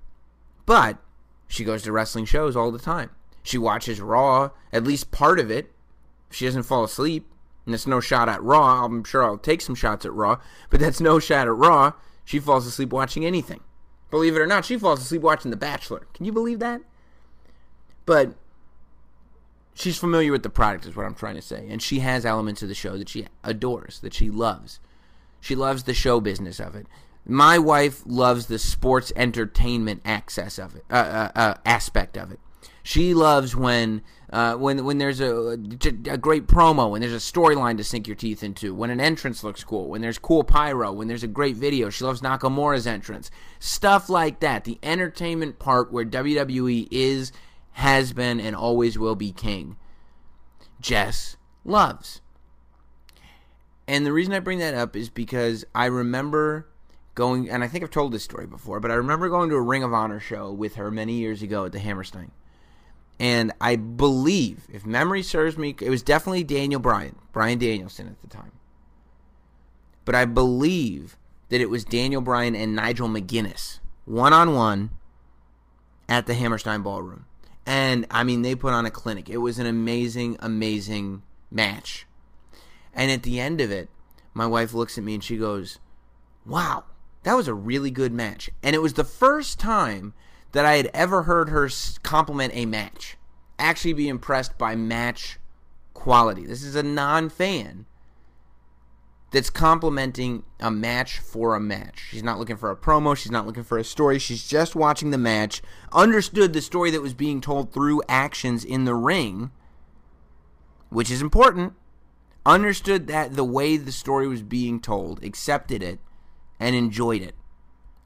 but 0.67 0.99
she 1.47 1.65
goes 1.65 1.83
to 1.83 1.93
wrestling 1.93 2.25
shows 2.25 2.57
all 2.57 2.73
the 2.73 2.79
time. 2.79 3.11
She 3.43 3.59
watches 3.59 4.01
Raw, 4.01 4.51
at 4.73 4.85
least 4.85 5.11
part 5.11 5.39
of 5.39 5.51
it. 5.51 5.73
She 6.31 6.45
doesn't 6.45 6.63
fall 6.65 6.85
asleep, 6.85 7.29
and 7.67 7.75
it's 7.75 7.87
no 7.87 8.01
shot 8.01 8.29
at 8.29 8.43
Raw. 8.43 8.85
I'm 8.85 9.05
sure 9.05 9.23
I'll 9.23 9.39
take 9.39 9.61
some 9.61 9.75
shots 9.75 10.05
at 10.05 10.13
Raw, 10.13 10.39
but 10.71 10.81
that's 10.81 11.01
no 11.01 11.19
shot 11.19 11.47
at 11.47 11.55
Raw. 11.55 11.93
She 12.25 12.39
falls 12.39 12.67
asleep 12.67 12.93
watching 12.93 13.25
anything. 13.25 13.61
Believe 14.11 14.37
it 14.37 14.41
or 14.41 14.47
not, 14.47 14.65
she 14.65 14.79
falls 14.79 15.01
asleep 15.01 15.23
watching 15.23 15.51
The 15.51 15.57
Bachelor. 15.57 16.07
Can 16.15 16.25
you 16.25 16.33
believe 16.33 16.59
that? 16.59 16.83
But 18.07 18.35
she's 19.75 19.99
familiar 19.99 20.33
with 20.33 20.43
the 20.43 20.51
product, 20.51 20.87
is 20.87 20.97
what 20.97 21.07
I'm 21.07 21.15
trying 21.15 21.37
to 21.37 21.43
say. 21.43 21.67
And 21.69 21.83
she 21.83 22.01
has 22.01 22.27
elements 22.27 22.63
of 22.63 22.69
the 22.69 22.75
show 22.75 22.97
that 22.99 23.09
she 23.09 23.27
adores, 23.43 24.01
that 24.01 24.15
she 24.15 24.31
loves. 24.31 24.81
She 25.43 25.57
loves 25.57 25.83
the 25.83 25.93
show 25.93 26.21
business 26.21 26.61
of 26.61 26.77
it. 26.77 26.87
My 27.27 27.59
wife 27.59 28.03
loves 28.07 28.47
the 28.47 28.61
sports 28.61 29.13
entertainment 29.17 30.01
access 30.05 30.57
of 30.57 30.77
it, 30.77 30.85
uh, 30.89 30.95
uh, 30.95 31.31
uh, 31.35 31.55
aspect 31.67 32.17
of 32.17 32.31
it. 32.31 32.39
She 32.85 33.13
loves 33.13 33.55
when 33.55 34.03
uh, 34.33 34.55
when 34.55 34.85
when 34.85 34.99
there's 34.99 35.21
a, 35.21 35.59
a 36.07 36.17
great 36.17 36.47
promo, 36.47 36.91
when 36.91 37.01
there's 37.01 37.13
a 37.13 37.17
storyline 37.17 37.77
to 37.77 37.85
sink 37.85 38.07
your 38.07 38.15
teeth 38.15 38.45
into, 38.45 38.73
when 38.73 38.91
an 38.91 39.01
entrance 39.01 39.43
looks 39.43 39.65
cool, 39.65 39.89
when 39.89 40.01
there's 40.01 40.19
cool 40.19 40.45
pyro, 40.45 40.93
when 40.93 41.09
there's 41.09 41.25
a 41.25 41.29
great 41.29 41.57
video. 41.57 41.91
She 41.91 42.05
loves 42.05 42.21
Nakamura's 42.21 42.87
entrance, 42.87 43.31
stuff 43.59 44.09
like 44.09 44.39
that. 44.41 44.63
The 44.63 44.79
entertainment 44.83 45.59
part 45.59 45.93
where 45.93 46.05
WWE 46.05 46.87
is, 46.93 47.33
has 47.73 48.13
been, 48.13 48.39
and 48.39 48.55
always 48.55 48.97
will 48.97 49.17
be 49.17 49.33
king. 49.33 49.77
Jess 50.81 51.37
loves. 51.65 52.22
And 53.93 54.07
the 54.07 54.13
reason 54.13 54.33
I 54.33 54.41
bring 54.41 54.59
that 54.61 54.75
up 54.75 54.97
is 54.97 55.11
because 55.11 55.65
I 55.75 55.87
remember 55.87 56.67
going, 57.15 57.51
and 57.51 57.63
I 57.63 57.69
think 57.69 57.85
I've 57.85 57.91
told 57.91 58.13
this 58.13 58.25
story 58.25 58.47
before, 58.47 58.81
but 58.81 58.91
I 58.91 58.95
remember 58.95 59.29
going 59.29 59.51
to 59.51 59.57
a 59.57 59.61
Ring 59.61 59.83
of 59.83 59.93
Honor 59.93 60.19
show 60.19 60.51
with 60.51 60.77
her 60.77 60.91
many 60.91 61.15
years 61.15 61.43
ago 61.43 61.67
at 61.67 61.73
the 61.73 61.79
Hammerstein 61.79 62.33
and 63.23 63.53
I 63.61 63.77
believe, 63.77 64.67
if 64.73 64.85
memory 64.85 65.23
serves 65.23 65.57
me, 65.57 65.77
it 65.81 65.91
was 65.91 66.03
definitely 66.03 66.43
Daniel 66.43 66.81
Bryan, 66.81 67.15
Bryan 67.33 67.57
Danielson 67.57 68.09
at 68.09 68.21
the 68.21 68.27
time. 68.27 68.51
But 70.05 70.17
I 70.17 70.25
believe 70.25 71.17
that 71.49 71.61
it 71.61 71.71
was 71.71 71.85
Daniel 71.85 72.21
Bryan 72.21 72.57
and 72.57 72.75
Nigel 72.75 73.09
McGuinness, 73.09 73.79
one 74.07 74.33
on 74.33 74.55
one, 74.55 74.91
at 76.09 76.27
the 76.27 76.35
Hammerstein 76.35 76.83
Ballroom. 76.83 77.27
And 77.65 78.07
I 78.11 78.25
mean, 78.25 78.43
they 78.43 78.57
put 78.57 78.73
on 78.73 78.87
a 78.87 78.91
clinic. 78.91 79.31
It 79.31 79.37
was 79.37 79.61
an 79.61 79.67
amazing, 79.67 80.37
amazing 80.41 81.23
match. 81.49 82.07
And 82.95 83.11
at 83.11 83.23
the 83.23 83.41
end 83.41 83.61
of 83.61 83.71
it, 83.71 83.89
my 84.35 84.47
wife 84.47 84.75
looks 84.75 84.99
at 84.99 85.05
me 85.05 85.15
and 85.15 85.25
she 85.25 85.37
goes, 85.37 85.79
Wow, 86.45 86.85
that 87.23 87.35
was 87.35 87.49
a 87.49 87.55
really 87.55 87.91
good 87.91 88.13
match. 88.13 88.51
And 88.63 88.75
it 88.75 88.83
was 88.83 88.95
the 88.95 89.05
first 89.05 89.59
time 89.59 90.15
that 90.53 90.65
I 90.65 90.77
had 90.77 90.91
ever 90.93 91.23
heard 91.23 91.49
her 91.49 91.69
compliment 92.03 92.53
a 92.55 92.67
match, 92.67 93.17
actually 93.59 93.95
be 93.95 94.09
impressed 94.09 94.59
by 94.59 94.75
match 94.75 95.39
quality. 95.95 96.45
This 96.45 96.63
is 96.63 96.75
a 96.75 96.83
non 96.83 97.29
fan 97.29 97.87
that's 99.31 99.49
complimenting 99.49 100.45
a 100.61 100.71
match 100.71 101.19
for 101.19 101.55
a 101.55 101.61
match. 101.61 102.09
She's 102.11 102.23
not 102.23 102.39
looking 102.39 102.57
for 102.57 102.71
a 102.71 102.77
promo, 102.77 103.17
she's 103.17 103.33
not 103.33 103.47
looking 103.47 103.65
for 103.65 103.79
a 103.79 103.85
story, 103.85 104.19
she's 104.19 104.47
just 104.47 104.77
watching 104.77 105.11
the 105.11 105.19
match, 105.19 105.63
understood 105.91 106.53
the 106.53 106.61
story 106.61 106.91
that 106.91 107.01
was 107.01 107.15
being 107.15 107.41
told 107.41 107.73
through 107.73 108.03
actions 108.09 108.63
in 108.63 108.85
the 108.85 108.95
ring, 108.95 109.51
which 110.91 111.11
is 111.11 111.23
important. 111.23 111.73
Understood 112.45 113.07
that 113.07 113.35
the 113.35 113.45
way 113.45 113.77
the 113.77 113.93
story 113.93 114.27
was 114.27 114.43
being 114.43 114.81
told, 114.81 115.23
accepted 115.23 115.83
it, 115.83 116.01
and 116.59 116.75
enjoyed 116.75 117.23
it. 117.23 117.35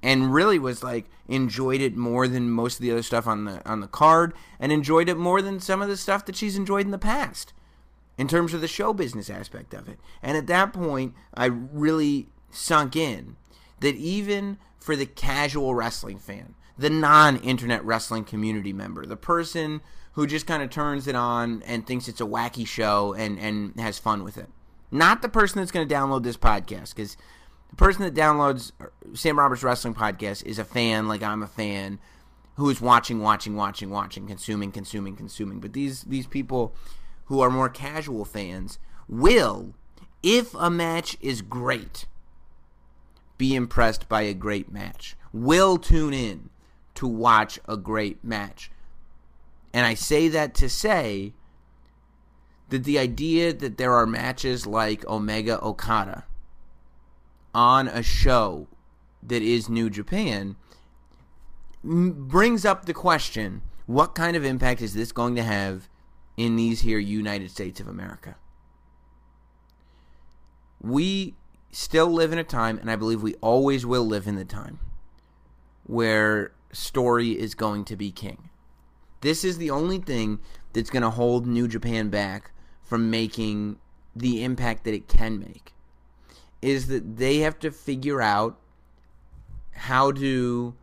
And 0.03 0.33
really 0.33 0.59
was 0.59 0.85
like 0.85 1.07
enjoyed 1.27 1.81
it 1.81 1.97
more 1.97 2.29
than 2.29 2.51
most 2.51 2.77
of 2.77 2.83
the 2.83 2.93
other 2.93 3.03
stuff 3.03 3.27
on 3.27 3.45
the 3.45 3.67
on 3.69 3.81
the 3.81 3.89
card, 3.89 4.35
and 4.61 4.71
enjoyed 4.71 5.09
it 5.09 5.17
more 5.17 5.41
than 5.41 5.59
some 5.59 5.81
of 5.83 5.89
the 5.89 5.97
stuff 5.97 6.27
that 6.27 6.37
she's 6.37 6.57
enjoyed 6.57 6.85
in 6.85 6.91
the 6.93 6.99
past 6.99 7.53
in 8.19 8.29
terms 8.29 8.55
of 8.55 8.61
the 8.61 8.69
show 8.69 8.93
business 8.93 9.29
aspect 9.29 9.75
of 9.75 9.89
it. 9.89 9.99
And 10.23 10.37
at 10.37 10.47
that 10.47 10.73
point, 10.73 11.15
I 11.35 11.47
really 11.47 12.29
sunk 12.51 12.97
in 12.97 13.37
that 13.81 13.97
even 13.97 14.59
for 14.79 14.97
the 14.97 15.07
casual 15.07 15.75
wrestling 15.75 16.19
fan, 16.19 16.55
the 16.79 16.91
non 16.91 17.37
internet 17.39 17.85
wrestling 17.85 18.25
community 18.25 18.73
member, 18.73 19.07
the 19.07 19.17
person 19.17 19.81
who 20.17 20.27
just 20.27 20.47
kind 20.47 20.63
of 20.63 20.71
turns 20.71 21.07
it 21.07 21.15
on 21.15 21.63
and 21.67 21.87
thinks 21.87 22.09
it's 22.09 22.23
a 22.23 22.27
wacky 22.27 22.67
show 22.67 23.13
and, 23.13 23.39
and 23.39 23.79
has 23.79 23.99
fun 23.99 24.25
with 24.25 24.39
it, 24.39 24.49
not 24.91 25.21
the 25.21 25.29
person 25.29 25.61
that's 25.61 25.71
going 25.71 25.87
to 25.87 25.95
download 25.95 26.23
this 26.23 26.39
podcast, 26.39 26.95
because 26.95 27.19
the 27.69 27.77
person 27.77 28.03
that 28.03 28.15
downloads 28.15 28.73
Sam 29.15 29.39
Roberts 29.39 29.63
Wrestling 29.63 29.95
Podcast 29.95 30.45
is 30.47 30.59
a 30.59 30.65
fan, 30.65 31.07
like 31.07 31.23
I'm 31.23 31.43
a 31.43 31.47
fan, 31.47 31.99
who 32.55 32.71
is 32.71 32.81
watching, 32.81 33.21
watching, 33.21 33.57
watching, 33.57 33.91
watching, 33.91 34.27
consuming, 34.27 34.73
consuming, 34.73 35.17
consuming. 35.17 35.61
But 35.61 35.75
these 35.75 36.05
these 36.05 36.27
people 36.27 36.75
who 37.27 37.41
are 37.41 37.51
more 37.51 37.69
casual 37.69 38.25
fans 38.25 38.79
will, 39.09 39.75
if 40.23 40.55
a 40.55 40.71
match 40.71 41.19
is 41.21 41.43
great, 41.43 42.07
be 43.37 43.55
impressed 43.55 44.09
by 44.09 44.23
a 44.23 44.33
great 44.33 44.73
match. 44.73 45.15
Will 45.35 45.77
tune 45.77 46.15
in 46.15 46.49
to 46.95 47.07
watch 47.07 47.61
a 47.69 47.77
great 47.77 48.25
match. 48.25 48.71
And 49.77 49.85
I 49.85 49.93
say 49.93 50.29
that 50.29 50.55
to 50.55 50.71
say 50.71 51.35
that 52.71 52.85
the 52.85 52.99
idea 52.99 53.53
that 53.53 53.77
there 53.77 53.93
are 53.93 54.07
matches 54.07 54.67
like 54.67 55.07
Omega 55.07 55.63
Okada 55.63 56.25
on 57.55 57.87
a 57.87 58.03
show 58.03 58.69
that 59.23 59.43
is 59.43 59.69
New 59.69 59.91
Japan 59.91 60.57
brings 61.85 62.65
up 62.65 62.87
the 62.87 62.95
question 62.95 63.61
what 63.85 64.15
kind 64.15 64.35
of 64.35 64.47
impact 64.47 64.81
is 64.81 64.95
this 64.95 65.13
going 65.13 65.37
to 65.37 65.43
have 65.43 65.91
in 66.39 66.57
these 66.57 66.81
here 66.81 66.99
United 66.99 67.51
States 67.51 67.79
of 67.79 67.87
America. 67.87 68.37
We 70.81 71.35
still 71.71 72.11
live 72.11 72.33
in 72.33 72.39
a 72.39 72.45
time, 72.45 72.79
and 72.79 72.91
I 72.91 72.97
believe 72.97 73.21
we 73.21 73.35
always 73.43 73.85
will 73.85 74.07
live 74.07 74.27
in 74.27 74.37
the 74.37 74.47
time, 74.47 74.79
where 75.85 76.53
story 76.73 77.39
is 77.39 77.55
going 77.55 77.85
to 77.85 77.95
be 77.95 78.11
king. 78.11 78.49
This 79.21 79.45
is 79.45 79.59
the 79.59 79.71
only 79.71 79.99
thing 79.99 80.41
that's 80.73 80.91
going 80.91 81.03
to 81.03 81.11
hold 81.11 81.47
New 81.47 81.69
Japan 81.69 82.11
back 82.11 82.53
from 82.85 83.11
making 83.11 83.79
the 84.15 84.45
impact 84.45 84.85
that 84.85 84.95
it 84.95 85.09
can 85.09 85.39
make. 85.39 85.73
Is 86.63 86.89
that 86.89 87.17
they 87.17 87.39
have 87.39 87.59
to 87.61 87.71
figure 87.71 88.21
out 88.21 88.59
how 89.73 90.13
to 90.13 90.75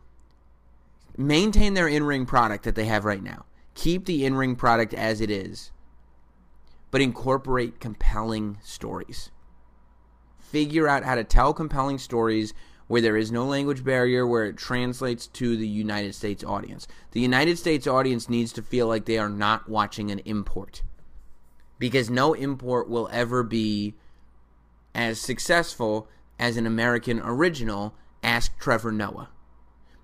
maintain 1.16 1.74
their 1.74 1.88
in 1.88 2.04
ring 2.04 2.26
product 2.26 2.64
that 2.64 2.74
they 2.74 2.86
have 2.86 3.04
right 3.04 3.22
now 3.22 3.44
keep 3.74 4.06
the 4.06 4.24
in 4.24 4.34
ring 4.34 4.56
product 4.56 4.94
as 4.94 5.20
it 5.20 5.30
is, 5.30 5.70
but 6.90 7.00
incorporate 7.00 7.80
compelling 7.80 8.58
stories. 8.62 9.30
Figure 10.38 10.88
out 10.88 11.04
how 11.04 11.16
to 11.16 11.24
tell 11.24 11.52
compelling 11.52 11.98
stories 11.98 12.54
where 12.86 13.00
there 13.00 13.16
is 13.16 13.32
no 13.32 13.44
language 13.44 13.84
barrier, 13.84 14.26
where 14.26 14.44
it 14.44 14.56
translates 14.56 15.26
to 15.26 15.56
the 15.56 15.68
United 15.68 16.14
States 16.14 16.44
audience. 16.44 16.86
The 17.12 17.20
United 17.20 17.58
States 17.58 17.86
audience 17.86 18.28
needs 18.28 18.52
to 18.54 18.62
feel 18.62 18.86
like 18.86 19.04
they 19.04 19.18
are 19.18 19.28
not 19.28 19.68
watching 19.68 20.10
an 20.10 20.20
import. 20.20 20.82
Because 21.78 22.10
no 22.10 22.34
import 22.34 22.88
will 22.88 23.08
ever 23.12 23.42
be 23.42 23.94
as 24.94 25.20
successful 25.20 26.08
as 26.38 26.56
an 26.56 26.66
American 26.66 27.20
original. 27.20 27.94
Ask 28.22 28.58
Trevor 28.58 28.92
Noah. 28.92 29.28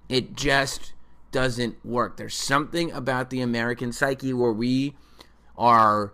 It 0.08 0.34
just 0.34 0.92
doesn't 1.30 1.84
work. 1.84 2.16
There's 2.16 2.34
something 2.34 2.90
about 2.92 3.30
the 3.30 3.40
American 3.40 3.92
psyche 3.92 4.32
where 4.32 4.52
we 4.52 4.96
are 5.56 6.12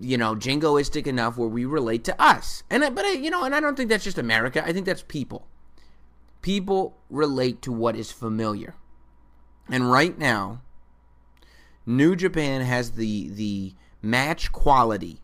you 0.00 0.18
know 0.18 0.34
jingoistic 0.34 1.06
enough 1.06 1.36
where 1.36 1.48
we 1.48 1.64
relate 1.64 2.04
to 2.04 2.22
us. 2.22 2.62
And 2.70 2.82
but 2.94 3.04
I, 3.04 3.12
you 3.12 3.30
know, 3.30 3.44
and 3.44 3.54
I 3.54 3.60
don't 3.60 3.76
think 3.76 3.90
that's 3.90 4.04
just 4.04 4.18
America. 4.18 4.64
I 4.66 4.72
think 4.72 4.86
that's 4.86 5.02
people. 5.02 5.46
People 6.46 6.96
relate 7.10 7.60
to 7.62 7.72
what 7.72 7.96
is 7.96 8.12
familiar. 8.12 8.76
And 9.68 9.90
right 9.90 10.16
now, 10.16 10.62
New 11.84 12.14
Japan 12.14 12.60
has 12.60 12.92
the 12.92 13.28
the 13.30 13.74
match 14.00 14.52
quality 14.52 15.18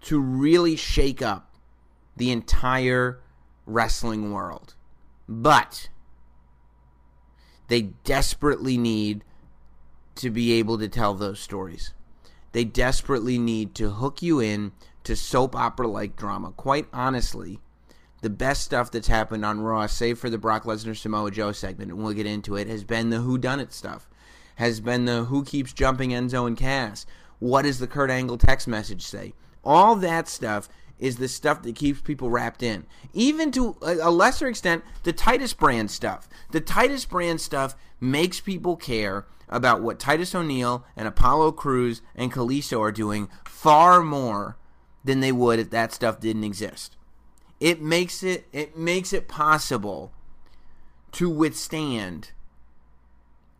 to 0.00 0.18
really 0.18 0.76
shake 0.76 1.20
up 1.20 1.52
the 2.16 2.30
entire 2.30 3.20
wrestling 3.66 4.32
world. 4.32 4.76
But 5.28 5.90
they 7.66 7.82
desperately 7.82 8.78
need 8.78 9.24
to 10.14 10.30
be 10.30 10.52
able 10.52 10.78
to 10.78 10.88
tell 10.88 11.12
those 11.12 11.38
stories. 11.38 11.92
They 12.52 12.64
desperately 12.64 13.38
need 13.38 13.74
to 13.74 13.90
hook 13.90 14.22
you 14.22 14.40
in 14.40 14.72
to 15.04 15.14
soap 15.14 15.54
opera 15.54 15.86
like 15.86 16.16
drama. 16.16 16.52
Quite 16.52 16.88
honestly, 16.94 17.60
the 18.20 18.30
best 18.30 18.62
stuff 18.62 18.90
that's 18.90 19.08
happened 19.08 19.44
on 19.44 19.60
Raw, 19.60 19.86
save 19.86 20.18
for 20.18 20.30
the 20.30 20.38
Brock 20.38 20.64
Lesnar 20.64 20.96
Samoa 20.96 21.30
Joe 21.30 21.52
segment, 21.52 21.90
and 21.90 22.02
we'll 22.02 22.12
get 22.12 22.26
into 22.26 22.56
it, 22.56 22.66
has 22.68 22.84
been 22.84 23.10
the 23.10 23.20
Who 23.20 23.38
Done 23.38 23.60
It 23.60 23.72
stuff. 23.72 24.08
Has 24.56 24.80
been 24.80 25.04
the 25.04 25.24
Who 25.24 25.44
Keeps 25.44 25.72
Jumping 25.72 26.10
Enzo 26.10 26.46
and 26.46 26.56
Cass. 26.56 27.06
What 27.38 27.62
does 27.62 27.78
the 27.78 27.86
Kurt 27.86 28.10
Angle 28.10 28.38
text 28.38 28.66
message 28.66 29.02
say? 29.06 29.34
All 29.64 29.94
that 29.96 30.28
stuff 30.28 30.68
is 30.98 31.16
the 31.16 31.28
stuff 31.28 31.62
that 31.62 31.76
keeps 31.76 32.00
people 32.00 32.28
wrapped 32.28 32.62
in. 32.62 32.84
Even 33.12 33.52
to 33.52 33.76
a 33.82 34.10
lesser 34.10 34.48
extent, 34.48 34.82
the 35.04 35.12
Titus 35.12 35.52
brand 35.52 35.90
stuff. 35.90 36.28
The 36.50 36.60
Titus 36.60 37.04
brand 37.04 37.40
stuff 37.40 37.76
makes 38.00 38.40
people 38.40 38.76
care 38.76 39.26
about 39.48 39.80
what 39.80 40.00
Titus 40.00 40.34
O'Neil 40.34 40.84
and 40.96 41.06
Apollo 41.06 41.52
Crews 41.52 42.02
and 42.16 42.32
Kalisto 42.32 42.80
are 42.80 42.92
doing 42.92 43.28
far 43.44 44.02
more 44.02 44.56
than 45.04 45.20
they 45.20 45.32
would 45.32 45.60
if 45.60 45.70
that 45.70 45.92
stuff 45.92 46.18
didn't 46.18 46.44
exist. 46.44 46.96
It 47.60 47.82
makes 47.82 48.22
it 48.22 48.46
it 48.52 48.76
makes 48.76 49.12
it 49.12 49.28
possible 49.28 50.12
to 51.12 51.28
withstand 51.28 52.32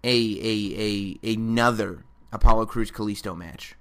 a 0.04 0.08
a 0.10 1.18
a 1.24 1.34
another 1.34 2.04
Apollo 2.32 2.66
Crews 2.66 2.90
Kalisto 2.90 3.36
match. 3.36 3.74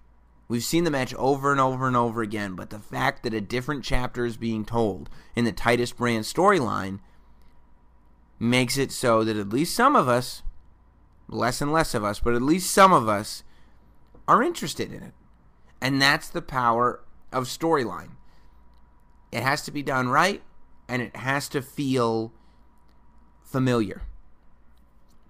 We've 0.48 0.64
seen 0.64 0.86
the 0.86 0.92
match 0.92 1.14
over 1.16 1.52
and 1.52 1.60
over 1.60 1.88
and 1.88 1.98
over 1.98 2.22
again, 2.22 2.56
but 2.56 2.70
the 2.70 2.80
fact 2.80 3.24
that 3.24 3.34
a 3.34 3.42
different 3.42 3.84
chapter 3.84 4.26
is 4.26 4.38
being 4.38 4.64
told 4.64 5.10
in 5.36 5.44
the 5.44 5.52
Titus 5.52 5.92
brand 5.92 6.24
storyline 6.24 7.00
makes 8.40 8.78
it 8.78 8.92
so 8.92 9.24
that 9.24 9.36
at 9.36 9.50
least 9.50 9.76
some 9.76 9.96
of 9.96 10.08
us, 10.08 10.44
less 11.28 11.62
and 11.62 11.74
less 11.74 11.94
of 11.94 12.04
us, 12.04 12.22
but 12.22 12.34
at 12.34 12.42
least 12.42 12.72
some 12.72 12.94
of 12.94 13.10
us 13.10 13.44
are 14.28 14.42
interested 14.42 14.94
in 14.94 15.04
it. 15.04 15.14
And 15.82 16.02
that's 16.02 16.30
the 16.30 16.42
power 16.42 17.02
of 17.32 17.44
storyline. 17.46 18.12
It 19.38 19.44
has 19.44 19.62
to 19.66 19.72
be 19.72 19.84
done 19.84 20.10
right 20.10 20.42
and 20.90 21.00
it 21.00 21.16
has 21.16 21.48
to 21.50 21.62
feel 21.62 22.34
familiar. 23.44 24.02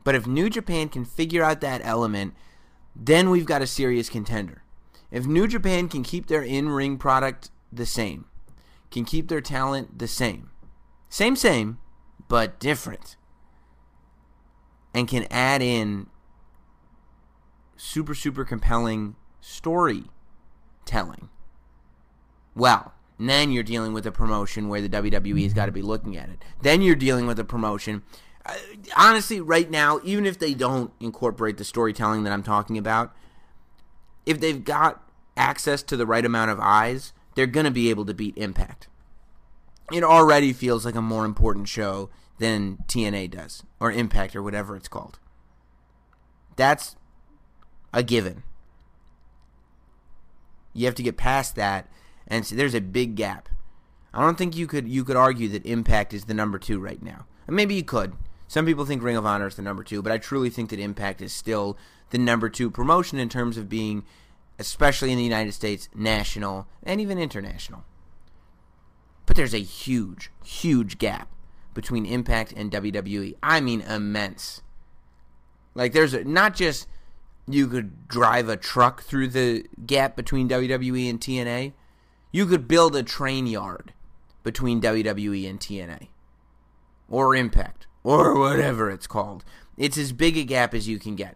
But 0.06 0.16
if 0.16 0.26
New 0.26 0.50
Japan 0.50 0.88
can 0.88 1.04
figure 1.04 1.44
out 1.44 1.60
that 1.60 1.82
element, 1.84 2.34
then 2.96 3.30
we've 3.30 3.46
got 3.46 3.62
a 3.62 3.68
serious 3.68 4.08
contender. 4.08 4.64
If 5.12 5.26
New 5.26 5.46
Japan 5.46 5.90
can 5.90 6.04
keep 6.04 6.28
their 6.28 6.42
in 6.42 6.70
ring 6.70 6.98
product 6.98 7.52
the 7.70 7.86
same, 7.86 8.28
can 8.92 9.04
keep 9.04 9.28
their 9.28 9.42
talent 9.42 10.00
the 10.00 10.08
same, 10.08 10.52
same, 11.10 11.36
same, 11.36 11.78
but 12.30 12.62
different, 12.62 13.18
and 14.94 15.06
can 15.06 15.28
add 15.30 15.62
in 15.62 16.08
super, 17.76 18.16
super 18.16 18.46
compelling 18.46 19.18
storytelling, 19.42 21.28
well, 22.56 22.94
then 23.20 23.52
you're 23.52 23.64
dealing 23.64 23.94
with 23.94 24.06
a 24.06 24.12
promotion 24.12 24.70
where 24.70 24.82
the 24.82 24.90
WWE 24.90 25.44
has 25.44 25.54
got 25.54 25.66
to 25.66 25.72
be 25.72 25.82
looking 25.82 26.16
at 26.16 26.30
it. 26.30 26.44
Then 26.62 26.82
you're 26.82 26.96
dealing 26.96 27.26
with 27.28 27.40
a 27.40 27.44
promotion 27.44 28.04
Uh, 28.46 28.54
honestly, 28.96 29.42
right 29.42 29.70
now, 29.70 30.00
even 30.06 30.26
if 30.26 30.40
they 30.40 30.54
don't 30.54 30.92
incorporate 31.02 31.58
the 31.58 31.66
storytelling 31.66 32.24
that 32.24 32.32
I'm 32.32 32.44
talking 32.44 32.78
about, 32.78 33.14
if 34.26 34.40
they've 34.40 34.64
got 34.64 35.04
access 35.36 35.84
to 35.84 35.98
the 35.98 36.06
right 36.06 36.26
amount 36.26 36.52
of 36.52 36.60
eyes, 36.62 37.12
they're 37.36 37.46
going 37.46 37.66
to 37.66 37.72
be 37.72 37.90
able 37.90 38.06
to 38.06 38.14
beat 38.14 38.38
Impact. 38.38 38.88
It 39.92 40.04
already 40.04 40.54
feels 40.54 40.86
like 40.86 40.96
a 40.96 41.02
more 41.02 41.26
important 41.26 41.68
show 41.68 42.10
than 42.40 42.78
TNA 42.88 43.32
does, 43.32 43.64
or 43.80 43.92
Impact, 43.92 44.36
or 44.36 44.42
whatever 44.44 44.76
it's 44.78 44.88
called. 44.88 45.20
That's 46.56 46.96
a 47.94 48.02
given. 48.02 48.44
You 50.74 50.86
have 50.86 50.96
to 50.96 51.04
get 51.04 51.18
past 51.18 51.56
that, 51.56 51.88
and 52.28 52.46
so 52.46 52.56
there's 52.56 52.76
a 52.76 52.82
big 52.82 53.16
gap. 53.16 53.50
I 54.14 54.22
don't 54.22 54.38
think 54.38 54.56
you 54.56 54.68
could 54.68 54.88
you 54.88 55.04
could 55.04 55.16
argue 55.16 55.48
that 55.50 55.66
Impact 55.66 56.14
is 56.14 56.26
the 56.26 56.34
number 56.34 56.58
two 56.60 56.80
right 56.80 57.02
now. 57.02 57.26
Maybe 57.48 57.76
you 57.76 57.84
could. 57.84 58.14
Some 58.48 58.66
people 58.66 58.86
think 58.86 59.04
Ring 59.04 59.18
of 59.18 59.26
Honor 59.26 59.48
is 59.48 59.56
the 59.56 59.62
number 59.62 59.84
two, 59.84 60.02
but 60.02 60.12
I 60.12 60.18
truly 60.18 60.50
think 60.50 60.70
that 60.70 60.80
Impact 60.80 61.22
is 61.22 61.34
still 61.34 61.78
the 62.10 62.18
number 62.18 62.50
two 62.50 62.72
promotion 62.72 63.20
in 63.20 63.30
terms 63.30 63.58
of 63.58 63.70
being, 63.70 64.04
especially 64.58 65.12
in 65.12 65.18
the 65.18 65.24
United 65.24 65.54
States, 65.54 65.90
national 65.94 66.68
and 66.84 67.02
even 67.02 67.18
international. 67.18 67.84
But 69.26 69.36
there's 69.36 69.54
a 69.54 69.60
huge, 69.62 70.32
huge 70.44 70.98
gap 70.98 71.30
between 71.74 72.06
Impact 72.06 72.54
and 72.54 72.72
WWE. 72.72 73.36
I 73.44 73.60
mean, 73.60 73.82
immense. 73.82 74.62
Like, 75.76 75.92
there's 75.92 76.14
a, 76.14 76.24
not 76.24 76.56
just 76.56 76.88
you 77.48 77.68
could 77.68 78.08
drive 78.08 78.50
a 78.50 78.58
truck 78.58 79.04
through 79.04 79.28
the 79.28 79.66
gap 79.86 80.16
between 80.16 80.50
WWE 80.50 81.10
and 81.10 81.20
TNA, 81.20 81.74
you 82.32 82.46
could 82.46 82.68
build 82.68 82.96
a 82.96 83.04
train 83.04 83.48
yard 83.48 83.94
between 84.44 84.82
WWE 84.82 85.50
and 85.50 85.60
TNA 85.60 86.08
or 87.10 87.36
Impact 87.36 87.88
or 88.04 88.38
whatever 88.40 88.90
it's 88.90 89.08
called. 89.08 89.44
It's 89.78 89.98
as 89.98 90.12
big 90.14 90.38
a 90.38 90.44
gap 90.44 90.74
as 90.74 90.88
you 90.88 91.00
can 91.00 91.16
get. 91.16 91.36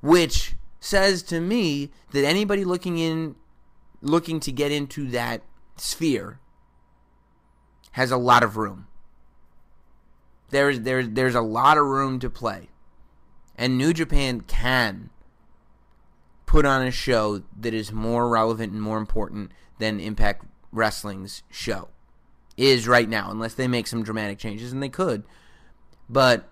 Which 0.00 0.54
says 0.80 1.22
to 1.24 1.40
me 1.40 1.90
that 2.12 2.24
anybody 2.24 2.64
looking 2.64 2.98
in 2.98 3.36
looking 4.00 4.40
to 4.40 4.52
get 4.52 4.70
into 4.70 5.08
that 5.10 5.42
sphere 5.76 6.38
has 7.92 8.10
a 8.10 8.16
lot 8.16 8.42
of 8.42 8.56
room. 8.56 8.86
There's 10.50 10.80
there's 10.80 11.08
there's 11.10 11.34
a 11.34 11.40
lot 11.40 11.76
of 11.76 11.84
room 11.84 12.18
to 12.20 12.30
play. 12.30 12.68
And 13.56 13.76
New 13.76 13.92
Japan 13.92 14.42
can 14.42 15.10
put 16.46 16.64
on 16.64 16.86
a 16.86 16.90
show 16.90 17.42
that 17.58 17.74
is 17.74 17.92
more 17.92 18.28
relevant 18.28 18.72
and 18.72 18.80
more 18.80 18.98
important 18.98 19.52
than 19.78 20.00
Impact 20.00 20.44
Wrestling's 20.72 21.42
show 21.50 21.88
is 22.56 22.88
right 22.88 23.08
now, 23.08 23.30
unless 23.30 23.54
they 23.54 23.68
make 23.68 23.86
some 23.86 24.02
dramatic 24.02 24.38
changes, 24.38 24.72
and 24.72 24.82
they 24.82 24.88
could. 24.88 25.22
But 26.08 26.48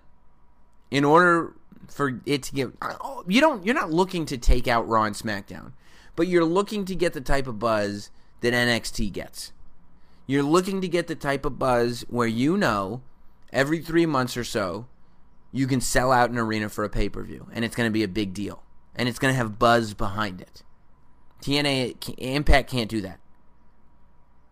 in 0.89 1.03
order 1.03 1.53
for 1.89 2.21
it 2.25 2.43
to 2.43 2.53
get, 2.53 2.69
oh, 2.81 3.23
you 3.27 3.41
don't, 3.41 3.65
you're 3.65 3.75
not 3.75 3.91
looking 3.91 4.25
to 4.27 4.37
take 4.37 4.67
out 4.67 4.87
Raw 4.87 5.03
and 5.03 5.15
SmackDown, 5.15 5.73
but 6.15 6.27
you're 6.27 6.45
looking 6.45 6.85
to 6.85 6.95
get 6.95 7.13
the 7.13 7.21
type 7.21 7.47
of 7.47 7.59
buzz 7.59 8.09
that 8.41 8.53
NXT 8.53 9.11
gets. 9.11 9.51
You're 10.25 10.43
looking 10.43 10.81
to 10.81 10.87
get 10.87 11.07
the 11.07 11.15
type 11.15 11.45
of 11.45 11.59
buzz 11.59 12.05
where 12.09 12.27
you 12.27 12.57
know 12.57 13.01
every 13.51 13.79
three 13.79 14.05
months 14.05 14.35
or 14.35 14.43
so 14.43 14.87
you 15.51 15.67
can 15.67 15.81
sell 15.81 16.11
out 16.11 16.29
an 16.29 16.37
arena 16.37 16.69
for 16.69 16.83
a 16.83 16.89
pay 16.89 17.09
per 17.09 17.23
view, 17.23 17.47
and 17.53 17.63
it's 17.63 17.75
going 17.75 17.87
to 17.87 17.93
be 17.93 18.03
a 18.03 18.07
big 18.07 18.33
deal, 18.33 18.63
and 18.95 19.07
it's 19.07 19.19
going 19.19 19.33
to 19.33 19.37
have 19.37 19.59
buzz 19.59 19.93
behind 19.93 20.41
it. 20.41 20.63
TNA 21.41 22.15
Impact 22.17 22.69
can't 22.69 22.89
do 22.89 23.01
that. 23.01 23.19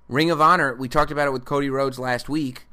Ring 0.07 0.29
of 0.29 0.39
Honor, 0.39 0.75
we 0.75 0.87
talked 0.87 1.11
about 1.11 1.27
it 1.27 1.31
with 1.31 1.45
Cody 1.45 1.69
Rhodes 1.69 1.97
last 1.97 2.29
week. 2.29 2.67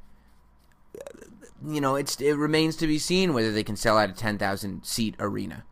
You 1.65 1.81
know, 1.81 1.97
it's 1.97 2.21
it 2.21 2.37
remains 2.37 2.77
to 2.77 2.87
be 2.87 2.99
seen 2.99 3.33
whether 3.33 3.53
they 3.53 3.63
can 3.63 3.77
sell 3.77 3.97
out 3.97 4.11
a 4.11 4.13
10,000 4.13 4.85
seat 4.85 5.15
arena. 5.19 5.65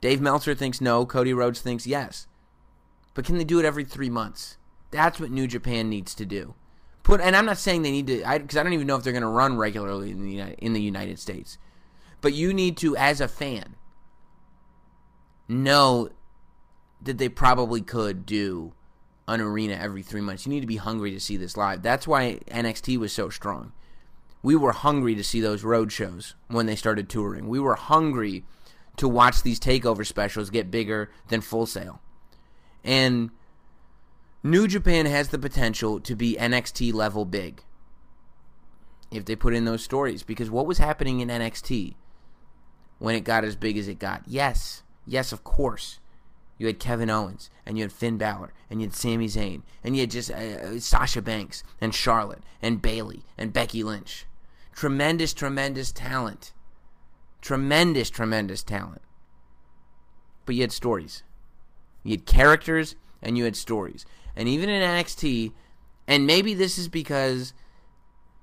Dave 0.00 0.20
Meltzer 0.20 0.54
thinks 0.54 0.80
no, 0.80 1.06
Cody 1.06 1.32
Rhodes 1.32 1.60
thinks 1.60 1.86
yes. 1.86 2.26
But 3.14 3.24
can 3.24 3.38
they 3.38 3.44
do 3.44 3.58
it 3.58 3.64
every 3.64 3.84
3 3.84 4.10
months? 4.10 4.58
That's 4.90 5.18
what 5.18 5.30
New 5.30 5.46
Japan 5.46 5.88
needs 5.88 6.14
to 6.14 6.26
do. 6.26 6.54
Put 7.02 7.20
and 7.20 7.34
I'm 7.34 7.46
not 7.46 7.58
saying 7.58 7.82
they 7.82 7.90
need 7.90 8.06
to 8.08 8.16
because 8.38 8.56
I, 8.56 8.60
I, 8.60 8.62
don't 8.64 8.74
even 8.74 8.86
know 8.86 8.96
if 8.96 9.02
they're 9.02 9.12
going 9.12 9.22
to 9.22 9.28
run 9.28 9.56
regularly 9.56 10.10
in 10.10 10.22
the 10.22 10.40
in 10.62 10.72
the 10.72 10.82
United 10.82 11.18
States. 11.18 11.56
But 12.20 12.34
you 12.34 12.52
need 12.52 12.76
to 12.78 12.96
as 12.96 13.20
a 13.20 13.28
fan 13.28 13.76
know 15.48 16.10
that 17.02 17.18
they 17.18 17.28
probably 17.28 17.80
could 17.80 18.26
do 18.26 18.72
an 19.26 19.40
arena 19.40 19.74
every 19.74 20.02
three 20.02 20.20
months. 20.20 20.46
You 20.46 20.50
need 20.50 20.60
to 20.60 20.66
be 20.66 20.76
hungry 20.76 21.12
to 21.12 21.20
see 21.20 21.36
this 21.36 21.56
live. 21.56 21.82
That's 21.82 22.08
why 22.08 22.40
NXT 22.48 22.98
was 22.98 23.12
so 23.12 23.28
strong. 23.28 23.72
We 24.42 24.56
were 24.56 24.72
hungry 24.72 25.14
to 25.14 25.24
see 25.24 25.40
those 25.40 25.64
road 25.64 25.92
shows 25.92 26.34
when 26.48 26.66
they 26.66 26.76
started 26.76 27.08
touring. 27.08 27.48
We 27.48 27.60
were 27.60 27.74
hungry 27.74 28.44
to 28.96 29.08
watch 29.08 29.42
these 29.42 29.60
takeover 29.60 30.06
specials 30.06 30.50
get 30.50 30.70
bigger 30.70 31.10
than 31.28 31.40
Full 31.40 31.66
Sail. 31.66 32.00
And 32.84 33.30
New 34.42 34.68
Japan 34.68 35.06
has 35.06 35.28
the 35.28 35.38
potential 35.38 36.00
to 36.00 36.14
be 36.14 36.36
NXT 36.38 36.92
level 36.94 37.24
big 37.24 37.62
if 39.10 39.24
they 39.24 39.36
put 39.36 39.54
in 39.54 39.64
those 39.64 39.82
stories. 39.82 40.22
Because 40.22 40.50
what 40.50 40.66
was 40.66 40.78
happening 40.78 41.20
in 41.20 41.28
NXT 41.28 41.94
when 42.98 43.14
it 43.14 43.24
got 43.24 43.44
as 43.44 43.56
big 43.56 43.76
as 43.76 43.88
it 43.88 43.98
got? 43.98 44.22
Yes, 44.26 44.82
yes, 45.06 45.32
of 45.32 45.44
course. 45.44 46.00
You 46.58 46.66
had 46.66 46.80
Kevin 46.80 47.08
Owens, 47.08 47.50
and 47.64 47.78
you 47.78 47.84
had 47.84 47.92
Finn 47.92 48.18
Balor, 48.18 48.52
and 48.68 48.80
you 48.80 48.88
had 48.88 48.94
Sami 48.94 49.26
Zayn, 49.26 49.62
and 49.84 49.94
you 49.94 50.02
had 50.02 50.10
just 50.10 50.30
uh, 50.30 50.34
uh, 50.34 50.80
Sasha 50.80 51.22
Banks, 51.22 51.62
and 51.80 51.94
Charlotte, 51.94 52.42
and 52.60 52.82
Bayley, 52.82 53.24
and 53.38 53.52
Becky 53.52 53.84
Lynch. 53.84 54.26
Tremendous, 54.74 55.32
tremendous 55.32 55.92
talent. 55.92 56.52
Tremendous, 57.40 58.10
tremendous 58.10 58.64
talent. 58.64 59.02
But 60.44 60.56
you 60.56 60.62
had 60.62 60.72
stories. 60.72 61.22
You 62.02 62.12
had 62.12 62.26
characters, 62.26 62.96
and 63.22 63.38
you 63.38 63.44
had 63.44 63.56
stories. 63.56 64.04
And 64.34 64.48
even 64.48 64.68
in 64.68 64.82
NXT, 64.82 65.52
and 66.08 66.26
maybe 66.26 66.54
this 66.54 66.78
is 66.78 66.88
because 66.88 67.52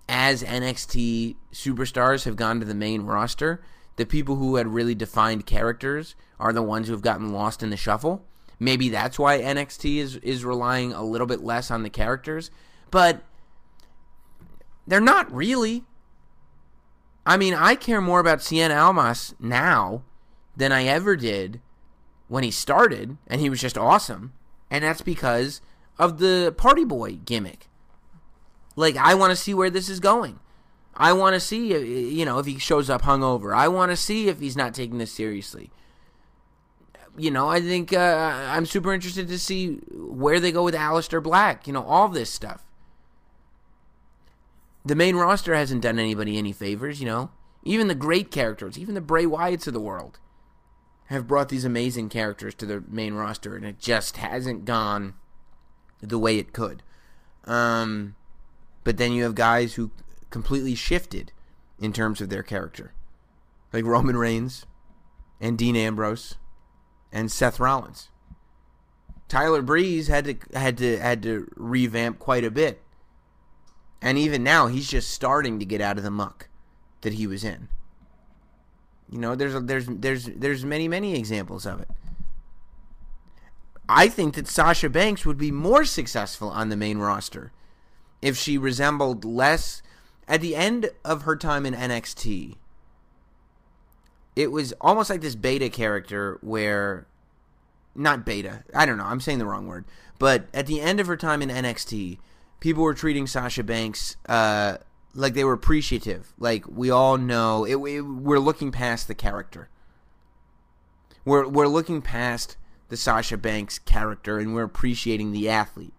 as 0.07 0.43
NXT 0.43 1.35
superstars 1.51 2.25
have 2.25 2.35
gone 2.35 2.59
to 2.59 2.65
the 2.65 2.75
main 2.75 3.01
roster, 3.01 3.61
the 3.95 4.05
people 4.05 4.35
who 4.35 4.55
had 4.55 4.67
really 4.67 4.95
defined 4.95 5.45
characters 5.45 6.15
are 6.39 6.53
the 6.53 6.61
ones 6.61 6.87
who 6.87 6.93
have 6.93 7.01
gotten 7.01 7.31
lost 7.31 7.63
in 7.63 7.69
the 7.69 7.77
shuffle. 7.77 8.23
Maybe 8.59 8.89
that's 8.89 9.19
why 9.19 9.39
NXT 9.39 9.97
is 9.97 10.15
is 10.17 10.45
relying 10.45 10.93
a 10.93 11.03
little 11.03 11.27
bit 11.27 11.43
less 11.43 11.69
on 11.71 11.83
the 11.83 11.89
characters, 11.89 12.51
but 12.91 13.23
they're 14.87 15.01
not 15.01 15.31
really. 15.31 15.83
I 17.25 17.37
mean, 17.37 17.53
I 17.53 17.75
care 17.75 18.01
more 18.01 18.19
about 18.19 18.39
Cien 18.39 18.75
Almas 18.75 19.33
now 19.39 20.03
than 20.55 20.71
I 20.71 20.83
ever 20.85 21.15
did 21.15 21.59
when 22.27 22.43
he 22.43 22.51
started, 22.51 23.17
and 23.27 23.41
he 23.41 23.49
was 23.49 23.61
just 23.61 23.77
awesome. 23.77 24.33
And 24.69 24.83
that's 24.83 25.01
because 25.01 25.61
of 25.97 26.19
the 26.19 26.53
party 26.55 26.85
boy 26.85 27.15
gimmick. 27.25 27.67
Like, 28.75 28.95
I 28.97 29.15
want 29.15 29.31
to 29.31 29.35
see 29.35 29.53
where 29.53 29.69
this 29.69 29.89
is 29.89 29.99
going. 29.99 30.39
I 30.97 31.13
want 31.13 31.33
to 31.33 31.39
see, 31.39 31.73
you 32.17 32.25
know, 32.25 32.39
if 32.39 32.45
he 32.45 32.57
shows 32.57 32.89
up 32.89 33.01
hungover. 33.01 33.53
I 33.53 33.67
want 33.67 33.91
to 33.91 33.97
see 33.97 34.29
if 34.29 34.39
he's 34.39 34.55
not 34.55 34.73
taking 34.73 34.97
this 34.97 35.11
seriously. 35.11 35.71
You 37.17 37.31
know, 37.31 37.49
I 37.49 37.61
think 37.61 37.93
uh, 37.93 38.47
I'm 38.49 38.65
super 38.65 38.93
interested 38.93 39.27
to 39.27 39.39
see 39.39 39.75
where 39.91 40.39
they 40.39 40.51
go 40.51 40.63
with 40.63 40.75
Aleister 40.75 41.21
Black. 41.21 41.67
You 41.67 41.73
know, 41.73 41.83
all 41.83 42.07
this 42.07 42.29
stuff. 42.29 42.63
The 44.85 44.95
main 44.95 45.15
roster 45.15 45.53
hasn't 45.53 45.81
done 45.81 45.99
anybody 45.99 46.37
any 46.37 46.51
favors. 46.51 46.99
You 46.99 47.07
know, 47.07 47.31
even 47.63 47.87
the 47.87 47.95
great 47.95 48.31
characters, 48.31 48.77
even 48.77 48.95
the 48.95 49.01
Bray 49.01 49.25
Wyatts 49.25 49.67
of 49.67 49.73
the 49.73 49.79
world, 49.81 50.19
have 51.07 51.27
brought 51.27 51.49
these 51.49 51.65
amazing 51.65 52.09
characters 52.09 52.55
to 52.55 52.65
the 52.65 52.83
main 52.87 53.15
roster, 53.15 53.55
and 53.55 53.65
it 53.65 53.79
just 53.79 54.17
hasn't 54.17 54.65
gone 54.65 55.15
the 56.01 56.19
way 56.19 56.37
it 56.37 56.53
could. 56.53 56.83
Um, 57.45 58.15
but 58.83 58.97
then 58.97 59.11
you 59.11 59.23
have 59.23 59.35
guys 59.35 59.73
who 59.73 59.91
completely 60.35 60.75
shifted 60.75 61.31
in 61.79 61.93
terms 61.93 62.19
of 62.19 62.27
their 62.27 62.43
character, 62.43 62.91
like 63.71 63.85
Roman 63.85 64.17
Reigns 64.17 64.65
and 65.39 65.57
Dean 65.57 65.77
Ambrose 65.77 66.35
and 67.09 67.31
Seth 67.31 67.57
Rollins. 67.57 68.09
Tyler 69.29 69.61
Breeze 69.61 70.09
had 70.09 70.25
to 70.25 70.59
had 70.59 70.77
to 70.79 70.97
had 70.97 71.23
to 71.23 71.49
revamp 71.55 72.19
quite 72.19 72.43
a 72.43 72.51
bit. 72.51 72.81
And 74.01 74.17
even 74.17 74.43
now 74.43 74.67
he's 74.67 74.89
just 74.89 75.09
starting 75.09 75.57
to 75.59 75.65
get 75.65 75.79
out 75.79 75.97
of 75.97 76.03
the 76.03 76.11
muck 76.11 76.49
that 76.99 77.13
he 77.13 77.27
was 77.27 77.45
in. 77.45 77.69
You 79.09 79.19
know, 79.19 79.35
there's 79.35 79.55
a, 79.55 79.61
there's 79.61 79.85
there's 79.87 80.25
there's 80.25 80.65
many 80.65 80.89
many 80.89 81.17
examples 81.17 81.65
of 81.65 81.79
it. 81.79 81.87
I 83.87 84.09
think 84.09 84.35
that 84.35 84.49
Sasha 84.49 84.89
Banks 84.89 85.25
would 85.25 85.37
be 85.37 85.51
more 85.51 85.85
successful 85.85 86.49
on 86.49 86.67
the 86.67 86.75
main 86.75 86.97
roster 86.97 87.53
if 88.21 88.35
she 88.35 88.57
resembled 88.57 89.23
less 89.23 89.81
at 90.27 90.41
the 90.41 90.55
end 90.55 90.89
of 91.03 91.23
her 91.23 91.35
time 91.35 91.65
in 91.65 91.73
NXT, 91.73 92.55
it 94.35 94.51
was 94.51 94.73
almost 94.81 95.09
like 95.09 95.21
this 95.21 95.35
beta 95.35 95.69
character 95.69 96.37
where 96.41 97.07
not 97.95 98.25
beta, 98.25 98.63
I 98.73 98.85
don't 98.85 98.97
know, 98.97 99.05
I'm 99.05 99.21
saying 99.21 99.39
the 99.39 99.45
wrong 99.45 99.67
word, 99.67 99.85
but 100.19 100.47
at 100.53 100.67
the 100.67 100.81
end 100.81 100.99
of 100.99 101.07
her 101.07 101.17
time 101.17 101.41
in 101.41 101.49
NXT, 101.49 102.17
people 102.59 102.83
were 102.83 102.93
treating 102.93 103.27
Sasha 103.27 103.63
Banks 103.63 104.17
uh, 104.27 104.77
like 105.13 105.33
they 105.33 105.43
were 105.43 105.53
appreciative. 105.53 106.33
Like 106.37 106.65
we 106.67 106.89
all 106.89 107.17
know, 107.17 107.63
it, 107.63 107.75
it, 107.75 108.01
we're 108.01 108.39
looking 108.39 108.71
past 108.71 109.07
the 109.07 109.15
character. 109.15 109.69
We're 111.23 111.47
we're 111.47 111.67
looking 111.67 112.01
past 112.01 112.57
the 112.89 112.97
Sasha 112.97 113.37
Banks 113.37 113.79
character 113.79 114.37
and 114.37 114.53
we're 114.53 114.63
appreciating 114.63 115.31
the 115.31 115.49
athlete. 115.49 115.93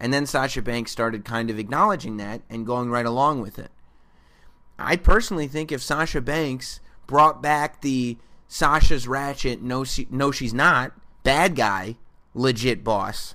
And 0.00 0.12
then 0.12 0.24
Sasha 0.24 0.62
Banks 0.62 0.90
started 0.90 1.24
kind 1.24 1.50
of 1.50 1.58
acknowledging 1.58 2.16
that 2.16 2.40
and 2.48 2.66
going 2.66 2.90
right 2.90 3.04
along 3.04 3.42
with 3.42 3.58
it. 3.58 3.70
I 4.78 4.96
personally 4.96 5.46
think 5.46 5.70
if 5.70 5.82
Sasha 5.82 6.22
Banks 6.22 6.80
brought 7.06 7.42
back 7.42 7.82
the 7.82 8.16
Sasha's 8.48 9.06
ratchet, 9.06 9.60
no, 9.60 9.84
she, 9.84 10.08
no, 10.10 10.30
she's 10.30 10.54
not, 10.54 10.92
bad 11.22 11.54
guy, 11.54 11.96
legit 12.32 12.82
boss, 12.82 13.34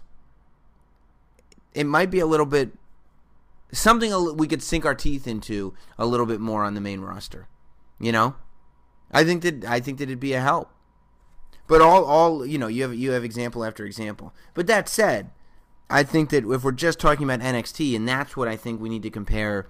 it 1.75 1.85
might 1.85 2.09
be 2.09 2.19
a 2.19 2.25
little 2.25 2.47
bit 2.47 2.71
something 3.71 4.37
we 4.37 4.47
could 4.47 4.63
sink 4.63 4.85
our 4.85 4.95
teeth 4.95 5.27
into 5.27 5.73
a 5.97 6.05
little 6.05 6.25
bit 6.25 6.39
more 6.39 6.63
on 6.63 6.73
the 6.73 6.81
main 6.81 7.01
roster. 7.01 7.47
You 7.99 8.11
know, 8.11 8.35
I 9.11 9.23
think 9.23 9.43
that 9.43 9.65
I 9.65 9.79
think 9.79 9.99
that 9.99 10.05
it'd 10.05 10.19
be 10.19 10.33
a 10.33 10.41
help. 10.41 10.71
But 11.67 11.81
all 11.81 12.03
all 12.05 12.45
you 12.45 12.57
know, 12.57 12.67
you 12.67 12.83
have 12.83 12.95
you 12.95 13.11
have 13.11 13.23
example 13.23 13.63
after 13.63 13.85
example. 13.85 14.33
But 14.53 14.67
that 14.67 14.89
said, 14.89 15.31
I 15.89 16.03
think 16.03 16.29
that 16.31 16.49
if 16.49 16.63
we're 16.63 16.71
just 16.71 16.99
talking 16.99 17.23
about 17.23 17.41
NXT, 17.41 17.95
and 17.95 18.07
that's 18.07 18.35
what 18.35 18.47
I 18.47 18.55
think 18.55 18.81
we 18.81 18.89
need 18.89 19.03
to 19.03 19.09
compare 19.09 19.67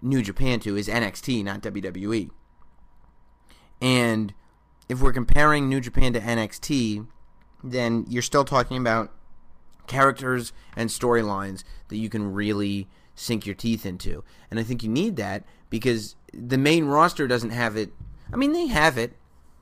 New 0.00 0.22
Japan 0.22 0.60
to 0.60 0.76
is 0.76 0.88
NXT, 0.88 1.44
not 1.44 1.62
WWE. 1.62 2.30
And 3.80 4.32
if 4.88 5.00
we're 5.00 5.12
comparing 5.12 5.68
New 5.68 5.80
Japan 5.80 6.12
to 6.14 6.20
NXT, 6.20 7.06
then 7.62 8.04
you're 8.08 8.22
still 8.22 8.44
talking 8.44 8.76
about 8.76 9.12
characters 9.86 10.52
and 10.74 10.88
storylines 10.88 11.64
that 11.88 11.96
you 11.96 12.08
can 12.08 12.32
really 12.32 12.88
sink 13.14 13.46
your 13.46 13.54
teeth 13.54 13.84
into. 13.84 14.24
And 14.50 14.58
I 14.58 14.62
think 14.62 14.82
you 14.82 14.88
need 14.88 15.16
that 15.16 15.44
because 15.70 16.16
the 16.32 16.58
main 16.58 16.86
roster 16.86 17.26
doesn't 17.26 17.50
have 17.50 17.76
it. 17.76 17.92
I 18.32 18.36
mean, 18.36 18.52
they 18.52 18.66
have 18.68 18.96
it, 18.96 19.16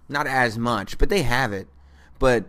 not 0.09 0.27
as 0.27 0.57
much, 0.57 0.99
but 0.99 1.09
they 1.09 1.23
have 1.23 1.53
it. 1.53 1.69
But 2.19 2.47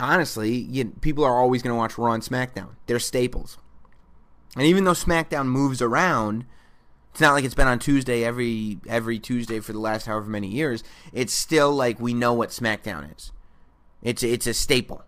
honestly, 0.00 0.52
you, 0.52 0.86
people 1.00 1.24
are 1.24 1.36
always 1.36 1.62
going 1.62 1.72
to 1.72 1.78
watch 1.78 1.98
Raw 1.98 2.12
and 2.12 2.22
SmackDown. 2.22 2.70
They're 2.86 2.98
staples. 2.98 3.58
And 4.56 4.66
even 4.66 4.84
though 4.84 4.92
SmackDown 4.92 5.46
moves 5.46 5.80
around, 5.80 6.44
it's 7.12 7.20
not 7.20 7.34
like 7.34 7.44
it's 7.44 7.54
been 7.54 7.68
on 7.68 7.78
Tuesday 7.78 8.24
every 8.24 8.78
every 8.88 9.18
Tuesday 9.18 9.60
for 9.60 9.72
the 9.72 9.78
last 9.78 10.06
however 10.06 10.28
many 10.28 10.48
years. 10.48 10.82
It's 11.12 11.32
still 11.32 11.72
like 11.72 12.00
we 12.00 12.14
know 12.14 12.32
what 12.32 12.50
SmackDown 12.50 13.14
is. 13.16 13.32
It's 14.02 14.22
it's 14.22 14.46
a 14.46 14.54
staple. 14.54 15.04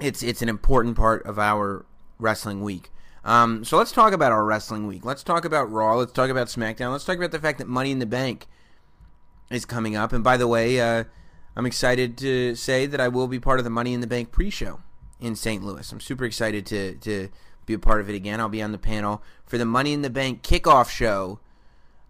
It's 0.00 0.22
it's 0.22 0.42
an 0.42 0.48
important 0.48 0.96
part 0.96 1.24
of 1.24 1.38
our 1.38 1.86
wrestling 2.18 2.62
week. 2.62 2.90
Um, 3.24 3.64
so 3.64 3.76
let's 3.76 3.92
talk 3.92 4.12
about 4.12 4.32
our 4.32 4.44
wrestling 4.44 4.86
week. 4.86 5.04
Let's 5.04 5.24
talk 5.24 5.44
about 5.44 5.70
Raw. 5.70 5.96
Let's 5.96 6.12
talk 6.12 6.30
about 6.30 6.46
SmackDown. 6.46 6.92
Let's 6.92 7.04
talk 7.04 7.16
about 7.16 7.32
the 7.32 7.40
fact 7.40 7.58
that 7.58 7.66
Money 7.66 7.90
in 7.90 7.98
the 7.98 8.06
Bank 8.06 8.46
is 9.50 9.64
coming 9.64 9.96
up. 9.96 10.12
And 10.12 10.22
by 10.22 10.36
the 10.36 10.46
way, 10.46 10.80
uh, 10.80 11.04
I'm 11.56 11.66
excited 11.66 12.18
to 12.18 12.54
say 12.54 12.84
that 12.86 13.00
I 13.00 13.08
will 13.08 13.28
be 13.28 13.40
part 13.40 13.58
of 13.58 13.64
the 13.64 13.70
Money 13.70 13.94
in 13.94 14.00
the 14.00 14.06
Bank 14.06 14.30
pre-show 14.30 14.80
in 15.18 15.34
St. 15.34 15.64
Louis. 15.64 15.90
I'm 15.90 16.00
super 16.00 16.24
excited 16.24 16.66
to 16.66 16.94
to 16.96 17.28
be 17.64 17.74
a 17.74 17.78
part 17.78 18.00
of 18.00 18.10
it 18.10 18.14
again. 18.14 18.40
I'll 18.40 18.48
be 18.48 18.62
on 18.62 18.72
the 18.72 18.78
panel 18.78 19.22
for 19.46 19.58
the 19.58 19.64
Money 19.64 19.92
in 19.92 20.02
the 20.02 20.10
Bank 20.10 20.42
kickoff 20.42 20.90
show 20.90 21.40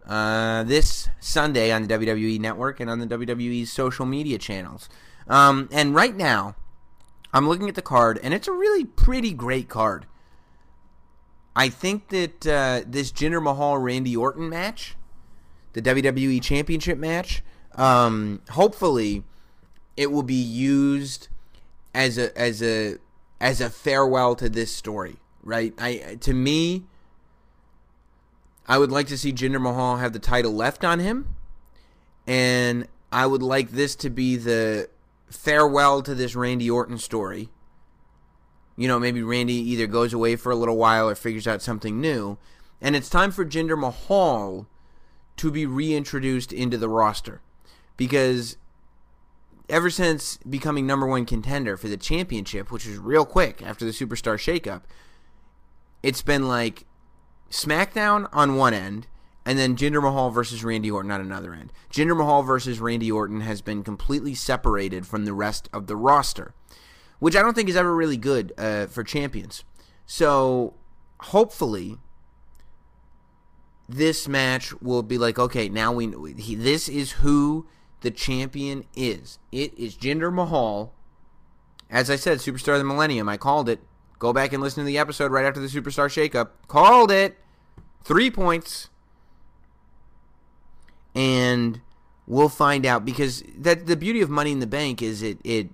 uh, 0.07 0.65
this 0.65 1.09
Sunday 1.21 1.73
on 1.73 1.87
the 1.87 1.95
WWE 1.95 2.41
Network 2.41 2.81
and 2.81 2.91
on 2.91 2.99
the 2.99 3.07
WWE's 3.07 3.73
social 3.73 4.05
media 4.05 4.37
channels. 4.39 4.89
Um, 5.29 5.69
and 5.73 5.95
right 5.95 6.15
now, 6.15 6.57
I'm 7.33 7.49
looking 7.49 7.69
at 7.69 7.75
the 7.75 7.83
card, 7.83 8.19
and 8.23 8.35
it's 8.35 8.49
a 8.49 8.53
really 8.53 8.85
pretty 8.85 9.33
great 9.33 9.69
card. 9.69 10.07
I 11.55 11.69
think 11.69 12.09
that 12.09 12.47
uh, 12.47 12.83
this 12.87 13.11
Jinder 13.11 13.43
Mahal 13.43 13.79
Randy 13.79 14.15
Orton 14.15 14.49
match, 14.49 14.95
the 15.73 15.83
WWE 15.83 16.43
Championship 16.43 16.99
match, 16.99 17.43
um, 17.75 18.43
hopefully 18.51 19.25
it 19.97 20.11
will 20.11 20.23
be 20.23 20.35
used 20.35 21.29
as 21.95 22.19
a 22.19 22.37
as 22.39 22.63
a 22.63 22.97
as 23.41 23.61
a 23.61 23.71
farewell 23.71 24.35
to 24.37 24.49
this 24.49 24.75
story, 24.75 25.17
right? 25.43 25.75
I 25.79 26.19
to 26.21 26.35
me, 26.35 26.85
I 28.67 28.79
would 28.79 28.91
like 28.91 29.07
to 29.09 29.19
see 29.19 29.33
Jinder 29.33 29.61
Mahal 29.61 29.97
have 29.97 30.13
the 30.13 30.19
title 30.19 30.53
left 30.53 30.85
on 30.85 30.99
him, 30.99 31.35
and 32.27 32.89
I 33.13 33.27
would 33.27 33.43
like 33.43 33.71
this 33.71 33.95
to 33.97 34.11
be 34.11 34.37
the 34.37 34.89
farewell 35.29 36.03
to 36.03 36.15
this 36.15 36.37
Randy 36.37 36.71
Orton 36.71 36.99
story 36.99 37.51
you 38.77 38.89
know, 38.89 38.99
maybe 38.99 39.23
Randy 39.23 39.55
either 39.55 39.87
goes 39.87 40.13
away 40.13 40.37
for 40.37 40.53
a 40.53 40.57
little 40.57 40.77
while 40.77 41.09
or 41.09 41.15
figures 41.15 41.47
out 41.47 41.63
something 41.63 42.01
new. 42.01 42.37
And 42.81 42.95
it's 42.95 43.09
time 43.09 43.33
for 43.33 43.45
Jinder 43.45 43.79
Mahal 43.79 44.69
to 45.39 45.51
be 45.51 45.65
reintroduced 45.65 46.53
into 46.53 46.77
the 46.77 46.89
roster. 46.89 47.41
Because 47.97 48.59
ever 49.69 49.91
since 49.91 50.39
becoming 50.39 50.87
number 50.87 51.07
one 51.07 51.25
contender 51.25 51.77
for 51.77 51.89
the 51.89 51.97
championship, 51.97 52.71
which 52.71 52.87
was 52.87 52.99
real 52.99 53.25
quick 53.25 53.63
after 53.63 53.85
the 53.85 53.91
superstar 53.91 54.37
shakeup, 54.37 54.83
it's 56.03 56.23
been 56.23 56.49
like 56.49 56.85
SmackDown 57.51 58.29
on 58.33 58.57
one 58.57 58.75
end, 58.75 59.07
and 59.45 59.59
then 59.59 59.77
Jinder 59.77 60.03
Mahal 60.03 60.31
versus 60.31 60.65
Randy 60.65 60.91
Orton 60.91 61.11
on 61.11 61.21
another 61.21 61.55
end. 61.55 61.73
Jinder 61.91 62.17
Mahal 62.17 62.43
versus 62.43 62.81
Randy 62.81 63.11
Orton 63.11 63.41
has 63.41 63.61
been 63.63 63.83
completely 63.83 64.35
separated 64.35 65.07
from 65.07 65.25
the 65.25 65.33
rest 65.33 65.69
of 65.73 65.87
the 65.87 65.97
roster 65.97 66.55
which 67.19 67.37
I 67.37 67.43
don't 67.43 67.55
think 67.55 67.69
is 67.69 67.77
ever 67.77 67.95
really 67.95 68.17
good 68.17 68.53
uh, 68.59 68.87
for 68.87 69.03
champions. 69.03 69.65
So 70.05 70.75
hopefully, 71.21 71.99
this 73.89 74.29
match 74.29 74.79
will 74.81 75.03
be 75.03 75.19
like, 75.19 75.39
okay, 75.39 75.69
now 75.69 75.93
we 75.93 76.35
he, 76.35 76.55
this 76.55 76.89
is 76.89 77.13
who 77.13 77.67
the 78.07 78.11
champion 78.13 78.85
is. 78.95 79.41
It 79.51 79.77
is 79.77 79.97
Jinder 79.97 80.33
Mahal. 80.33 80.95
As 81.91 82.09
I 82.09 82.15
said, 82.15 82.39
Superstar 82.39 82.75
of 82.75 82.79
the 82.79 82.85
Millennium. 82.85 83.29
I 83.29 83.37
called 83.37 83.69
it. 83.69 83.81
Go 84.21 84.33
back 84.33 84.53
and 84.53 84.63
listen 84.63 84.85
to 84.85 84.87
the 84.87 84.97
episode 84.97 85.33
right 85.33 85.45
after 85.45 85.59
the 85.59 85.67
Superstar 85.67 86.07
Shakeup. 86.07 86.51
Called 86.69 87.11
it. 87.11 87.37
Three 88.05 88.31
points. 88.31 88.91
And 91.17 91.81
we'll 92.29 92.49
find 92.49 92.87
out 92.87 93.05
because 93.05 93.43
that 93.59 93.89
the 93.89 93.97
beauty 93.97 94.21
of 94.21 94.31
Money 94.31 94.53
in 94.53 94.61
the 94.61 94.69
Bank 94.69 95.03
is 95.03 95.21
it 95.21 95.39
it 95.43 95.71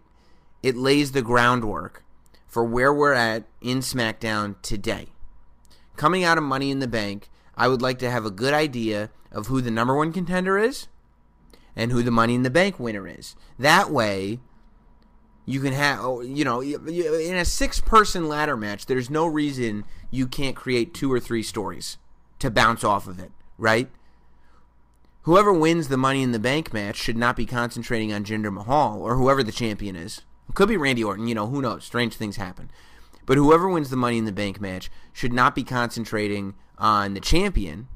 it 0.62 0.74
lays 0.74 1.12
the 1.12 1.20
groundwork 1.20 2.02
for 2.46 2.64
where 2.64 2.94
we're 2.94 3.12
at 3.12 3.44
in 3.60 3.80
SmackDown 3.80 4.54
today. 4.62 5.08
Coming 5.96 6.24
out 6.24 6.38
of 6.38 6.44
Money 6.44 6.70
in 6.70 6.78
the 6.78 6.88
Bank, 6.88 7.28
I 7.54 7.68
would 7.68 7.82
like 7.82 7.98
to 7.98 8.10
have 8.10 8.24
a 8.24 8.30
good 8.30 8.54
idea 8.54 9.10
of 9.30 9.48
who 9.48 9.60
the 9.60 9.70
number 9.70 9.94
one 9.94 10.14
contender 10.14 10.56
is 10.56 10.88
and 11.74 11.92
who 11.92 12.02
the 12.02 12.10
Money 12.10 12.34
in 12.34 12.42
the 12.42 12.50
Bank 12.50 12.78
winner 12.78 13.06
is. 13.06 13.34
That 13.58 13.90
way, 13.90 14.40
you 15.44 15.60
can 15.60 15.72
have, 15.72 16.00
oh, 16.00 16.20
you 16.20 16.44
know, 16.44 16.60
in 16.60 17.36
a 17.36 17.44
six 17.44 17.80
person 17.80 18.28
ladder 18.28 18.56
match, 18.56 18.86
there's 18.86 19.10
no 19.10 19.26
reason 19.26 19.84
you 20.10 20.26
can't 20.26 20.56
create 20.56 20.94
two 20.94 21.12
or 21.12 21.20
three 21.20 21.42
stories 21.42 21.98
to 22.38 22.50
bounce 22.50 22.84
off 22.84 23.06
of 23.06 23.18
it, 23.18 23.32
right? 23.58 23.88
Whoever 25.22 25.52
wins 25.52 25.88
the 25.88 25.96
Money 25.96 26.22
in 26.22 26.32
the 26.32 26.38
Bank 26.38 26.72
match 26.72 26.96
should 26.96 27.16
not 27.16 27.36
be 27.36 27.46
concentrating 27.46 28.12
on 28.12 28.24
Jinder 28.24 28.52
Mahal 28.52 29.00
or 29.00 29.16
whoever 29.16 29.42
the 29.42 29.52
champion 29.52 29.94
is. 29.94 30.22
It 30.48 30.54
Could 30.54 30.68
be 30.68 30.76
Randy 30.76 31.04
Orton, 31.04 31.28
you 31.28 31.34
know, 31.34 31.46
who 31.46 31.62
knows? 31.62 31.84
Strange 31.84 32.14
things 32.14 32.36
happen. 32.36 32.70
But 33.24 33.36
whoever 33.36 33.68
wins 33.68 33.90
the 33.90 33.96
Money 33.96 34.18
in 34.18 34.24
the 34.24 34.32
Bank 34.32 34.60
match 34.60 34.90
should 35.12 35.32
not 35.32 35.54
be 35.54 35.62
concentrating 35.62 36.54
on 36.76 37.14
the 37.14 37.20
champion 37.20 37.86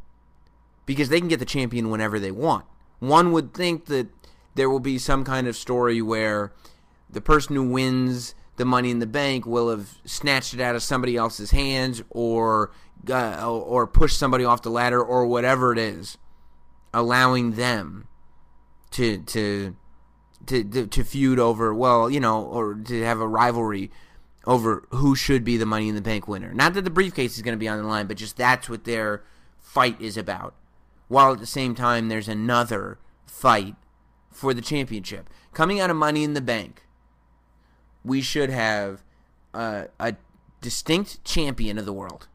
because 0.85 1.09
they 1.09 1.19
can 1.19 1.29
get 1.29 1.41
the 1.41 1.45
champion 1.45 1.91
whenever 1.91 2.21
they 2.21 2.31
want. 2.31 2.65
One 2.99 3.33
would 3.33 3.55
think 3.55 3.87
that 3.87 4.09
there 4.55 4.71
will 4.71 4.81
be 4.81 4.99
some 4.99 5.25
kind 5.25 5.47
of 5.47 5.57
story 5.57 6.01
where 6.01 6.53
the 7.11 7.21
person 7.21 7.57
who 7.57 7.69
wins 7.69 8.35
the 8.57 8.65
Money 8.65 8.91
in 8.91 8.99
the 8.99 9.07
Bank 9.07 9.47
will 9.47 9.71
have 9.71 9.99
snatched 10.05 10.55
it 10.55 10.61
out 10.61 10.75
of 10.75 10.83
somebody 10.83 11.17
else's 11.17 11.51
hands 11.51 12.03
or 12.11 12.73
uh, 13.09 13.49
or 13.49 13.87
pushed 13.87 14.19
somebody 14.19 14.45
off 14.45 14.63
the 14.63 14.71
ladder 14.71 15.03
or 15.03 15.27
whatever 15.27 15.73
it 15.73 15.79
is, 15.79 16.17
allowing 16.95 17.53
them 17.53 18.09
to 18.93 19.19
to 19.19 19.77
to, 20.47 20.65
to, 20.65 20.87
to 20.87 21.05
feud 21.05 21.39
over, 21.39 21.75
well, 21.75 22.09
you 22.09 22.21
know, 22.21 22.43
or 22.43 22.75
to 22.75 23.03
have 23.03 23.21
a 23.21 23.27
rivalry 23.27 23.91
over 24.47 24.87
who 24.91 25.17
should 25.17 25.45
be 25.45 25.57
the 25.57 25.67
Money 25.67 25.89
in 25.89 25.95
the 25.95 26.01
Bank 26.01 26.29
winner. 26.29 26.55
Not 26.55 26.75
that 26.75 26.83
the 26.83 26.91
briefcase 26.91 27.37
is 27.37 27.43
going 27.43 27.57
to 27.57 27.59
be 27.59 27.69
on 27.69 27.79
the 27.79 27.89
line, 27.89 28.07
but 28.07 28.17
just 28.17 28.37
that's 28.37 28.69
what 28.69 28.85
their 28.85 29.25
fight 29.61 30.01
is 30.01 30.17
about. 30.17 30.55
While 31.09 31.33
at 31.33 31.39
the 31.39 31.47
same 31.47 31.75
time, 31.75 32.09
there's 32.09 32.29
another 32.29 32.99
fight 33.25 33.77
for 34.31 34.53
the 34.53 34.63
championship. 34.63 35.29
Coming 35.53 35.81
out 35.81 35.91
of 35.91 35.97
Money 35.97 36.25
in 36.25 36.35
the 36.35 36.41
Bank, 36.41 36.83
we 38.05 38.21
should 38.21 38.51
have 38.51 39.03
a, 39.55 39.89
distinct 40.61 41.23
champion 41.25 41.79
of 41.79 41.87
the 41.87 41.93
world. 41.93 42.29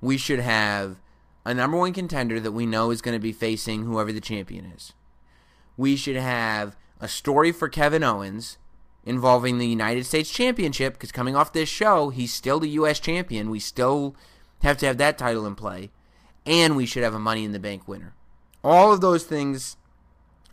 We 0.00 0.16
should 0.16 0.40
have 0.40 0.98
a 1.44 1.52
number 1.52 1.76
one 1.76 1.92
contender 1.92 2.40
that 2.40 2.52
we 2.52 2.64
know 2.64 2.90
is 2.90 3.02
going 3.02 3.16
to 3.16 3.22
be 3.22 3.32
facing 3.32 3.84
whoever 3.84 4.12
the 4.12 4.20
champion 4.20 4.66
is. 4.66 4.92
We 5.76 5.96
should 5.96 6.16
have 6.16 6.76
a 7.00 7.08
story 7.08 7.52
for 7.52 7.68
Kevin 7.68 8.02
Owens 8.02 8.58
involving 9.04 9.58
the 9.58 9.66
United 9.66 10.04
States 10.06 10.30
Championship 10.30 10.94
because 10.94 11.12
coming 11.12 11.36
off 11.36 11.52
this 11.52 11.68
show, 11.68 12.10
he's 12.10 12.32
still 12.32 12.60
the 12.60 12.68
U.S. 12.70 13.00
champion. 13.00 13.50
We 13.50 13.60
still 13.60 14.16
have 14.62 14.76
to 14.78 14.86
have 14.86 14.98
that 14.98 15.18
title 15.18 15.46
in 15.46 15.54
play, 15.54 15.90
and 16.48 16.76
we 16.76 16.86
should 16.86 17.02
have 17.02 17.14
a 17.14 17.18
Money 17.18 17.44
in 17.44 17.52
the 17.52 17.60
Bank 17.60 17.86
winner. 17.86 18.14
All 18.64 18.92
of 18.92 19.00
those 19.00 19.24
things 19.24 19.76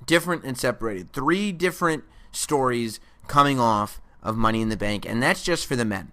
different 0.05 0.43
and 0.43 0.57
separated. 0.57 1.13
Three 1.13 1.51
different 1.51 2.03
stories 2.31 2.99
coming 3.27 3.59
off 3.59 4.01
of 4.21 4.35
Money 4.35 4.61
in 4.61 4.69
the 4.69 4.77
Bank, 4.77 5.05
and 5.05 5.23
that's 5.23 5.41
just 5.41 5.65
for 5.65 5.75
the 5.75 5.85
men. 5.85 6.11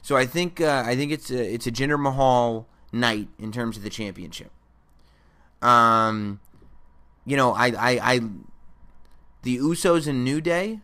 So 0.00 0.16
I 0.16 0.26
think 0.26 0.60
uh, 0.60 0.84
I 0.86 0.96
think 0.96 1.12
it's 1.12 1.30
a, 1.30 1.54
it's 1.54 1.66
a 1.66 1.72
Jinder 1.72 2.00
Mahal 2.00 2.66
night 2.92 3.28
in 3.38 3.52
terms 3.52 3.76
of 3.76 3.82
the 3.82 3.90
championship. 3.90 4.50
Um, 5.60 6.40
you 7.26 7.36
know, 7.36 7.52
I, 7.52 7.66
I, 7.66 8.00
I, 8.02 8.20
the 9.42 9.58
Usos 9.58 10.06
and 10.06 10.24
New 10.24 10.40
Day. 10.40 10.80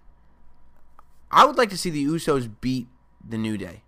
I 1.30 1.44
would 1.44 1.56
like 1.56 1.70
to 1.70 1.78
see 1.78 1.90
the 1.90 2.04
Usos 2.04 2.50
beat 2.60 2.88
the 3.26 3.38
New 3.38 3.56
Day. 3.56 3.82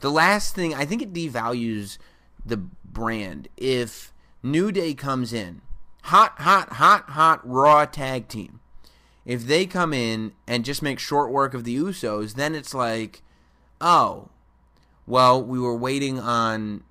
The 0.00 0.10
last 0.10 0.54
thing 0.54 0.74
I 0.74 0.84
think 0.84 1.02
it 1.02 1.12
devalues 1.12 1.98
the 2.44 2.62
brand 2.94 3.48
if 3.58 4.14
New 4.42 4.72
Day 4.72 4.94
comes 4.94 5.34
in 5.34 5.60
hot, 6.04 6.38
hot, 6.38 6.74
hot, 6.74 7.10
hot 7.10 7.40
Raw 7.44 7.84
tag 7.84 8.28
team. 8.28 8.60
If 9.24 9.46
they 9.46 9.66
come 9.66 9.92
in 9.92 10.32
and 10.46 10.64
just 10.64 10.82
make 10.82 10.98
short 10.98 11.30
work 11.30 11.54
of 11.54 11.64
the 11.64 11.76
Usos, 11.76 12.34
then 12.34 12.54
it's 12.54 12.74
like, 12.74 13.22
oh, 13.80 14.28
well, 15.06 15.42
we 15.42 15.58
were 15.58 15.76
waiting 15.76 16.18
on 16.18 16.84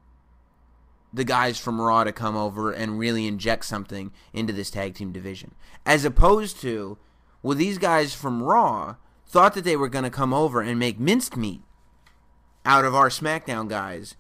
the 1.14 1.24
guys 1.24 1.60
from 1.60 1.80
Raw 1.80 2.04
to 2.04 2.12
come 2.12 2.36
over 2.36 2.72
and 2.72 2.98
really 2.98 3.28
inject 3.28 3.66
something 3.66 4.12
into 4.34 4.52
this 4.52 4.72
tag 4.72 4.96
team 4.96 5.12
division. 5.12 5.54
As 5.86 6.06
opposed 6.06 6.60
to, 6.62 6.98
well, 7.44 7.56
these 7.56 7.78
guys 7.78 8.16
from 8.16 8.42
Raw 8.42 8.96
thought 9.28 9.54
that 9.54 9.64
they 9.64 9.76
were 9.76 9.90
going 9.90 10.04
to 10.06 10.10
come 10.10 10.34
over 10.34 10.60
and 10.60 10.80
make 10.80 11.00
minced 11.00 11.38
meat 11.38 11.62
out 12.66 12.84
of 12.84 12.96
our 12.96 13.10
SmackDown 13.10 13.70
guys. 13.70 14.16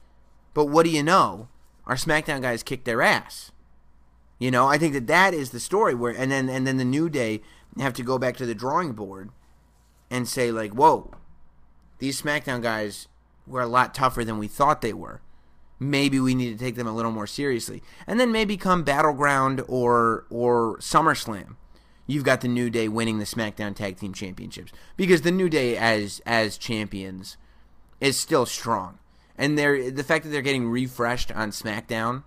But 0.53 0.65
what 0.65 0.83
do 0.83 0.91
you 0.91 1.01
know? 1.01 1.47
Our 1.85 1.95
SmackDown 1.95 2.41
guys 2.41 2.63
kicked 2.63 2.85
their 2.85 3.01
ass. 3.01 3.51
You 4.39 4.51
know, 4.51 4.67
I 4.67 4.77
think 4.77 4.93
that 4.93 5.07
that 5.07 5.33
is 5.33 5.51
the 5.51 5.59
story 5.59 5.93
where, 5.93 6.13
and 6.15 6.31
then 6.31 6.49
and 6.49 6.65
then 6.65 6.77
the 6.77 6.85
New 6.85 7.09
Day 7.09 7.41
have 7.79 7.93
to 7.93 8.03
go 8.03 8.17
back 8.17 8.35
to 8.37 8.45
the 8.45 8.55
drawing 8.55 8.93
board 8.93 9.29
and 10.09 10.27
say 10.27 10.51
like, 10.51 10.71
whoa, 10.71 11.11
these 11.99 12.21
SmackDown 12.21 12.61
guys 12.61 13.07
were 13.47 13.61
a 13.61 13.67
lot 13.67 13.93
tougher 13.93 14.23
than 14.23 14.37
we 14.37 14.47
thought 14.47 14.81
they 14.81 14.93
were 14.93 15.21
maybe 15.83 16.19
we 16.19 16.35
need 16.35 16.57
to 16.57 16.63
take 16.63 16.75
them 16.75 16.87
a 16.87 16.93
little 16.93 17.11
more 17.11 17.27
seriously. 17.27 17.83
And 18.07 18.19
then 18.19 18.31
maybe 18.31 18.57
come 18.57 18.83
Battleground 18.83 19.61
or 19.67 20.25
or 20.29 20.77
SummerSlam, 20.77 21.55
you've 22.07 22.23
got 22.23 22.41
the 22.41 22.47
New 22.47 22.69
Day 22.69 22.87
winning 22.87 23.19
the 23.19 23.25
SmackDown 23.25 23.75
Tag 23.75 23.97
Team 23.97 24.13
Championships 24.13 24.71
because 24.97 25.21
the 25.21 25.31
New 25.31 25.49
Day 25.49 25.77
as 25.77 26.21
as 26.25 26.57
champions 26.57 27.37
is 27.99 28.19
still 28.19 28.45
strong. 28.45 28.99
And 29.37 29.57
they're 29.57 29.91
the 29.91 30.03
fact 30.03 30.23
that 30.23 30.29
they're 30.29 30.41
getting 30.41 30.69
refreshed 30.69 31.31
on 31.31 31.51
SmackDown 31.51 32.23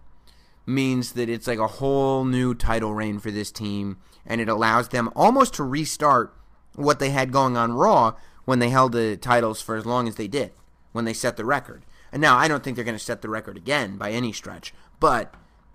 means 0.67 1.13
that 1.13 1.29
it's 1.29 1.47
like 1.47 1.59
a 1.59 1.67
whole 1.67 2.25
new 2.25 2.55
title 2.55 2.93
reign 2.93 3.21
for 3.21 3.31
this 3.31 3.53
team 3.53 3.99
and 4.27 4.41
it 4.41 4.49
allows 4.49 4.89
them 4.89 5.11
almost 5.15 5.55
to 5.55 5.63
restart 5.63 6.35
what 6.75 6.99
they 6.99 7.11
had 7.11 7.33
going 7.33 7.57
on 7.57 7.73
Raw 7.73 8.15
when 8.45 8.59
they 8.59 8.71
held 8.71 8.93
the 8.93 9.17
titles 9.17 9.61
for 9.63 9.77
as 9.77 9.87
long 9.87 10.09
as 10.09 10.17
they 10.17 10.29
did, 10.29 10.53
when 10.93 11.05
they 11.05 11.13
set 11.13 11.37
the 11.37 11.45
record. 11.45 11.85
And 12.13 12.21
now 12.21 12.37
I 12.37 12.49
don't 12.49 12.63
think 12.63 12.77
they're 12.77 12.85
going 12.85 12.99
to 12.99 13.05
set 13.05 13.23
the 13.23 13.29
record 13.29 13.57
again 13.57 13.97
by 13.97 14.11
any 14.11 14.33
stretch, 14.33 14.75
but 14.99 15.35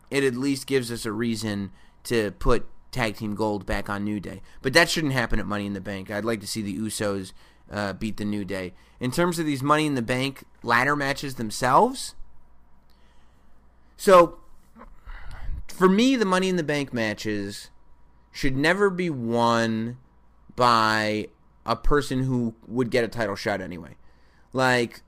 it 0.09 0.23
at 0.23 0.35
least 0.35 0.67
gives 0.67 0.91
us 0.91 1.05
a 1.05 1.11
reason 1.11 1.71
to 2.03 2.31
put 2.31 2.67
tag 2.91 3.15
team 3.15 3.35
gold 3.35 3.65
back 3.65 3.89
on 3.89 4.03
New 4.03 4.19
Day. 4.19 4.41
But 4.61 4.73
that 4.73 4.89
shouldn't 4.89 5.13
happen 5.13 5.39
at 5.39 5.45
Money 5.45 5.65
in 5.65 5.73
the 5.73 5.81
Bank. 5.81 6.11
I'd 6.11 6.25
like 6.25 6.41
to 6.41 6.47
see 6.47 6.61
the 6.61 6.77
Usos 6.77 7.31
uh, 7.71 7.93
beat 7.93 8.17
the 8.17 8.25
New 8.25 8.45
Day. 8.45 8.73
In 8.99 9.11
terms 9.11 9.39
of 9.39 9.45
these 9.45 9.63
Money 9.63 9.85
in 9.85 9.95
the 9.95 10.01
Bank 10.01 10.43
ladder 10.61 10.95
matches 10.95 11.35
themselves, 11.35 12.15
so 13.97 14.39
for 15.67 15.89
me, 15.89 16.15
the 16.15 16.25
Money 16.25 16.49
in 16.49 16.57
the 16.57 16.63
Bank 16.63 16.93
matches 16.93 17.69
should 18.31 18.55
never 18.55 18.89
be 18.89 19.09
won 19.09 19.97
by 20.55 21.27
a 21.65 21.75
person 21.75 22.23
who 22.23 22.55
would 22.67 22.91
get 22.91 23.03
a 23.03 23.07
title 23.07 23.35
shot 23.35 23.61
anyway. 23.61 23.95
Like 24.53 25.01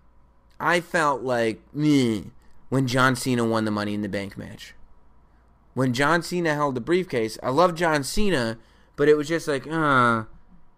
I 0.59 0.79
felt 0.79 1.21
like 1.23 1.61
me 1.73 2.31
when 2.69 2.87
John 2.87 3.15
Cena 3.15 3.45
won 3.45 3.65
the 3.65 3.71
Money 3.71 3.93
in 3.93 4.01
the 4.01 4.09
Bank 4.09 4.37
match. 4.37 4.73
When 5.73 5.93
John 5.93 6.21
Cena 6.21 6.53
held 6.53 6.75
the 6.75 6.81
briefcase, 6.81 7.37
I 7.43 7.49
love 7.49 7.75
John 7.75 8.03
Cena, 8.03 8.57
but 8.95 9.09
it 9.09 9.17
was 9.17 9.27
just 9.27 9.47
like, 9.47 9.67
uh, 9.67 10.23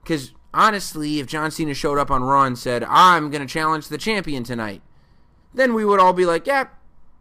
because 0.02 0.34
honestly, 0.56 1.20
if 1.20 1.28
John 1.28 1.52
Cena 1.52 1.76
showed 1.76 2.00
up 2.00 2.10
on 2.10 2.24
Raw 2.24 2.44
and 2.44 2.58
said, 2.58 2.84
"I'm 2.86 3.30
gonna 3.30 3.46
challenge 3.46 3.90
the 3.90 3.98
champion 3.98 4.44
tonight," 4.44 4.82
then 5.54 5.74
we 5.74 5.86
would 5.86 6.00
all 6.00 6.14
be 6.14 6.26
like, 6.26 6.48
"Yeah, 6.48 6.70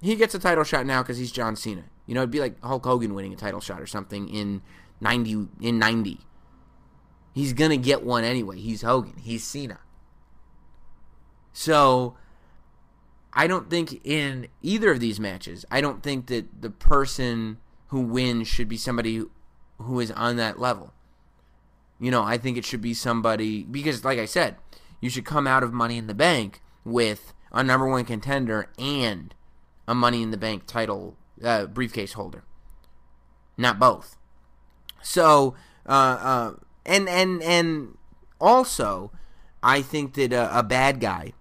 he 0.00 0.16
gets 0.16 0.34
a 0.34 0.38
title 0.38 0.64
shot 0.64 0.86
now 0.86 1.02
because 1.02 1.18
he's 1.18 1.32
John 1.32 1.56
Cena." 1.56 1.84
You 2.06 2.14
know, 2.14 2.20
it'd 2.20 2.30
be 2.30 2.40
like 2.40 2.62
Hulk 2.62 2.84
Hogan 2.84 3.14
winning 3.14 3.32
a 3.32 3.36
title 3.36 3.60
shot 3.60 3.80
or 3.80 3.86
something 3.86 4.28
in 4.28 4.62
ninety 5.00 5.48
in 5.60 5.78
ninety. 5.78 6.20
He's 7.32 7.52
gonna 7.52 7.76
get 7.76 8.04
one 8.04 8.24
anyway. 8.24 8.58
He's 8.58 8.82
Hogan. 8.82 9.16
He's 9.18 9.44
Cena. 9.44 9.80
So 11.52 12.16
I 13.32 13.46
don't 13.46 13.68
think 13.68 14.00
in 14.04 14.48
either 14.62 14.92
of 14.92 15.00
these 15.00 15.18
matches, 15.18 15.64
I 15.70 15.80
don't 15.80 16.02
think 16.02 16.26
that 16.26 16.62
the 16.62 16.70
person 16.70 17.58
who 17.88 18.00
wins 18.00 18.48
should 18.48 18.68
be 18.68 18.76
somebody 18.76 19.24
who 19.78 20.00
is 20.00 20.10
on 20.12 20.36
that 20.36 20.60
level. 20.60 20.93
You 22.00 22.10
know, 22.10 22.22
I 22.22 22.38
think 22.38 22.56
it 22.56 22.64
should 22.64 22.80
be 22.80 22.94
somebody 22.94 23.62
because, 23.64 24.04
like 24.04 24.18
I 24.18 24.24
said, 24.24 24.56
you 25.00 25.10
should 25.10 25.24
come 25.24 25.46
out 25.46 25.62
of 25.62 25.72
Money 25.72 25.96
in 25.96 26.06
the 26.06 26.14
Bank 26.14 26.60
with 26.84 27.32
a 27.52 27.62
number 27.62 27.88
one 27.88 28.04
contender 28.04 28.70
and 28.78 29.34
a 29.86 29.94
Money 29.94 30.22
in 30.22 30.30
the 30.30 30.36
Bank 30.36 30.66
title 30.66 31.16
uh, 31.42 31.66
briefcase 31.66 32.14
holder, 32.14 32.44
not 33.56 33.78
both. 33.78 34.16
So, 35.02 35.54
uh, 35.86 35.90
uh, 35.90 36.52
and 36.84 37.08
and 37.08 37.42
and 37.42 37.96
also, 38.40 39.12
I 39.62 39.82
think 39.82 40.14
that 40.14 40.32
a, 40.32 40.58
a 40.58 40.62
bad 40.62 41.00
guy 41.00 41.32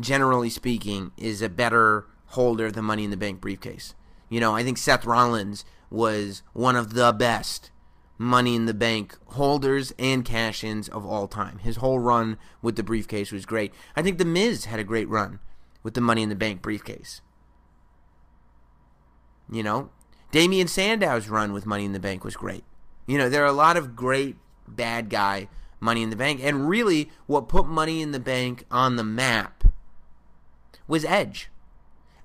generally 0.00 0.50
speaking, 0.50 1.12
is 1.16 1.42
a 1.42 1.48
better 1.48 2.06
holder 2.26 2.70
than 2.70 2.84
Money 2.84 3.04
in 3.04 3.10
the 3.10 3.16
Bank 3.16 3.40
briefcase. 3.40 3.94
You 4.28 4.40
know, 4.40 4.54
I 4.54 4.62
think 4.62 4.78
Seth 4.78 5.04
Rollins 5.04 5.64
was 5.90 6.42
one 6.52 6.76
of 6.76 6.94
the 6.94 7.12
best 7.12 7.70
Money 8.18 8.54
in 8.54 8.66
the 8.66 8.74
Bank 8.74 9.16
holders 9.26 9.92
and 9.98 10.24
cash 10.24 10.64
ins 10.64 10.88
of 10.88 11.04
all 11.04 11.28
time. 11.28 11.58
His 11.58 11.76
whole 11.76 11.98
run 11.98 12.38
with 12.62 12.76
the 12.76 12.82
briefcase 12.82 13.30
was 13.30 13.44
great. 13.44 13.74
I 13.94 14.02
think 14.02 14.18
The 14.18 14.24
Miz 14.24 14.66
had 14.66 14.78
a 14.78 14.84
great 14.84 15.08
run 15.08 15.38
with 15.82 15.94
the 15.94 16.00
Money 16.00 16.22
in 16.22 16.28
the 16.28 16.34
Bank 16.34 16.62
briefcase. 16.62 17.20
You 19.50 19.62
know, 19.62 19.90
Damien 20.32 20.66
Sandow's 20.66 21.28
run 21.28 21.52
with 21.52 21.66
Money 21.66 21.84
in 21.84 21.92
the 21.92 22.00
Bank 22.00 22.24
was 22.24 22.36
great. 22.36 22.64
You 23.06 23.18
know, 23.18 23.28
there 23.28 23.42
are 23.42 23.46
a 23.46 23.52
lot 23.52 23.76
of 23.76 23.94
great 23.94 24.36
bad 24.66 25.10
guy 25.10 25.48
Money 25.78 26.02
in 26.02 26.10
the 26.10 26.16
Bank. 26.16 26.40
And 26.42 26.68
really, 26.68 27.10
what 27.26 27.48
put 27.48 27.66
Money 27.66 28.02
in 28.02 28.12
the 28.12 28.20
Bank 28.20 28.64
on 28.70 28.96
the 28.96 29.04
map 29.04 29.64
was 30.88 31.04
Edge. 31.04 31.50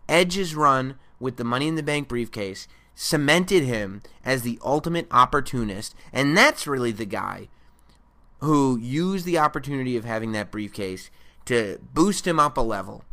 Edge's 0.10 0.56
run 0.56 0.96
with 1.20 1.38
the 1.38 1.44
Money 1.44 1.68
in 1.68 1.76
the 1.76 1.84
Bank 1.84 2.08
briefcase 2.08 2.68
cemented 2.96 3.64
him 3.64 4.02
as 4.24 4.42
the 4.42 4.60
ultimate 4.64 5.08
opportunist, 5.12 5.96
and 6.12 6.38
that's 6.38 6.68
really 6.68 6.92
the 6.92 7.06
guy 7.06 7.48
who 8.40 8.78
used 8.78 9.26
the 9.26 9.38
opportunity 9.38 9.96
of 9.96 10.06
having 10.06 10.32
that 10.32 10.52
briefcase 10.52 11.10
to 11.46 11.80
boost 11.94 12.26
him 12.26 12.40
up 12.40 12.58
a 12.58 12.62
level 12.62 13.04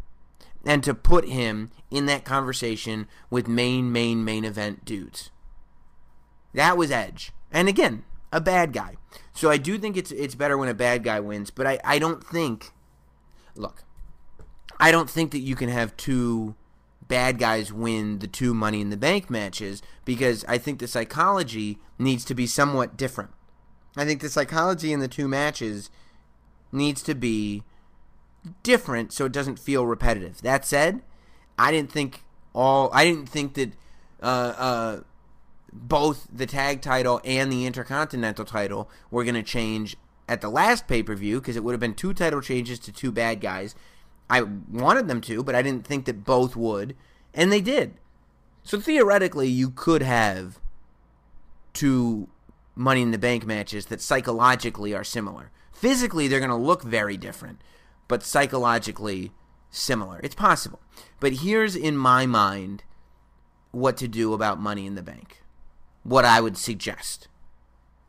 and 0.64 0.82
to 0.82 0.94
put 0.94 1.28
him 1.28 1.70
in 1.90 2.06
that 2.06 2.24
conversation 2.24 3.06
with 3.30 3.48
main, 3.48 3.92
main, 3.92 4.24
main 4.24 4.44
event 4.44 4.84
dudes. 4.84 5.30
That 6.54 6.76
was 6.76 6.90
Edge. 6.90 7.32
And 7.52 7.68
again, 7.68 8.04
a 8.32 8.40
bad 8.40 8.72
guy. 8.72 8.96
So 9.32 9.50
I 9.50 9.56
do 9.56 9.78
think 9.78 9.96
it's 9.96 10.10
it's 10.10 10.34
better 10.34 10.58
when 10.58 10.68
a 10.68 10.74
bad 10.74 11.04
guy 11.04 11.20
wins, 11.20 11.50
but 11.50 11.66
I, 11.66 11.78
I 11.84 11.98
don't 11.98 12.22
think 12.22 12.72
look, 13.54 13.84
I 14.80 14.90
don't 14.90 15.08
think 15.08 15.30
that 15.32 15.38
you 15.40 15.54
can 15.54 15.68
have 15.68 15.96
two 15.96 16.54
bad 17.08 17.38
guys 17.38 17.72
win 17.72 18.18
the 18.18 18.26
two 18.26 18.54
Money 18.54 18.80
in 18.80 18.90
the 18.90 18.96
Bank 18.96 19.30
matches 19.30 19.82
because 20.04 20.44
I 20.46 20.58
think 20.58 20.78
the 20.78 20.86
psychology 20.86 21.78
needs 21.98 22.24
to 22.26 22.34
be 22.34 22.46
somewhat 22.46 22.96
different. 22.96 23.30
I 23.96 24.04
think 24.04 24.20
the 24.20 24.28
psychology 24.28 24.92
in 24.92 25.00
the 25.00 25.08
two 25.08 25.26
matches 25.26 25.90
needs 26.70 27.02
to 27.02 27.14
be 27.14 27.62
different 28.62 29.12
so 29.12 29.24
it 29.24 29.32
doesn't 29.32 29.58
feel 29.58 29.86
repetitive. 29.86 30.42
That 30.42 30.64
said, 30.64 31.02
I 31.58 31.72
didn't 31.72 31.90
think 31.90 32.22
all 32.54 32.90
I 32.92 33.04
didn't 33.04 33.28
think 33.28 33.54
that 33.54 33.72
uh, 34.22 34.54
uh, 34.56 35.00
both 35.72 36.28
the 36.32 36.46
tag 36.46 36.80
title 36.82 37.20
and 37.24 37.50
the 37.50 37.66
intercontinental 37.66 38.44
title 38.44 38.90
were 39.10 39.24
going 39.24 39.34
to 39.34 39.42
change 39.42 39.96
at 40.28 40.40
the 40.40 40.48
last 40.48 40.86
pay 40.86 41.02
per 41.02 41.14
view 41.14 41.40
because 41.40 41.56
it 41.56 41.64
would 41.64 41.72
have 41.72 41.80
been 41.80 41.94
two 41.94 42.14
title 42.14 42.40
changes 42.40 42.78
to 42.80 42.92
two 42.92 43.10
bad 43.10 43.40
guys 43.40 43.74
I 44.30 44.42
wanted 44.42 45.08
them 45.08 45.20
to, 45.22 45.42
but 45.42 45.54
I 45.54 45.62
didn't 45.62 45.86
think 45.86 46.04
that 46.04 46.24
both 46.24 46.54
would, 46.54 46.94
and 47.32 47.50
they 47.50 47.60
did. 47.60 47.94
So 48.62 48.78
theoretically, 48.78 49.48
you 49.48 49.70
could 49.70 50.02
have 50.02 50.60
two 51.72 52.28
Money 52.74 53.02
in 53.02 53.10
the 53.10 53.18
Bank 53.18 53.44
matches 53.44 53.86
that 53.86 54.00
psychologically 54.00 54.94
are 54.94 55.02
similar. 55.02 55.50
Physically, 55.72 56.28
they're 56.28 56.38
going 56.38 56.48
to 56.50 56.56
look 56.56 56.82
very 56.82 57.16
different, 57.16 57.60
but 58.06 58.22
psychologically, 58.22 59.32
similar. 59.70 60.20
It's 60.22 60.36
possible. 60.36 60.80
But 61.18 61.34
here's 61.34 61.74
in 61.74 61.96
my 61.96 62.24
mind 62.24 62.84
what 63.72 63.96
to 63.96 64.06
do 64.06 64.32
about 64.32 64.60
money 64.60 64.86
in 64.86 64.94
the 64.94 65.02
bank. 65.02 65.42
What 66.04 66.24
I 66.24 66.40
would 66.40 66.56
suggest 66.56 67.26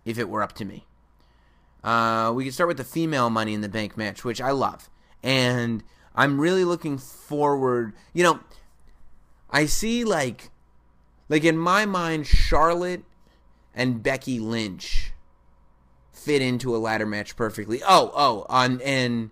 if 0.06 0.20
it 0.20 0.30
were 0.30 0.44
up 0.44 0.54
to 0.54 0.66
me. 0.66 0.86
Uh, 1.84 2.32
we 2.36 2.44
can 2.44 2.54
start 2.54 2.68
with 2.68 2.78
the 2.78 2.84
female 2.84 3.30
money 3.30 3.54
in 3.54 3.62
the 3.62 3.70
bank 3.70 3.98
match, 3.98 4.24
which 4.24 4.42
I 4.42 4.52
love. 4.52 4.90
And 5.24 5.84
I'm 6.20 6.38
really 6.38 6.66
looking 6.66 6.98
forward. 6.98 7.94
You 8.14 8.24
know, 8.24 8.40
I 9.50 9.68
see 9.68 10.04
like 10.04 10.52
like 11.30 11.46
in 11.46 11.58
my 11.58 11.86
mind 11.86 12.28
Charlotte 12.28 13.06
and 13.74 14.04
Becky 14.04 14.38
Lynch 14.38 15.14
fit 16.12 16.42
into 16.42 16.76
a 16.76 16.78
ladder 16.78 17.06
match 17.06 17.38
perfectly. 17.38 17.82
Oh, 17.88 18.12
oh, 18.14 18.46
on 18.50 18.82
and 18.82 19.30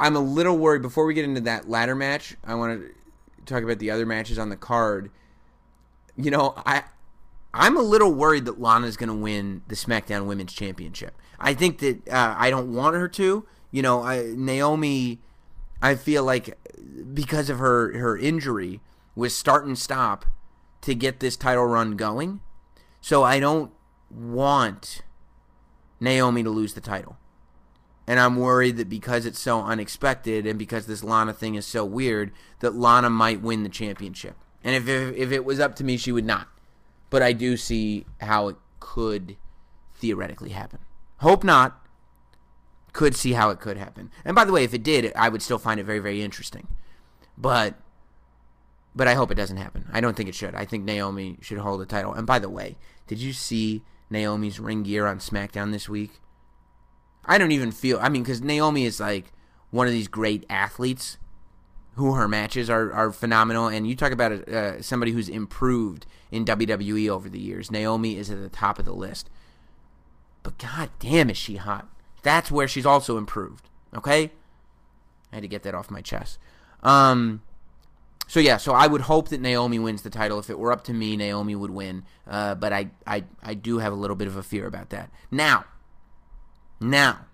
I'm 0.00 0.16
a 0.16 0.20
little 0.20 0.56
worried 0.56 0.80
before 0.80 1.04
we 1.04 1.12
get 1.12 1.26
into 1.26 1.42
that 1.42 1.68
ladder 1.68 1.94
match. 1.94 2.34
I 2.42 2.54
want 2.54 2.80
to 2.80 3.44
talk 3.44 3.62
about 3.62 3.78
the 3.78 3.90
other 3.90 4.06
matches 4.06 4.38
on 4.38 4.48
the 4.48 4.56
card. 4.56 5.10
You 6.16 6.30
know, 6.30 6.54
I 6.64 6.84
I'm 7.52 7.76
a 7.76 7.82
little 7.82 8.14
worried 8.14 8.46
that 8.46 8.58
Lana's 8.58 8.96
going 8.96 9.10
to 9.10 9.14
win 9.14 9.64
the 9.68 9.74
SmackDown 9.74 10.24
Women's 10.24 10.54
Championship. 10.54 11.14
I 11.38 11.52
think 11.52 11.80
that 11.80 12.08
uh, 12.08 12.34
I 12.38 12.48
don't 12.48 12.72
want 12.72 12.96
her 12.96 13.08
to. 13.08 13.44
You 13.70 13.82
know, 13.82 14.02
I, 14.02 14.32
Naomi, 14.36 15.20
I 15.80 15.94
feel 15.94 16.24
like 16.24 16.58
because 17.14 17.50
of 17.50 17.58
her 17.58 17.96
her 17.98 18.16
injury 18.16 18.80
was 19.14 19.36
start 19.36 19.64
and 19.64 19.78
stop 19.78 20.24
to 20.82 20.94
get 20.94 21.20
this 21.20 21.36
title 21.36 21.66
run 21.66 21.96
going. 21.96 22.40
So 23.00 23.22
I 23.22 23.40
don't 23.40 23.70
want 24.10 25.02
Naomi 26.00 26.42
to 26.42 26.50
lose 26.50 26.74
the 26.74 26.80
title. 26.80 27.16
And 28.06 28.18
I'm 28.18 28.36
worried 28.36 28.76
that 28.78 28.88
because 28.88 29.24
it's 29.24 29.38
so 29.38 29.62
unexpected 29.62 30.46
and 30.46 30.58
because 30.58 30.86
this 30.86 31.04
Lana 31.04 31.32
thing 31.32 31.54
is 31.54 31.64
so 31.64 31.84
weird, 31.84 32.32
that 32.58 32.74
Lana 32.74 33.08
might 33.08 33.40
win 33.40 33.62
the 33.62 33.68
championship. 33.68 34.36
And 34.64 34.74
if, 34.74 34.88
if, 34.88 35.14
if 35.16 35.32
it 35.32 35.44
was 35.44 35.60
up 35.60 35.76
to 35.76 35.84
me, 35.84 35.96
she 35.96 36.10
would 36.10 36.24
not. 36.24 36.48
But 37.08 37.22
I 37.22 37.32
do 37.32 37.56
see 37.56 38.06
how 38.20 38.48
it 38.48 38.56
could 38.80 39.36
theoretically 39.94 40.50
happen. 40.50 40.80
Hope 41.18 41.44
not. 41.44 41.80
Could 42.92 43.14
see 43.14 43.32
how 43.32 43.50
it 43.50 43.60
could 43.60 43.76
happen. 43.76 44.10
And 44.24 44.34
by 44.34 44.44
the 44.44 44.52
way, 44.52 44.64
if 44.64 44.74
it 44.74 44.82
did, 44.82 45.12
I 45.14 45.28
would 45.28 45.42
still 45.42 45.58
find 45.58 45.78
it 45.78 45.84
very, 45.84 46.00
very 46.00 46.22
interesting. 46.22 46.66
But 47.38 47.74
but 48.94 49.06
I 49.06 49.14
hope 49.14 49.30
it 49.30 49.36
doesn't 49.36 49.56
happen. 49.56 49.86
I 49.92 50.00
don't 50.00 50.16
think 50.16 50.28
it 50.28 50.34
should. 50.34 50.54
I 50.54 50.64
think 50.64 50.84
Naomi 50.84 51.38
should 51.40 51.58
hold 51.58 51.80
the 51.80 51.86
title. 51.86 52.12
And 52.12 52.26
by 52.26 52.38
the 52.38 52.50
way, 52.50 52.76
did 53.06 53.18
you 53.18 53.32
see 53.32 53.82
Naomi's 54.10 54.58
ring 54.58 54.82
gear 54.82 55.06
on 55.06 55.18
SmackDown 55.18 55.70
this 55.70 55.88
week? 55.88 56.20
I 57.24 57.38
don't 57.38 57.52
even 57.52 57.70
feel. 57.70 57.98
I 58.00 58.08
mean, 58.08 58.22
because 58.22 58.42
Naomi 58.42 58.84
is 58.84 58.98
like 58.98 59.32
one 59.70 59.86
of 59.86 59.92
these 59.92 60.08
great 60.08 60.44
athletes 60.50 61.18
who 61.94 62.14
her 62.14 62.26
matches 62.26 62.68
are, 62.68 62.92
are 62.92 63.12
phenomenal. 63.12 63.68
And 63.68 63.86
you 63.86 63.94
talk 63.94 64.12
about 64.12 64.32
uh, 64.32 64.82
somebody 64.82 65.12
who's 65.12 65.28
improved 65.28 66.06
in 66.30 66.44
WWE 66.44 67.08
over 67.08 67.28
the 67.28 67.40
years. 67.40 67.70
Naomi 67.70 68.16
is 68.16 68.30
at 68.30 68.40
the 68.40 68.48
top 68.48 68.78
of 68.78 68.84
the 68.84 68.94
list. 68.94 69.30
But 70.42 70.58
god 70.58 70.90
damn, 70.98 71.30
is 71.30 71.36
she 71.36 71.56
hot. 71.56 71.88
That's 72.22 72.50
where 72.50 72.68
she's 72.68 72.86
also 72.86 73.16
improved. 73.16 73.68
Okay? 73.94 74.30
I 75.32 75.36
had 75.36 75.42
to 75.42 75.48
get 75.48 75.62
that 75.62 75.74
off 75.74 75.90
my 75.90 76.00
chest. 76.00 76.38
Um, 76.82 77.42
so 78.26 78.40
yeah, 78.40 78.56
so 78.56 78.72
I 78.72 78.86
would 78.86 79.02
hope 79.02 79.28
that 79.28 79.40
Naomi 79.40 79.78
wins 79.78 80.02
the 80.02 80.10
title. 80.10 80.38
If 80.38 80.50
it 80.50 80.58
were 80.58 80.72
up 80.72 80.84
to 80.84 80.94
me, 80.94 81.16
Naomi 81.16 81.54
would 81.54 81.70
win. 81.70 82.04
Uh, 82.26 82.54
but 82.54 82.72
I, 82.72 82.90
I, 83.06 83.24
I 83.42 83.54
do 83.54 83.78
have 83.78 83.92
a 83.92 83.96
little 83.96 84.16
bit 84.16 84.28
of 84.28 84.36
a 84.36 84.42
fear 84.42 84.66
about 84.66 84.90
that. 84.90 85.10
Now, 85.30 85.64
now, 86.80 87.26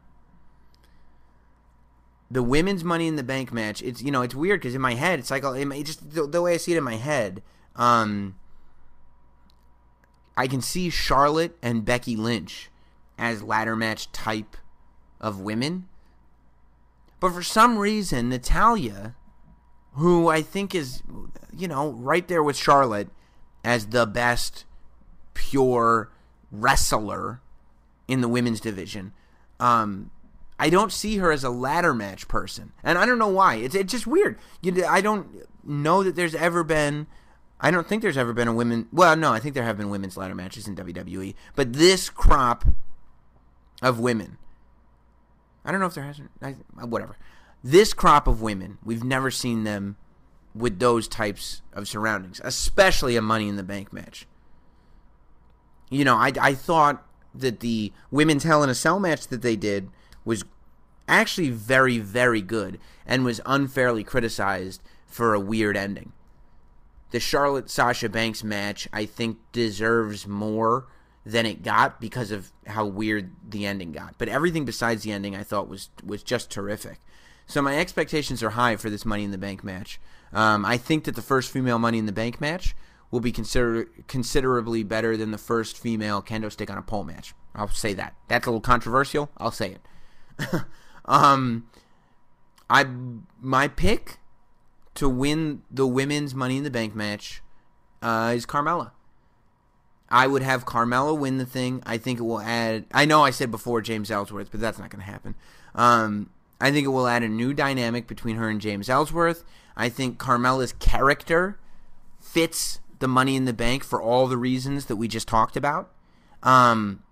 the 2.31 2.43
women's 2.43 2.83
Money 2.83 3.07
in 3.07 3.17
the 3.17 3.23
Bank 3.23 3.53
match. 3.53 3.83
It's 3.83 4.03
you 4.03 4.11
know 4.11 4.23
it's 4.23 4.35
weird 4.35 4.61
because 4.61 4.75
in 4.75 4.81
my 4.81 4.95
head 4.95 5.19
it's 5.19 5.31
like 5.31 5.45
it 5.45 5.83
just 5.85 6.11
the, 6.11 6.27
the, 6.27 6.43
way 6.43 6.55
I 6.55 6.57
see 6.57 6.73
it 6.73 6.79
in 6.79 6.85
my 6.85 6.97
head. 6.97 7.43
Um, 7.77 8.37
I 10.37 10.47
can 10.47 10.61
see 10.61 10.91
Charlotte 10.91 11.57
and 11.63 11.85
Becky 11.85 12.17
Lynch 12.17 12.71
as 13.19 13.43
ladder 13.43 13.77
match 13.77 14.11
type 14.13 14.57
of 15.21 15.41
women, 15.41 15.89
but 17.21 17.33
for 17.33 17.43
some 17.43 17.79
reason 17.79 18.29
Natalya, 18.29 19.15
who 19.93 20.29
I 20.29 20.43
think 20.43 20.75
is 20.75 21.03
you 21.57 21.69
know 21.69 21.91
right 21.91 22.27
there 22.29 22.43
with 22.43 22.57
Charlotte 22.57 23.09
as 23.65 23.87
the 23.87 24.07
best 24.07 24.65
pure 25.35 26.11
wrestler 26.51 27.41
in 28.09 28.21
the 28.21 28.29
women's 28.29 28.61
division 28.61 29.13
um, 29.61 30.11
I 30.59 30.71
don't 30.71 30.93
see 30.93 31.19
her 31.19 31.33
as 31.33 31.45
a 31.45 31.51
ladder 31.51 31.95
match 31.95 32.29
person, 32.29 32.73
and 32.83 32.99
I 32.99 33.07
don't 33.07 33.19
know 33.19 33.29
why. 33.29 33.57
It's 33.57 33.75
it's 33.75 33.93
just 33.93 34.07
weird. 34.07 34.39
You, 34.63 34.85
I 34.87 35.01
don't 35.01 35.29
know 35.65 36.03
that 36.03 36.17
there's 36.17 36.35
ever 36.35 36.65
been. 36.65 37.07
I 37.61 37.71
don't 37.71 37.87
think 37.87 38.03
there's 38.03 38.17
ever 38.19 38.33
been 38.33 38.49
a 38.49 38.55
women. 38.55 38.89
Well, 38.93 39.17
no, 39.17 39.33
I 39.33 39.39
think 39.39 39.55
there 39.55 39.65
have 39.65 39.77
been 39.77 39.91
women's 39.91 40.17
ladder 40.17 40.35
matches 40.35 40.67
in 40.67 40.77
WWE, 40.77 41.35
but 41.55 41.73
this 41.75 42.09
crop 42.11 42.65
of 43.83 43.99
women. 43.99 44.39
I 45.67 45.73
don't 45.73 45.81
know 45.81 45.87
if 45.87 45.95
there 45.95 46.05
hasn't. 46.05 46.31
I, 46.41 46.53
whatever. 46.85 47.19
This 47.63 47.93
crop 47.93 48.29
of 48.29 48.41
women, 48.41 48.79
we've 48.85 49.05
never 49.05 49.31
seen 49.31 49.65
them 49.65 49.97
with 50.55 50.79
those 50.79 51.09
types 51.09 51.63
of 51.73 51.89
surroundings, 51.89 52.41
especially 52.45 53.17
a 53.17 53.23
Money 53.23 53.49
in 53.49 53.57
the 53.57 53.63
Bank 53.63 53.93
match. 53.93 54.27
You 55.91 56.05
know, 56.05 56.17
I, 56.17 56.33
I 56.41 56.55
thought 56.55 57.05
that 57.35 57.61
the 57.61 57.93
women's 58.11 58.45
Hell 58.45 58.63
in 58.63 58.71
a 58.71 58.75
Cell 58.75 59.01
match 59.01 59.27
that 59.29 59.43
they 59.43 59.57
did 59.57 59.91
was 60.25 60.45
actually 61.09 61.51
very, 61.51 61.99
very 61.99 62.41
good 62.41 62.79
and 63.05 63.25
was 63.25 63.41
unfairly 63.45 64.05
criticized 64.05 64.83
for 65.07 65.35
a 65.35 65.41
weird 65.41 65.77
ending. 65.77 66.13
The 67.11 67.21
Charlotte 67.21 67.71
Sasha 67.71 68.09
Banks 68.09 68.43
match, 68.43 68.89
I 68.93 69.05
think, 69.05 69.39
deserves 69.53 70.27
more 70.27 70.87
than 71.27 71.45
it 71.45 71.65
got 71.65 72.01
because 72.01 72.31
of 72.31 72.53
how 72.69 72.87
weird 72.87 73.33
the 73.47 73.67
ending 73.67 73.91
got. 73.91 74.15
But 74.17 74.29
everything 74.29 74.65
besides 74.65 75.03
the 75.03 75.11
ending, 75.11 75.35
I 75.35 75.43
thought 75.43 75.69
was 75.69 75.91
was 76.05 76.23
just 76.23 76.51
terrific. 76.51 77.01
So 77.47 77.61
my 77.61 77.77
expectations 77.77 78.43
are 78.43 78.51
high 78.51 78.77
for 78.77 78.89
this 78.89 79.05
Money 79.05 79.25
in 79.25 79.33
the 79.33 79.39
Bank 79.39 79.65
match. 79.65 80.01
Um, 80.33 80.65
I 80.65 80.77
think 80.77 81.05
that 81.05 81.17
the 81.17 81.23
first 81.23 81.51
female 81.51 81.79
Money 81.79 81.99
in 81.99 82.07
the 82.07 82.13
Bank 82.13 82.41
match 82.41 82.77
will 83.11 83.21
be 83.21 83.33
consider- 83.33 83.89
considerably 84.07 84.83
better 84.83 85.17
than 85.17 85.31
the 85.33 85.39
first 85.39 85.79
female 85.79 86.23
kendo 86.23 86.51
stick 86.51 86.71
on 86.71 86.79
a 86.79 86.83
pole 86.83 87.05
match. 87.05 87.35
I'll 87.55 87.69
say 87.69 87.93
that. 87.95 88.15
That's 88.29 88.47
a 88.47 88.51
little 88.51 88.61
controversial. 88.61 89.31
I'll 89.37 89.51
say 89.51 89.77
it. 90.39 90.63
um, 91.07 91.69
I 92.71 92.87
my 93.41 93.67
pick 93.67 94.19
to 94.95 95.09
win 95.09 95.63
the 95.71 95.87
women's 95.87 96.35
Money 96.35 96.57
in 96.57 96.65
the 96.65 96.71
Bank 96.71 96.95
match 96.95 97.43
uh, 98.01 98.33
is 98.35 98.47
Carmella. 98.47 98.93
I 100.09 100.27
would 100.27 100.43
have 100.43 100.65
Carmella 100.65 101.19
win 101.19 101.39
the 101.39 101.47
thing. 101.47 101.83
I 101.85 101.99
think 101.99 102.19
it 102.19 102.23
will 102.23 102.41
add. 102.41 102.87
I 102.93 103.05
know 103.05 103.23
I 103.23 103.31
said 103.31 103.51
before 103.51 103.81
James 103.81 104.11
Ellsworth, 104.11 104.51
but 104.51 104.61
that's 104.61 104.79
not 104.79 104.91
going 104.91 105.05
to 105.05 105.11
happen. 105.11 105.35
Um, 105.75 106.31
I 106.61 106.71
think 106.71 106.85
it 106.85 106.91
will 106.91 107.09
add 107.09 107.23
a 107.23 107.29
new 107.29 107.53
dynamic 107.53 108.07
between 108.07 108.37
her 108.37 108.49
and 108.49 108.61
James 108.61 108.89
Ellsworth. 108.89 109.45
I 109.77 109.89
think 109.89 110.19
Carmella's 110.19 110.73
character 110.73 111.59
fits 112.21 112.81
the 112.99 113.09
Money 113.09 113.37
in 113.37 113.45
the 113.45 113.53
Bank 113.53 113.85
for 113.85 114.01
all 114.01 114.27
the 114.27 114.39
reasons 114.39 114.87
that 114.87 114.97
we 114.97 115.09
just 115.09 115.29
talked 115.29 115.57
about. 115.57 115.93
Um, 116.43 117.03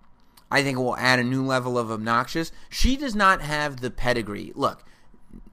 I 0.49 0.63
think 0.63 0.77
it 0.77 0.81
will 0.81 0.97
add 0.97 1.19
a 1.19 1.23
new 1.23 1.43
level 1.43 1.77
of 1.77 1.91
obnoxious. 1.91 2.51
She 2.69 2.95
does 2.95 3.15
not 3.15 3.41
have 3.41 3.81
the 3.81 3.91
pedigree. 3.91 4.51
Look, 4.55 4.83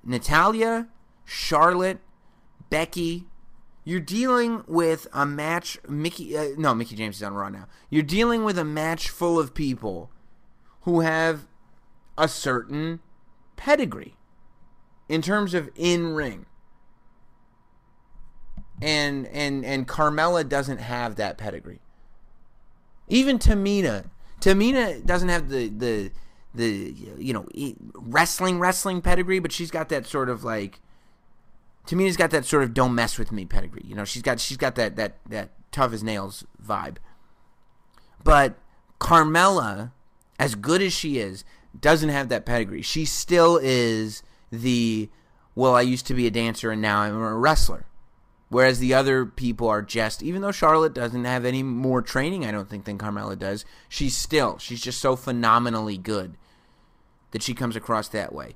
Natalya, 0.05 0.89
Charlotte, 1.25 1.99
Becky, 2.71 3.27
you're 3.85 4.01
dealing 4.01 4.65
with 4.67 5.07
a 5.13 5.27
match. 5.27 5.79
Mickie, 5.89 6.37
uh, 6.37 6.49
no, 6.57 6.75
Mickie 6.75 6.97
James 6.97 7.17
is 7.17 7.23
on 7.23 7.35
Raw 7.35 7.49
now. 7.49 7.67
You're 7.91 8.03
dealing 8.03 8.45
with 8.45 8.59
a 8.59 8.65
match 8.65 9.09
full 9.09 9.39
of 9.39 9.55
people 9.55 10.11
who 10.83 11.01
have 11.01 11.47
a 12.17 12.29
certain 12.29 13.01
pedigree 13.57 14.17
in 15.09 15.23
terms 15.23 15.55
of 15.55 15.71
in 15.77 16.15
ring 16.15 16.47
and 18.83 19.27
and 19.29 19.65
and 19.65 19.87
Carmella 19.87 20.47
doesn't 20.47 20.79
have 20.79 21.17
that 21.17 21.39
pedigree. 21.39 21.81
Even 23.09 23.39
Tamina, 23.39 24.11
Tamina 24.41 25.05
doesn't 25.07 25.29
have 25.29 25.49
the 25.49 25.69
the 25.69 26.11
the 26.55 26.95
you 27.19 27.33
know 27.33 27.47
wrestling 27.95 28.59
wrestling 28.59 29.01
pedigree, 29.01 29.39
but 29.39 29.53
she's 29.53 29.71
got 29.71 29.89
that 29.91 30.07
sort 30.07 30.29
of 30.29 30.43
like 30.43 30.81
Tamina's 31.87 32.17
got 32.17 32.31
that 32.31 32.45
sort 32.45 32.63
of 32.63 32.75
don't 32.75 32.95
mess 32.95 33.19
with 33.19 33.33
me 33.33 33.45
pedigree. 33.45 33.83
You 33.85 33.95
know, 33.95 34.05
she's 34.05 34.23
got 34.23 34.41
she's 34.41 34.57
got 34.57 34.77
that 34.77 34.97
that 34.97 35.19
that 35.29 35.51
tough 35.73 35.93
as 35.93 36.03
nails 36.03 36.45
vibe. 36.65 36.97
But 38.23 38.59
Carmella, 39.01 39.93
as 40.39 40.55
good 40.55 40.81
as 40.81 40.93
she 40.93 41.19
is, 41.19 41.45
doesn't 41.79 42.11
have 42.11 42.29
that 42.29 42.47
pedigree. 42.47 42.83
She 42.83 43.05
still 43.05 43.59
is 43.61 44.23
the 44.51 45.11
well, 45.55 45.75
I 45.75 45.83
used 45.83 46.07
to 46.07 46.15
be 46.15 46.27
a 46.27 46.31
dancer 46.31 46.71
and 46.71 46.81
now 46.81 47.01
I'm 47.01 47.15
a 47.15 47.37
wrestler. 47.37 47.87
Whereas 48.49 48.81
the 48.81 48.93
other 48.93 49.25
people 49.25 49.67
are 49.69 49.81
just, 49.81 50.23
even 50.23 50.43
though 50.43 50.53
Charlotte 50.53 50.93
doesn't 50.93 51.25
have 51.25 51.47
any 51.47 51.63
more 51.63 52.03
training, 52.03 52.45
I 52.45 52.53
don't 52.53 52.69
think, 52.69 52.85
than 52.85 52.99
Carmella 52.99 53.39
does, 53.39 53.65
she's 53.89 54.15
still, 54.15 54.59
she's 54.59 54.83
just 54.83 55.01
so 55.01 55.17
phenomenally 55.17 55.97
good 55.97 56.37
that 57.31 57.43
she 57.43 57.55
comes 57.55 57.77
across 57.77 58.09
that 58.09 58.35
way. 58.35 58.55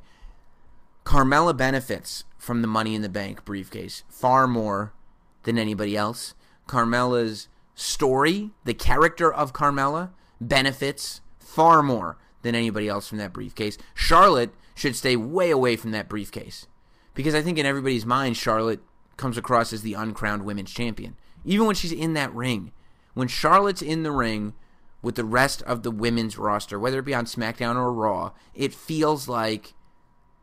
Carmella 1.05 1.57
benefits 1.57 2.25
from 2.47 2.63
the 2.63 2.69
Money 2.69 2.95
in 2.95 3.03
the 3.03 3.09
Bank 3.09 3.45
briefcase 3.45 4.05
far 4.09 4.47
more 4.47 4.95
than 5.43 5.59
anybody 5.59 5.97
else. 5.97 6.35
Carmella's 6.69 7.49
story, 7.75 8.53
the 8.65 8.73
character 8.73 9.33
of 9.33 9.53
Carmella, 9.53 10.11
benefits 10.41 11.21
far 11.39 11.83
more 11.83 12.17
than 12.43 12.55
anybody 12.55 12.89
else 12.89 13.09
from 13.09 13.19
that 13.19 13.33
briefcase. 13.33 13.77
Charlotte 13.95 14.55
should 14.75 14.95
stay 14.95 15.17
way 15.17 15.51
away 15.51 15.75
from 15.75 15.91
that 15.91 16.09
briefcase 16.09 16.67
because 17.15 17.35
I 17.35 17.43
think 17.43 17.59
in 17.59 17.67
everybody's 17.67 18.07
mind, 18.07 18.37
Charlotte 18.37 18.81
comes 19.17 19.37
across 19.37 19.73
as 19.73 19.83
the 19.83 19.95
uncrowned 19.95 20.45
women's 20.45 20.73
champion. 20.73 21.17
Even 21.45 21.67
when 21.67 21.75
she's 21.75 21.93
in 21.93 22.15
that 22.15 22.33
ring, 22.33 22.73
when 23.15 23.29
Charlotte's 23.29 23.83
in 23.83 24.05
the 24.05 24.13
ring 24.13 24.55
with 25.03 25.17
the 25.17 25.25
rest 25.25 25.63
of 25.63 25.83
the 25.83 25.91
women's 25.91 26.39
roster, 26.39 26.79
whether 26.79 27.01
it 27.01 27.05
be 27.05 27.15
on 27.15 27.25
SmackDown 27.25 27.77
or 27.77 27.93
Raw, 27.93 28.33
it 28.55 28.75
feels 28.75 29.29
like 29.29 29.75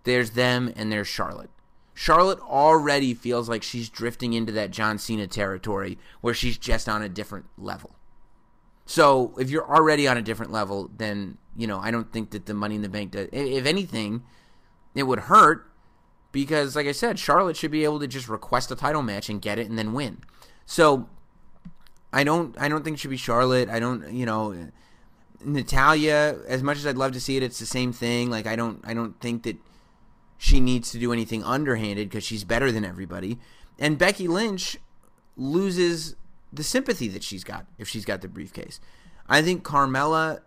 there's 0.03 0.31
them 0.31 0.73
and 0.75 0.91
there's 0.91 1.07
Charlotte. 1.07 1.49
Charlotte 1.93 2.39
already 2.39 3.13
feels 3.13 3.47
like 3.47 3.63
she's 3.63 3.89
drifting 3.89 4.33
into 4.33 4.51
that 4.53 4.71
John 4.71 4.97
Cena 4.97 5.27
territory 5.27 5.97
where 6.21 6.33
she's 6.33 6.57
just 6.57 6.89
on 6.89 7.01
a 7.01 7.09
different 7.09 7.45
level. 7.57 7.95
So 8.85 9.33
if 9.37 9.49
you're 9.49 9.67
already 9.67 10.07
on 10.07 10.17
a 10.17 10.21
different 10.21 10.51
level, 10.51 10.89
then 10.97 11.37
you 11.55 11.67
know 11.67 11.79
I 11.79 11.91
don't 11.91 12.11
think 12.11 12.31
that 12.31 12.45
the 12.45 12.53
Money 12.53 12.75
in 12.75 12.81
the 12.81 12.89
Bank 12.89 13.11
does. 13.11 13.29
If 13.31 13.65
anything, 13.65 14.23
it 14.95 15.03
would 15.03 15.19
hurt 15.19 15.69
because, 16.31 16.75
like 16.75 16.87
I 16.87 16.91
said, 16.91 17.19
Charlotte 17.19 17.55
should 17.55 17.71
be 17.71 17.83
able 17.83 17.99
to 17.99 18.07
just 18.07 18.27
request 18.27 18.71
a 18.71 18.75
title 18.75 19.01
match 19.01 19.29
and 19.29 19.41
get 19.41 19.59
it 19.59 19.69
and 19.69 19.77
then 19.77 19.93
win. 19.93 20.19
So 20.65 21.07
I 22.11 22.23
don't 22.23 22.59
I 22.59 22.67
don't 22.67 22.83
think 22.83 22.95
it 22.95 22.99
should 22.99 23.11
be 23.11 23.17
Charlotte. 23.17 23.69
I 23.69 23.79
don't 23.79 24.11
you 24.11 24.25
know 24.25 24.69
Natalya. 25.45 26.39
As 26.47 26.63
much 26.63 26.77
as 26.77 26.87
I'd 26.87 26.97
love 26.97 27.13
to 27.13 27.21
see 27.21 27.37
it, 27.37 27.43
it's 27.43 27.59
the 27.59 27.65
same 27.65 27.93
thing. 27.93 28.29
Like 28.29 28.47
I 28.47 28.55
don't 28.55 28.81
I 28.83 28.93
don't 28.93 29.19
think 29.21 29.43
that 29.43 29.57
she 30.43 30.59
needs 30.59 30.91
to 30.91 30.99
do 30.99 31.13
anything 31.13 31.41
underhanded 31.41 32.09
because 32.09 32.25
she's 32.25 32.43
better 32.43 32.69
than 32.69 32.83
everybody. 32.83 33.39
And 33.79 33.97
Becky 33.97 34.27
Lynch 34.27 34.77
loses 35.37 36.17
the 36.51 36.65
sympathy 36.65 37.07
that 37.07 37.23
she's 37.23 37.45
got 37.45 37.65
if 37.77 37.87
she's 37.87 38.03
got 38.03 38.19
the 38.19 38.27
briefcase. 38.27 38.81
I 39.25 39.41
think 39.41 39.63
Carmella 39.63 40.41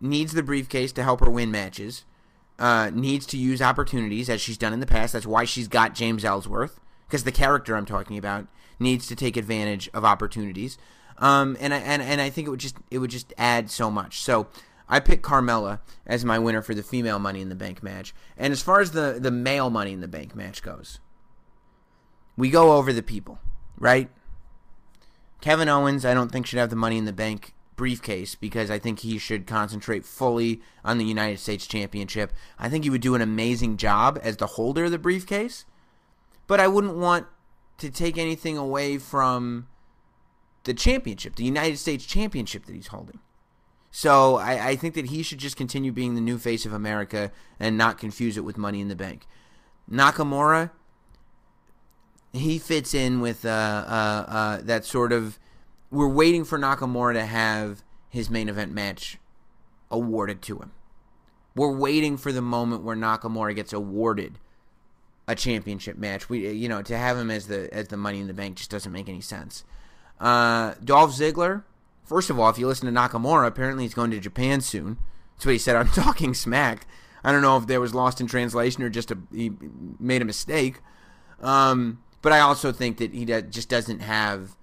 needs 0.00 0.34
the 0.34 0.44
briefcase 0.44 0.92
to 0.92 1.02
help 1.02 1.18
her 1.18 1.28
win 1.28 1.50
matches. 1.50 2.04
Uh, 2.60 2.92
needs 2.94 3.26
to 3.26 3.36
use 3.36 3.60
opportunities 3.60 4.30
as 4.30 4.40
she's 4.40 4.56
done 4.56 4.72
in 4.72 4.78
the 4.78 4.86
past. 4.86 5.14
That's 5.14 5.26
why 5.26 5.44
she's 5.44 5.66
got 5.66 5.96
James 5.96 6.24
Ellsworth 6.24 6.78
because 7.08 7.24
the 7.24 7.32
character 7.32 7.74
I'm 7.74 7.86
talking 7.86 8.18
about 8.18 8.46
needs 8.78 9.08
to 9.08 9.16
take 9.16 9.36
advantage 9.36 9.90
of 9.92 10.04
opportunities. 10.04 10.78
Um, 11.18 11.56
and 11.58 11.74
I 11.74 11.78
and, 11.78 12.00
and 12.00 12.20
I 12.20 12.30
think 12.30 12.46
it 12.46 12.50
would 12.50 12.60
just 12.60 12.76
it 12.88 12.98
would 12.98 13.10
just 13.10 13.34
add 13.36 13.68
so 13.68 13.90
much. 13.90 14.20
So 14.20 14.46
I 14.88 15.00
picked 15.00 15.22
Carmella 15.22 15.80
as 16.06 16.24
my 16.24 16.38
winner 16.38 16.62
for 16.62 16.74
the 16.74 16.82
female 16.82 17.18
Money 17.18 17.40
in 17.40 17.48
the 17.48 17.54
Bank 17.54 17.82
match. 17.82 18.14
And 18.36 18.52
as 18.52 18.62
far 18.62 18.80
as 18.80 18.92
the, 18.92 19.18
the 19.20 19.30
male 19.30 19.70
Money 19.70 19.92
in 19.92 20.00
the 20.00 20.08
Bank 20.08 20.34
match 20.34 20.62
goes, 20.62 21.00
we 22.36 22.50
go 22.50 22.72
over 22.76 22.92
the 22.92 23.02
people, 23.02 23.38
right? 23.78 24.10
Kevin 25.40 25.68
Owens, 25.68 26.04
I 26.04 26.14
don't 26.14 26.32
think 26.32 26.46
should 26.46 26.58
have 26.58 26.70
the 26.70 26.76
Money 26.76 26.98
in 26.98 27.04
the 27.04 27.12
Bank 27.12 27.54
briefcase 27.76 28.34
because 28.34 28.70
I 28.70 28.78
think 28.78 29.00
he 29.00 29.18
should 29.18 29.46
concentrate 29.46 30.04
fully 30.04 30.60
on 30.84 30.98
the 30.98 31.04
United 31.04 31.38
States 31.38 31.66
Championship. 31.66 32.32
I 32.58 32.68
think 32.68 32.84
he 32.84 32.90
would 32.90 33.00
do 33.00 33.14
an 33.14 33.22
amazing 33.22 33.76
job 33.76 34.18
as 34.22 34.36
the 34.36 34.46
holder 34.46 34.84
of 34.84 34.90
the 34.90 34.98
briefcase, 34.98 35.64
but 36.46 36.60
I 36.60 36.66
wouldn't 36.66 36.96
want 36.96 37.26
to 37.78 37.90
take 37.90 38.18
anything 38.18 38.56
away 38.56 38.98
from 38.98 39.68
the 40.64 40.74
championship, 40.74 41.36
the 41.36 41.44
United 41.44 41.78
States 41.78 42.04
Championship 42.04 42.66
that 42.66 42.74
he's 42.74 42.88
holding. 42.88 43.20
So 43.90 44.36
I, 44.36 44.68
I, 44.68 44.76
think 44.76 44.94
that 44.94 45.06
he 45.06 45.22
should 45.22 45.38
just 45.38 45.56
continue 45.56 45.92
being 45.92 46.14
the 46.14 46.20
new 46.20 46.38
face 46.38 46.66
of 46.66 46.72
America 46.72 47.32
and 47.58 47.78
not 47.78 47.98
confuse 47.98 48.36
it 48.36 48.44
with 48.44 48.58
Money 48.58 48.80
in 48.80 48.88
the 48.88 48.96
Bank. 48.96 49.26
Nakamura, 49.90 50.70
he 52.32 52.58
fits 52.58 52.92
in 52.92 53.20
with 53.20 53.44
uh, 53.44 53.48
uh, 53.48 54.24
uh, 54.28 54.60
that 54.62 54.84
sort 54.84 55.12
of. 55.12 55.38
We're 55.90 56.08
waiting 56.08 56.44
for 56.44 56.58
Nakamura 56.58 57.14
to 57.14 57.24
have 57.24 57.82
his 58.10 58.28
main 58.28 58.48
event 58.50 58.72
match 58.72 59.16
awarded 59.90 60.42
to 60.42 60.58
him. 60.58 60.72
We're 61.54 61.74
waiting 61.74 62.18
for 62.18 62.30
the 62.30 62.42
moment 62.42 62.82
where 62.82 62.94
Nakamura 62.94 63.54
gets 63.54 63.72
awarded 63.72 64.38
a 65.26 65.34
championship 65.34 65.96
match. 65.96 66.28
We, 66.28 66.50
you 66.50 66.68
know, 66.68 66.82
to 66.82 66.96
have 66.96 67.16
him 67.16 67.30
as 67.30 67.46
the 67.46 67.72
as 67.72 67.88
the 67.88 67.96
Money 67.96 68.20
in 68.20 68.26
the 68.26 68.34
Bank 68.34 68.56
just 68.56 68.70
doesn't 68.70 68.92
make 68.92 69.08
any 69.08 69.20
sense. 69.20 69.64
Uh, 70.20 70.74
Dolph 70.84 71.12
Ziggler, 71.12 71.64
First 72.08 72.30
of 72.30 72.38
all, 72.38 72.48
if 72.48 72.58
you 72.58 72.66
listen 72.66 72.92
to 72.92 73.00
Nakamura, 73.00 73.46
apparently 73.46 73.84
he's 73.84 73.94
going 73.94 74.10
to 74.10 74.18
Japan 74.18 74.60
soon. 74.60 74.98
That's 75.34 75.46
what 75.46 75.52
he 75.52 75.58
said 75.58 75.76
on 75.76 75.86
Talking 75.88 76.34
Smack. 76.34 76.86
I 77.22 77.32
don't 77.32 77.42
know 77.42 77.56
if 77.56 77.66
there 77.66 77.80
was 77.80 77.94
lost 77.94 78.20
in 78.20 78.26
translation 78.26 78.82
or 78.82 78.88
just 78.88 79.10
a, 79.10 79.18
he 79.32 79.52
made 79.98 80.22
a 80.22 80.24
mistake. 80.24 80.80
Um, 81.40 82.02
but 82.22 82.32
I 82.32 82.40
also 82.40 82.72
think 82.72 82.96
that 82.98 83.12
he 83.12 83.24
just 83.24 83.68
doesn't 83.68 84.00
have 84.00 84.56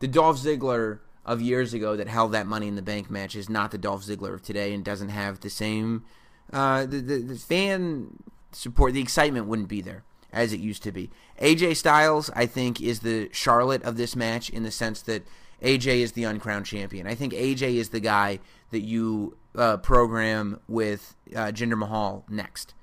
the 0.00 0.08
Dolph 0.08 0.38
Ziggler 0.38 1.00
of 1.24 1.40
years 1.40 1.72
ago 1.72 1.96
that 1.96 2.08
held 2.08 2.32
that 2.32 2.46
Money 2.46 2.68
in 2.68 2.74
the 2.74 2.82
Bank 2.82 3.10
match 3.10 3.34
is 3.34 3.48
not 3.48 3.70
the 3.70 3.78
Dolph 3.78 4.04
Ziggler 4.04 4.34
of 4.34 4.42
today 4.42 4.74
and 4.74 4.84
doesn't 4.84 5.08
have 5.08 5.40
the 5.40 5.50
same 5.50 6.04
uh, 6.52 6.84
the, 6.84 7.00
the, 7.00 7.18
the 7.18 7.34
fan 7.36 8.22
support. 8.52 8.92
The 8.92 9.00
excitement 9.00 9.46
wouldn't 9.46 9.68
be 9.68 9.80
there 9.80 10.04
as 10.32 10.52
it 10.52 10.60
used 10.60 10.82
to 10.82 10.92
be. 10.92 11.10
AJ 11.40 11.76
Styles, 11.76 12.30
I 12.34 12.46
think, 12.46 12.80
is 12.80 13.00
the 13.00 13.28
Charlotte 13.32 13.82
of 13.82 13.96
this 13.96 14.16
match 14.16 14.50
in 14.50 14.62
the 14.62 14.70
sense 14.70 15.02
that 15.02 15.22
AJ 15.62 16.00
is 16.00 16.12
the 16.12 16.24
uncrowned 16.24 16.66
champion. 16.66 17.06
I 17.06 17.14
think 17.14 17.32
AJ 17.32 17.76
is 17.76 17.90
the 17.90 18.00
guy 18.00 18.40
that 18.70 18.80
you 18.80 19.36
uh, 19.54 19.76
program 19.78 20.60
with 20.68 21.14
uh, 21.34 21.46
Jinder 21.46 21.78
Mahal 21.78 22.24
next, 22.28 22.74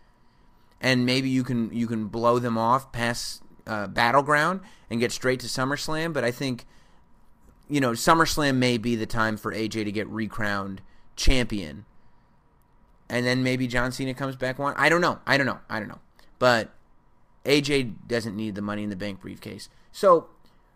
and 0.79 1.05
maybe 1.05 1.29
you 1.29 1.43
can 1.43 1.71
you 1.73 1.87
can 1.87 2.07
blow 2.07 2.39
them 2.39 2.57
off 2.57 2.91
past 2.91 3.43
uh, 3.67 3.87
Battleground 3.87 4.61
and 4.89 4.99
get 4.99 5.11
straight 5.11 5.39
to 5.41 5.47
SummerSlam. 5.47 6.13
But 6.13 6.23
I 6.23 6.31
think 6.31 6.65
you 7.67 7.81
know 7.81 7.91
SummerSlam 7.91 8.55
may 8.55 8.77
be 8.77 8.95
the 8.95 9.05
time 9.05 9.35
for 9.35 9.53
AJ 9.53 9.85
to 9.85 9.91
get 9.91 10.07
recrowned 10.07 10.81
champion, 11.15 11.85
and 13.09 13.25
then 13.25 13.43
maybe 13.43 13.67
John 13.67 13.91
Cena 13.91 14.13
comes 14.13 14.37
back 14.37 14.57
one. 14.57 14.73
I 14.77 14.87
don't 14.87 15.01
know. 15.01 15.19
I 15.27 15.37
don't 15.37 15.47
know. 15.47 15.59
I 15.69 15.79
don't 15.79 15.89
know. 15.89 15.99
But 16.37 16.69
AJ 17.43 18.07
doesn't 18.07 18.35
need 18.35 18.55
the 18.55 18.61
Money 18.61 18.83
in 18.83 18.89
the 18.89 18.95
Bank 18.95 19.19
briefcase. 19.19 19.67
So 19.91 20.27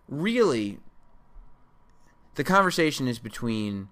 really, 0.10 0.80
the 2.35 2.43
conversation 2.43 3.07
is 3.07 3.19
between. 3.19 3.89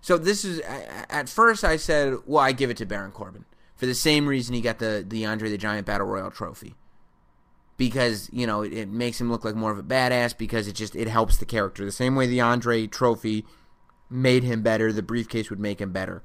So 0.00 0.18
this 0.18 0.44
is 0.44 0.60
at 0.60 1.28
first 1.28 1.64
I 1.64 1.76
said, 1.76 2.16
well, 2.26 2.42
I 2.42 2.52
give 2.52 2.70
it 2.70 2.76
to 2.78 2.86
Baron 2.86 3.12
Corbin 3.12 3.44
for 3.76 3.86
the 3.86 3.94
same 3.94 4.26
reason 4.26 4.54
he 4.54 4.60
got 4.60 4.78
the 4.78 5.04
the 5.06 5.24
Andre 5.26 5.50
the 5.50 5.58
Giant 5.58 5.86
Battle 5.86 6.06
Royal 6.06 6.30
trophy. 6.30 6.74
Because 7.76 8.28
you 8.32 8.46
know 8.46 8.62
it, 8.62 8.72
it 8.72 8.88
makes 8.88 9.20
him 9.20 9.30
look 9.30 9.44
like 9.44 9.54
more 9.54 9.72
of 9.72 9.78
a 9.78 9.82
badass. 9.82 10.36
Because 10.36 10.66
it 10.68 10.74
just 10.74 10.96
it 10.96 11.08
helps 11.08 11.36
the 11.36 11.46
character 11.46 11.84
the 11.84 11.92
same 11.92 12.16
way 12.16 12.26
the 12.26 12.40
Andre 12.40 12.86
trophy 12.86 13.44
made 14.10 14.42
him 14.42 14.62
better. 14.62 14.92
The 14.92 15.02
briefcase 15.02 15.50
would 15.50 15.60
make 15.60 15.80
him 15.80 15.92
better. 15.92 16.22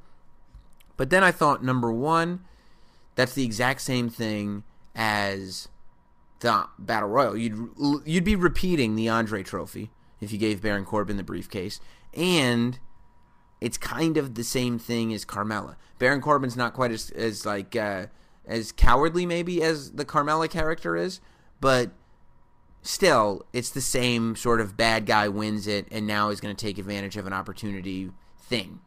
But 0.98 1.10
then 1.10 1.23
I 1.23 1.31
thought 1.31 1.64
number 1.64 1.91
one, 1.91 2.45
that's 3.15 3.34
the 3.34 3.45
exact 3.45 3.81
same 3.81 4.10
thing 4.10 4.64
as 4.95 5.68
the 6.39 6.68
Battle 6.80 7.10
Royal. 7.10 7.38
You'd 7.38 7.69
you'd 8.06 8.23
be 8.23 8.35
repeating 8.35 8.95
the 8.95 9.10
Andre 9.10 9.44
trophy 9.44 9.91
if 10.22 10.31
you 10.31 10.38
gave 10.38 10.61
Baron 10.61 10.85
Corbin 10.85 11.18
the 11.18 11.23
briefcase. 11.23 11.80
And 12.14 12.80
it's 13.61 13.77
kind 13.77 14.18
of 14.18 14.35
the 14.35 14.44
same 14.44 14.80
thing 14.80 15.14
as 15.14 15.26
Carmella. 15.26 15.76
Baron 15.99 16.22
Corbin's 16.22 16.56
not 16.56 16.73
quite 16.73 16.91
as 16.91 17.10
as 17.11 17.45
like 17.45 17.76
uh, 17.76 18.07
as 18.45 18.72
cowardly 18.72 19.26
maybe 19.26 19.61
as 19.61 19.91
the 19.91 20.06
Carmella 20.06 20.49
character 20.49 20.95
is, 20.95 21.19
but 21.60 21.91
still, 22.81 23.45
it's 23.53 23.69
the 23.69 23.81
same 23.81 24.35
sort 24.35 24.61
of 24.61 24.77
bad 24.77 25.06
guy 25.06 25.27
wins 25.27 25.68
it 25.68 25.88
and 25.91 26.07
now 26.07 26.30
is 26.30 26.39
going 26.39 26.56
to 26.56 26.65
take 26.65 26.77
advantage 26.77 27.18
of 27.18 27.27
an 27.27 27.34
opportunity 27.34 28.11
thing. 28.39 28.80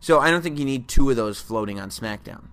So 0.00 0.20
I 0.20 0.30
don't 0.30 0.42
think 0.42 0.58
you 0.58 0.64
need 0.64 0.88
two 0.88 1.10
of 1.10 1.16
those 1.16 1.40
floating 1.40 1.80
on 1.80 1.90
SmackDown. 1.90 2.44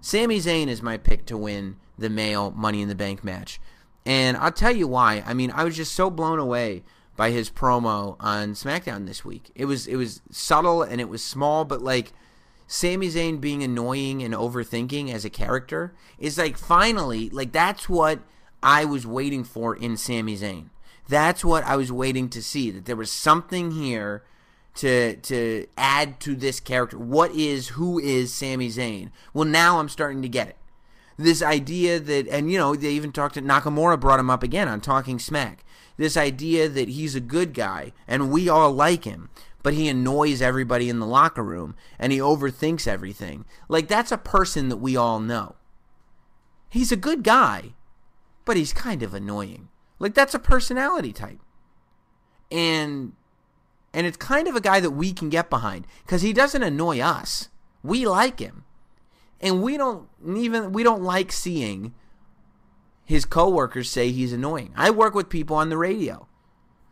Sami 0.00 0.38
Zayn 0.38 0.68
is 0.68 0.82
my 0.82 0.96
pick 0.96 1.26
to 1.26 1.36
win 1.36 1.76
the 1.96 2.10
male 2.10 2.50
Money 2.50 2.82
in 2.82 2.88
the 2.88 2.94
Bank 2.94 3.24
match. 3.24 3.60
And 4.06 4.36
I'll 4.36 4.52
tell 4.52 4.74
you 4.74 4.88
why. 4.88 5.22
I 5.26 5.34
mean, 5.34 5.50
I 5.50 5.64
was 5.64 5.76
just 5.76 5.92
so 5.92 6.10
blown 6.10 6.38
away 6.38 6.82
by 7.18 7.32
his 7.32 7.50
promo 7.50 8.14
on 8.20 8.52
SmackDown 8.52 9.04
this 9.08 9.24
week. 9.24 9.50
It 9.56 9.64
was 9.64 9.88
it 9.88 9.96
was 9.96 10.22
subtle 10.30 10.84
and 10.84 11.00
it 11.00 11.08
was 11.08 11.22
small, 11.22 11.64
but 11.64 11.82
like 11.82 12.12
Sami 12.68 13.08
Zayn 13.08 13.40
being 13.40 13.64
annoying 13.64 14.22
and 14.22 14.32
overthinking 14.32 15.12
as 15.12 15.24
a 15.24 15.30
character 15.30 15.92
is 16.16 16.38
like 16.38 16.56
finally 16.56 17.28
like 17.30 17.50
that's 17.50 17.88
what 17.88 18.20
I 18.62 18.84
was 18.84 19.04
waiting 19.04 19.42
for 19.42 19.74
in 19.74 19.96
Sami 19.96 20.36
Zayn. 20.36 20.68
That's 21.08 21.44
what 21.44 21.64
I 21.64 21.74
was 21.74 21.90
waiting 21.90 22.28
to 22.28 22.42
see 22.42 22.70
that 22.70 22.84
there 22.84 22.94
was 22.94 23.10
something 23.10 23.72
here 23.72 24.22
to 24.76 25.16
to 25.16 25.66
add 25.76 26.20
to 26.20 26.36
this 26.36 26.60
character. 26.60 26.96
What 26.96 27.32
is 27.32 27.70
who 27.70 27.98
is 27.98 28.32
Sami 28.32 28.68
Zayn? 28.68 29.10
Well, 29.34 29.44
now 29.44 29.80
I'm 29.80 29.88
starting 29.88 30.22
to 30.22 30.28
get 30.28 30.50
it. 30.50 30.56
This 31.16 31.42
idea 31.42 31.98
that 31.98 32.28
and 32.28 32.52
you 32.52 32.58
know, 32.58 32.76
they 32.76 32.90
even 32.90 33.10
talked 33.10 33.34
to 33.34 33.42
Nakamura 33.42 33.98
brought 33.98 34.20
him 34.20 34.30
up 34.30 34.44
again 34.44 34.68
on 34.68 34.80
Talking 34.80 35.18
Smack 35.18 35.64
this 35.98 36.16
idea 36.16 36.68
that 36.68 36.88
he's 36.88 37.14
a 37.14 37.20
good 37.20 37.52
guy 37.52 37.92
and 38.06 38.30
we 38.30 38.48
all 38.48 38.72
like 38.72 39.04
him, 39.04 39.28
but 39.62 39.74
he 39.74 39.88
annoys 39.88 40.40
everybody 40.40 40.88
in 40.88 41.00
the 41.00 41.06
locker 41.06 41.42
room 41.42 41.74
and 41.98 42.12
he 42.12 42.18
overthinks 42.18 42.88
everything. 42.88 43.44
Like 43.68 43.88
that's 43.88 44.12
a 44.12 44.16
person 44.16 44.70
that 44.70 44.78
we 44.78 44.96
all 44.96 45.20
know. 45.20 45.56
he's 46.70 46.92
a 46.92 46.96
good 46.96 47.22
guy, 47.24 47.74
but 48.44 48.56
he's 48.56 48.72
kind 48.72 49.02
of 49.02 49.12
annoying. 49.12 49.68
Like 49.98 50.14
that's 50.14 50.34
a 50.34 50.38
personality 50.38 51.12
type. 51.12 51.40
And 52.50 53.12
and 53.92 54.06
it's 54.06 54.16
kind 54.16 54.48
of 54.48 54.54
a 54.54 54.60
guy 54.60 54.80
that 54.80 54.92
we 54.92 55.12
can 55.12 55.28
get 55.28 55.50
behind 55.50 55.86
cuz 56.06 56.22
he 56.22 56.32
doesn't 56.32 56.62
annoy 56.62 57.00
us. 57.00 57.48
We 57.82 58.06
like 58.06 58.38
him. 58.38 58.64
And 59.40 59.62
we 59.62 59.76
don't 59.76 60.08
even 60.26 60.72
we 60.72 60.82
don't 60.82 61.02
like 61.02 61.32
seeing 61.32 61.94
his 63.08 63.24
coworkers 63.24 63.88
say 63.88 64.10
he's 64.10 64.34
annoying. 64.34 64.70
I 64.76 64.90
work 64.90 65.14
with 65.14 65.30
people 65.30 65.56
on 65.56 65.70
the 65.70 65.78
radio 65.78 66.28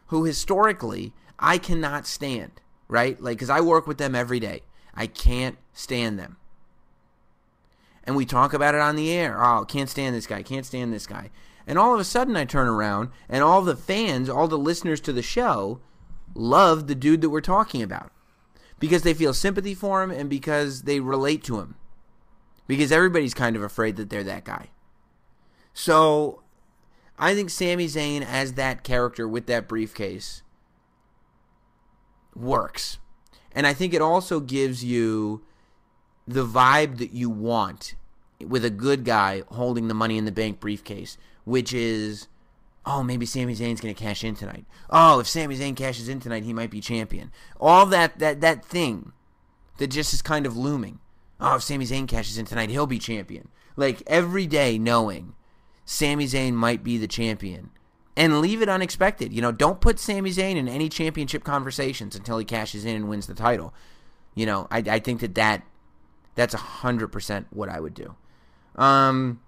who 0.07 0.25
historically 0.25 1.13
I 1.39 1.59
cannot 1.59 2.07
stand, 2.07 2.53
right? 2.89 3.21
Like 3.21 3.39
cuz 3.39 3.51
I 3.51 3.61
work 3.61 3.87
with 3.87 3.99
them 3.99 4.15
every 4.15 4.41
day. 4.41 4.63
I 4.95 5.09
can't 5.09 5.59
stand 5.75 6.19
them. 6.19 6.39
And 8.03 8.17
we 8.17 8.25
talk 8.25 8.55
about 8.55 8.75
it 8.75 8.81
on 8.81 8.97
the 8.97 9.13
air. 9.13 9.45
Oh, 9.45 9.67
can't 9.67 9.91
stand 9.91 10.17
this 10.17 10.27
guy, 10.27 10.43
can't 10.43 10.65
stand 10.65 10.91
this 10.91 11.07
guy. 11.07 11.31
And 11.67 11.79
all 11.79 11.93
of 11.93 12.01
a 12.01 12.05
sudden 12.05 12.35
I 12.35 12.47
turn 12.47 12.67
around 12.67 13.11
and 13.29 13.45
all 13.45 13.61
the 13.61 13.77
fans, 13.77 14.31
all 14.31 14.49
the 14.49 14.57
listeners 14.57 15.03
to 15.03 15.13
the 15.13 15.21
show 15.21 15.83
love 16.35 16.87
the 16.87 16.95
dude 16.95 17.21
that 17.21 17.29
we're 17.29 17.43
talking 17.43 17.83
about 17.83 18.11
because 18.79 19.03
they 19.03 19.13
feel 19.13 19.35
sympathy 19.35 19.75
for 19.75 20.03
him 20.03 20.11
and 20.11 20.31
because 20.31 20.85
they 20.85 20.99
relate 20.99 21.45
to 21.45 21.61
him. 21.61 21.75
Because 22.67 22.91
everybody's 22.91 23.35
kind 23.35 23.55
of 23.55 23.61
afraid 23.61 23.97
that 23.97 24.09
they're 24.09 24.25
that 24.25 24.47
guy. 24.47 24.71
So 25.79 26.41
I 27.19 27.35
think 27.35 27.51
Sami 27.51 27.85
Zayn 27.85 28.25
as 28.25 28.55
that 28.55 28.83
character 28.83 29.29
with 29.29 29.45
that 29.47 29.69
briefcase 29.69 30.43
works. 32.35 32.97
And 33.53 33.67
I 33.67 33.75
think 33.75 33.93
it 33.93 34.01
also 34.01 34.41
gives 34.41 34.83
you 34.83 35.43
the 36.27 36.47
vibe 36.47 36.97
that 36.97 37.13
you 37.13 37.29
want 37.29 37.95
with 38.41 38.65
a 38.65 38.71
good 38.71 39.05
guy 39.05 39.43
holding 39.49 39.89
the 39.89 39.95
money 39.95 40.17
in 40.17 40.25
the 40.25 40.33
bank 40.33 40.61
briefcase, 40.61 41.19
which 41.45 41.75
is 41.75 42.27
oh, 42.87 43.03
maybe 43.03 43.27
Sami 43.27 43.55
Zayn's 43.55 43.83
going 43.83 43.95
to 43.95 44.03
cash 44.03 44.25
in 44.25 44.35
tonight. 44.35 44.65
Oh, 44.89 45.21
if 45.21 45.29
Sami 45.29 45.59
Zayn 45.59 45.77
cashes 45.77 46.09
in 46.09 46.21
tonight, 46.21 46.45
he 46.45 46.55
might 46.55 46.71
be 46.71 46.81
champion. 46.81 47.33
All 47.61 47.85
that 47.85 48.19
that 48.19 48.41
that 48.41 48.65
thing 48.65 49.13
that 49.77 49.89
just 49.89 50.15
is 50.15 50.23
kind 50.23 50.47
of 50.47 50.57
looming. 50.57 51.01
Oh, 51.39 51.57
if 51.57 51.63
Sami 51.63 51.85
Zayn 51.85 52.09
cashes 52.09 52.39
in 52.39 52.47
tonight, 52.47 52.71
he'll 52.71 52.87
be 52.87 52.99
champion. 52.99 53.49
Like 53.77 54.03
every 54.07 54.47
day 54.47 54.79
knowing 54.79 55.35
Sami 55.87 56.27
Zayn 56.27 56.53
might 56.53 56.83
be 56.83 56.99
the 56.99 57.07
champion. 57.07 57.71
And 58.17 58.41
leave 58.41 58.61
it 58.61 58.69
unexpected. 58.69 59.33
You 59.33 59.41
know, 59.41 59.53
don't 59.53 59.81
put 59.81 59.99
Sami 59.99 60.31
Zayn 60.31 60.57
in 60.57 60.69
any 60.69 60.89
championship 60.89 61.45
conversations 61.45 62.17
until 62.17 62.39
he 62.39 62.45
cashes 62.45 62.85
in 62.85 62.97
and 62.97 63.09
wins 63.09 63.27
the 63.27 63.35
title. 63.35 63.73
You 64.35 64.47
know, 64.47 64.67
I, 64.71 64.79
I 64.79 64.99
think 64.99 65.21
that, 65.21 65.35
that 65.37 65.63
that's 66.35 66.55
100% 66.55 67.47
what 67.51 67.69
I 67.69 67.81
would 67.81 67.95
do. 67.95 68.17
Um, 68.75 69.41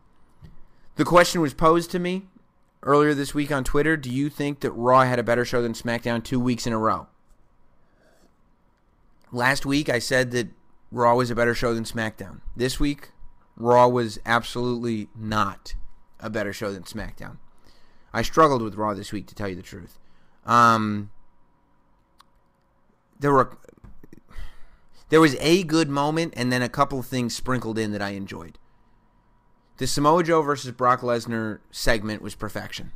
the 0.97 1.05
question 1.05 1.40
was 1.40 1.55
posed 1.55 1.90
to 1.90 1.98
me 1.98 2.27
earlier 2.82 3.15
this 3.15 3.35
week 3.35 3.51
on 3.51 3.65
Twitter. 3.65 3.97
Do 3.97 4.10
you 4.10 4.31
think 4.31 4.60
that 4.60 4.70
Raw 4.73 5.02
had 5.02 5.19
a 5.19 5.24
better 5.24 5.44
show 5.44 5.60
than 5.60 5.73
SmackDown 5.73 6.23
two 6.23 6.40
weeks 6.40 6.66
in 6.66 6.73
a 6.73 6.78
row? 6.78 7.09
Last 9.32 9.66
week, 9.66 9.89
I 9.89 9.98
said 9.98 10.31
that 10.31 10.48
Raw 10.90 11.16
was 11.16 11.31
a 11.31 11.35
better 11.35 11.55
show 11.55 11.74
than 11.74 11.85
SmackDown. 11.85 12.40
This 12.56 12.78
week, 12.78 13.10
Raw 13.56 13.89
was 13.89 14.19
absolutely 14.24 15.09
not 15.16 15.74
a 16.20 16.31
better 16.31 16.53
show 16.53 16.73
than 16.73 16.82
SmackDown. 16.82 17.39
I 18.12 18.23
struggled 18.23 18.62
with 18.62 18.74
Raw 18.74 18.95
this 18.95 19.12
week, 19.12 19.27
to 19.28 19.35
tell 19.35 19.49
you 19.49 19.55
the 19.55 19.62
truth. 19.62 19.99
Um, 20.47 21.11
there 23.20 23.32
were 23.32 23.59
there 25.11 25.20
was 25.20 25.36
a 25.40 25.62
good 25.62 25.89
moment 25.89 26.35
and 26.36 26.53
then 26.53 26.62
a 26.62 26.69
couple 26.69 26.99
of 26.99 27.07
things 27.07 27.35
sprinkled 27.35 27.78
in 27.78 27.93
that 27.93 28.03
I 28.03 28.11
enjoyed. 28.11 28.59
The 29.78 29.86
Samoa 29.86 30.23
Joe 30.23 30.43
versus 30.43 30.73
Brock 30.73 31.01
Lesnar 31.01 31.61
segment 31.70 32.20
was 32.20 32.35
perfection. 32.35 32.93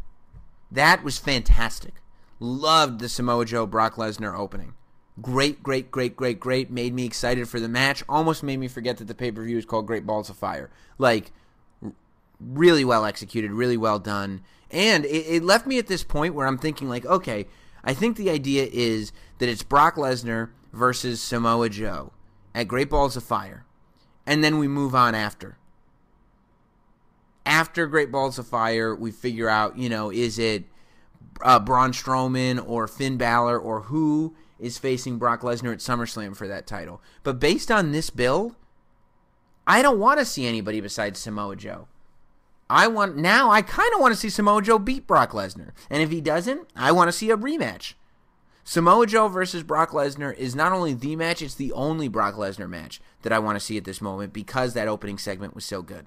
That 0.71 1.05
was 1.05 1.19
fantastic. 1.19 1.95
Loved 2.41 3.01
the 3.01 3.09
Samoa 3.09 3.45
Joe 3.45 3.67
Brock 3.67 3.95
Lesnar 3.95 4.37
opening. 4.37 4.75
Great, 5.21 5.63
great, 5.63 5.91
great, 5.91 6.17
great, 6.17 6.41
great. 6.41 6.71
Made 6.71 6.95
me 6.95 7.05
excited 7.05 7.49
for 7.49 7.61
the 7.61 7.69
match. 7.69 8.03
Almost 8.09 8.43
made 8.43 8.59
me 8.59 8.69
forget 8.69 8.97
that 8.97 9.07
the 9.07 9.15
pay 9.15 9.31
per 9.31 9.45
view 9.45 9.59
is 9.59 9.67
called 9.67 9.87
Great 9.87 10.07
Balls 10.07 10.31
of 10.31 10.37
Fire. 10.37 10.71
Like, 10.99 11.31
really 12.45 12.85
well 12.85 13.05
executed, 13.05 13.53
really 13.53 13.77
well 13.77 13.99
done. 13.99 14.43
And 14.71 15.05
it, 15.05 15.27
it 15.27 15.45
left 15.45 15.67
me 15.67 15.79
at 15.79 15.87
this 15.87 16.05
point 16.05 16.35
where 16.35 16.47
I'm 16.47 16.59
thinking, 16.59 16.89
like, 16.89 17.05
okay, 17.07 17.47
I 17.85 17.95
think 17.95 18.17
the 18.17 18.31
idea 18.31 18.69
is 18.71 19.13
that 19.39 19.49
it's 19.49 19.63
Brock 19.63 19.97
Lesnar 19.97 20.51
versus 20.73 21.21
Samoa 21.21 21.69
Joe 21.69 22.13
at 22.55 22.69
Great 22.69 22.91
Balls 22.91 23.17
of 23.17 23.25
Fire. 23.25 23.65
And 24.27 24.43
then 24.43 24.59
we 24.59 24.69
move 24.69 24.95
on 24.95 25.15
after. 25.15 25.59
After 27.45 27.87
Great 27.87 28.13
Balls 28.13 28.39
of 28.39 28.47
Fire, 28.47 28.95
we 28.95 29.11
figure 29.11 29.49
out, 29.49 29.77
you 29.77 29.89
know, 29.89 30.11
is 30.11 30.39
it 30.39 30.65
uh, 31.43 31.59
Braun 31.59 31.93
Strowman 31.93 32.63
or 32.67 32.87
Finn 32.87 33.17
Balor 33.17 33.59
or 33.59 33.83
who 33.83 34.35
is 34.59 34.79
facing 34.79 35.19
Brock 35.19 35.41
Lesnar 35.41 35.73
at 35.73 35.79
SummerSlam 35.79 36.37
for 36.37 36.47
that 36.47 36.67
title. 36.67 37.03
But 37.25 37.41
based 37.41 37.71
on 37.71 37.91
this 37.91 38.11
build, 38.11 38.55
I 39.67 39.83
don't 39.83 39.99
want 39.99 40.21
to 40.21 40.25
see 40.25 40.47
anybody 40.47 40.81
besides 40.81 41.19
Samoa 41.19 41.57
Joe. 41.57 41.89
I 42.73 42.87
want 42.87 43.19
now. 43.19 43.51
I 43.51 43.61
kind 43.61 43.93
of 43.93 44.01
want 44.01 44.15
to 44.15 44.19
see 44.19 44.31
Samoa 44.31 44.63
Joe 44.63 44.79
beat 44.79 45.07
Brock 45.07 45.33
Lesnar, 45.33 45.73
and 45.91 46.03
if 46.03 46.11
he 46.11 46.23
doesn't, 46.23 46.69
I 46.75 46.91
want 46.91 47.09
to 47.09 47.13
see 47.13 47.31
a 47.31 47.37
rematch. 47.37 47.93
Samoa 48.65 49.07
Joe 49.07 49.29
versus 49.29 49.63
Brock 49.63 49.91
Lesnar 49.91 50.35
is 50.39 50.55
not 50.55 50.73
only 50.73 50.95
the 50.95 51.15
match; 51.15 51.43
it's 51.43 51.55
the 51.55 51.71
only 51.73 52.09
Brock 52.09 52.35
Lesnar 52.37 52.71
match 52.71 53.03
that 53.23 53.33
I 53.33 53.39
want 53.39 53.57
to 53.57 53.65
see 53.65 53.77
at 53.77 53.85
this 53.85 54.01
moment 54.01 54.33
because 54.33 54.73
that 54.73 54.89
opening 54.89 55.19
segment 55.19 55.55
was 55.55 55.67
so 55.67 55.83
good, 55.83 56.07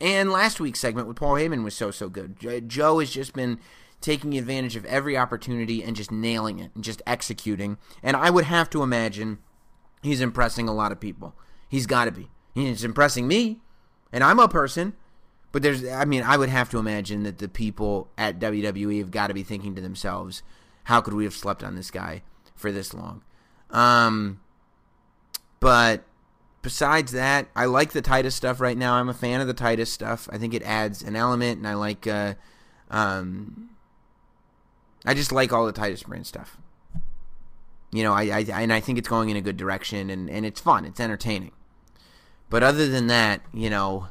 and 0.00 0.32
last 0.32 0.58
week's 0.58 0.80
segment 0.80 1.06
with 1.06 1.18
Paul 1.18 1.34
Heyman 1.34 1.62
was 1.62 1.76
so 1.76 1.92
so 1.92 2.08
good. 2.08 2.36
Joe 2.68 2.98
has 2.98 3.10
just 3.10 3.32
been 3.32 3.60
taking 4.00 4.36
advantage 4.36 4.74
of 4.74 4.84
every 4.86 5.16
opportunity 5.16 5.84
and 5.84 5.94
just 5.94 6.10
nailing 6.10 6.58
it 6.58 6.72
and 6.74 6.82
just 6.82 7.00
executing. 7.06 7.78
And 8.02 8.16
I 8.16 8.30
would 8.30 8.44
have 8.44 8.68
to 8.70 8.82
imagine 8.82 9.38
he's 10.02 10.20
impressing 10.20 10.68
a 10.68 10.74
lot 10.74 10.90
of 10.90 10.98
people. 10.98 11.36
He's 11.68 11.86
got 11.86 12.06
to 12.06 12.10
be. 12.10 12.28
He's 12.54 12.82
impressing 12.82 13.28
me, 13.28 13.60
and 14.12 14.24
I'm 14.24 14.40
a 14.40 14.48
person 14.48 14.94
but 15.56 15.62
there's, 15.62 15.88
I 15.88 16.04
mean, 16.04 16.22
I 16.22 16.36
would 16.36 16.50
have 16.50 16.68
to 16.72 16.78
imagine 16.78 17.22
that 17.22 17.38
the 17.38 17.48
people 17.48 18.10
at 18.18 18.38
WWE 18.38 18.98
have 18.98 19.10
got 19.10 19.28
to 19.28 19.32
be 19.32 19.42
thinking 19.42 19.74
to 19.76 19.80
themselves, 19.80 20.42
how 20.84 21.00
could 21.00 21.14
we 21.14 21.24
have 21.24 21.32
slept 21.32 21.64
on 21.64 21.76
this 21.76 21.90
guy 21.90 22.20
for 22.54 22.70
this 22.70 22.92
long? 22.92 23.22
Um, 23.70 24.40
but 25.58 26.04
besides 26.60 27.12
that, 27.12 27.48
I 27.56 27.64
like 27.64 27.92
the 27.92 28.02
Titus 28.02 28.34
stuff 28.34 28.60
right 28.60 28.76
now. 28.76 28.96
I'm 28.96 29.08
a 29.08 29.14
fan 29.14 29.40
of 29.40 29.46
the 29.46 29.54
Titus 29.54 29.90
stuff. 29.90 30.28
I 30.30 30.36
think 30.36 30.52
it 30.52 30.62
adds 30.62 31.00
an 31.00 31.16
element, 31.16 31.56
and 31.56 31.66
I 31.66 31.72
like, 31.72 32.06
uh, 32.06 32.34
um, 32.90 33.70
I 35.06 35.14
just 35.14 35.32
like 35.32 35.54
all 35.54 35.64
the 35.64 35.72
Titus 35.72 36.02
brand 36.02 36.26
stuff. 36.26 36.58
You 37.92 38.02
know, 38.02 38.12
I, 38.12 38.24
I 38.24 38.40
and 38.60 38.74
I 38.74 38.80
think 38.80 38.98
it's 38.98 39.08
going 39.08 39.30
in 39.30 39.38
a 39.38 39.40
good 39.40 39.56
direction, 39.56 40.10
and 40.10 40.28
and 40.28 40.44
it's 40.44 40.60
fun, 40.60 40.84
it's 40.84 41.00
entertaining. 41.00 41.52
But 42.50 42.62
other 42.62 42.86
than 42.86 43.06
that, 43.06 43.40
you 43.54 43.70
know, 43.70 44.08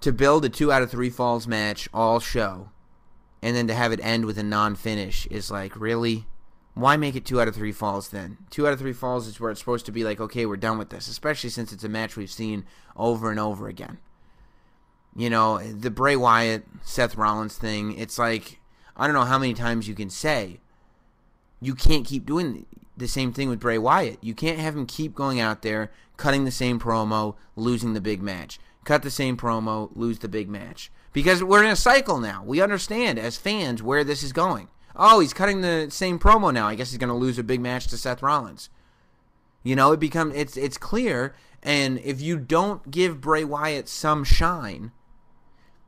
to 0.00 0.12
build 0.12 0.44
a 0.44 0.48
two 0.48 0.72
out 0.72 0.82
of 0.82 0.90
three 0.90 1.10
falls 1.10 1.46
match 1.46 1.88
all 1.92 2.20
show 2.20 2.70
and 3.42 3.56
then 3.56 3.66
to 3.66 3.74
have 3.74 3.92
it 3.92 4.00
end 4.02 4.24
with 4.24 4.38
a 4.38 4.42
non 4.42 4.74
finish 4.74 5.26
is 5.26 5.50
like 5.50 5.78
really 5.78 6.26
why 6.74 6.96
make 6.96 7.16
it 7.16 7.24
two 7.24 7.40
out 7.40 7.48
of 7.48 7.56
three 7.56 7.72
falls 7.72 8.10
then? 8.10 8.38
Two 8.50 8.64
out 8.64 8.72
of 8.72 8.78
three 8.78 8.92
falls 8.92 9.26
is 9.26 9.40
where 9.40 9.50
it's 9.50 9.58
supposed 9.58 9.84
to 9.86 9.92
be 9.92 10.04
like, 10.04 10.20
okay, 10.20 10.46
we're 10.46 10.56
done 10.56 10.78
with 10.78 10.90
this, 10.90 11.08
especially 11.08 11.50
since 11.50 11.72
it's 11.72 11.82
a 11.82 11.88
match 11.88 12.16
we've 12.16 12.30
seen 12.30 12.64
over 12.96 13.32
and 13.32 13.40
over 13.40 13.66
again. 13.66 13.98
You 15.16 15.28
know, 15.28 15.58
the 15.58 15.90
Bray 15.90 16.14
Wyatt, 16.14 16.64
Seth 16.82 17.16
Rollins 17.16 17.56
thing, 17.56 17.98
it's 17.98 18.16
like, 18.16 18.60
I 18.96 19.06
don't 19.06 19.14
know 19.14 19.24
how 19.24 19.40
many 19.40 19.54
times 19.54 19.88
you 19.88 19.96
can 19.96 20.08
say, 20.08 20.60
you 21.60 21.74
can't 21.74 22.06
keep 22.06 22.24
doing 22.24 22.64
the 22.96 23.08
same 23.08 23.32
thing 23.32 23.48
with 23.48 23.58
Bray 23.58 23.78
Wyatt. 23.78 24.22
You 24.22 24.34
can't 24.34 24.60
have 24.60 24.76
him 24.76 24.86
keep 24.86 25.16
going 25.16 25.40
out 25.40 25.62
there, 25.62 25.90
cutting 26.16 26.44
the 26.44 26.52
same 26.52 26.78
promo, 26.78 27.34
losing 27.56 27.94
the 27.94 28.00
big 28.00 28.22
match 28.22 28.60
cut 28.84 29.02
the 29.02 29.10
same 29.10 29.36
promo, 29.36 29.90
lose 29.94 30.18
the 30.18 30.28
big 30.28 30.48
match. 30.48 30.90
Because 31.12 31.42
we're 31.42 31.64
in 31.64 31.70
a 31.70 31.76
cycle 31.76 32.18
now. 32.18 32.42
We 32.44 32.60
understand 32.60 33.18
as 33.18 33.36
fans 33.36 33.82
where 33.82 34.04
this 34.04 34.22
is 34.22 34.32
going. 34.32 34.68
Oh, 34.94 35.20
he's 35.20 35.32
cutting 35.32 35.60
the 35.60 35.88
same 35.90 36.18
promo 36.18 36.52
now. 36.52 36.66
I 36.66 36.74
guess 36.74 36.90
he's 36.90 36.98
going 36.98 37.08
to 37.08 37.14
lose 37.14 37.38
a 37.38 37.44
big 37.44 37.60
match 37.60 37.86
to 37.88 37.96
Seth 37.96 38.22
Rollins. 38.22 38.68
You 39.62 39.76
know, 39.76 39.92
it 39.92 40.00
become 40.00 40.32
it's 40.32 40.56
it's 40.56 40.78
clear 40.78 41.34
and 41.62 41.98
if 41.98 42.20
you 42.20 42.38
don't 42.38 42.90
give 42.90 43.20
Bray 43.20 43.44
Wyatt 43.44 43.88
some 43.88 44.24
shine, 44.24 44.92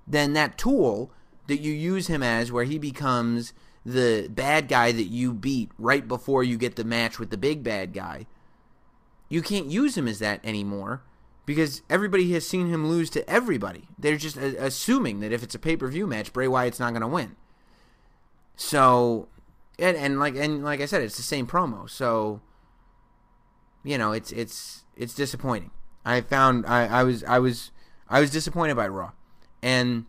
then 0.06 0.32
that 0.32 0.58
tool 0.58 1.12
that 1.46 1.60
you 1.60 1.72
use 1.72 2.08
him 2.08 2.22
as 2.22 2.50
where 2.52 2.64
he 2.64 2.78
becomes 2.78 3.52
the 3.84 4.28
bad 4.28 4.68
guy 4.68 4.92
that 4.92 5.04
you 5.04 5.32
beat 5.32 5.70
right 5.78 6.06
before 6.06 6.44
you 6.44 6.58
get 6.58 6.76
the 6.76 6.84
match 6.84 7.18
with 7.18 7.30
the 7.30 7.38
big 7.38 7.62
bad 7.62 7.92
guy, 7.92 8.26
you 9.28 9.42
can't 9.42 9.66
use 9.66 9.96
him 9.96 10.06
as 10.06 10.18
that 10.18 10.44
anymore 10.44 11.02
because 11.50 11.82
everybody 11.90 12.32
has 12.32 12.46
seen 12.46 12.68
him 12.68 12.88
lose 12.88 13.10
to 13.10 13.28
everybody. 13.28 13.88
They're 13.98 14.16
just 14.16 14.36
assuming 14.36 15.18
that 15.18 15.32
if 15.32 15.42
it's 15.42 15.56
a 15.56 15.58
pay 15.58 15.76
per 15.76 15.88
view 15.88 16.06
match, 16.06 16.32
Bray 16.32 16.46
Wyatt's 16.46 16.78
not 16.78 16.90
going 16.90 17.00
to 17.00 17.08
win. 17.08 17.34
So, 18.54 19.26
and, 19.76 19.96
and 19.96 20.20
like 20.20 20.36
and 20.36 20.62
like 20.62 20.80
I 20.80 20.86
said, 20.86 21.02
it's 21.02 21.16
the 21.16 21.24
same 21.24 21.48
promo. 21.48 21.90
So, 21.90 22.40
you 23.82 23.98
know, 23.98 24.12
it's 24.12 24.30
it's 24.30 24.84
it's 24.96 25.12
disappointing. 25.12 25.72
I 26.04 26.20
found 26.20 26.66
I, 26.66 26.86
I 26.86 27.02
was 27.02 27.24
I 27.24 27.40
was 27.40 27.72
I 28.08 28.20
was 28.20 28.30
disappointed 28.30 28.76
by 28.76 28.86
Raw, 28.86 29.10
and 29.60 30.06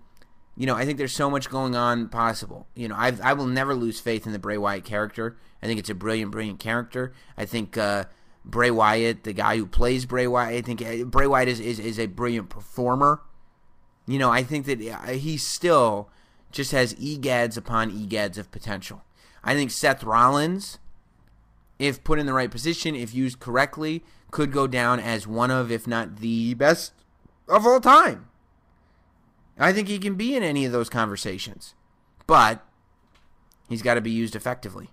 you 0.56 0.68
know 0.68 0.76
I 0.76 0.86
think 0.86 1.00
there's 1.00 1.12
so 1.12 1.28
much 1.28 1.50
going 1.50 1.76
on 1.76 2.08
possible. 2.10 2.68
You 2.76 2.88
know 2.88 2.96
I 2.96 3.14
I 3.24 3.34
will 3.34 3.48
never 3.48 3.74
lose 3.74 4.00
faith 4.00 4.28
in 4.28 4.32
the 4.32 4.38
Bray 4.38 4.60
Wyatt 4.60 4.86
character. 4.86 5.38
I 5.64 5.66
think 5.66 5.80
it's 5.80 5.90
a 5.90 5.96
brilliant, 5.96 6.32
brilliant 6.32 6.60
character. 6.60 7.14
I 7.36 7.46
think 7.46 7.80
uh, 7.80 8.04
Bray 8.44 8.72
Wyatt, 8.72 9.24
the 9.24 9.34
guy 9.34 9.58
who 9.58 9.66
plays 9.66 10.06
Bray 10.06 10.28
Wyatt, 10.28 10.56
I 10.56 10.62
think 10.62 10.82
uh, 10.82 11.06
Bray 11.06 11.28
Wyatt 11.28 11.48
is, 11.48 11.60
is, 11.60 11.80
is 11.80 12.00
a 12.00 12.08
brilliant 12.08 12.50
performer. 12.50 13.22
You 14.08 14.20
know, 14.20 14.32
I 14.32 14.44
think 14.44 14.66
that 14.66 14.80
he 15.10 15.38
still 15.38 16.10
just 16.52 16.72
has 16.72 16.94
egads 16.96 17.56
upon 17.56 17.92
egads 17.92 18.38
of 18.38 18.52
potential. 18.52 19.04
I 19.44 19.54
think 19.54 19.72
Seth 19.72 20.04
Rollins, 20.04 20.80
if 21.80 22.04
put 22.04 22.20
in 22.20 22.26
the 22.26 22.34
right 22.34 22.52
position, 22.52 22.96
if 22.96 23.14
used 23.14 23.40
correctly, 23.40 24.04
could 24.32 24.52
go 24.52 24.68
down 24.68 25.00
as 25.00 25.28
one 25.28 25.52
of, 25.52 25.72
if 25.72 25.88
not 25.88 26.18
the 26.18 26.54
best 26.56 26.94
of 27.48 27.66
all 27.66 27.80
time. 27.80 28.28
I 29.60 29.74
think 29.74 29.88
he 29.88 30.00
can 30.00 30.16
be 30.16 30.36
in 30.36 30.44
any 30.44 30.66
of 30.66 30.72
those 30.72 30.90
conversations. 30.90 31.76
But 32.28 32.66
he's 33.70 33.82
got 33.82 33.96
to 33.96 34.02
be 34.02 34.12
used 34.12 34.36
effectively. 34.36 34.90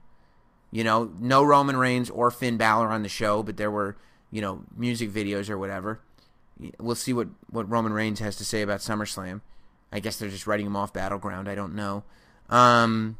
You 0.71 0.85
know, 0.85 1.11
no 1.19 1.43
Roman 1.43 1.77
Reigns 1.77 2.11
or 2.11 2.31
Finn 2.31 2.57
Balor 2.57 2.89
on 2.89 3.03
the 3.03 3.09
show, 3.09 3.43
but 3.43 3.57
there 3.57 3.71
were, 3.71 3.97
you 4.31 4.41
know, 4.41 4.65
music 4.77 5.11
videos 5.11 5.49
or 5.49 5.59
whatever. 5.59 6.01
We'll 6.79 6.95
see 6.95 7.13
what, 7.13 7.29
what 7.51 7.71
Roman 7.71 7.93
Reigns 7.93 8.19
has 8.21 8.37
to 8.37 8.45
say 8.45 8.63
about 8.63 8.81
SummerSlam. 8.81 9.41
I 9.93 10.01
guess 10.01 10.19
they're 10.19 10.29
just 10.29 10.47
writing 10.47 10.67
him 10.67 10.77
off 10.77 10.93
Battleground. 10.93 11.49
I 11.49 11.55
don't 11.55 11.75
know. 11.75 12.05
Um, 12.51 13.17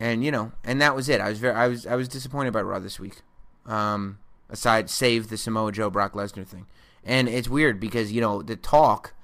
and 0.00 0.24
you 0.24 0.30
know, 0.30 0.52
and 0.64 0.80
that 0.82 0.96
was 0.96 1.08
it. 1.08 1.20
I 1.20 1.28
was 1.28 1.38
very, 1.38 1.54
I 1.54 1.68
was, 1.68 1.86
I 1.86 1.94
was 1.94 2.08
disappointed 2.08 2.52
by 2.52 2.62
Raw 2.62 2.78
this 2.78 2.98
week. 2.98 3.22
Um, 3.66 4.18
aside, 4.50 4.90
save 4.90 5.28
the 5.28 5.36
Samoa 5.36 5.72
Joe 5.72 5.90
Brock 5.90 6.12
Lesnar 6.14 6.46
thing, 6.46 6.66
and 7.04 7.28
it's 7.28 7.48
weird 7.48 7.78
because 7.78 8.12
you 8.12 8.20
know 8.20 8.42
the 8.42 8.56
talk 8.56 9.14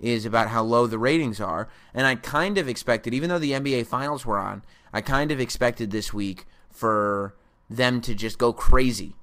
is 0.00 0.24
about 0.24 0.48
how 0.48 0.62
low 0.62 0.86
the 0.86 0.98
ratings 0.98 1.40
are, 1.40 1.68
and 1.92 2.06
I 2.06 2.14
kind 2.14 2.58
of 2.58 2.68
expected, 2.68 3.14
even 3.14 3.28
though 3.28 3.38
the 3.38 3.52
NBA 3.52 3.86
Finals 3.86 4.24
were 4.24 4.38
on, 4.38 4.62
I 4.92 5.00
kind 5.00 5.30
of 5.32 5.40
expected 5.40 5.90
this 5.90 6.12
week 6.12 6.46
for 6.70 7.34
them 7.68 8.00
to 8.02 8.14
just 8.14 8.38
go 8.38 8.52
crazy, 8.52 9.14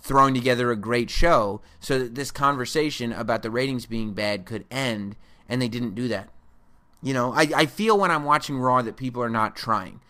throwing 0.00 0.34
together 0.34 0.70
a 0.70 0.76
great 0.76 1.10
show 1.10 1.60
so 1.80 1.98
that 1.98 2.14
this 2.14 2.30
conversation 2.30 3.12
about 3.12 3.42
the 3.42 3.50
ratings 3.50 3.86
being 3.86 4.14
bad 4.14 4.46
could 4.46 4.64
end, 4.70 5.16
and 5.48 5.60
they 5.60 5.68
didn't 5.68 5.94
do 5.94 6.08
that. 6.08 6.28
You 7.02 7.14
know, 7.14 7.32
I, 7.32 7.48
I 7.54 7.66
feel 7.66 7.98
when 7.98 8.10
I'm 8.10 8.24
watching 8.24 8.58
Raw 8.58 8.82
that 8.82 8.96
people 8.96 9.22
are 9.22 9.30
not 9.30 9.56
trying. 9.56 10.00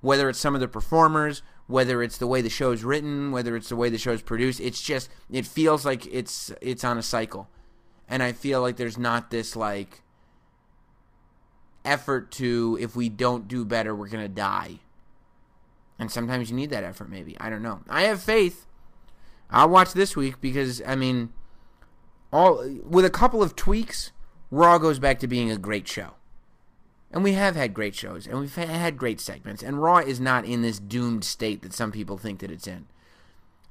Whether 0.00 0.28
it's 0.28 0.38
some 0.38 0.54
of 0.54 0.60
the 0.60 0.68
performers, 0.68 1.42
whether 1.66 2.02
it's 2.02 2.18
the 2.18 2.26
way 2.26 2.40
the 2.40 2.50
show 2.50 2.70
is 2.70 2.84
written, 2.84 3.32
whether 3.32 3.56
it's 3.56 3.68
the 3.68 3.76
way 3.76 3.88
the 3.88 3.98
show 3.98 4.12
is 4.12 4.22
produced, 4.22 4.60
it's 4.60 4.80
just 4.80 5.10
it 5.30 5.46
feels 5.46 5.84
like 5.84 6.06
it's 6.06 6.52
it's 6.60 6.84
on 6.84 6.98
a 6.98 7.02
cycle. 7.02 7.48
And 8.08 8.22
I 8.22 8.32
feel 8.32 8.60
like 8.60 8.76
there's 8.76 8.98
not 8.98 9.30
this 9.30 9.56
like 9.56 10.02
effort 11.84 12.30
to 12.32 12.76
if 12.80 12.96
we 12.96 13.08
don't 13.08 13.48
do 13.48 13.64
better 13.64 13.94
we're 13.94 14.08
going 14.08 14.24
to 14.24 14.28
die. 14.28 14.80
And 15.98 16.10
sometimes 16.10 16.50
you 16.50 16.56
need 16.56 16.70
that 16.70 16.84
effort 16.84 17.08
maybe. 17.08 17.36
I 17.40 17.48
don't 17.48 17.62
know. 17.62 17.80
I 17.88 18.02
have 18.02 18.20
faith. 18.20 18.66
I'll 19.48 19.68
watch 19.68 19.92
this 19.92 20.16
week 20.16 20.40
because 20.40 20.82
i 20.84 20.96
mean 20.96 21.32
all 22.32 22.68
with 22.84 23.04
a 23.04 23.10
couple 23.10 23.44
of 23.44 23.54
tweaks 23.54 24.10
raw 24.50 24.76
goes 24.76 24.98
back 24.98 25.20
to 25.20 25.28
being 25.28 25.50
a 25.50 25.56
great 25.56 25.86
show. 25.86 26.14
And 27.12 27.22
we 27.22 27.32
have 27.32 27.54
had 27.54 27.72
great 27.72 27.94
shows 27.94 28.26
and 28.26 28.40
we've 28.40 28.54
had 28.54 28.96
great 28.96 29.20
segments 29.20 29.62
and 29.62 29.80
raw 29.80 29.98
is 29.98 30.20
not 30.20 30.44
in 30.44 30.62
this 30.62 30.78
doomed 30.78 31.24
state 31.24 31.62
that 31.62 31.72
some 31.72 31.92
people 31.92 32.18
think 32.18 32.40
that 32.40 32.50
it's 32.50 32.66
in. 32.66 32.86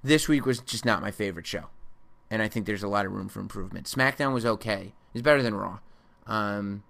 This 0.03 0.27
week 0.27 0.45
was 0.45 0.59
just 0.59 0.85
not 0.85 1.01
my 1.01 1.11
favorite 1.11 1.47
show 1.47 1.65
and 2.29 2.41
i 2.41 2.47
think 2.47 2.65
there's 2.65 2.83
a 2.83 2.87
lot 2.87 3.05
of 3.05 3.11
room 3.11 3.27
for 3.27 3.39
improvement 3.39 3.85
smackdown 3.85 4.33
was 4.33 4.45
okay 4.45 4.93
it's 5.13 5.21
better 5.21 5.41
than 5.41 5.53
raw 5.53 5.79
um, 6.27 6.83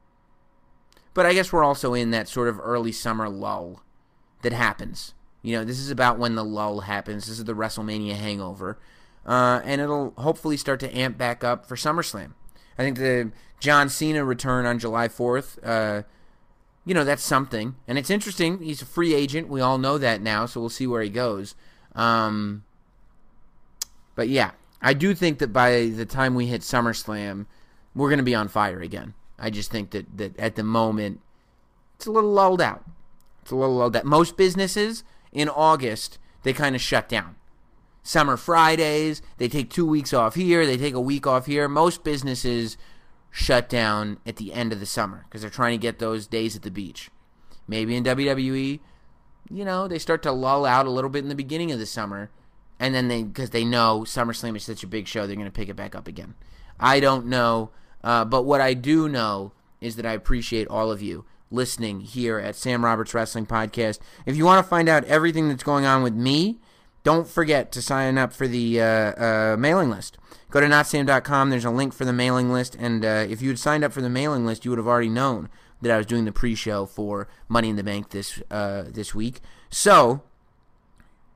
but 1.16 1.26
I 1.26 1.34
guess 1.34 1.52
we're 1.52 1.64
also 1.64 1.94
in 1.94 2.12
that 2.12 2.28
sort 2.28 2.50
of 2.50 2.60
early 2.62 2.92
summer 2.92 3.30
lull 3.30 3.82
that 4.42 4.52
happens. 4.54 5.14
You 5.42 5.58
know, 5.58 5.64
this 5.64 5.80
is 5.80 5.90
about 5.90 6.20
when 6.20 6.36
the 6.36 6.44
lull 6.44 6.82
happens. 6.82 7.28
This 7.28 7.40
is 7.40 7.46
the 7.46 7.56
WrestleMania 7.56 8.16
hangover. 8.16 8.78
Uh, 9.26 9.62
and 9.64 9.82
it'll 9.82 10.14
hopefully 10.18 10.58
start 10.58 10.80
to 10.82 10.96
amp 10.96 11.18
back 11.18 11.44
up 11.44 11.66
for 11.66 11.76
SummerSlam. 11.76 12.34
I 12.78 12.84
think 12.84 12.98
the 12.98 13.32
John 13.62 13.88
Cena 13.88 14.26
return 14.26 14.66
on 14.66 14.78
July 14.78 15.08
4th, 15.08 15.58
uh, 15.64 16.04
you 16.86 16.94
know, 16.94 17.06
that's 17.06 17.24
something. 17.24 17.76
And 17.88 17.98
it's 17.98 18.10
interesting. 18.10 18.62
He's 18.62 18.82
a 18.82 18.86
free 18.86 19.16
agent. 19.16 19.48
We 19.48 19.62
all 19.62 19.78
know 19.78 19.98
that 19.98 20.22
now, 20.22 20.46
so 20.46 20.60
we'll 20.60 20.70
see 20.70 20.86
where 20.86 21.02
he 21.02 21.10
goes. 21.10 21.56
Um, 21.96 22.66
but 24.16 24.28
yeah, 24.28 24.52
I 24.86 24.94
do 24.94 25.16
think 25.16 25.40
that 25.40 25.52
by 25.52 25.88
the 25.88 26.06
time 26.06 26.36
we 26.36 26.46
hit 26.46 26.62
SummerSlam, 26.62 27.48
we're 27.96 28.10
going 28.10 28.20
to 28.20 28.24
be 28.24 28.36
on 28.36 28.48
fire 28.48 28.82
again. 28.82 29.16
I 29.40 29.50
just 29.50 29.72
think 29.72 29.90
that, 29.90 30.16
that 30.20 30.40
at 30.40 30.56
the 30.56 30.64
moment, 30.64 31.22
it's 31.96 32.06
a 32.06 32.12
little 32.12 32.32
lulled 32.32 32.62
out. 32.62 32.86
It's 33.42 33.50
a 33.50 33.56
little 33.56 33.78
lulled 33.78 33.96
out. 33.96 34.06
Most 34.06 34.38
businesses 34.38 35.04
in 35.32 35.50
August, 35.50 36.20
they 36.44 36.54
kind 36.54 36.76
of 36.76 36.82
shut 36.82 37.10
down. 37.10 37.36
Summer 38.04 38.38
Fridays, 38.38 39.24
they 39.38 39.48
take 39.48 39.72
two 39.72 39.88
weeks 39.88 40.14
off 40.14 40.36
here, 40.36 40.68
they 40.68 40.78
take 40.78 40.94
a 40.94 41.02
week 41.02 41.26
off 41.26 41.48
here. 41.48 41.68
Most 41.68 42.04
businesses 42.04 42.78
shut 43.32 43.68
down 43.68 44.20
at 44.24 44.36
the 44.36 44.54
end 44.54 44.72
of 44.72 44.80
the 44.80 44.86
summer 44.86 45.26
because 45.26 45.42
they're 45.42 45.50
trying 45.50 45.80
to 45.80 45.82
get 45.82 45.98
those 45.98 46.28
days 46.28 46.56
at 46.56 46.62
the 46.62 46.70
beach. 46.70 47.10
Maybe 47.68 47.96
in 47.96 48.04
WWE, 48.04 48.80
you 49.50 49.66
know, 49.66 49.88
they 49.88 49.98
start 49.98 50.22
to 50.22 50.32
lull 50.32 50.64
out 50.64 50.86
a 50.86 50.92
little 50.92 51.10
bit 51.10 51.24
in 51.24 51.30
the 51.30 51.34
beginning 51.36 51.72
of 51.72 51.80
the 51.80 51.88
summer, 51.88 52.30
and 52.80 52.94
then 52.94 53.08
they, 53.08 53.24
because 53.24 53.52
they 53.52 53.66
know 53.66 54.02
SummerSlam 54.06 54.56
is 54.56 54.64
such 54.64 54.84
a 54.84 54.88
big 54.88 55.08
show, 55.08 55.26
they're 55.26 55.36
going 55.36 55.48
to 55.48 55.52
pick 55.52 55.70
it 55.70 55.76
back 55.76 55.96
up 55.96 56.08
again. 56.08 56.36
I 56.80 57.00
don't 57.00 57.28
know. 57.28 57.72
Uh, 58.04 58.26
but 58.26 58.44
what 58.44 58.62
I 58.62 58.74
do 58.74 59.10
know 59.10 59.54
is 59.82 59.96
that 59.96 60.06
I 60.06 60.14
appreciate 60.14 60.68
all 60.68 60.92
of 60.92 61.02
you 61.02 61.26
listening 61.52 62.02
here 62.02 62.38
at 62.40 62.56
Sam 62.56 62.84
Roberts 62.84 63.14
Wrestling 63.14 63.46
Podcast. 63.46 64.00
If 64.26 64.36
you 64.36 64.46
want 64.46 64.64
to 64.64 64.70
find 64.70 64.90
out 64.90 65.04
everything 65.06 65.50
that's 65.50 65.64
going 65.64 65.86
on 65.86 66.04
with 66.04 66.14
me, 66.14 66.60
don't 67.04 67.28
forget 67.28 67.72
to 67.72 67.82
sign 67.82 68.18
up 68.18 68.34
for 68.34 68.48
the 68.48 68.82
uh, 68.82 68.86
uh, 68.86 69.56
mailing 69.58 69.90
list. 69.90 70.18
Go 70.50 70.60
to 70.60 70.68
notsam.com. 70.68 71.50
There's 71.50 71.66
a 71.66 71.72
link 71.72 71.94
for 71.94 72.06
the 72.06 72.14
mailing 72.14 72.52
list. 72.52 72.76
And 72.80 73.06
uh, 73.06 73.26
if 73.30 73.42
you 73.42 73.50
had 73.50 73.60
signed 73.60 73.84
up 73.84 73.94
for 73.94 74.02
the 74.02 74.10
mailing 74.10 74.46
list, 74.46 74.66
you 74.66 74.72
would 74.72 74.78
have 74.78 74.88
already 74.88 75.10
known 75.10 75.50
that 75.82 75.92
I 75.92 75.98
was 75.98 76.06
doing 76.06 76.26
the 76.26 76.32
pre-show 76.32 76.86
for 76.86 77.28
Money 77.48 77.70
in 77.70 77.76
the 77.76 77.84
Bank 77.84 78.10
this 78.10 78.42
uh, 78.50 78.86
this 78.88 79.14
week. 79.14 79.42
So 79.70 80.24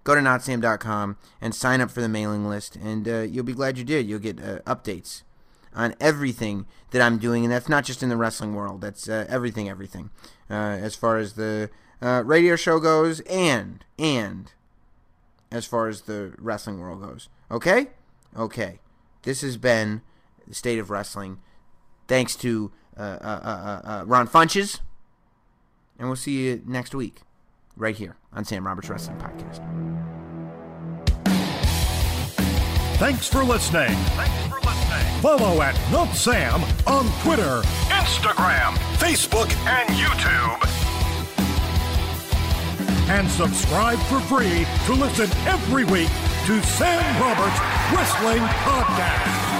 go 0.03 0.15
to 0.15 0.21
notsam.com 0.21 1.17
and 1.41 1.53
sign 1.53 1.81
up 1.81 1.91
for 1.91 2.01
the 2.01 2.09
mailing 2.09 2.47
list, 2.47 2.75
and 2.75 3.07
uh, 3.07 3.19
you'll 3.21 3.43
be 3.43 3.53
glad 3.53 3.77
you 3.77 3.83
did. 3.83 4.07
You'll 4.07 4.19
get 4.19 4.39
uh, 4.39 4.59
updates 4.59 5.23
on 5.73 5.95
everything 5.99 6.65
that 6.91 7.01
I'm 7.01 7.17
doing, 7.17 7.43
and 7.43 7.51
that's 7.51 7.69
not 7.69 7.85
just 7.85 8.01
in 8.01 8.09
the 8.09 8.17
wrestling 8.17 8.55
world. 8.55 8.81
That's 8.81 9.07
uh, 9.07 9.25
everything, 9.29 9.69
everything, 9.69 10.09
uh, 10.49 10.53
as 10.53 10.95
far 10.95 11.17
as 11.17 11.33
the 11.33 11.69
uh, 12.01 12.23
radio 12.25 12.55
show 12.55 12.79
goes, 12.79 13.19
and 13.21 13.83
and 13.97 14.51
as 15.51 15.65
far 15.65 15.87
as 15.87 16.01
the 16.01 16.33
wrestling 16.37 16.79
world 16.79 17.01
goes. 17.01 17.29
Okay, 17.51 17.87
okay. 18.35 18.79
This 19.23 19.41
has 19.41 19.57
been 19.57 20.01
the 20.47 20.55
state 20.55 20.79
of 20.79 20.89
wrestling. 20.89 21.39
Thanks 22.07 22.35
to 22.37 22.71
uh, 22.97 24.03
Ron 24.07 24.27
Funches, 24.27 24.79
and 25.97 26.07
we'll 26.07 26.15
see 26.15 26.45
you 26.45 26.63
next 26.65 26.95
week, 26.95 27.21
right 27.79 27.95
here 27.95 28.15
on 28.33 28.45
Sam 28.45 28.67
Roberts 28.67 28.89
Wrestling 28.89 29.17
Podcast. 29.17 29.65
Thanks 32.97 33.27
for 33.27 33.43
listening. 33.43 33.95
Thanks 33.95 34.47
for 34.47 34.59
listening. 34.59 35.21
Follow 35.21 35.61
at 35.61 35.73
Not 35.91 36.13
Sam 36.13 36.61
on 36.85 37.05
Twitter, 37.23 37.61
Instagram, 37.87 38.75
Facebook, 38.97 39.49
and 39.65 39.89
YouTube. 39.89 40.65
And 43.09 43.27
subscribe 43.29 43.97
for 43.99 44.19
free 44.19 44.67
to 44.85 44.93
listen 44.93 45.29
every 45.47 45.85
week 45.85 46.09
to 46.45 46.61
Sam 46.61 47.21
Roberts 47.21 47.59
Wrestling 47.93 48.43
Podcast. 48.43 49.55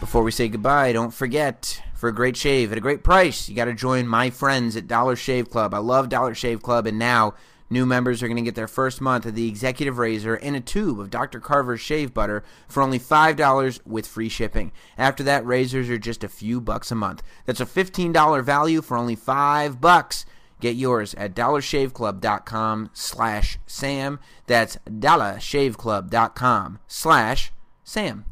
Before 0.00 0.22
we 0.22 0.30
say 0.30 0.48
goodbye, 0.48 0.92
don't 0.92 1.12
forget 1.12 1.82
for 2.04 2.08
a 2.08 2.12
great 2.12 2.36
shave 2.36 2.70
at 2.70 2.76
a 2.76 2.82
great 2.82 3.02
price, 3.02 3.48
you 3.48 3.56
got 3.56 3.64
to 3.64 3.72
join 3.72 4.06
my 4.06 4.28
friends 4.28 4.76
at 4.76 4.86
Dollar 4.86 5.16
Shave 5.16 5.48
Club. 5.48 5.72
I 5.72 5.78
love 5.78 6.10
Dollar 6.10 6.34
Shave 6.34 6.60
Club, 6.60 6.86
and 6.86 6.98
now 6.98 7.32
New 7.70 7.86
members 7.86 8.22
are 8.22 8.28
going 8.28 8.36
to 8.36 8.42
get 8.42 8.54
their 8.54 8.68
first 8.68 9.00
month 9.00 9.24
of 9.24 9.34
the 9.34 9.48
Executive 9.48 9.96
Razor 9.96 10.34
and 10.34 10.54
a 10.54 10.60
tube 10.60 11.00
of 11.00 11.08
Dr. 11.08 11.40
Carver's 11.40 11.80
shave 11.80 12.12
butter 12.12 12.44
for 12.68 12.82
only 12.82 12.98
$5 12.98 13.80
with 13.86 14.06
free 14.06 14.28
shipping. 14.28 14.70
After 14.98 15.22
that, 15.22 15.46
razors 15.46 15.88
are 15.88 15.96
just 15.96 16.22
a 16.22 16.28
few 16.28 16.60
bucks 16.60 16.90
a 16.90 16.94
month. 16.94 17.22
That's 17.46 17.62
a 17.62 17.64
$15 17.64 18.44
value 18.44 18.82
for 18.82 18.98
only 18.98 19.16
5 19.16 19.80
bucks. 19.80 20.26
Get 20.60 20.76
yours 20.76 21.14
at 21.14 21.34
dollarshaveclub.com 21.34 22.90
slash 22.92 23.58
Sam. 23.66 24.20
That's 24.46 24.76
dollarshaveclub.com 24.86 26.80
slash 26.86 27.52
Sam. 27.82 28.26